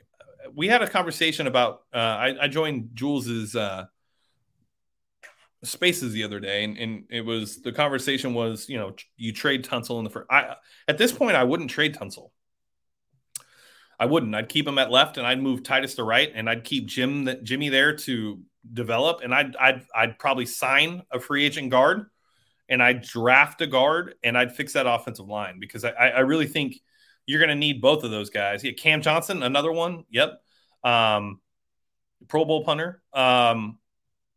we 0.55 0.69
had 0.69 0.83
a 0.83 0.89
conversation 0.89 1.47
about. 1.47 1.83
Uh, 1.93 1.99
I, 1.99 2.35
I 2.43 2.49
joined 2.49 2.91
Jules's 2.95 3.57
uh, 3.57 3.87
spaces 5.65 6.13
the 6.13 6.25
other 6.25 6.41
day, 6.41 6.65
and, 6.65 6.77
and 6.77 7.05
it 7.11 7.23
was 7.23 7.63
the 7.63 7.73
conversation 7.73 8.35
was, 8.35 8.69
you 8.69 8.79
know, 8.79 8.95
you 9.17 9.33
trade 9.33 9.65
Tunsil 9.65 9.99
in 9.99 10.05
the 10.05 10.11
first. 10.11 10.27
I 10.31 10.57
at 10.87 10.99
this 10.99 11.13
point, 11.13 11.37
I 11.37 11.45
wouldn't 11.45 11.71
trade 11.71 11.95
Tunsil. 11.95 12.31
I 14.03 14.05
wouldn't. 14.05 14.35
I'd 14.35 14.49
keep 14.49 14.67
him 14.67 14.81
at 14.81 14.91
left, 14.91 15.17
and 15.17 15.25
I'd 15.25 15.41
move 15.41 15.63
Tytus 15.63 15.95
to 15.95 16.03
right, 16.03 16.29
and 16.35 16.51
I'd 16.51 16.65
keep 16.65 16.87
Jim 16.87 17.31
Jimmy 17.45 17.69
there 17.69 17.95
to 17.99 18.41
develop, 18.73 19.21
and 19.23 19.33
I'd 19.33 19.55
I'd 19.55 19.87
I'd 19.95 20.19
probably 20.19 20.45
sign 20.45 21.05
a 21.13 21.21
free 21.21 21.45
agent 21.45 21.71
guard, 21.71 22.07
and 22.69 22.83
I'd 22.83 23.03
draft 23.03 23.61
a 23.61 23.67
guard, 23.69 24.17
and 24.25 24.37
I'd 24.37 24.57
fix 24.57 24.73
that 24.73 24.89
offensive 24.89 25.29
line 25.29 25.61
because 25.61 25.85
I 25.85 25.91
I 25.91 26.21
really 26.21 26.49
think 26.49 26.81
you're 27.27 27.39
going 27.39 27.51
to 27.51 27.55
need 27.55 27.81
both 27.81 28.03
of 28.03 28.11
those 28.11 28.29
guys. 28.29 28.65
Yeah, 28.65 28.73
Cam 28.73 29.03
Johnston, 29.03 29.45
another 29.45 29.71
one. 29.71 30.03
Yep, 30.11 30.43
um, 30.83 31.41
Pro 32.27 32.45
Bowl 32.45 32.65
punter. 32.65 33.05
Um, 33.13 33.79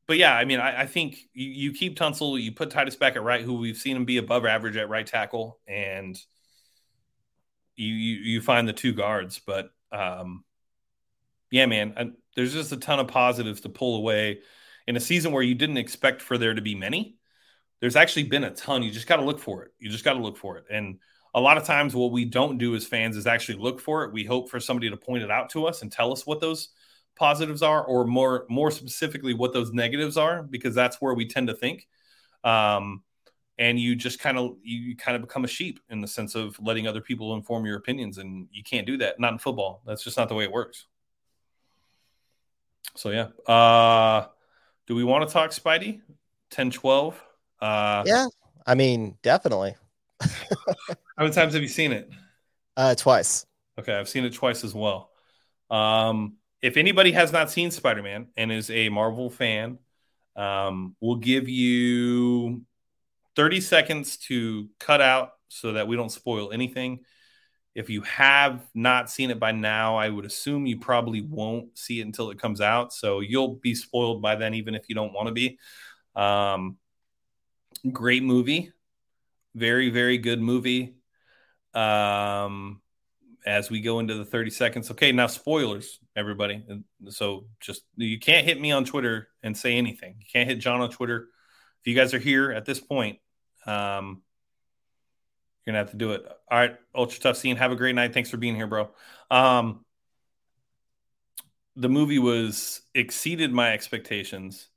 but 0.06 0.19
yeah, 0.19 0.35
I 0.35 0.45
mean, 0.45 0.60
I, 0.60 0.81
I 0.81 0.85
think 0.85 1.18
you, 1.34 1.49
you 1.49 1.72
keep 1.73 1.98
Tunsil, 1.98 2.39
you 2.39 2.52
put 2.52 2.69
Tytus 2.69 2.99
back 2.99 3.15
at 3.15 3.23
right, 3.23 3.41
who 3.41 3.56
we've 3.56 3.77
seen 3.77 3.95
him 3.95 4.06
be 4.06 4.18
above 4.18 4.45
average 4.45 4.77
at 4.77 4.89
right 4.89 5.07
tackle, 5.07 5.57
and 5.68 6.15
you 7.76 7.93
you, 7.93 8.15
you 8.34 8.41
find 8.41 8.68
the 8.68 8.73
two 8.73 8.93
guards. 8.93 9.39
But 9.45 9.69
um, 9.91 10.43
yeah, 11.52 11.65
man, 11.65 11.93
I, 11.97 12.11
there's 12.35 12.53
just 12.53 12.72
a 12.72 12.77
ton 12.77 12.99
of 12.99 13.07
positives 13.07 13.61
to 13.61 13.69
pull 13.69 13.97
away 13.97 14.39
in 14.88 14.95
a 14.95 14.99
season 14.99 15.31
where 15.31 15.43
you 15.43 15.56
didn't 15.56 15.77
expect 15.77 16.22
for 16.22 16.38
there 16.38 16.53
to 16.53 16.61
be 16.61 16.76
many. 16.76 17.18
There's 17.80 17.95
actually 17.95 18.23
been 18.23 18.43
a 18.43 18.52
ton. 18.52 18.84
You 18.84 18.91
just 18.91 19.07
got 19.07 19.18
to 19.18 19.26
look 19.26 19.39
for 19.39 19.64
it. 19.64 19.72
You 19.80 19.89
just 19.89 20.03
got 20.03 20.14
to 20.14 20.19
look 20.22 20.38
for 20.38 20.57
it. 20.57 20.65
And 20.69 20.99
a 21.34 21.41
lot 21.41 21.57
of 21.57 21.65
times, 21.65 21.93
what 21.93 22.11
we 22.11 22.26
don't 22.26 22.57
do 22.57 22.76
as 22.76 22.85
fans 22.85 23.18
is 23.18 23.27
actually 23.27 23.57
look 23.60 23.81
for 23.81 24.06
it. 24.06 24.14
We 24.14 24.23
hope 24.23 24.49
for 24.49 24.60
somebody 24.60 24.89
to 24.89 24.97
point 24.97 25.23
it 25.23 25.31
out 25.31 25.49
to 25.52 25.65
us 25.65 25.81
and 25.81 25.91
tell 25.91 26.11
us 26.14 26.26
what 26.26 26.39
those 26.39 26.69
positives 27.18 27.61
are, 27.61 27.84
or 27.84 28.06
more 28.06 28.45
more 28.49 28.72
specifically, 28.72 29.34
what 29.34 29.53
those 29.53 29.73
negatives 29.73 30.18
are, 30.18 30.43
because 30.43 30.73
that's 30.73 31.02
where 31.02 31.14
we 31.14 31.27
tend 31.27 31.47
to 31.47 31.53
think. 31.53 31.88
Um, 32.43 33.03
and 33.57 33.80
you 33.80 33.95
just 33.95 34.19
kind 34.19 34.38
of 34.38 34.56
you 34.64 34.95
kind 34.95 35.15
of 35.15 35.22
become 35.22 35.45
a 35.45 35.48
sheep 35.48 35.80
in 35.90 36.02
the 36.02 36.07
sense 36.07 36.36
of 36.36 36.60
letting 36.60 36.88
other 36.88 37.02
people 37.02 37.36
inform 37.36 37.65
your 37.65 37.77
opinions 37.77 38.18
and 38.18 38.48
you 38.52 38.64
can't 38.64 38.86
do 38.86 38.98
that 38.98 39.19
not 39.19 39.34
in 39.34 39.40
football. 39.40 39.82
That's 39.86 40.03
just 40.03 40.18
not 40.18 40.30
the 40.30 40.36
way 40.36 40.44
it 40.44 40.52
works. 40.52 40.86
So 42.95 43.10
yeah 43.11 43.27
uh 43.52 44.27
do 44.88 44.95
we 44.95 45.03
want 45.03 45.27
to 45.27 45.34
talk 45.34 45.52
spidey? 45.52 46.02
10 46.52 46.72
12 46.72 47.22
uh 47.61 48.03
yeah 48.06 48.27
i 48.68 48.76
mean 48.76 49.18
definitely. 49.22 49.76
How 50.22 50.95
many 51.18 51.32
times 51.32 51.53
have 51.53 51.61
you 51.61 51.68
seen 51.68 51.91
it? 51.91 52.10
Uh 52.77 52.95
twice. 52.95 53.45
Okay 53.80 53.94
i've 53.94 54.10
seen 54.10 54.26
it 54.26 54.34
twice 54.34 54.64
as 54.64 54.73
well. 54.73 55.11
Um 55.69 56.38
if 56.61 56.77
anybody 56.77 57.11
has 57.11 57.32
not 57.32 57.52
seen 57.52 57.72
spider-man 57.72 58.27
and 58.36 58.52
is 58.52 58.69
a 58.69 58.90
marvel 58.90 59.30
fan 59.30 59.80
um 60.36 60.95
we'll 60.99 61.15
give 61.15 61.48
you 61.48 62.61
30 63.36 63.62
seconds 63.62 64.18
to 64.18 64.70
cut 64.80 65.02
out 65.02 65.32
so 65.48 65.74
that 65.74 65.88
we 65.88 65.95
don't 65.95 66.12
spoil 66.12 66.52
anything. 66.52 66.99
If 67.74 67.90
you 67.90 68.02
have 68.03 68.66
not 68.74 69.10
seen 69.10 69.32
it 69.32 69.40
by 69.40 69.52
now, 69.52 69.98
I 69.98 70.10
would 70.10 70.26
assume 70.26 70.66
you 70.66 70.80
probably 70.80 71.22
won't 71.22 71.78
see 71.78 71.99
it 71.99 72.06
until 72.06 72.32
it 72.32 72.40
comes 72.40 72.62
out. 72.62 72.94
So 72.94 73.20
you'll 73.20 73.56
be 73.56 73.76
spoiled 73.76 74.22
by 74.22 74.36
then, 74.36 74.53
even 74.53 74.76
if 74.76 74.88
you 74.88 74.95
don't 74.95 75.14
want 75.14 75.28
to 75.28 75.34
be. 75.34 75.60
Um, 76.16 76.78
great 77.91 78.24
movie. 78.24 78.72
Very, 79.56 79.90
very 79.90 80.18
good 80.18 80.41
movie. 80.41 80.95
Um, 81.74 82.82
as 83.45 83.70
we 83.70 83.80
go 83.80 83.99
into 83.99 84.16
the 84.16 84.26
30 84.26 84.49
seconds. 84.49 84.91
Okay, 84.91 85.12
now 85.12 85.28
spoilers, 85.28 85.99
everybody. 86.16 86.66
So 87.10 87.45
just 87.60 87.84
you 87.95 88.20
can't 88.20 88.45
hit 88.45 88.60
me 88.60 88.72
on 88.72 88.86
Twitter 88.86 89.28
and 89.44 89.56
say 89.56 89.78
anything. 89.78 90.16
You 90.20 90.26
can't 90.32 90.49
hit 90.49 90.60
John 90.60 90.82
on 90.82 90.90
Twitter. 90.90 91.28
If 91.82 91.88
you 91.88 91.95
guys 91.95 92.14
are 92.14 92.20
here 92.20 92.52
at 92.52 92.66
this 92.66 92.80
point, 92.80 93.20
um, 93.65 94.21
you're 95.65 95.73
gonna 95.73 95.79
have 95.79 95.91
to 95.91 95.97
do 95.97 96.11
it. 96.11 96.25
All 96.49 96.57
right, 96.57 96.75
ultra 96.93 97.19
tough 97.19 97.37
scene. 97.37 97.55
Have 97.55 97.71
a 97.71 97.75
great 97.75 97.95
night. 97.95 98.13
Thanks 98.13 98.29
for 98.29 98.37
being 98.37 98.55
here, 98.55 98.67
bro. 98.67 98.89
Um, 99.31 99.83
the 101.75 101.89
movie 101.89 102.19
was 102.19 102.81
exceeded 102.93 103.51
my 103.51 103.73
expectations, 103.73 104.69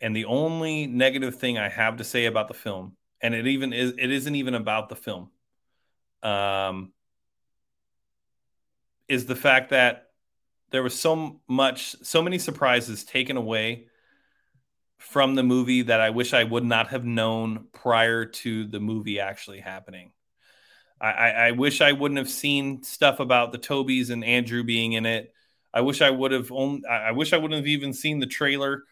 and 0.00 0.14
the 0.14 0.26
only 0.26 0.86
negative 0.86 1.36
thing 1.36 1.58
I 1.58 1.68
have 1.68 1.98
to 1.98 2.04
say 2.04 2.26
about 2.26 2.48
the 2.48 2.54
film, 2.54 2.96
and 3.20 3.34
it 3.34 3.46
even 3.46 3.72
is, 3.72 3.92
it 3.98 4.10
isn't 4.10 4.34
even 4.34 4.54
about 4.54 4.88
the 4.88 4.96
film. 4.96 5.30
Um, 6.22 6.92
is 9.08 9.26
the 9.26 9.36
fact 9.36 9.70
that 9.70 10.10
there 10.70 10.82
was 10.82 10.98
so 10.98 11.40
much, 11.46 11.96
so 12.02 12.22
many 12.22 12.38
surprises 12.38 13.04
taken 13.04 13.36
away 13.36 13.86
from 15.10 15.34
the 15.34 15.42
movie 15.42 15.82
that 15.82 16.00
I 16.00 16.10
wish 16.10 16.34
I 16.34 16.44
would 16.44 16.64
not 16.64 16.88
have 16.88 17.04
known 17.04 17.66
prior 17.72 18.24
to 18.24 18.66
the 18.66 18.80
movie 18.80 19.20
actually 19.20 19.60
happening. 19.60 20.12
I, 21.00 21.10
I, 21.10 21.28
I 21.28 21.50
wish 21.52 21.80
I 21.80 21.92
wouldn't 21.92 22.18
have 22.18 22.28
seen 22.28 22.82
stuff 22.82 23.20
about 23.20 23.52
the 23.52 23.58
Tobeys 23.58 24.10
and 24.10 24.24
Andrew 24.24 24.64
being 24.64 24.94
in 24.94 25.06
it. 25.06 25.32
I 25.72 25.82
wish 25.82 26.02
I 26.02 26.10
would 26.10 26.32
have 26.32 26.50
only, 26.50 26.86
I 26.86 27.12
wish 27.12 27.32
I 27.32 27.36
wouldn't 27.36 27.58
have 27.58 27.66
even 27.66 27.92
seen 27.92 28.18
the 28.18 28.26
trailer. 28.26 28.82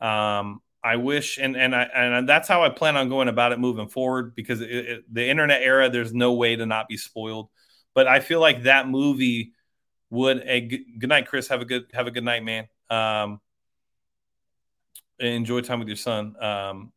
Um, 0.00 0.60
I 0.82 0.96
wish, 0.96 1.38
and 1.38 1.56
and 1.56 1.74
I 1.74 1.84
and 1.84 2.28
that's 2.28 2.46
how 2.46 2.62
I 2.62 2.68
plan 2.68 2.96
on 2.96 3.08
going 3.08 3.28
about 3.28 3.52
it 3.52 3.58
moving 3.58 3.88
forward 3.88 4.34
because 4.34 4.60
it, 4.60 4.70
it, 4.70 5.04
the 5.12 5.26
internet 5.26 5.62
era, 5.62 5.88
there's 5.88 6.12
no 6.12 6.34
way 6.34 6.56
to 6.56 6.66
not 6.66 6.88
be 6.88 6.98
spoiled. 6.98 7.48
But 7.94 8.06
I 8.06 8.20
feel 8.20 8.38
like 8.38 8.64
that 8.64 8.86
movie 8.86 9.52
would 10.10 10.42
a 10.46 10.60
good 10.60 11.08
night, 11.08 11.26
Chris. 11.26 11.48
Have 11.48 11.62
a 11.62 11.64
good 11.64 11.86
have 11.94 12.06
a 12.06 12.10
good 12.10 12.24
night, 12.24 12.44
man. 12.44 12.68
Um, 12.90 13.40
enjoy 15.20 15.60
time 15.60 15.78
with 15.78 15.88
your 15.88 15.96
son. 15.96 16.34
Um, 16.42 16.92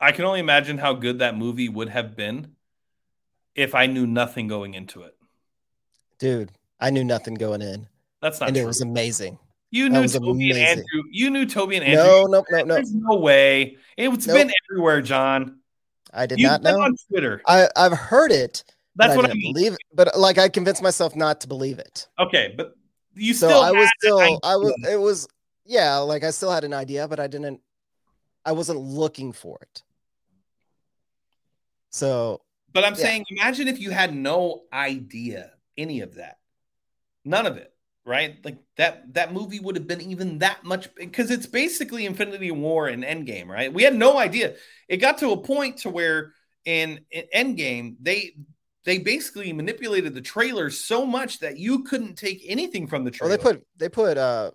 I 0.00 0.12
can 0.12 0.24
only 0.24 0.40
imagine 0.40 0.78
how 0.78 0.94
good 0.94 1.20
that 1.20 1.36
movie 1.36 1.68
would 1.68 1.88
have 1.88 2.16
been 2.16 2.56
if 3.54 3.74
I 3.74 3.86
knew 3.86 4.06
nothing 4.06 4.48
going 4.48 4.74
into 4.74 5.02
it. 5.02 5.14
Dude, 6.18 6.52
I 6.80 6.90
knew 6.90 7.04
nothing 7.04 7.34
going 7.34 7.62
in. 7.62 7.86
That's 8.20 8.40
not 8.40 8.48
and 8.48 8.56
true. 8.56 8.64
it 8.64 8.66
was 8.66 8.80
amazing. 8.80 9.38
You 9.70 9.88
That 9.88 10.00
knew 10.00 10.08
Tobey 10.08 10.50
amazing. 10.50 10.62
and 10.62 10.68
Andrew. 10.80 11.02
You 11.10 11.30
knew 11.30 11.46
Tobey 11.46 11.76
and 11.76 11.84
Andrew. 11.84 12.04
No, 12.04 12.24
no, 12.24 12.44
no, 12.50 12.64
no. 12.64 12.74
There's 12.74 12.94
no 12.94 13.16
way. 13.16 13.76
It's 13.96 14.26
Nope. 14.26 14.36
been 14.36 14.50
everywhere, 14.70 15.00
John. 15.00 15.60
I 16.12 16.26
did 16.26 16.38
You've 16.40 16.50
not 16.50 16.62
know. 16.62 16.80
on 16.80 16.94
Twitter. 17.08 17.40
I, 17.46 17.68
I've 17.74 17.92
heard 17.96 18.32
it. 18.32 18.64
That's 18.96 19.16
what 19.16 19.24
I 19.24 19.28
didn't 19.28 19.40
mean. 19.40 19.54
believe 19.54 19.72
it. 19.72 19.78
But 19.94 20.18
like 20.18 20.36
I 20.36 20.48
convinced 20.50 20.82
myself 20.82 21.16
not 21.16 21.40
to 21.40 21.48
believe 21.48 21.78
it. 21.78 22.06
Okay, 22.18 22.52
but 22.56 22.74
you 23.14 23.32
So 23.32 23.48
still 23.48 23.62
I 23.62 23.70
was 23.72 23.88
still. 23.98 24.18
I 24.44 24.56
was 24.56 24.74
it 24.90 25.00
was 25.00 25.26
yeah, 25.64 25.98
like 25.98 26.24
I 26.24 26.30
still 26.30 26.50
had 26.50 26.64
an 26.64 26.72
idea, 26.74 27.08
but 27.08 27.20
I 27.20 27.26
didn't 27.26 27.60
I 28.44 28.52
wasn't 28.52 28.80
looking 28.80 29.32
for 29.32 29.58
it. 29.62 29.82
So 31.90 32.40
But 32.72 32.84
I'm 32.84 32.94
Yeah. 32.94 33.04
saying, 33.04 33.26
imagine 33.30 33.68
if 33.68 33.78
you 33.78 33.90
had 33.90 34.14
no 34.14 34.64
idea 34.72 35.52
any 35.76 36.00
of 36.00 36.14
that, 36.14 36.38
none 37.24 37.46
of 37.46 37.56
it, 37.56 37.72
right? 38.04 38.42
Like 38.44 38.58
that 38.76 39.14
that 39.14 39.32
movie 39.32 39.60
would 39.60 39.76
have 39.76 39.86
been 39.86 40.00
even 40.00 40.38
that 40.38 40.64
much 40.64 40.94
because 40.94 41.30
it's 41.30 41.46
basically 41.46 42.06
Infinity 42.06 42.50
War 42.50 42.88
and 42.88 43.04
Endgame, 43.04 43.48
right? 43.48 43.72
We 43.72 43.82
had 43.82 43.94
no 43.94 44.18
idea. 44.18 44.56
It 44.88 44.98
got 44.98 45.18
to 45.18 45.30
a 45.32 45.36
point 45.36 45.78
to 45.78 45.90
where 45.90 46.32
in, 46.64 47.00
in 47.10 47.24
Endgame 47.34 47.96
they 48.00 48.32
they 48.84 48.98
basically 48.98 49.52
manipulated 49.52 50.14
the 50.14 50.20
trailer 50.20 50.70
so 50.70 51.06
much 51.06 51.38
that 51.40 51.58
you 51.58 51.84
couldn't 51.84 52.16
take 52.16 52.42
anything 52.46 52.86
from 52.86 53.04
the 53.04 53.10
trailer. 53.10 53.36
they 53.36 53.42
put 53.42 53.66
they 53.76 53.88
put 53.88 54.16
uh 54.18 54.50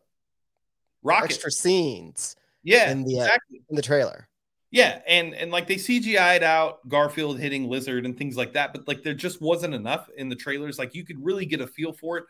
rocket, 1.08 1.26
extra 1.26 1.52
scenes 1.52 2.36
yeah, 2.64 2.92
in 2.92 3.04
the, 3.04 3.20
uh, 3.20 3.24
exactly. 3.24 3.62
in 3.70 3.76
the 3.76 3.82
trailer. 3.82 4.28
Yeah, 4.70 5.00
and 5.08 5.34
and 5.34 5.50
like 5.50 5.68
they 5.68 5.76
CGI'd 5.76 6.44
out 6.44 6.88
Garfield 6.90 7.40
hitting 7.40 7.70
Lizard 7.70 8.06
and 8.06 8.18
things 8.18 8.36
like 8.36 8.54
that, 8.54 8.74
but 8.74 8.88
like 8.88 9.02
there 9.02 9.14
just 9.14 9.42
wasn't 9.42 9.74
enough 9.74 10.10
in 10.18 10.28
the 10.28 10.36
trailers. 10.36 10.78
Like 10.78 10.94
you 10.94 11.06
could 11.06 11.24
really 11.24 11.46
get 11.46 11.62
a 11.62 11.68
feel 11.68 11.94
for 11.94 12.18
it. 12.18 12.26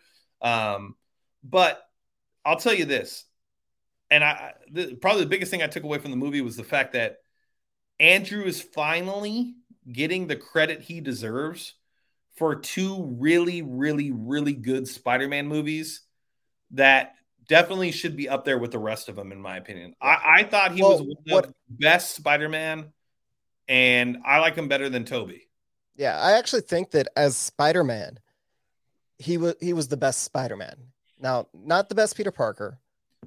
Um, 0.48 0.96
but 1.44 1.82
I'll 2.46 2.60
tell 2.60 2.74
you 2.74 2.86
this, 2.86 3.26
and 4.12 4.24
I 4.24 4.54
the, 4.72 4.96
probably 4.96 5.24
the 5.24 5.30
biggest 5.30 5.50
thing 5.50 5.64
I 5.64 5.68
took 5.68 5.84
away 5.84 5.98
from 5.98 6.12
the 6.12 6.18
movie 6.18 6.42
was 6.42 6.56
the 6.56 6.64
fact 6.64 6.94
that 6.94 7.18
Andrew 8.00 8.44
is 8.44 8.62
finally 8.62 9.56
getting 9.92 10.28
the 10.28 10.36
credit 10.36 10.82
he 10.82 11.02
deserves 11.02 11.74
for 12.36 12.56
two 12.56 13.04
really, 13.20 13.64
really, 13.64 14.12
really 14.12 14.54
good 14.54 14.88
Spider-Man 14.88 15.48
movies 15.48 16.02
that 16.72 17.16
definitely 17.48 17.92
should 17.92 18.16
be 18.16 18.28
up 18.30 18.46
there 18.46 18.58
with 18.58 18.72
the 18.72 18.80
rest 18.80 19.10
of 19.10 19.16
them, 19.16 19.32
in 19.32 19.40
my 19.42 19.58
opinion. 19.58 19.96
I, 20.02 20.40
I 20.40 20.44
thought 20.44 20.74
he 20.74 20.82
Well, 20.82 20.92
was 21.04 21.18
one 21.26 21.44
of 21.44 21.50
the 21.50 21.54
best 21.70 22.16
Spider-Man, 22.16 22.92
and 23.68 24.18
I 24.26 24.40
like 24.40 24.56
him 24.56 24.68
better 24.68 24.90
than 24.90 25.06
Tobey. 25.06 25.48
Yeah, 25.96 26.20
I 26.20 26.34
actually 26.38 26.62
think 26.62 26.92
that 26.92 27.08
as 27.16 27.36
Spider-Man, 27.36 28.20
he 29.18 29.38
was 29.38 29.56
he 29.60 29.74
was 29.74 29.88
the 29.88 29.98
best 29.98 30.24
Spider-Man. 30.24 30.76
Now, 31.20 31.48
not 31.54 31.90
the 31.90 31.96
best 31.96 32.16
Peter 32.16 32.32
Parker, 32.32 32.78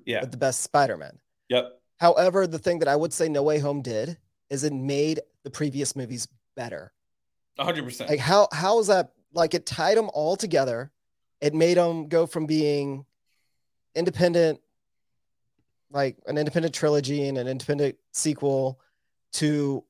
Yeah. 0.05 0.21
but 0.21 0.31
the 0.31 0.37
best 0.37 0.61
Spider-Man. 0.61 1.19
Yep. 1.49 1.81
However, 1.99 2.47
the 2.47 2.59
thing 2.61 2.79
that 2.79 2.89
I 2.89 2.95
would 2.97 3.13
say 3.13 3.29
No 3.29 3.43
Way 3.43 3.59
Home 3.59 3.83
did 3.83 4.17
is 4.49 4.63
it 4.65 4.73
made 4.73 5.21
the 5.43 5.51
previous 5.51 5.97
movies 5.97 6.29
better. 6.55 6.93
100%. 7.59 8.09
Like 8.09 8.21
how 8.21 8.49
how 8.53 8.79
is 8.79 8.87
that 8.87 9.13
like 9.35 9.55
it 9.55 9.67
tied 9.67 9.97
them 9.99 10.11
all 10.15 10.37
together. 10.37 10.93
It 11.41 11.55
made 11.55 11.77
them 11.77 12.09
go 12.09 12.27
from 12.27 12.47
being 12.47 13.05
independent 13.95 14.61
like 15.91 16.17
an 16.27 16.39
independent 16.39 16.75
trilogy 16.75 17.27
and 17.29 17.37
an 17.37 17.49
independent 17.49 17.97
sequel 18.13 18.81
to 19.33 19.85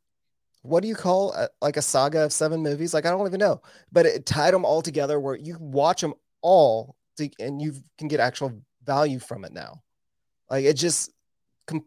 what 0.63 0.83
do 0.83 0.89
you 0.89 0.95
call 0.95 1.33
a, 1.33 1.49
like 1.63 1.77
a 1.77 1.83
saga 1.83 2.25
of 2.25 2.33
seven 2.33 2.63
movies? 2.63 2.93
Like 2.93 3.07
I 3.07 3.11
don't 3.11 3.27
even 3.27 3.41
know, 3.41 3.63
but 3.93 4.07
it 4.07 4.27
tied 4.27 4.55
them 4.55 4.65
all 4.65 4.83
together 4.83 5.19
where 5.19 5.37
you 5.37 5.57
watch 5.59 6.01
them 6.01 6.15
all 6.43 6.97
to, 7.17 7.31
and 7.39 7.61
you 7.61 7.75
can 7.99 8.09
get 8.09 8.21
actual 8.21 8.53
value 8.85 9.19
from 9.19 9.45
it 9.45 9.53
now. 9.53 9.83
Like 10.51 10.65
it 10.65 10.75
just, 10.75 11.13
com- 11.67 11.87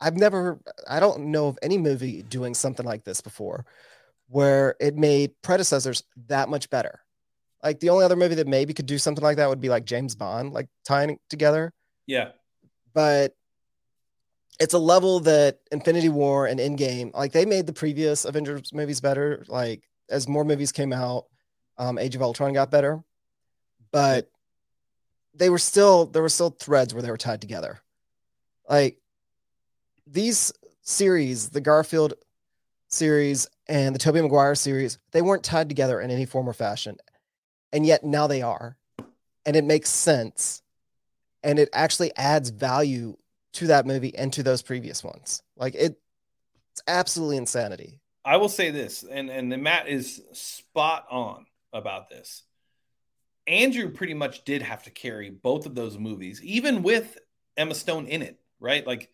I've 0.00 0.16
never, 0.16 0.60
I 0.88 1.00
don't 1.00 1.26
know 1.26 1.46
of 1.46 1.58
any 1.62 1.78
movie 1.78 2.22
doing 2.22 2.54
something 2.54 2.84
like 2.84 3.04
this 3.04 3.20
before, 3.20 3.64
where 4.28 4.76
it 4.80 4.96
made 4.96 5.32
predecessors 5.42 6.02
that 6.26 6.48
much 6.48 6.68
better. 6.68 7.00
Like 7.62 7.80
the 7.80 7.90
only 7.90 8.04
other 8.04 8.16
movie 8.16 8.34
that 8.36 8.48
maybe 8.48 8.74
could 8.74 8.86
do 8.86 8.98
something 8.98 9.22
like 9.22 9.36
that 9.36 9.48
would 9.48 9.60
be 9.60 9.68
like 9.68 9.84
James 9.84 10.14
Bond, 10.14 10.52
like 10.52 10.68
tying 10.84 11.10
it 11.10 11.20
together 11.28 11.72
yeah. 12.06 12.30
but 12.94 13.34
it's 14.60 14.74
a 14.74 14.78
level 14.78 15.20
that 15.20 15.58
Infinity 15.70 16.08
War 16.08 16.46
and 16.46 16.60
Endgame, 16.60 17.14
like 17.14 17.32
they 17.32 17.46
made 17.46 17.66
the 17.66 17.72
previous 17.72 18.24
Avengers 18.24 18.72
movies 18.72 19.00
better. 19.00 19.44
Like 19.48 19.82
as 20.08 20.28
more 20.28 20.44
movies 20.44 20.72
came 20.72 20.92
out, 20.92 21.26
um, 21.78 21.98
Age 21.98 22.14
of 22.14 22.22
Ultron 22.22 22.52
got 22.52 22.70
better, 22.70 23.02
but 23.90 24.30
they 25.34 25.48
were 25.48 25.58
still 25.58 26.06
there 26.06 26.22
were 26.22 26.28
still 26.28 26.50
threads 26.50 26.92
where 26.92 27.02
they 27.02 27.10
were 27.10 27.16
tied 27.16 27.40
together. 27.40 27.80
Like 28.68 28.98
these 30.06 30.52
series, 30.82 31.48
the 31.48 31.60
Garfield 31.60 32.14
series 32.88 33.48
and 33.68 33.94
the 33.94 33.98
Tobey 33.98 34.20
Maguire 34.20 34.54
series, 34.54 34.98
they 35.12 35.22
weren't 35.22 35.42
tied 35.42 35.68
together 35.68 36.00
in 36.00 36.10
any 36.10 36.26
form 36.26 36.48
or 36.48 36.52
fashion, 36.52 36.98
and 37.72 37.86
yet 37.86 38.04
now 38.04 38.26
they 38.26 38.42
are, 38.42 38.76
and 39.46 39.56
it 39.56 39.64
makes 39.64 39.90
sense 39.90 40.62
and 41.42 41.58
it 41.58 41.68
actually 41.72 42.14
adds 42.16 42.50
value 42.50 43.16
to 43.54 43.66
that 43.66 43.86
movie 43.86 44.14
and 44.16 44.32
to 44.32 44.42
those 44.42 44.62
previous 44.62 45.02
ones. 45.04 45.42
Like 45.56 45.74
it, 45.74 45.98
it's 46.72 46.82
absolutely 46.86 47.36
insanity. 47.36 48.00
I 48.24 48.36
will 48.36 48.48
say 48.48 48.70
this, 48.70 49.02
and 49.02 49.30
and 49.30 49.50
then 49.50 49.62
Matt 49.62 49.88
is 49.88 50.22
spot 50.32 51.06
on 51.10 51.46
about 51.72 52.08
this. 52.08 52.44
Andrew 53.46 53.90
pretty 53.90 54.14
much 54.14 54.44
did 54.44 54.62
have 54.62 54.84
to 54.84 54.90
carry 54.90 55.28
both 55.30 55.66
of 55.66 55.74
those 55.74 55.98
movies, 55.98 56.40
even 56.42 56.82
with 56.82 57.18
Emma 57.56 57.74
Stone 57.74 58.06
in 58.06 58.22
it, 58.22 58.38
right? 58.60 58.86
Like 58.86 59.10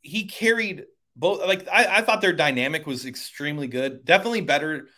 he 0.00 0.26
carried 0.26 0.84
both. 1.16 1.40
Like 1.40 1.66
I, 1.68 1.98
I 1.98 2.02
thought 2.02 2.20
their 2.20 2.32
dynamic 2.32 2.86
was 2.86 3.04
extremely 3.04 3.66
good, 3.66 4.04
definitely 4.04 4.42
better. 4.42 4.88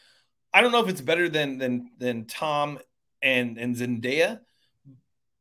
I 0.55 0.61
don't 0.63 0.73
know 0.73 0.81
if 0.83 0.89
it's 0.89 1.01
better 1.01 1.29
than 1.29 1.59
than 1.59 1.91
than 1.99 2.25
Tom 2.27 2.79
and 3.21 3.59
and 3.59 3.75
Zendaya, 3.75 4.41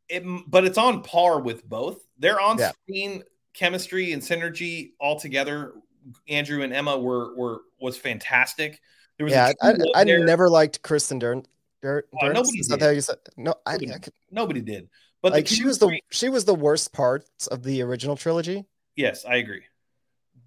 it, 0.09 0.23
but 0.47 0.65
it's 0.65 0.77
on 0.77 1.03
par 1.03 1.39
with 1.39 1.63
both. 1.67 1.99
They're 2.17 2.41
on 2.41 2.57
Yeah. 2.57 2.71
screen 2.83 3.23
chemistry 3.53 4.11
and 4.13 4.21
synergy 4.21 4.91
all 4.99 5.19
together. 5.19 5.73
Andrew 6.27 6.63
and 6.63 6.73
Emma 6.73 6.97
were 6.97 7.35
were 7.35 7.61
was 7.79 7.95
fantastic. 7.97 8.81
There 9.17 9.25
was 9.25 9.31
Yeah, 9.33 9.51
I, 9.61 9.75
I, 9.95 10.03
never 10.03 10.49
liked 10.49 10.81
Kristen. 10.81 11.19
Dirt, 11.19 11.45
Oh, 11.83 12.27
nobody 12.29 12.61
did. 12.61 12.79
No, 13.37 13.53
I, 13.65 13.73
Nobody, 13.73 13.93
I 13.93 13.97
could, 13.99 14.13
nobody 14.31 14.61
did. 14.61 14.89
But 15.21 15.33
like 15.33 15.47
she 15.47 15.63
was 15.63 15.77
the 15.79 15.99
she 16.11 16.29
was 16.29 16.45
the 16.45 16.55
worst 16.55 16.91
parts 16.91 17.47
of 17.47 17.61
the 17.63 17.81
original 17.83 18.15
trilogy. 18.17 18.65
yes, 18.95 19.23
I 19.25 19.35
agree. 19.35 19.61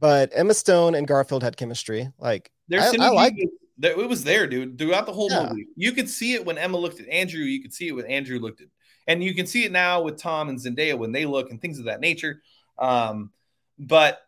But 0.01 0.31
Emma 0.35 0.53
Stone 0.55 0.95
and 0.95 1.07
Garfield 1.07 1.43
had 1.43 1.57
chemistry. 1.57 2.11
Like 2.19 2.51
Their 2.69 2.81
I- 2.81 2.89
I 2.89 2.91
synergy 2.91 3.15
liked- 3.15 3.37
was- 3.37 3.51
there- 3.51 3.66
it 3.83 4.09
was 4.09 4.25
there, 4.25 4.47
dude. 4.47 4.79
Throughout 4.79 5.07
the 5.07 5.13
whole 5.13 5.31
Yeah. 5.31 5.49
movie, 5.51 5.67
you 5.77 5.93
could 5.93 6.09
see 6.09 6.35
it 6.35 6.45
when 6.45 6.59
Emma 6.59 6.77
looked 6.79 7.01
at 7.01 7.09
Andrew. 7.09 7.41
You 7.45 7.61
could 7.61 7.73
see 7.75 7.89
it 7.89 7.93
when 7.93 8.07
Andrew 8.07 8.39
looked 8.39 8.61
at, 8.61 8.69
and 9.07 9.23
you 9.23 9.35
can 9.35 9.47
see 9.47 9.65
it 9.65 9.73
now 9.73 10.03
with 10.03 10.19
Tom 10.19 10.49
and 10.49 10.59
Zendaya 10.59 10.99
when 10.99 11.13
they 11.13 11.27
look 11.27 11.51
and 11.51 11.61
things 11.61 11.79
of 11.79 11.85
that 11.87 12.01
nature. 12.01 12.43
Um, 12.79 13.33
but 13.79 14.21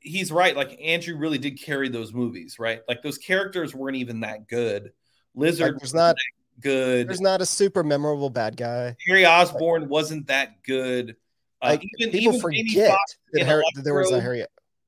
he's 0.00 0.32
right. 0.32 0.56
Like 0.56 0.78
Andrew 0.82 1.16
really 1.16 1.38
did 1.38 1.60
carry 1.60 1.88
those 1.88 2.12
movies, 2.12 2.58
right? 2.58 2.80
Like 2.88 3.02
those 3.02 3.18
characters 3.18 3.74
weren't 3.74 3.96
even 3.96 4.20
that 4.20 4.48
good. 4.48 4.92
Lizard 5.34 5.74
Like, 5.74 5.82
wasn't 5.82 5.96
not- 5.98 6.16
good. 6.60 7.08
there's 7.08 7.20
not 7.20 7.40
a 7.42 7.46
super 7.46 7.82
memorable 7.82 8.30
bad 8.30 8.56
guy. 8.56 8.96
Harry 9.06 9.26
Osborn 9.26 9.88
wasn't 9.88 10.28
that 10.28 10.62
good. 10.62 11.16
Uh, 11.60 11.70
Like 11.70 11.82
even 11.98 12.12
people 12.12 12.34
even 12.34 12.52
Jamie 12.52 12.68
forget 12.70 12.90
Foxx 12.90 13.16
that, 13.32 13.44
Harry, 13.44 13.62
that 13.74 13.82
there 13.82 13.94
was 13.94 14.10
a 14.12 14.20
Harry. 14.20 14.38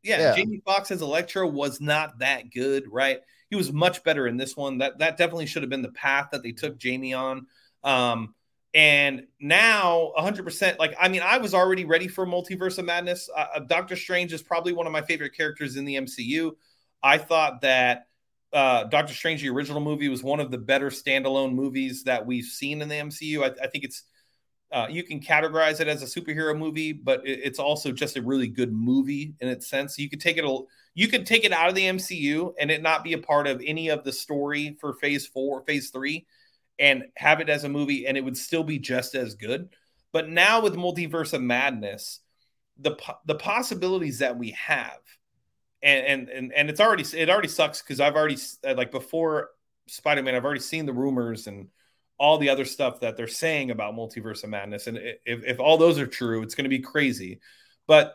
yeah, 0.03 0.19
Yeah. 0.21 0.37
Jamie 0.37 0.63
Foxx 0.65 0.91
as 0.91 1.03
Electro 1.03 1.47
was 1.49 1.81
not 1.81 2.19
that 2.21 2.51
good, 2.53 2.85
right? 2.91 3.21
He 3.51 3.57
was 3.57 3.73
much 3.73 4.03
better 4.05 4.27
in 4.27 4.37
this 4.37 4.57
one. 4.57 4.79
That 4.79 4.99
that 4.99 5.17
definitely 5.17 5.47
should 5.47 5.63
have 5.63 5.71
been 5.71 5.83
the 5.83 5.93
path 5.93 6.29
that 6.33 6.43
they 6.43 6.53
took 6.53 6.79
Jamie 6.79 7.15
on. 7.15 7.47
Um, 7.85 8.35
and 8.75 9.27
now 9.41 10.13
100% 10.19 10.79
like 10.79 10.95
I 11.01 11.09
mean 11.09 11.23
I 11.23 11.39
was 11.39 11.55
already 11.55 11.85
ready 11.85 12.09
for 12.09 12.27
Multiverse 12.27 12.79
of 12.79 12.85
Madness. 12.85 13.31
Uh, 13.35 13.47
uh, 13.55 13.61
Doctor 13.61 13.97
Strange 13.97 14.33
is 14.33 14.43
probably 14.43 14.73
one 14.73 14.87
of 14.87 14.93
my 14.93 15.03
favorite 15.03 15.35
characters 15.35 15.77
in 15.77 15.85
the 15.85 15.97
MCU. 15.97 16.53
I 17.03 17.19
thought 17.19 17.63
that 17.63 18.07
uh, 18.53 18.85
Doctor 18.85 19.15
Strange, 19.15 19.43
the 19.43 19.49
original 19.49 19.81
movie, 19.81 20.09
was 20.09 20.23
one 20.23 20.41
of 20.41 20.51
the 20.51 20.59
better 20.59 20.91
standalone 20.91 21.55
movies 21.55 22.05
that 22.05 22.27
we've 22.27 22.45
seen 22.45 22.83
in 22.83 22.89
the 22.89 22.97
MCU. 22.97 23.43
I, 23.45 23.65
I 23.65 23.67
think 23.69 23.85
it's 23.85 24.05
uh, 24.73 24.87
you 24.91 25.05
can 25.05 25.21
categorize 25.21 25.81
it 25.81 25.89
as 25.89 26.03
a 26.03 26.21
superhero 26.21 26.57
movie, 26.57 26.93
but 26.93 27.27
it, 27.27 27.41
it's 27.45 27.59
also 27.59 27.93
just 27.93 28.17
a 28.17 28.23
really 28.23 28.49
good 28.49 28.73
movie 28.73 29.35
in 29.41 29.49
its 29.49 29.69
sense. 29.69 29.99
You 29.99 30.11
could 30.11 30.21
take 30.21 30.37
it, 30.37 30.45
a, 30.45 30.59
you 30.97 31.09
could 31.09 31.27
take 31.27 31.45
it 31.45 31.53
out 31.53 31.69
of 31.69 31.75
the 31.75 31.85
MCU 31.85 32.55
and 32.59 32.71
it 32.71 32.81
not 32.81 33.05
be 33.05 33.13
a 33.13 33.19
part 33.19 33.47
of 33.47 33.63
any 33.65 33.91
of 33.91 34.03
the 34.03 34.13
story 34.13 34.79
for 34.81 34.95
Phase 34.95 35.27
Four, 35.27 35.61
Phase 35.61 35.91
Three, 35.91 36.27
and 36.79 37.05
have 37.19 37.41
it 37.41 37.51
as 37.51 37.65
a 37.65 37.69
movie, 37.69 38.07
and 38.07 38.17
it 38.17 38.25
would 38.25 38.37
still 38.37 38.65
be 38.65 38.79
just 38.79 39.15
as 39.15 39.35
good. 39.35 39.69
But 40.11 40.31
now 40.31 40.63
with 40.63 40.75
Multiverse 40.75 41.35
of 41.35 41.43
Madness, 41.43 42.21
the 42.79 42.97
the 43.27 43.35
possibilities 43.35 44.21
that 44.21 44.39
we 44.39 44.53
have, 44.53 44.99
and 45.83 46.29
and 46.31 46.53
and, 46.57 46.71
it's 46.71 46.81
already 46.81 47.05
it 47.15 47.29
already 47.29 47.49
sucks 47.49 47.83
because 47.83 48.01
I've 48.01 48.17
already 48.17 48.39
uh, 48.67 48.75
like 48.75 48.91
before 48.91 49.51
Spider 49.89 50.23
Man, 50.23 50.35
I've 50.35 50.47
already 50.47 50.61
seen 50.61 50.87
the 50.87 50.95
rumors 50.95 51.47
and 51.47 51.69
all 52.19 52.39
the 52.39 52.49
other 52.49 52.65
stuff 52.65 53.01
that 53.01 53.19
they're 53.19 53.29
saying 53.29 53.71
about 53.71 53.93
multiverse 53.93 54.43
of 54.43 54.49
madness 54.49 54.87
and 54.87 54.97
if, 54.97 55.45
if 55.45 55.61
all 55.61 55.77
those 55.77 55.99
are 55.99 56.07
true 56.07 56.43
it's 56.43 56.55
going 56.55 56.65
to 56.65 56.71
be 56.71 56.79
crazy 56.79 57.41
but 57.87 58.15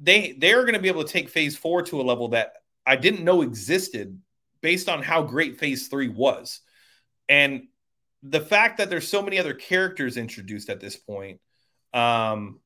they 0.00 0.32
they're 0.32 0.62
going 0.62 0.74
to 0.74 0.80
be 0.80 0.88
able 0.88 1.04
to 1.04 1.12
take 1.12 1.28
phase 1.28 1.56
four 1.56 1.82
to 1.82 2.00
a 2.00 2.02
level 2.02 2.28
that 2.28 2.54
i 2.86 2.96
didn't 2.96 3.24
know 3.24 3.42
existed 3.42 4.20
based 4.60 4.88
on 4.88 5.02
how 5.02 5.22
great 5.22 5.58
phase 5.58 5.88
three 5.88 6.08
was 6.08 6.60
and 7.28 7.62
the 8.22 8.40
fact 8.40 8.78
that 8.78 8.90
there's 8.90 9.08
so 9.08 9.22
many 9.22 9.38
other 9.38 9.54
characters 9.54 10.16
introduced 10.16 10.68
at 10.68 10.80
this 10.80 10.96
point 10.96 11.40
um 11.94 12.58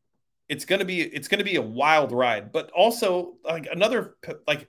it's 0.48 0.64
going 0.64 0.80
to 0.80 0.84
be 0.84 1.00
it's 1.00 1.28
to 1.28 1.42
be 1.42 1.56
a 1.56 1.62
wild 1.62 2.12
ride 2.12 2.52
but 2.52 2.70
also 2.70 3.34
like 3.44 3.66
another 3.70 4.16
like 4.46 4.68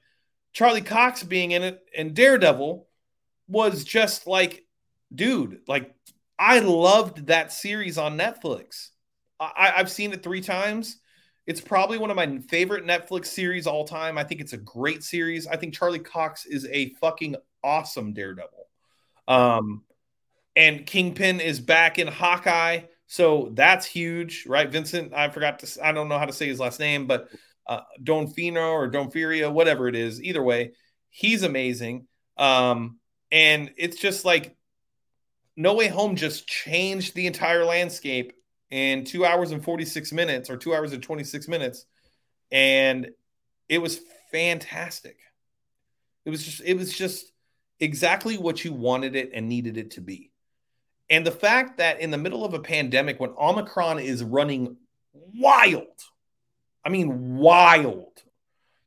charlie 0.53 0.81
cox 0.81 1.23
being 1.23 1.51
in 1.51 1.63
it 1.63 1.83
and 1.95 2.13
daredevil 2.13 2.87
was 3.47 3.83
just 3.83 4.27
like 4.27 4.65
dude, 5.13 5.61
like 5.67 5.93
I 6.37 6.59
loved 6.59 7.27
that 7.27 7.51
series 7.51 7.97
on 7.97 8.17
Netflix. 8.17 8.89
I, 9.39 9.73
I've 9.75 9.91
seen 9.91 10.13
it 10.13 10.23
three 10.23 10.41
times. 10.41 10.97
It's 11.47 11.61
probably 11.61 11.97
one 11.97 12.09
of 12.09 12.15
my 12.15 12.39
favorite 12.49 12.85
Netflix 12.85 13.27
series 13.27 13.67
all 13.67 13.85
time. 13.85 14.17
I 14.17 14.23
think 14.23 14.41
it's 14.41 14.53
a 14.53 14.57
great 14.57 15.03
series. 15.03 15.45
I 15.47 15.57
think 15.57 15.73
Charlie 15.73 15.99
Cox 15.99 16.45
is 16.45 16.67
a 16.71 16.93
fucking 16.95 17.35
awesome 17.63 18.13
Daredevil. 18.13 18.67
Um, 19.27 19.83
and 20.55 20.85
Kingpin 20.85 21.39
is 21.39 21.59
back 21.59 21.99
in 21.99 22.07
Hawkeye, 22.07 22.81
so 23.07 23.51
that's 23.53 23.85
huge, 23.85 24.45
right? 24.47 24.69
Vincent, 24.69 25.13
I 25.13 25.29
forgot 25.29 25.59
to, 25.59 25.85
I 25.85 25.91
don't 25.91 26.09
know 26.09 26.17
how 26.17 26.25
to 26.25 26.33
say 26.33 26.47
his 26.47 26.59
last 26.59 26.79
name, 26.79 27.07
but 27.07 27.29
uh, 27.67 27.81
Donfino 28.01 28.71
or 28.71 28.89
Donferia, 28.89 29.51
whatever 29.51 29.87
it 29.87 29.95
is, 29.95 30.21
either 30.21 30.41
way, 30.41 30.73
he's 31.09 31.43
amazing. 31.43 32.07
Um, 32.37 32.99
and 33.31 33.71
it's 33.77 33.97
just 33.97 34.25
like 34.25 34.55
no 35.55 35.73
Way 35.73 35.87
Home 35.87 36.15
just 36.15 36.47
changed 36.47 37.15
the 37.15 37.27
entire 37.27 37.65
landscape 37.65 38.33
in 38.71 39.03
two 39.03 39.25
hours 39.25 39.51
and 39.51 39.63
46 39.63 40.11
minutes 40.11 40.49
or 40.49 40.57
two 40.57 40.73
hours 40.73 40.93
and 40.93 41.01
26 41.01 41.47
minutes. 41.47 41.85
And 42.51 43.09
it 43.69 43.79
was 43.79 43.99
fantastic. 44.31 45.17
It 46.25 46.29
was 46.29 46.43
just, 46.43 46.61
it 46.65 46.75
was 46.75 46.95
just 46.95 47.31
exactly 47.79 48.37
what 48.37 48.63
you 48.63 48.73
wanted 48.73 49.15
it 49.15 49.31
and 49.33 49.47
needed 49.47 49.77
it 49.77 49.91
to 49.91 50.01
be. 50.01 50.31
And 51.09 51.25
the 51.25 51.31
fact 51.31 51.77
that 51.77 51.99
in 51.99 52.09
the 52.09 52.17
middle 52.17 52.43
of 52.43 52.53
a 52.53 52.59
pandemic, 52.59 53.19
when 53.19 53.33
Omicron 53.39 53.99
is 53.99 54.23
running 54.23 54.77
wild, 55.13 55.85
I 56.83 56.89
mean, 56.89 57.35
wild. 57.35 58.21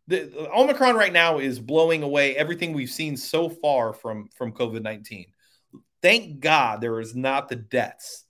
The, 0.08 0.20
the 0.24 0.50
Omicron 0.52 0.96
right 0.96 1.12
now 1.12 1.38
is 1.38 1.60
blowing 1.60 2.02
away 2.02 2.34
everything 2.34 2.72
we've 2.72 2.90
seen 2.90 3.16
so 3.16 3.48
far 3.48 3.92
from, 3.92 4.28
from 4.36 4.52
COVID 4.52 4.82
19 4.82 5.26
thank 6.02 6.40
God 6.40 6.80
there 6.80 7.00
is 7.00 7.14
not 7.14 7.48
the 7.48 7.56
deaths, 7.56 8.24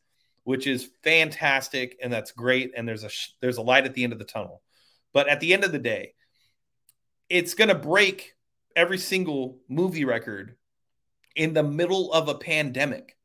which 0.49 0.67
is 0.67 0.89
fantastic 1.05 1.99
and 2.03 2.11
that's 2.11 2.33
great. 2.33 2.73
And 2.75 2.89
there's 2.89 3.05
a 3.05 3.11
there's 3.43 3.59
a 3.59 3.63
light 3.63 3.85
at 3.85 3.93
the 3.93 4.03
end 4.03 4.15
of 4.15 4.19
the 4.19 4.25
tunnel. 4.25 4.63
But 5.13 5.29
at 5.29 5.41
the 5.41 5.53
end 5.53 5.63
of 5.63 5.73
the 5.73 5.79
day, 5.79 6.15
it's 7.29 7.53
going 7.53 7.69
to 7.69 7.75
break 7.75 8.33
every 8.75 8.97
single 8.97 9.59
movie 9.69 10.07
record 10.07 10.57
in 11.37 11.53
the 11.53 11.63
middle 11.63 12.11
of 12.15 12.29
a 12.29 12.35
pandemic. 12.35 13.19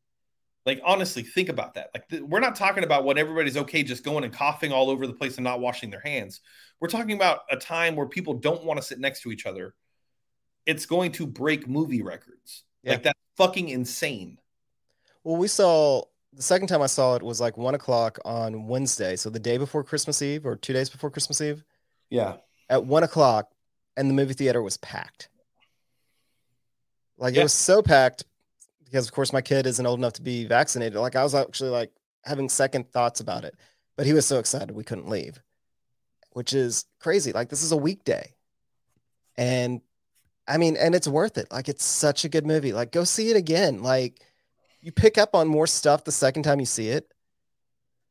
Like 0.66 0.82
honestly, 0.84 1.24
think 1.24 1.48
about 1.48 1.76
that. 1.76 1.92
Like 1.94 2.10
th- 2.10 2.24
we're 2.24 2.42
not 2.42 2.58
talking 2.58 2.84
about 2.84 3.06
when 3.06 3.18
everybody's 3.18 3.56
okay 3.56 3.84
just 3.84 4.04
going 4.04 4.26
and 4.26 4.34
coughing 4.34 4.74
all 4.74 4.90
over 4.90 5.08
the 5.08 5.14
place 5.14 5.38
and 5.38 5.46
not 5.46 5.62
washing 5.62 5.92
their 5.92 6.02
hands. 6.02 6.42
We're 6.82 6.90
talking 6.90 7.16
about 7.16 7.44
a 7.50 7.56
time 7.56 7.96
where 7.96 8.06
people 8.06 8.34
don't 8.34 8.66
want 8.66 8.82
to 8.82 8.86
sit 8.86 9.00
next 9.00 9.22
to 9.22 9.32
each 9.32 9.46
other. 9.46 9.76
It's 10.66 10.86
going 10.86 11.14
to 11.14 11.26
break 11.26 11.70
movie 11.70 12.02
records. 12.02 12.66
Yeah. 12.84 12.92
Like 12.92 13.04
that's 13.04 13.20
fucking 13.38 13.70
insane. 13.70 14.40
Well, 15.24 15.38
we 15.38 15.48
saw 15.48 16.04
the 16.36 16.42
second 16.42 16.68
time 16.68 16.82
I 16.82 16.88
saw 16.88 17.16
it 17.16 17.24
was 17.24 17.40
like 17.40 17.58
one 17.58 17.76
o'clock 17.76 18.20
on 18.26 18.68
Wednesday, 18.68 19.16
so 19.16 19.30
the 19.30 19.40
day 19.40 19.58
before 19.58 19.84
Christmas 19.84 20.22
Eve 20.22 20.46
or 20.46 20.56
two 20.56 20.74
days 20.74 20.90
before 20.90 21.10
Christmas 21.10 21.42
Eve. 21.42 21.64
Yeah. 22.10 22.38
At 22.70 22.86
one 22.86 23.04
o'clock, 23.04 23.52
and 23.96 24.10
the 24.10 24.14
movie 24.14 24.34
theater 24.34 24.62
was 24.62 24.78
packed. 24.78 25.30
Like 27.18 27.36
yeah. 27.36 27.42
it 27.42 27.44
was 27.44 27.54
so 27.54 27.82
packed 27.82 28.26
because, 28.86 29.08
of 29.08 29.14
course, 29.14 29.32
my 29.32 29.42
kid 29.42 29.68
isn't 29.68 29.86
old 29.86 30.00
enough 30.00 30.14
to 30.14 30.22
be 30.22 30.46
vaccinated. 30.46 31.00
Like 31.00 31.16
I 31.16 31.24
was 31.24 31.36
actually 31.36 31.70
like 31.70 31.92
having 32.24 32.50
second 32.50 32.92
thoughts 32.92 33.20
about 33.20 33.44
it, 33.44 33.56
but 33.96 34.06
he 34.06 34.14
was 34.14 34.26
so 34.26 34.40
excited 34.40 34.72
we 34.72 34.84
couldn't 34.84 35.10
leave, 35.10 35.40
which 36.32 36.54
is 36.54 36.86
crazy. 37.00 37.32
Like 37.32 37.50
this 37.50 37.64
is 37.64 37.72
a 37.72 37.78
weekday, 37.78 38.34
and 39.38 39.82
I 40.48 40.58
mean, 40.58 40.76
and 40.78 40.96
it's 40.96 41.08
worth 41.08 41.38
it. 41.38 41.52
Like 41.52 41.70
it's 41.70 41.86
such 41.86 42.26
a 42.26 42.30
good 42.30 42.46
movie. 42.46 42.74
Like 42.74 42.92
go 42.92 43.04
see 43.04 43.30
it 43.30 43.38
again. 43.38 43.84
Like 43.84 44.22
you 44.84 44.92
pick 44.92 45.18
up 45.18 45.34
on 45.34 45.48
more 45.48 45.66
stuff 45.66 46.04
the 46.04 46.12
second 46.12 46.44
time 46.44 46.60
you 46.60 46.66
see 46.66 46.90
it. 46.90 47.12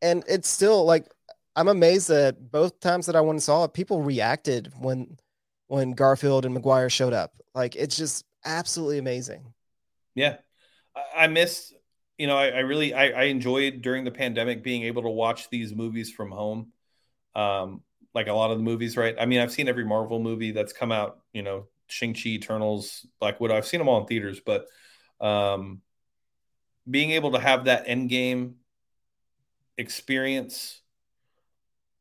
And 0.01 0.25
it's 0.27 0.49
still 0.49 0.85
like 0.85 1.07
I'm 1.55 1.69
amazed 1.69 2.09
that 2.09 2.51
both 2.51 2.81
times 2.81 3.07
that 3.07 3.15
I 3.15 3.21
went 3.21 3.37
and 3.37 3.43
saw 3.43 3.65
it, 3.65 3.75
people 3.75 4.03
reacted 4.03 4.73
when 4.79 5.19
when 5.69 5.93
Garfield 5.93 6.45
and 6.45 6.55
Maguire 6.55 6.91
showed 6.91 7.13
up. 7.13 7.35
Like 7.55 7.77
it's 7.77 7.97
just 7.97 8.25
absolutely 8.45 8.99
amazing. 8.99 9.53
Yeah. 10.15 10.39
I 11.17 11.27
missed, 11.27 11.75
you 12.19 12.27
know, 12.27 12.37
I, 12.37 12.49
I 12.49 12.59
really 12.61 12.95
I, 12.95 13.09
I 13.11 13.23
enjoyed 13.25 13.83
during 13.83 14.05
the 14.05 14.11
pandemic 14.11 14.63
being 14.63 14.83
able 14.85 15.03
to 15.03 15.09
watch 15.11 15.51
these 15.51 15.75
movies 15.75 16.11
from 16.11 16.31
home. 16.31 16.73
Um, 17.35 17.83
like 18.15 18.27
a 18.29 18.33
lot 18.33 18.51
of 18.51 18.59
the 18.59 18.65
movies, 18.65 18.97
right? 18.97 19.15
I 19.19 19.25
mean, 19.25 19.41
I've 19.41 19.53
seen 19.53 19.69
every 19.69 19.85
Marvel 19.85 20.19
movie 20.19 20.51
that's 20.53 20.75
come 20.75 20.93
out, 20.93 21.21
you 21.33 21.43
know, 21.43 21.67
Shang-Chi, 21.87 22.31
Eternals, 22.31 23.07
Black 23.21 23.41
Widow. 23.41 23.57
I've 23.57 23.67
seen 23.67 23.79
them 23.79 23.89
all 23.89 24.01
in 24.01 24.07
theaters, 24.07 24.41
but 24.45 24.67
um, 25.19 25.81
being 26.89 27.13
able 27.13 27.33
to 27.33 27.39
have 27.39 27.65
that 27.65 27.85
end 27.87 28.09
game 28.09 28.57
experience 29.79 30.81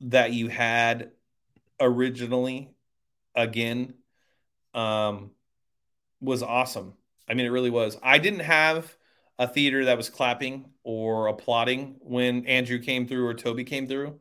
that 0.01 0.33
you 0.33 0.47
had 0.47 1.11
originally 1.79 2.69
again 3.35 3.93
um, 4.73 5.31
was 6.19 6.43
awesome. 6.43 6.93
I 7.27 7.33
mean, 7.33 7.45
it 7.45 7.49
really 7.49 7.69
was. 7.69 7.97
I 8.01 8.17
didn't 8.17 8.41
have 8.41 8.95
a 9.39 9.47
theater 9.47 9.85
that 9.85 9.97
was 9.97 10.09
clapping 10.09 10.65
or 10.83 11.27
applauding 11.27 11.95
when 12.01 12.45
Andrew 12.45 12.79
came 12.79 13.07
through 13.07 13.25
or 13.25 13.33
Tobey 13.33 13.63
came 13.63 13.87
through. 13.87 14.19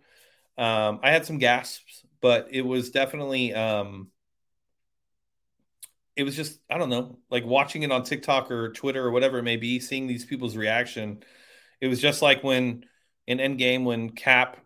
Um, 0.57 1.01
I 1.03 1.11
had 1.11 1.27
some 1.27 1.39
gasps, 1.39 2.05
but 2.20 2.49
it 2.51 2.62
was 2.62 2.91
definitely 2.91 3.55
um, 3.55 4.11
it 6.16 6.24
was 6.24 6.37
just 6.37 6.61
I 6.70 6.78
don't 6.78 6.91
know, 6.91 7.19
like 7.31 7.45
watching 7.45 7.82
it 7.82 7.93
on 7.93 8.03
TikTok 8.03 8.51
or 8.51 8.73
Twitter 8.73 9.05
or 9.05 9.11
whatever 9.11 9.39
it 9.39 9.45
may 9.45 9.57
be, 9.57 9.81
seeing 9.81 10.07
these 10.07 10.24
people's 10.24 10.57
reaction. 10.57 11.23
It 11.81 11.89
was 11.89 12.01
just 12.01 12.23
like 12.23 12.43
when 12.45 12.85
in 13.27 13.39
Endgame 13.39 13.85
when 13.85 14.11
Cap 14.11 14.59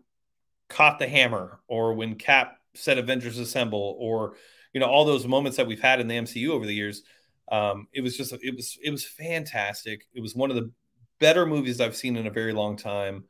caught 0.69 0.99
the 0.99 1.07
hammer, 1.09 1.61
or 1.69 1.95
when 1.95 2.17
Cap 2.17 2.59
said 2.75 2.99
Avengers 2.99 3.39
Assemble, 3.39 3.97
or 3.99 4.37
you 4.73 4.81
know 4.81 4.87
all 4.87 5.05
those 5.05 5.27
moments 5.27 5.57
that 5.57 5.67
we've 5.67 5.81
had 5.81 6.01
in 6.01 6.09
the 6.09 6.17
MCU 6.17 6.51
over 6.51 6.67
the 6.67 6.75
years. 6.75 7.03
Um, 7.51 7.89
it 7.93 8.01
was 8.01 8.17
just 8.17 8.33
it 8.33 8.55
was 8.57 8.79
it 8.83 8.91
was 8.91 9.05
fantastic. 9.05 10.07
It 10.15 10.21
was 10.21 10.35
one 10.35 10.51
of 10.51 10.57
the 10.57 10.73
better 11.21 11.47
movies 11.47 11.81
I've 11.81 11.97
seen 11.97 12.17
in 12.17 12.27
a 12.27 12.31
very 12.31 12.53
long 12.53 12.77
time. 12.77 13.25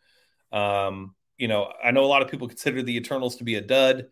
Um, 0.52 1.14
you 1.36 1.48
know, 1.48 1.72
I 1.82 1.90
know 1.90 2.04
a 2.04 2.06
lot 2.06 2.22
of 2.22 2.30
people 2.30 2.48
consider 2.48 2.82
the 2.82 2.96
Eternals 2.96 3.36
to 3.36 3.44
be 3.44 3.56
a 3.56 3.60
dud. 3.60 4.06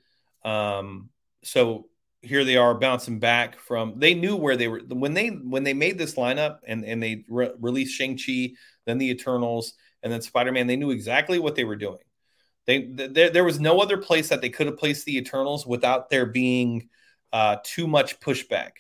Um, 0.45 1.11
so 1.45 1.87
here 2.23 2.45
they 2.45 2.57
are 2.57 2.75
bouncing 2.75 3.19
back 3.19 3.59
from 3.59 3.95
they 3.99 4.15
knew 4.15 4.37
where 4.37 4.57
they 4.57 4.69
were 4.69 4.81
when 4.89 5.13
they 5.13 5.29
when 5.29 5.65
they 5.65 5.75
made 5.75 5.99
this 5.99 6.15
lineup 6.15 6.59
and 6.67 6.85
and 6.85 7.03
they 7.03 7.25
re- 7.29 7.53
released 7.61 7.97
Shang-Chi, 7.97 8.53
then 8.87 8.99
the 8.99 9.11
Eternals, 9.11 9.75
and 10.03 10.13
then 10.13 10.23
Spider-Man, 10.23 10.69
they 10.69 10.77
knew 10.77 10.91
exactly 10.91 11.39
what 11.39 11.57
they 11.57 11.65
were 11.65 11.77
doing. 11.77 11.99
They 12.67 12.85
there, 12.85 13.31
there 13.31 13.45
was 13.45 13.61
no 13.61 13.81
other 13.81 13.99
place 13.99 14.29
that 14.29 14.41
they 14.41 14.51
could 14.51 14.67
have 14.67 14.79
placed 14.79 15.05
the 15.05 15.19
Eternals 15.19 15.67
without 15.67 16.11
there 16.11 16.27
being 16.27 16.89
uh, 17.33 17.57
too 17.65 17.89
much 17.89 18.21
pushback. 18.21 18.71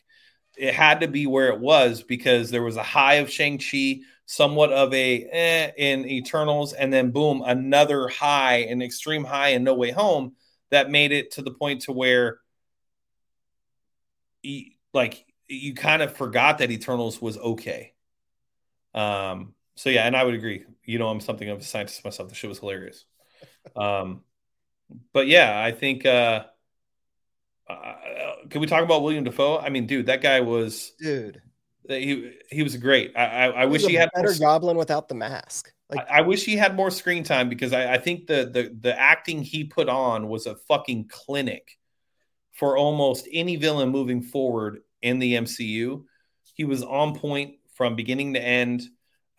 It 0.56 0.74
had 0.74 1.00
to 1.00 1.08
be 1.08 1.26
where 1.26 1.48
it 1.48 1.58
was 1.58 2.02
because 2.02 2.50
there 2.50 2.62
was 2.62 2.76
a 2.76 2.82
high 2.82 3.14
of 3.14 3.30
Shang-Chi, 3.30 4.00
somewhat 4.26 4.70
of 4.72 4.94
a 4.94 5.24
eh, 5.24 5.70
in 5.76 6.06
Eternals, 6.06 6.74
and 6.74 6.92
then 6.92 7.10
boom, 7.10 7.42
another 7.44 8.06
high, 8.08 8.58
an 8.58 8.82
extreme 8.82 9.24
high 9.24 9.48
in 9.48 9.64
No 9.64 9.74
Way 9.74 9.90
Home 9.90 10.36
that 10.70 10.90
made 10.90 11.10
it 11.10 11.32
to 11.32 11.42
the 11.42 11.50
point 11.50 11.82
to 11.82 11.92
where, 11.92 12.38
like, 14.92 15.26
you 15.48 15.74
kind 15.74 16.02
of 16.02 16.16
forgot 16.16 16.58
that 16.58 16.70
Eternals 16.70 17.20
was 17.20 17.38
okay. 17.38 17.92
Um. 18.94 19.54
So 19.74 19.88
yeah, 19.88 20.06
and 20.06 20.14
I 20.14 20.22
would 20.22 20.34
agree. 20.34 20.64
You 20.84 20.98
know, 20.98 21.08
I'm 21.08 21.20
something 21.20 21.48
of 21.48 21.60
a 21.60 21.62
scientist 21.62 22.04
myself. 22.04 22.28
The 22.28 22.34
show 22.34 22.48
was 22.48 22.58
hilarious. 22.58 23.04
Um, 23.74 24.22
but 25.12 25.26
yeah, 25.26 25.58
I 25.58 25.72
think. 25.72 26.04
uh 26.06 26.44
uh, 27.68 27.94
can 28.50 28.60
we 28.60 28.66
talk 28.66 28.82
about 28.82 29.02
Willem 29.02 29.24
Dafoe? 29.24 29.58
I 29.58 29.68
mean, 29.70 29.86
dude, 29.86 30.06
that 30.06 30.20
guy 30.20 30.40
was 30.40 30.92
dude. 31.00 31.40
He 31.88 32.32
he 32.50 32.62
was 32.62 32.76
great. 32.76 33.12
I 33.16 33.24
I, 33.24 33.46
I 33.62 33.64
wish 33.66 33.84
he 33.84 33.94
had 33.94 34.10
better 34.14 34.28
more, 34.28 34.38
Goblin 34.38 34.76
without 34.76 35.08
the 35.08 35.14
mask. 35.14 35.72
Like 35.90 36.08
I, 36.10 36.18
I, 36.18 36.20
wish 36.22 36.44
he 36.44 36.56
had 36.56 36.76
more 36.76 36.90
screen 36.90 37.22
time 37.22 37.48
because 37.48 37.72
I, 37.72 37.94
I 37.94 37.98
think 37.98 38.26
the 38.26 38.50
the 38.52 38.76
the 38.80 38.98
acting 38.98 39.42
he 39.42 39.64
put 39.64 39.88
on 39.88 40.28
was 40.28 40.46
a 40.46 40.56
fucking 40.56 41.08
clinic 41.08 41.76
for 42.52 42.76
almost 42.76 43.28
any 43.32 43.56
villain 43.56 43.88
moving 43.90 44.22
forward 44.22 44.82
in 45.00 45.18
the 45.18 45.34
MCU. 45.34 46.04
He 46.54 46.64
was 46.64 46.82
on 46.82 47.14
point 47.14 47.56
from 47.74 47.96
beginning 47.96 48.34
to 48.34 48.40
end. 48.40 48.82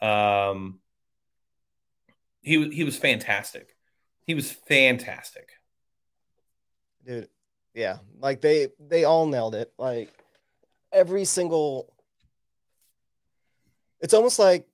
Um, 0.02 0.80
he 2.42 2.70
he 2.70 2.84
was 2.84 2.98
fantastic. 2.98 3.76
He 4.26 4.34
was 4.34 4.52
fantastic. 4.52 5.50
Dude, 7.06 7.30
yeah, 7.74 8.00
like 8.20 8.42
they 8.42 8.70
they 8.80 9.04
all 9.06 9.28
nailed 9.28 9.56
it. 9.56 9.72
Like 9.78 10.14
every 10.92 11.26
single 11.26 11.94
It's 14.02 14.14
almost 14.14 14.38
like 14.40 14.68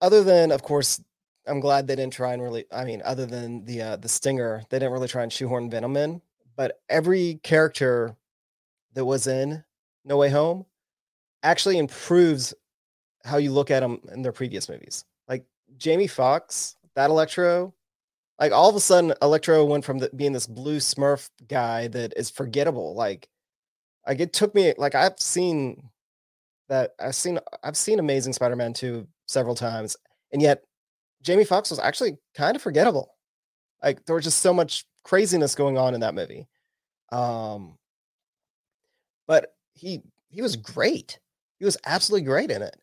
other 0.00 0.24
than 0.24 0.50
of 0.50 0.62
course 0.62 1.00
I'm 1.46 1.60
glad 1.60 1.86
they 1.86 1.96
didn't 1.96 2.14
try 2.14 2.32
and 2.32 2.42
really 2.42 2.64
I 2.72 2.84
mean 2.84 3.02
other 3.04 3.26
than 3.26 3.64
the 3.66 3.82
uh 3.82 3.96
the 3.96 4.08
stinger, 4.08 4.64
they 4.70 4.78
didn't 4.78 4.92
really 4.92 5.08
try 5.08 5.22
and 5.22 5.32
shoehorn 5.32 5.70
Venom 5.70 5.96
in, 5.96 6.22
but 6.56 6.80
every 6.88 7.40
character 7.42 8.16
that 8.94 9.04
was 9.04 9.26
in 9.26 9.64
No 10.04 10.16
Way 10.16 10.30
Home 10.30 10.66
actually 11.42 11.78
improves 11.78 12.54
how 13.24 13.38
you 13.38 13.52
look 13.52 13.70
at 13.70 13.80
them 13.80 14.00
in 14.12 14.22
their 14.22 14.32
previous 14.32 14.68
movies. 14.68 15.04
Like 15.28 15.44
Jamie 15.76 16.06
Foxx, 16.06 16.76
that 16.94 17.10
Electro, 17.10 17.74
like 18.38 18.52
all 18.52 18.68
of 18.68 18.76
a 18.76 18.80
sudden, 18.80 19.14
Electro 19.22 19.64
went 19.64 19.84
from 19.84 19.98
the, 19.98 20.10
being 20.14 20.32
this 20.32 20.46
blue 20.46 20.78
Smurf 20.78 21.30
guy 21.48 21.88
that 21.88 22.12
is 22.16 22.30
forgettable. 22.30 22.94
Like, 22.94 23.28
like 24.06 24.20
it 24.20 24.32
took 24.32 24.54
me 24.54 24.74
like 24.76 24.94
I've 24.94 25.18
seen 25.18 25.90
that 26.68 26.94
I've 27.00 27.14
seen 27.14 27.38
I've 27.62 27.76
seen 27.76 27.98
Amazing 27.98 28.32
Spider-Man 28.32 28.72
2 28.74 29.06
several 29.26 29.54
times, 29.54 29.96
and 30.32 30.42
yet 30.42 30.62
Jamie 31.22 31.44
Foxx 31.44 31.70
was 31.70 31.78
actually 31.78 32.18
kind 32.34 32.56
of 32.56 32.62
forgettable. 32.62 33.14
Like 33.82 34.04
there 34.04 34.14
was 34.14 34.24
just 34.24 34.40
so 34.40 34.52
much 34.52 34.84
craziness 35.04 35.54
going 35.54 35.78
on 35.78 35.94
in 35.94 36.00
that 36.00 36.14
movie. 36.14 36.48
Um, 37.12 37.78
but 39.26 39.54
he 39.74 40.02
he 40.28 40.42
was 40.42 40.56
great. 40.56 41.18
He 41.58 41.64
was 41.64 41.78
absolutely 41.86 42.26
great 42.26 42.50
in 42.50 42.62
it. 42.62 42.76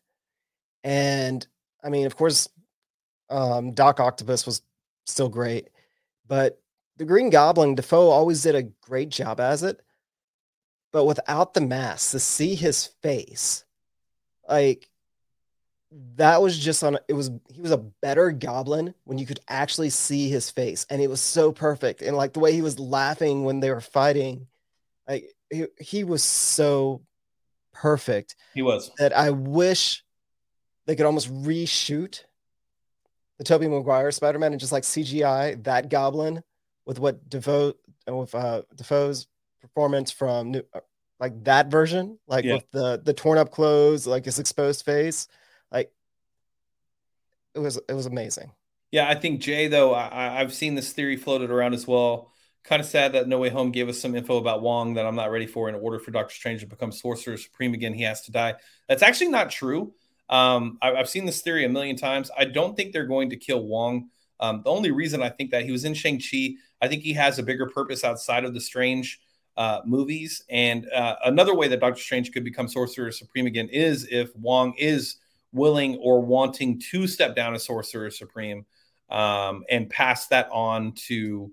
And 0.82 1.46
I 1.84 1.90
mean, 1.90 2.06
of 2.06 2.16
course, 2.16 2.48
um, 3.28 3.72
Doc 3.72 4.00
Octopus 4.00 4.46
was 4.46 4.62
still 5.04 5.28
great. 5.28 5.68
But 6.26 6.60
the 6.96 7.04
Green 7.04 7.30
Goblin, 7.30 7.74
Dafoe 7.74 8.08
always 8.08 8.42
did 8.42 8.54
a 8.54 8.62
great 8.62 9.10
job 9.10 9.40
as 9.40 9.62
it. 9.62 9.80
But 10.92 11.04
without 11.04 11.54
the 11.54 11.60
mask, 11.60 12.10
to 12.12 12.20
see 12.20 12.54
his 12.54 12.86
face, 13.02 13.64
like 14.48 14.88
that 16.14 16.40
was 16.40 16.58
just 16.58 16.82
on 16.82 16.98
it 17.08 17.12
was 17.12 17.30
he 17.52 17.60
was 17.60 17.70
a 17.70 17.76
better 17.76 18.30
goblin 18.30 18.94
when 19.04 19.18
you 19.18 19.26
could 19.26 19.40
actually 19.48 19.90
see 19.90 20.28
his 20.28 20.50
face 20.50 20.86
and 20.88 21.02
it 21.02 21.10
was 21.10 21.20
so 21.20 21.52
perfect 21.52 22.02
and 22.02 22.16
like 22.16 22.32
the 22.32 22.40
way 22.40 22.52
he 22.52 22.62
was 22.62 22.78
laughing 22.78 23.44
when 23.44 23.60
they 23.60 23.70
were 23.70 23.80
fighting 23.80 24.46
like 25.06 25.34
he, 25.50 25.66
he 25.78 26.04
was 26.04 26.24
so 26.24 27.02
perfect 27.72 28.36
he 28.54 28.62
was 28.62 28.90
that 28.98 29.16
i 29.16 29.30
wish 29.30 30.02
they 30.86 30.96
could 30.96 31.06
almost 31.06 31.32
reshoot 31.32 32.24
the 33.38 33.44
Tobey 33.44 33.66
Maguire 33.66 34.10
Spider-Man 34.10 34.52
and 34.52 34.60
just 34.60 34.72
like 34.72 34.84
CGI 34.84 35.62
that 35.64 35.88
Goblin 35.88 36.42
with 36.86 36.98
what 36.98 37.28
Dafoe 37.28 37.74
with 38.06 38.34
uh 38.34 38.62
Dafoe's 38.74 39.26
performance 39.60 40.10
from 40.10 40.52
new, 40.52 40.62
uh, 40.74 40.80
like 41.18 41.42
that 41.44 41.68
version, 41.68 42.18
like 42.26 42.44
yeah. 42.44 42.54
with 42.54 42.70
the 42.70 43.00
the 43.02 43.12
torn 43.12 43.38
up 43.38 43.50
clothes, 43.50 44.06
like 44.06 44.24
his 44.24 44.38
exposed 44.38 44.84
face, 44.84 45.28
like 45.72 45.92
it 47.54 47.58
was 47.58 47.78
it 47.88 47.94
was 47.94 48.06
amazing. 48.06 48.52
Yeah, 48.90 49.08
I 49.08 49.14
think 49.14 49.40
Jay 49.40 49.68
though 49.68 49.94
I, 49.94 50.40
I've 50.40 50.52
seen 50.52 50.74
this 50.74 50.92
theory 50.92 51.16
floated 51.16 51.50
around 51.50 51.74
as 51.74 51.86
well. 51.86 52.32
Kind 52.64 52.80
of 52.80 52.86
sad 52.86 53.14
that 53.14 53.26
No 53.26 53.38
Way 53.38 53.48
Home 53.48 53.72
gave 53.72 53.88
us 53.88 54.00
some 54.00 54.14
info 54.14 54.36
about 54.36 54.62
Wong 54.62 54.94
that 54.94 55.04
I'm 55.04 55.16
not 55.16 55.32
ready 55.32 55.46
for. 55.46 55.68
In 55.68 55.74
order 55.74 55.98
for 55.98 56.12
Doctor 56.12 56.34
Strange 56.34 56.60
to 56.60 56.66
become 56.66 56.92
Sorcerer 56.92 57.36
Supreme 57.36 57.74
again, 57.74 57.92
he 57.92 58.02
has 58.02 58.22
to 58.22 58.32
die. 58.32 58.54
That's 58.88 59.02
actually 59.02 59.30
not 59.30 59.50
true. 59.50 59.94
Um, 60.28 60.78
I, 60.80 60.92
have 60.92 61.08
seen 61.08 61.26
this 61.26 61.42
theory 61.42 61.64
a 61.64 61.68
million 61.68 61.96
times. 61.96 62.30
I 62.36 62.44
don't 62.44 62.76
think 62.76 62.92
they're 62.92 63.06
going 63.06 63.30
to 63.30 63.36
kill 63.36 63.66
Wong. 63.66 64.10
Um, 64.38 64.62
the 64.64 64.70
only 64.70 64.90
reason 64.92 65.22
I 65.22 65.28
think 65.28 65.50
that 65.50 65.64
he 65.64 65.72
was 65.72 65.84
in 65.84 65.94
Shang 65.94 66.20
Chi, 66.20 66.54
I 66.80 66.88
think 66.88 67.02
he 67.02 67.12
has 67.14 67.38
a 67.38 67.42
bigger 67.42 67.66
purpose 67.66 68.04
outside 68.04 68.44
of 68.44 68.54
the 68.54 68.60
Strange 68.60 69.20
uh, 69.56 69.80
movies. 69.84 70.42
And 70.48 70.88
uh, 70.90 71.16
another 71.24 71.54
way 71.54 71.68
that 71.68 71.80
Doctor 71.80 72.00
Strange 72.00 72.32
could 72.32 72.44
become 72.44 72.68
Sorcerer 72.68 73.12
Supreme 73.12 73.46
again 73.46 73.68
is 73.68 74.06
if 74.10 74.34
Wong 74.36 74.74
is 74.78 75.16
willing 75.52 75.96
or 75.96 76.20
wanting 76.20 76.80
to 76.90 77.06
step 77.06 77.36
down 77.36 77.54
as 77.54 77.64
Sorcerer 77.64 78.10
Supreme 78.10 78.64
um, 79.10 79.64
and 79.68 79.90
pass 79.90 80.28
that 80.28 80.48
on 80.50 80.92
to 81.08 81.52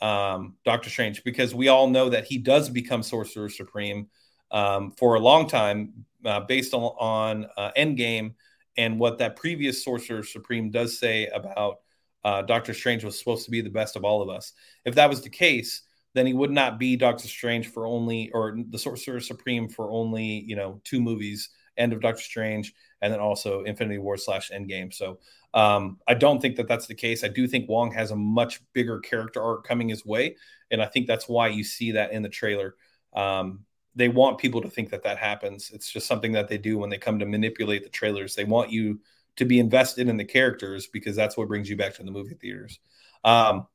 um, 0.00 0.56
Doctor 0.64 0.88
Strange, 0.88 1.24
because 1.24 1.54
we 1.54 1.68
all 1.68 1.88
know 1.88 2.08
that 2.08 2.24
he 2.24 2.38
does 2.38 2.68
become 2.68 3.02
Sorcerer 3.02 3.48
Supreme 3.48 4.08
um, 4.50 4.92
for 4.92 5.14
a 5.14 5.20
long 5.20 5.48
time 5.48 6.06
uh, 6.24 6.40
based 6.40 6.74
on, 6.74 6.82
on 6.98 7.46
uh, 7.56 7.70
Endgame 7.76 8.34
and 8.76 8.98
what 8.98 9.18
that 9.18 9.36
previous 9.36 9.84
Sorcerer 9.84 10.22
Supreme 10.22 10.70
does 10.70 10.98
say 10.98 11.26
about 11.26 11.80
uh, 12.24 12.42
Doctor 12.42 12.72
Strange 12.72 13.04
was 13.04 13.18
supposed 13.18 13.44
to 13.44 13.50
be 13.50 13.60
the 13.60 13.70
best 13.70 13.96
of 13.96 14.04
all 14.04 14.22
of 14.22 14.28
us. 14.28 14.52
If 14.84 14.94
that 14.94 15.10
was 15.10 15.22
the 15.22 15.30
case, 15.30 15.82
then 16.14 16.26
he 16.26 16.32
would 16.32 16.50
not 16.50 16.78
be 16.78 16.96
Doctor 16.96 17.28
Strange 17.28 17.68
for 17.68 17.86
only, 17.86 18.30
or 18.32 18.56
the 18.70 18.78
Sorcerer 18.78 19.20
Supreme 19.20 19.68
for 19.68 19.90
only, 19.90 20.44
you 20.46 20.56
know, 20.56 20.80
two 20.84 21.00
movies 21.00 21.50
End 21.76 21.92
of 21.92 22.00
Doctor 22.00 22.22
Strange 22.22 22.74
and 23.02 23.12
then 23.12 23.20
also 23.20 23.62
Infinity 23.64 23.98
War 23.98 24.16
slash 24.16 24.50
Endgame. 24.50 24.92
So 24.92 25.18
um, 25.54 25.98
I 26.06 26.14
don't 26.14 26.40
think 26.40 26.56
that 26.56 26.68
that's 26.68 26.86
the 26.86 26.94
case. 26.94 27.24
I 27.24 27.28
do 27.28 27.46
think 27.46 27.68
Wong 27.68 27.92
has 27.92 28.10
a 28.10 28.16
much 28.16 28.60
bigger 28.72 29.00
character 29.00 29.42
arc 29.42 29.66
coming 29.66 29.88
his 29.88 30.04
way. 30.04 30.36
And 30.70 30.82
I 30.82 30.86
think 30.86 31.06
that's 31.06 31.28
why 31.28 31.48
you 31.48 31.64
see 31.64 31.92
that 31.92 32.12
in 32.12 32.22
the 32.22 32.28
trailer. 32.28 32.76
Um, 33.14 33.64
they 33.96 34.08
want 34.08 34.38
people 34.38 34.62
to 34.62 34.70
think 34.70 34.90
that 34.90 35.02
that 35.02 35.18
happens. 35.18 35.70
It's 35.72 35.90
just 35.90 36.06
something 36.06 36.32
that 36.32 36.48
they 36.48 36.58
do 36.58 36.78
when 36.78 36.90
they 36.90 36.98
come 36.98 37.18
to 37.18 37.26
manipulate 37.26 37.82
the 37.82 37.90
trailers. 37.90 38.34
They 38.34 38.44
want 38.44 38.70
you 38.70 39.00
to 39.36 39.44
be 39.44 39.58
invested 39.58 40.08
in 40.08 40.16
the 40.16 40.24
characters 40.24 40.86
because 40.86 41.16
that's 41.16 41.36
what 41.36 41.48
brings 41.48 41.68
you 41.68 41.76
back 41.76 41.94
to 41.94 42.02
the 42.02 42.10
movie 42.10 42.34
theaters. 42.34 42.78
Um, 43.24 43.66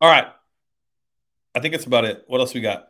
all 0.00 0.10
right. 0.10 0.28
I 1.54 1.60
think 1.60 1.72
that's 1.72 1.86
about 1.86 2.04
it. 2.04 2.24
What 2.28 2.40
else 2.40 2.54
we 2.54 2.60
got? 2.60 2.88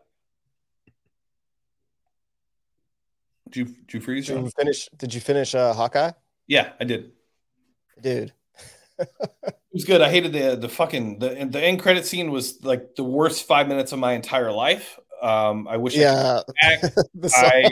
Did 3.50 3.56
you, 3.56 3.64
did 3.64 3.94
you 3.94 4.00
freeze? 4.00 4.26
Did 4.26 4.40
you 4.40 4.50
finish? 4.50 4.88
Did 4.96 5.14
you 5.14 5.20
finish 5.20 5.54
uh, 5.54 5.72
Hawkeye? 5.72 6.12
Yeah, 6.46 6.72
I 6.80 6.84
did. 6.84 7.12
Dude, 8.00 8.32
it 8.98 9.54
was 9.72 9.84
good. 9.84 10.00
I 10.00 10.10
hated 10.10 10.32
the 10.32 10.56
the 10.56 10.68
fucking 10.68 11.18
the 11.18 11.48
the 11.50 11.60
end 11.60 11.80
credit 11.80 12.06
scene 12.06 12.30
was 12.30 12.62
like 12.62 12.94
the 12.96 13.04
worst 13.04 13.46
five 13.46 13.68
minutes 13.68 13.92
of 13.92 13.98
my 13.98 14.12
entire 14.12 14.52
life. 14.52 14.98
Um, 15.20 15.66
I 15.66 15.76
wish 15.78 15.96
yeah. 15.96 16.42
I, 16.62 16.92
I, 17.34 17.70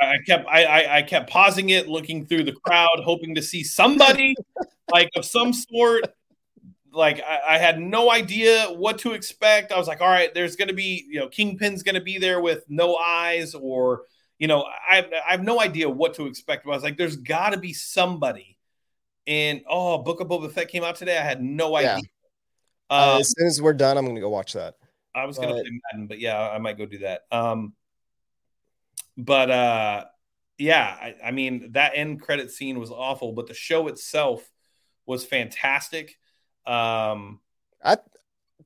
I 0.00 0.16
kept 0.26 0.46
I, 0.48 0.64
I, 0.64 0.96
I 0.98 1.02
kept 1.02 1.30
pausing 1.30 1.70
it, 1.70 1.88
looking 1.88 2.26
through 2.26 2.44
the 2.44 2.52
crowd, 2.52 3.00
hoping 3.04 3.34
to 3.34 3.42
see 3.42 3.62
somebody 3.62 4.36
like 4.90 5.10
of 5.16 5.24
some 5.24 5.52
sort. 5.52 6.04
Like 6.92 7.20
I, 7.22 7.56
I, 7.56 7.58
had 7.58 7.78
no 7.78 8.10
idea 8.10 8.68
what 8.68 8.98
to 9.00 9.12
expect. 9.12 9.70
I 9.70 9.76
was 9.78 9.86
like, 9.86 10.00
all 10.00 10.08
right, 10.08 10.32
there's 10.32 10.56
gonna 10.56 10.72
be, 10.72 11.04
you 11.10 11.20
know, 11.20 11.28
Kingpin's 11.28 11.82
gonna 11.82 12.00
be 12.00 12.16
there 12.16 12.40
with 12.40 12.64
no 12.70 12.96
eyes, 12.96 13.54
or 13.54 14.04
you 14.38 14.48
know, 14.48 14.62
I, 14.62 15.06
I 15.26 15.32
have 15.32 15.42
no 15.42 15.60
idea 15.60 15.88
what 15.88 16.14
to 16.14 16.26
expect. 16.26 16.64
But 16.64 16.72
I 16.72 16.74
was 16.74 16.82
like, 16.82 16.96
there's 16.96 17.16
gotta 17.16 17.56
be 17.56 17.72
somebody. 17.72 18.58
And 19.26 19.62
oh, 19.68 19.98
Book 19.98 20.20
of 20.20 20.28
Boba 20.28 20.50
Fett 20.52 20.68
came 20.68 20.84
out 20.84 20.96
today. 20.96 21.18
I 21.18 21.22
had 21.22 21.42
no 21.42 21.76
idea. 21.76 21.96
Yeah. 21.96 22.00
Uh, 22.88 23.14
um, 23.14 23.20
as 23.20 23.32
soon 23.36 23.46
as 23.48 23.60
we're 23.60 23.72
done, 23.72 23.96
I'm 23.98 24.06
gonna 24.06 24.20
go 24.20 24.28
watch 24.28 24.52
that. 24.52 24.76
I 25.14 25.24
was 25.24 25.38
gonna 25.38 25.52
play 25.52 25.80
Madden, 25.92 26.06
but 26.06 26.18
yeah, 26.20 26.38
I 26.38 26.58
might 26.58 26.78
go 26.78 26.86
do 26.86 26.98
that. 26.98 27.22
Um, 27.32 27.72
but 29.16 29.50
uh, 29.50 30.04
yeah, 30.58 30.84
I, 31.00 31.14
I, 31.24 31.30
mean 31.30 31.72
that 31.72 31.92
end 31.94 32.20
credit 32.20 32.50
scene 32.50 32.78
was 32.78 32.90
awful, 32.90 33.32
but 33.32 33.46
the 33.46 33.54
show 33.54 33.88
itself 33.88 34.48
was 35.06 35.24
fantastic. 35.24 36.18
Um, 36.66 37.40
I 37.82 37.96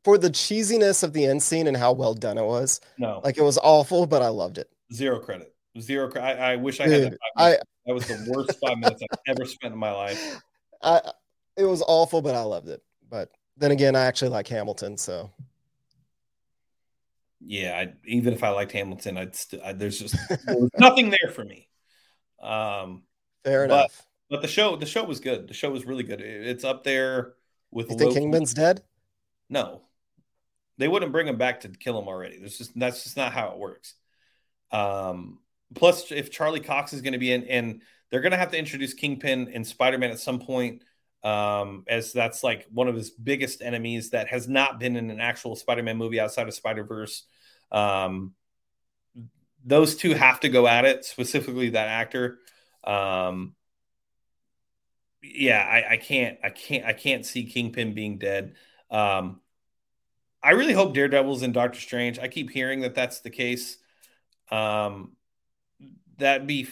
for 0.04 0.18
the 0.18 0.30
cheesiness 0.30 1.02
of 1.02 1.12
the 1.12 1.26
end 1.26 1.42
scene 1.42 1.66
and 1.66 1.76
how 1.76 1.92
well 1.92 2.14
done 2.14 2.36
it 2.36 2.44
was. 2.44 2.80
No, 2.98 3.20
like 3.22 3.38
it 3.38 3.42
was 3.42 3.58
awful, 3.58 4.06
but 4.06 4.22
I 4.22 4.28
loved 4.28 4.58
it. 4.58 4.68
Zero 4.92 5.20
credit. 5.20 5.54
Zero. 5.78 6.10
I, 6.16 6.32
I 6.32 6.56
wish 6.56 6.80
I 6.80 6.86
Dude, 6.86 7.04
had. 7.04 7.12
That, 7.12 7.18
I 7.36 7.50
that 7.86 7.94
was 7.94 8.06
the 8.06 8.32
worst 8.34 8.58
five 8.64 8.78
minutes 8.78 9.02
I've 9.02 9.18
ever 9.28 9.44
spent 9.44 9.72
in 9.72 9.78
my 9.78 9.92
life. 9.92 10.40
I 10.82 11.00
it 11.56 11.64
was 11.64 11.82
awful, 11.86 12.22
but 12.22 12.34
I 12.34 12.42
loved 12.42 12.68
it. 12.68 12.82
But 13.08 13.30
then 13.56 13.70
again, 13.70 13.94
I 13.94 14.06
actually 14.06 14.30
like 14.30 14.48
Hamilton, 14.48 14.96
so 14.96 15.30
yeah, 17.40 17.76
I, 17.76 17.92
even 18.06 18.34
if 18.34 18.44
I 18.44 18.50
liked 18.50 18.72
Hamilton, 18.72 19.16
I'd 19.16 19.34
st- 19.34 19.62
I, 19.62 19.72
there's 19.72 19.98
just 19.98 20.16
nothing 20.78 21.10
there 21.10 21.32
for 21.32 21.44
me. 21.44 21.68
Um, 22.40 23.02
Fair 23.44 23.66
but, 23.66 23.74
enough. 23.74 24.06
But 24.28 24.42
the 24.42 24.48
show, 24.48 24.76
the 24.76 24.86
show 24.86 25.04
was 25.04 25.20
good. 25.20 25.48
The 25.48 25.54
show 25.54 25.70
was 25.70 25.86
really 25.86 26.02
good. 26.02 26.20
It, 26.20 26.46
it's 26.46 26.64
up 26.64 26.84
there 26.84 27.34
with. 27.70 27.90
You 27.90 27.96
think 27.96 28.14
Kingpin's 28.14 28.54
dead? 28.54 28.82
No, 29.48 29.82
they 30.78 30.86
wouldn't 30.86 31.12
bring 31.12 31.26
him 31.26 31.38
back 31.38 31.60
to 31.60 31.68
kill 31.68 31.98
him 31.98 32.08
already. 32.08 32.38
There's 32.38 32.58
just 32.58 32.78
that's 32.78 33.02
just 33.02 33.16
not 33.16 33.32
how 33.32 33.48
it 33.48 33.58
works. 33.58 33.94
Um, 34.70 35.40
plus, 35.74 36.10
if 36.12 36.30
Charlie 36.30 36.60
Cox 36.60 36.92
is 36.92 37.00
going 37.00 37.12
to 37.12 37.18
be 37.18 37.32
in, 37.32 37.44
and 37.44 37.82
they're 38.10 38.20
going 38.20 38.32
to 38.32 38.38
have 38.38 38.50
to 38.50 38.58
introduce 38.58 38.94
Kingpin 38.94 39.50
and 39.54 39.66
Spider 39.66 39.98
Man 39.98 40.10
at 40.10 40.18
some 40.18 40.40
point 40.40 40.82
um, 41.22 41.84
as 41.86 42.12
that's 42.12 42.42
like 42.42 42.66
one 42.72 42.88
of 42.88 42.94
his 42.94 43.10
biggest 43.10 43.62
enemies 43.62 44.10
that 44.10 44.28
has 44.28 44.48
not 44.48 44.80
been 44.80 44.96
in 44.96 45.10
an 45.10 45.20
actual 45.20 45.54
Spider-Man 45.54 45.96
movie 45.96 46.20
outside 46.20 46.48
of 46.48 46.54
Spider-Verse. 46.54 47.24
Um, 47.70 48.34
those 49.64 49.96
two 49.96 50.14
have 50.14 50.40
to 50.40 50.48
go 50.48 50.66
at 50.66 50.86
it, 50.86 51.04
specifically 51.04 51.70
that 51.70 51.88
actor. 51.88 52.38
Um, 52.84 53.54
yeah, 55.22 55.60
I, 55.60 55.92
I 55.92 55.96
can't, 55.98 56.38
I 56.42 56.48
can't, 56.48 56.86
I 56.86 56.94
can't 56.94 57.26
see 57.26 57.44
Kingpin 57.44 57.92
being 57.92 58.16
dead. 58.16 58.54
Um, 58.90 59.40
I 60.42 60.52
really 60.52 60.72
hope 60.72 60.94
Daredevil's 60.94 61.42
in 61.42 61.52
Doctor 61.52 61.78
Strange. 61.78 62.18
I 62.18 62.28
keep 62.28 62.50
hearing 62.50 62.80
that 62.80 62.94
that's 62.94 63.20
the 63.20 63.28
case. 63.28 63.76
Um, 64.50 65.12
that'd 66.20 66.46
be 66.46 66.68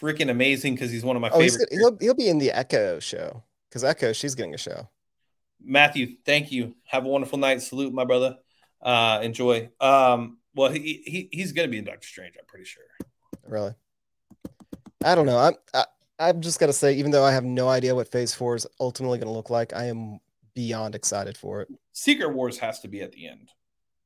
freaking 0.00 0.30
amazing 0.30 0.74
because 0.74 0.90
he's 0.90 1.04
one 1.04 1.16
of 1.16 1.22
my 1.22 1.30
oh, 1.30 1.38
favorite. 1.38 1.68
He'll, 1.70 1.96
he'll 2.00 2.14
be 2.14 2.28
in 2.28 2.38
the 2.38 2.50
Echo 2.50 2.98
show 2.98 3.42
because 3.68 3.84
Echo, 3.84 4.12
she's 4.12 4.34
getting 4.34 4.54
a 4.54 4.58
show. 4.58 4.88
Matthew, 5.62 6.16
thank 6.26 6.52
you. 6.52 6.74
Have 6.86 7.04
a 7.06 7.08
wonderful 7.08 7.38
night. 7.38 7.62
Salute, 7.62 7.92
my 7.92 8.04
brother. 8.04 8.36
Uh, 8.82 9.20
enjoy. 9.22 9.70
Um, 9.80 10.38
well, 10.54 10.70
he, 10.70 11.02
he 11.06 11.28
he's 11.32 11.52
going 11.52 11.66
to 11.66 11.70
be 11.70 11.78
in 11.78 11.84
Doctor 11.84 12.06
Strange. 12.06 12.34
I'm 12.38 12.46
pretty 12.46 12.66
sure. 12.66 12.82
Really? 13.46 13.74
I 15.04 15.14
don't 15.14 15.26
know. 15.26 15.38
I'm 15.38 15.54
I, 15.72 15.84
I'm 16.18 16.40
just 16.40 16.60
got 16.60 16.66
to 16.66 16.72
say, 16.72 16.94
even 16.94 17.10
though 17.10 17.24
I 17.24 17.32
have 17.32 17.44
no 17.44 17.68
idea 17.68 17.94
what 17.94 18.10
Phase 18.10 18.34
Four 18.34 18.56
is 18.56 18.66
ultimately 18.78 19.18
going 19.18 19.28
to 19.28 19.34
look 19.34 19.50
like, 19.50 19.72
I 19.74 19.86
am 19.86 20.20
beyond 20.54 20.94
excited 20.94 21.36
for 21.36 21.62
it. 21.62 21.68
Secret 21.92 22.28
Wars 22.28 22.58
has 22.58 22.80
to 22.80 22.88
be 22.88 23.00
at 23.00 23.12
the 23.12 23.26
end. 23.26 23.50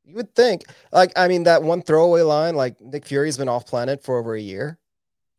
You 0.08 0.14
would 0.14 0.34
think, 0.34 0.64
like, 0.90 1.12
I 1.16 1.28
mean, 1.28 1.42
that 1.42 1.62
one 1.62 1.82
throwaway 1.82 2.22
line, 2.22 2.54
like 2.54 2.80
Nick 2.80 3.04
Fury's 3.04 3.36
been 3.36 3.46
off 3.46 3.66
planet 3.66 4.02
for 4.02 4.18
over 4.18 4.34
a 4.34 4.40
year. 4.40 4.78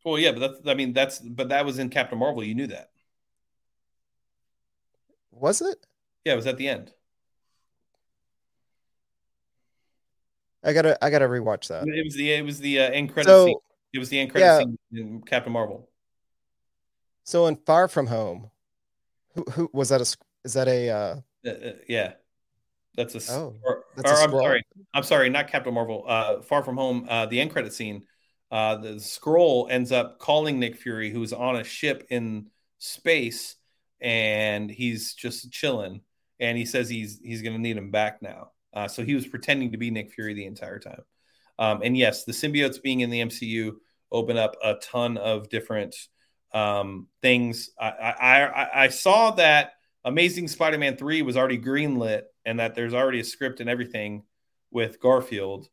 Well, 0.04 0.16
yeah, 0.16 0.30
but 0.30 0.38
that's, 0.38 0.68
I 0.68 0.74
mean, 0.74 0.92
that's, 0.92 1.18
but 1.18 1.48
that 1.48 1.64
was 1.66 1.80
in 1.80 1.90
Captain 1.90 2.16
Marvel. 2.16 2.44
You 2.44 2.54
knew 2.54 2.68
that. 2.68 2.90
Was 5.32 5.60
it? 5.60 5.84
Yeah, 6.24 6.34
it 6.34 6.36
was 6.36 6.46
at 6.46 6.56
the 6.56 6.68
end. 6.68 6.92
I 10.62 10.72
gotta 10.72 11.04
I 11.04 11.10
gotta 11.10 11.24
rewatch 11.24 11.66
that. 11.68 11.88
It 11.88 12.04
was 12.04 12.14
the 12.14 12.32
it 12.32 12.44
was 12.44 12.60
the 12.60 12.80
uh, 12.80 12.90
end 12.90 13.12
credit 13.12 13.28
so, 13.28 13.46
scene. 13.46 13.56
It 13.92 13.98
was 13.98 14.08
the 14.10 14.20
end 14.20 14.30
credit 14.30 14.46
yeah. 14.46 14.58
scene 14.58 14.78
in 14.92 15.22
Captain 15.22 15.52
Marvel. 15.52 15.88
So 17.24 17.46
in 17.46 17.56
Far 17.56 17.88
From 17.88 18.06
Home, 18.06 18.50
who 19.34 19.42
who 19.50 19.70
was 19.72 19.88
that 19.88 20.00
a 20.00 20.16
is 20.44 20.52
that 20.52 20.68
a 20.68 20.90
uh... 20.90 21.16
Uh, 21.44 21.50
uh, 21.50 21.72
yeah. 21.88 22.12
That's 22.96 23.14
a 23.14 23.32
oh, 23.32 23.56
or, 23.62 23.84
that's 23.96 24.10
or, 24.10 24.14
a 24.14 24.24
I'm 24.24 24.30
sorry. 24.30 24.62
I'm 24.92 25.02
sorry, 25.02 25.30
not 25.30 25.48
Captain 25.48 25.72
Marvel. 25.72 26.04
Uh 26.06 26.42
Far 26.42 26.62
From 26.62 26.76
Home, 26.76 27.06
uh 27.08 27.26
the 27.26 27.40
end 27.40 27.50
credit 27.50 27.72
scene. 27.72 28.04
Uh 28.50 28.76
the 28.76 29.00
scroll 29.00 29.68
ends 29.70 29.92
up 29.92 30.18
calling 30.18 30.58
Nick 30.58 30.76
Fury 30.76 31.10
who's 31.10 31.32
on 31.32 31.56
a 31.56 31.64
ship 31.64 32.06
in 32.10 32.50
space 32.78 33.56
and 34.00 34.70
he's 34.70 35.14
just 35.14 35.50
chilling. 35.50 36.00
And 36.38 36.56
he 36.56 36.64
says 36.64 36.88
he's 36.88 37.20
he's 37.22 37.42
going 37.42 37.52
to 37.52 37.60
need 37.60 37.76
him 37.76 37.90
back 37.90 38.22
now. 38.22 38.52
Uh, 38.72 38.88
so 38.88 39.04
he 39.04 39.14
was 39.14 39.26
pretending 39.26 39.72
to 39.72 39.78
be 39.78 39.90
Nick 39.90 40.12
Fury 40.12 40.32
the 40.32 40.46
entire 40.46 40.78
time. 40.78 41.02
Um, 41.58 41.82
and 41.82 41.96
yes, 41.96 42.24
the 42.24 42.32
symbiotes 42.32 42.80
being 42.80 43.00
in 43.00 43.10
the 43.10 43.20
MCU 43.20 43.72
open 44.10 44.36
up 44.36 44.56
a 44.62 44.74
ton 44.74 45.18
of 45.18 45.48
different 45.50 45.94
um, 46.54 47.08
things. 47.20 47.70
I, 47.78 47.88
I, 47.88 48.84
I 48.84 48.88
saw 48.88 49.32
that 49.32 49.72
Amazing 50.04 50.48
Spider-Man 50.48 50.96
three 50.96 51.20
was 51.22 51.36
already 51.36 51.58
greenlit, 51.58 52.22
and 52.44 52.58
that 52.60 52.74
there's 52.74 52.94
already 52.94 53.20
a 53.20 53.24
script 53.24 53.60
and 53.60 53.68
everything 53.68 54.24
with 54.70 55.00
Garfield. 55.00 55.68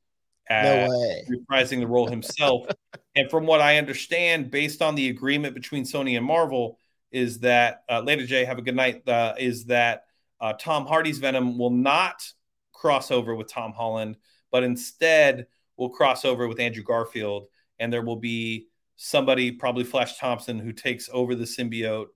no 0.49 1.35
reprising 1.37 1.79
the 1.79 1.87
role 1.87 2.07
himself. 2.07 2.67
and 3.15 3.29
from 3.29 3.45
what 3.45 3.61
I 3.61 3.77
understand, 3.77 4.51
based 4.51 4.81
on 4.81 4.95
the 4.95 5.09
agreement 5.09 5.53
between 5.53 5.83
Sony 5.83 6.17
and 6.17 6.25
Marvel, 6.25 6.77
is 7.11 7.39
that 7.39 7.83
uh, 7.89 8.01
later, 8.01 8.25
Jay, 8.25 8.45
have 8.45 8.57
a 8.57 8.61
good 8.61 8.75
night. 8.75 9.07
Uh, 9.07 9.33
is 9.37 9.65
that 9.65 10.05
uh, 10.39 10.53
Tom 10.53 10.85
Hardy's 10.85 11.19
Venom 11.19 11.57
will 11.57 11.71
not 11.71 12.23
cross 12.73 13.11
over 13.11 13.35
with 13.35 13.51
Tom 13.51 13.73
Holland, 13.73 14.17
but 14.51 14.63
instead 14.63 15.47
will 15.77 15.89
cross 15.89 16.25
over 16.25 16.47
with 16.47 16.59
Andrew 16.59 16.83
Garfield, 16.83 17.47
and 17.79 17.91
there 17.91 18.01
will 18.01 18.17
be 18.17 18.67
somebody, 18.95 19.51
probably 19.51 19.83
Flash 19.83 20.17
Thompson, 20.17 20.59
who 20.59 20.73
takes 20.73 21.09
over 21.11 21.35
the 21.35 21.45
symbiote 21.45 22.07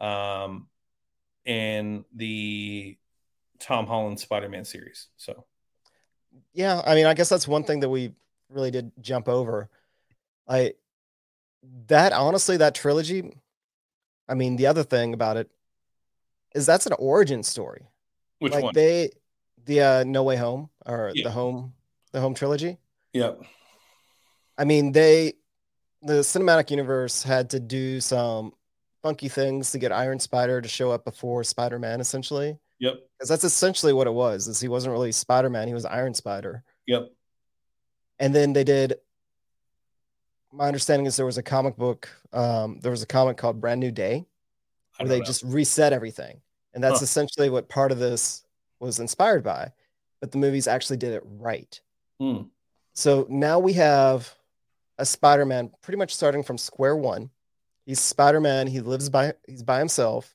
um, 0.00 0.68
in 1.44 2.04
the 2.14 2.96
Tom 3.60 3.86
Holland 3.86 4.20
Spider-Man 4.20 4.64
series. 4.64 5.08
So, 5.16 5.44
yeah, 6.52 6.82
I 6.84 6.94
mean, 6.94 7.06
I 7.06 7.14
guess 7.14 7.28
that's 7.28 7.48
one 7.48 7.64
thing 7.64 7.80
that 7.80 7.88
we 7.88 8.12
really 8.48 8.70
did 8.70 8.92
jump 9.00 9.28
over. 9.28 9.68
I 10.48 10.74
that 11.88 12.12
honestly, 12.12 12.56
that 12.58 12.74
trilogy 12.74 13.32
I 14.28 14.34
mean, 14.34 14.56
the 14.56 14.66
other 14.66 14.84
thing 14.84 15.14
about 15.14 15.36
it 15.36 15.50
is 16.54 16.66
that's 16.66 16.86
an 16.86 16.92
origin 16.98 17.42
story. 17.42 17.88
Which 18.38 18.52
like 18.52 18.64
one? 18.64 18.74
They 18.74 19.10
the 19.64 19.80
uh, 19.80 20.04
No 20.04 20.22
Way 20.22 20.36
Home 20.36 20.68
or 20.86 21.12
yeah. 21.14 21.24
the 21.24 21.30
home 21.30 21.72
the 22.12 22.20
home 22.20 22.34
trilogy. 22.34 22.78
Yep. 23.14 23.42
I 24.58 24.64
mean, 24.64 24.92
they 24.92 25.34
the 26.02 26.20
cinematic 26.20 26.70
universe 26.70 27.22
had 27.22 27.50
to 27.50 27.60
do 27.60 28.00
some 28.00 28.52
funky 29.02 29.28
things 29.28 29.72
to 29.72 29.78
get 29.78 29.92
Iron 29.92 30.20
Spider 30.20 30.60
to 30.60 30.68
show 30.68 30.90
up 30.90 31.04
before 31.04 31.42
Spider-Man 31.42 32.00
essentially. 32.00 32.58
Yep. 32.80 32.94
Because 33.16 33.28
that's 33.28 33.44
essentially 33.44 33.92
what 33.92 34.06
it 34.06 34.14
was. 34.14 34.46
Is 34.46 34.60
he 34.60 34.68
wasn't 34.68 34.92
really 34.92 35.12
Spider-Man, 35.12 35.68
he 35.68 35.74
was 35.74 35.84
Iron 35.84 36.14
Spider. 36.14 36.62
Yep. 36.86 37.10
And 38.18 38.34
then 38.34 38.52
they 38.52 38.64
did 38.64 38.94
my 40.52 40.66
understanding 40.66 41.06
is 41.06 41.16
there 41.16 41.26
was 41.26 41.38
a 41.38 41.42
comic 41.42 41.76
book. 41.76 42.08
Um, 42.32 42.78
there 42.80 42.90
was 42.90 43.02
a 43.02 43.06
comic 43.06 43.36
called 43.36 43.60
Brand 43.60 43.80
New 43.80 43.90
Day, 43.90 44.26
where 44.98 45.08
they 45.08 45.18
know. 45.18 45.24
just 45.24 45.42
reset 45.44 45.92
everything, 45.92 46.40
and 46.74 46.82
that's 46.82 47.00
huh. 47.00 47.04
essentially 47.04 47.50
what 47.50 47.68
part 47.68 47.92
of 47.92 47.98
this 47.98 48.44
was 48.80 49.00
inspired 49.00 49.44
by. 49.44 49.72
But 50.20 50.32
the 50.32 50.38
movies 50.38 50.66
actually 50.66 50.96
did 50.96 51.12
it 51.12 51.22
right. 51.24 51.80
Hmm. 52.20 52.42
So 52.94 53.26
now 53.28 53.58
we 53.58 53.74
have 53.74 54.34
a 54.98 55.06
Spider-Man, 55.06 55.70
pretty 55.82 55.98
much 55.98 56.14
starting 56.14 56.42
from 56.42 56.58
square 56.58 56.96
one. 56.96 57.30
He's 57.86 58.00
Spider-Man. 58.00 58.66
He 58.66 58.80
lives 58.80 59.08
by 59.08 59.34
he's 59.46 59.62
by 59.62 59.78
himself. 59.78 60.34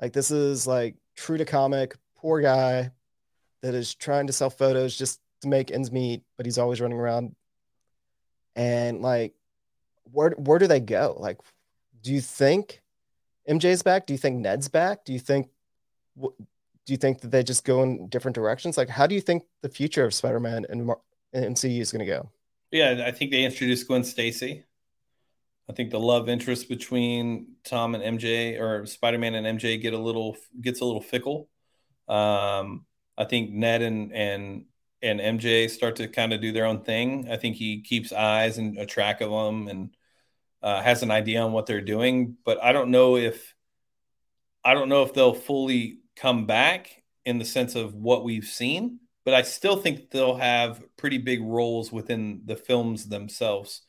Like 0.00 0.12
this 0.12 0.30
is 0.30 0.66
like 0.66 0.96
true 1.16 1.38
to 1.38 1.44
comic. 1.44 1.96
Poor 2.16 2.40
guy 2.40 2.90
that 3.62 3.74
is 3.74 3.94
trying 3.94 4.26
to 4.26 4.32
sell 4.32 4.50
photos 4.50 4.96
just 4.96 5.20
to 5.42 5.48
make 5.48 5.70
ends 5.70 5.92
meet, 5.92 6.22
but 6.36 6.46
he's 6.46 6.58
always 6.58 6.80
running 6.80 6.98
around. 6.98 7.34
And 8.56 9.02
like 9.02 9.34
where 10.12 10.30
where 10.30 10.58
do 10.58 10.66
they 10.66 10.80
go? 10.80 11.16
Like, 11.18 11.38
do 12.02 12.12
you 12.12 12.20
think 12.20 12.82
MJ's 13.48 13.82
back? 13.82 14.06
Do 14.06 14.14
you 14.14 14.18
think 14.18 14.38
Ned's 14.38 14.68
back? 14.68 15.04
Do 15.04 15.12
you 15.12 15.18
think 15.18 15.48
do 16.20 16.92
you 16.92 16.96
think 16.96 17.20
that 17.22 17.30
they 17.30 17.42
just 17.42 17.64
go 17.64 17.82
in 17.82 18.08
different 18.08 18.34
directions? 18.34 18.76
Like, 18.76 18.88
how 18.88 19.06
do 19.06 19.14
you 19.14 19.20
think 19.20 19.44
the 19.62 19.68
future 19.68 20.04
of 20.04 20.14
Spider-Man 20.14 20.66
and 20.68 20.88
MCU 21.34 21.80
is 21.80 21.90
going 21.92 22.06
to 22.06 22.10
go. 22.10 22.30
Yeah, 22.70 23.04
I 23.06 23.10
think 23.10 23.30
they 23.30 23.44
introduced 23.44 23.86
Gwen 23.86 24.04
Stacy. 24.04 24.64
I 25.68 25.72
think 25.72 25.90
the 25.90 26.00
love 26.00 26.28
interest 26.28 26.68
between 26.68 27.54
Tom 27.64 27.94
and 27.94 28.18
MJ 28.18 28.60
or 28.60 28.84
Spider-Man 28.84 29.34
and 29.34 29.58
MJ 29.58 29.80
get 29.80 29.94
a 29.94 29.98
little 29.98 30.36
gets 30.60 30.80
a 30.80 30.84
little 30.84 31.00
fickle. 31.00 31.48
Um, 32.08 32.84
I 33.16 33.24
think 33.24 33.50
Ned 33.50 33.82
and 33.82 34.12
and 34.12 34.64
and 35.02 35.20
MJ 35.20 35.70
start 35.70 35.96
to 35.96 36.08
kind 36.08 36.32
of 36.32 36.40
do 36.40 36.52
their 36.52 36.66
own 36.66 36.82
thing. 36.82 37.28
I 37.30 37.36
think 37.36 37.56
he 37.56 37.82
keeps 37.82 38.12
eyes 38.12 38.58
and 38.58 38.78
a 38.78 38.86
track 38.86 39.20
of 39.20 39.30
them 39.30 39.68
and 39.68 39.96
uh, 40.62 40.82
has 40.82 41.02
an 41.02 41.10
idea 41.10 41.42
on 41.42 41.52
what 41.52 41.66
they're 41.66 41.80
doing. 41.82 42.36
But 42.44 42.62
I 42.62 42.72
don't 42.72 42.90
know 42.90 43.16
if 43.16 43.54
I 44.64 44.74
don't 44.74 44.88
know 44.88 45.02
if 45.02 45.12
they'll 45.12 45.34
fully 45.34 46.00
come 46.16 46.46
back 46.46 47.02
in 47.24 47.38
the 47.38 47.44
sense 47.44 47.74
of 47.74 47.94
what 47.94 48.24
we've 48.24 48.46
seen. 48.46 49.00
But 49.24 49.34
I 49.34 49.42
still 49.42 49.76
think 49.76 50.10
they'll 50.10 50.36
have 50.36 50.82
pretty 50.98 51.18
big 51.18 51.42
roles 51.42 51.90
within 51.90 52.42
the 52.44 52.56
films 52.56 53.08
themselves. 53.08 53.82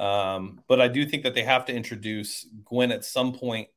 Um, 0.00 0.62
but 0.66 0.80
I 0.80 0.88
do 0.88 1.04
think 1.04 1.24
that 1.24 1.34
they 1.34 1.42
have 1.42 1.66
to 1.66 1.74
introduce 1.74 2.46
Gwen 2.64 2.90
at 2.90 3.04
some 3.04 3.34
point, 3.34 3.68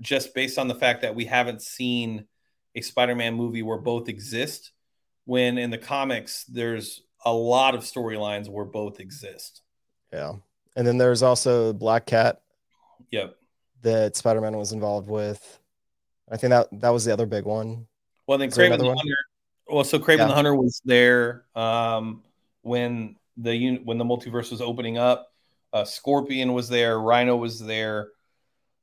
just 0.00 0.34
based 0.34 0.58
on 0.58 0.68
the 0.68 0.74
fact 0.74 1.00
that 1.02 1.14
we 1.14 1.24
haven't 1.24 1.62
seen 1.62 2.26
a 2.74 2.82
Spider-Man 2.82 3.34
movie 3.34 3.62
where 3.62 3.78
both 3.78 4.10
exist. 4.10 4.72
When 5.24 5.56
in 5.56 5.70
the 5.70 5.78
comics, 5.78 6.44
there's 6.44 7.02
a 7.24 7.32
lot 7.32 7.74
of 7.74 7.80
storylines 7.80 8.48
where 8.48 8.66
both 8.66 9.00
exist. 9.00 9.62
Yeah, 10.12 10.34
and 10.76 10.86
then 10.86 10.98
there's 10.98 11.22
also 11.22 11.72
Black 11.72 12.04
Cat. 12.04 12.42
Yep. 13.10 13.36
That 13.80 14.16
Spider-Man 14.16 14.56
was 14.56 14.72
involved 14.72 15.08
with. 15.08 15.60
I 16.30 16.36
think 16.36 16.50
that 16.50 16.68
that 16.80 16.90
was 16.90 17.06
the 17.06 17.12
other 17.12 17.26
big 17.26 17.44
one. 17.44 17.86
Well, 18.26 18.36
then 18.36 18.50
Kraven 18.50 18.78
the 18.78 18.84
Hunter. 18.84 19.16
Well, 19.66 19.84
so 19.84 19.98
Kraven 19.98 20.18
yeah. 20.18 20.26
the 20.26 20.34
Hunter 20.34 20.54
was 20.54 20.82
there 20.84 21.44
um, 21.54 22.22
when 22.60 23.16
the 23.36 23.78
when 23.84 23.98
the 23.98 24.04
multiverse 24.04 24.50
was 24.50 24.60
opening 24.60 24.98
up. 24.98 25.28
Uh, 25.72 25.84
Scorpion 25.84 26.52
was 26.52 26.68
there, 26.68 27.00
Rhino 27.00 27.36
was 27.36 27.58
there, 27.58 28.08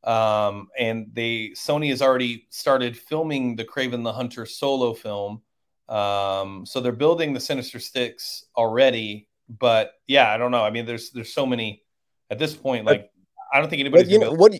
um, 0.03 0.69
and 0.77 1.07
they 1.13 1.51
Sony 1.55 1.89
has 1.89 2.01
already 2.01 2.47
started 2.49 2.97
filming 2.97 3.55
the 3.55 3.65
Kraven 3.65 4.03
the 4.03 4.13
Hunter 4.13 4.45
solo 4.45 4.93
film. 4.93 5.41
Um, 5.87 6.65
so 6.65 6.79
they're 6.79 6.91
building 6.91 7.33
the 7.33 7.39
Sinister 7.39 7.79
Six 7.79 8.45
already, 8.55 9.27
but 9.49 9.93
yeah, 10.07 10.31
I 10.31 10.37
don't 10.37 10.51
know. 10.51 10.63
I 10.63 10.69
mean, 10.69 10.85
there's 10.85 11.11
there's 11.11 11.33
so 11.33 11.45
many 11.45 11.83
at 12.29 12.39
this 12.39 12.55
point. 12.55 12.85
Like, 12.85 13.11
I 13.53 13.59
don't 13.59 13.69
think 13.69 13.79
anybody's. 13.81 14.09
You 14.09 14.19
know, 14.19 14.31
what? 14.31 14.53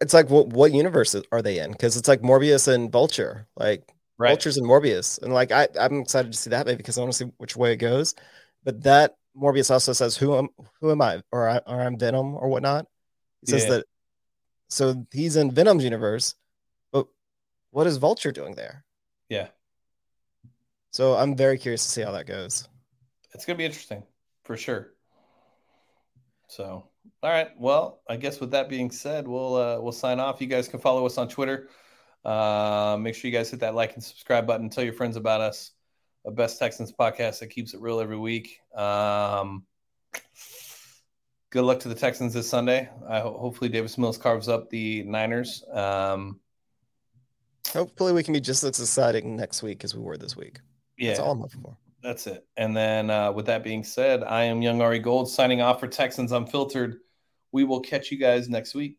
It's 0.00 0.14
like 0.14 0.28
what 0.28 0.48
what 0.48 0.72
universe 0.72 1.14
are 1.30 1.42
they 1.42 1.60
in? 1.60 1.72
Because 1.72 1.96
it's 1.96 2.08
like 2.08 2.22
Morbius 2.22 2.66
and 2.66 2.90
Vulture, 2.90 3.46
like 3.56 3.92
right. 4.18 4.30
Vulture's 4.30 4.56
and 4.56 4.66
Morbius, 4.66 5.22
and 5.22 5.32
like 5.32 5.52
I 5.52 5.68
I'm 5.78 6.00
excited 6.00 6.32
to 6.32 6.38
see 6.38 6.50
that 6.50 6.66
maybe 6.66 6.78
because 6.78 6.98
I 6.98 7.02
want 7.02 7.12
to 7.12 7.18
see 7.18 7.30
which 7.38 7.56
way 7.56 7.72
it 7.72 7.76
goes. 7.76 8.14
But 8.68 8.82
that 8.82 9.14
Morbius 9.34 9.70
also 9.70 9.94
says, 9.94 10.14
"Who 10.14 10.36
am 10.36 10.50
who 10.82 10.90
am 10.90 11.00
I?" 11.00 11.22
or 11.32 11.48
I, 11.48 11.56
or 11.66 11.80
I'm 11.80 11.96
Venom 11.96 12.34
or 12.34 12.48
whatnot. 12.48 12.84
He 13.40 13.50
says 13.50 13.62
yeah. 13.62 13.70
that. 13.70 13.86
So 14.68 15.06
he's 15.10 15.36
in 15.36 15.50
Venom's 15.50 15.84
universe, 15.84 16.34
but 16.92 17.06
what 17.70 17.86
is 17.86 17.96
Vulture 17.96 18.30
doing 18.30 18.56
there? 18.56 18.84
Yeah. 19.30 19.48
So 20.90 21.14
I'm 21.14 21.34
very 21.34 21.56
curious 21.56 21.82
to 21.84 21.90
see 21.90 22.02
how 22.02 22.12
that 22.12 22.26
goes. 22.26 22.68
It's 23.32 23.46
gonna 23.46 23.56
be 23.56 23.64
interesting 23.64 24.02
for 24.44 24.58
sure. 24.58 24.92
So, 26.48 26.90
all 27.22 27.30
right. 27.30 27.48
Well, 27.58 28.02
I 28.06 28.16
guess 28.16 28.38
with 28.38 28.50
that 28.50 28.68
being 28.68 28.90
said, 28.90 29.26
we'll 29.26 29.56
uh, 29.56 29.80
we'll 29.80 29.92
sign 29.92 30.20
off. 30.20 30.42
You 30.42 30.46
guys 30.46 30.68
can 30.68 30.78
follow 30.78 31.06
us 31.06 31.16
on 31.16 31.30
Twitter. 31.30 31.70
Uh, 32.22 32.98
make 33.00 33.14
sure 33.14 33.30
you 33.30 33.34
guys 33.34 33.50
hit 33.50 33.60
that 33.60 33.74
like 33.74 33.94
and 33.94 34.04
subscribe 34.04 34.46
button. 34.46 34.68
Tell 34.68 34.84
your 34.84 34.92
friends 34.92 35.16
about 35.16 35.40
us 35.40 35.70
a 36.26 36.30
Best 36.30 36.58
Texans 36.58 36.92
podcast 36.92 37.40
that 37.40 37.48
keeps 37.48 37.74
it 37.74 37.80
real 37.80 38.00
every 38.00 38.18
week. 38.18 38.60
Um, 38.74 39.64
good 41.50 41.62
luck 41.62 41.80
to 41.80 41.88
the 41.88 41.94
Texans 41.94 42.34
this 42.34 42.48
Sunday. 42.48 42.88
I 43.08 43.20
ho- 43.20 43.38
hopefully 43.38 43.70
Davis 43.70 43.98
Mills 43.98 44.18
carves 44.18 44.48
up 44.48 44.68
the 44.70 45.02
Niners. 45.04 45.64
Um, 45.72 46.40
hopefully 47.72 48.12
we 48.12 48.22
can 48.22 48.34
be 48.34 48.40
just 48.40 48.64
as 48.64 48.80
exciting 48.80 49.36
next 49.36 49.62
week 49.62 49.84
as 49.84 49.94
we 49.94 50.02
were 50.02 50.16
this 50.16 50.36
week. 50.36 50.60
Yeah, 50.96 51.10
that's 51.10 51.20
all 51.20 51.32
I'm 51.32 51.40
looking 51.40 51.62
for. 51.62 51.76
That's 52.02 52.26
it. 52.26 52.46
And 52.56 52.76
then 52.76 53.10
uh, 53.10 53.32
with 53.32 53.46
that 53.46 53.64
being 53.64 53.82
said, 53.84 54.22
I 54.22 54.44
am 54.44 54.62
Young 54.62 54.80
Ari 54.80 55.00
Gold 55.00 55.30
signing 55.30 55.60
off 55.60 55.80
for 55.80 55.88
Texans 55.88 56.32
Unfiltered. 56.32 56.98
We 57.52 57.64
will 57.64 57.80
catch 57.80 58.10
you 58.10 58.18
guys 58.18 58.48
next 58.48 58.74
week. 58.74 58.98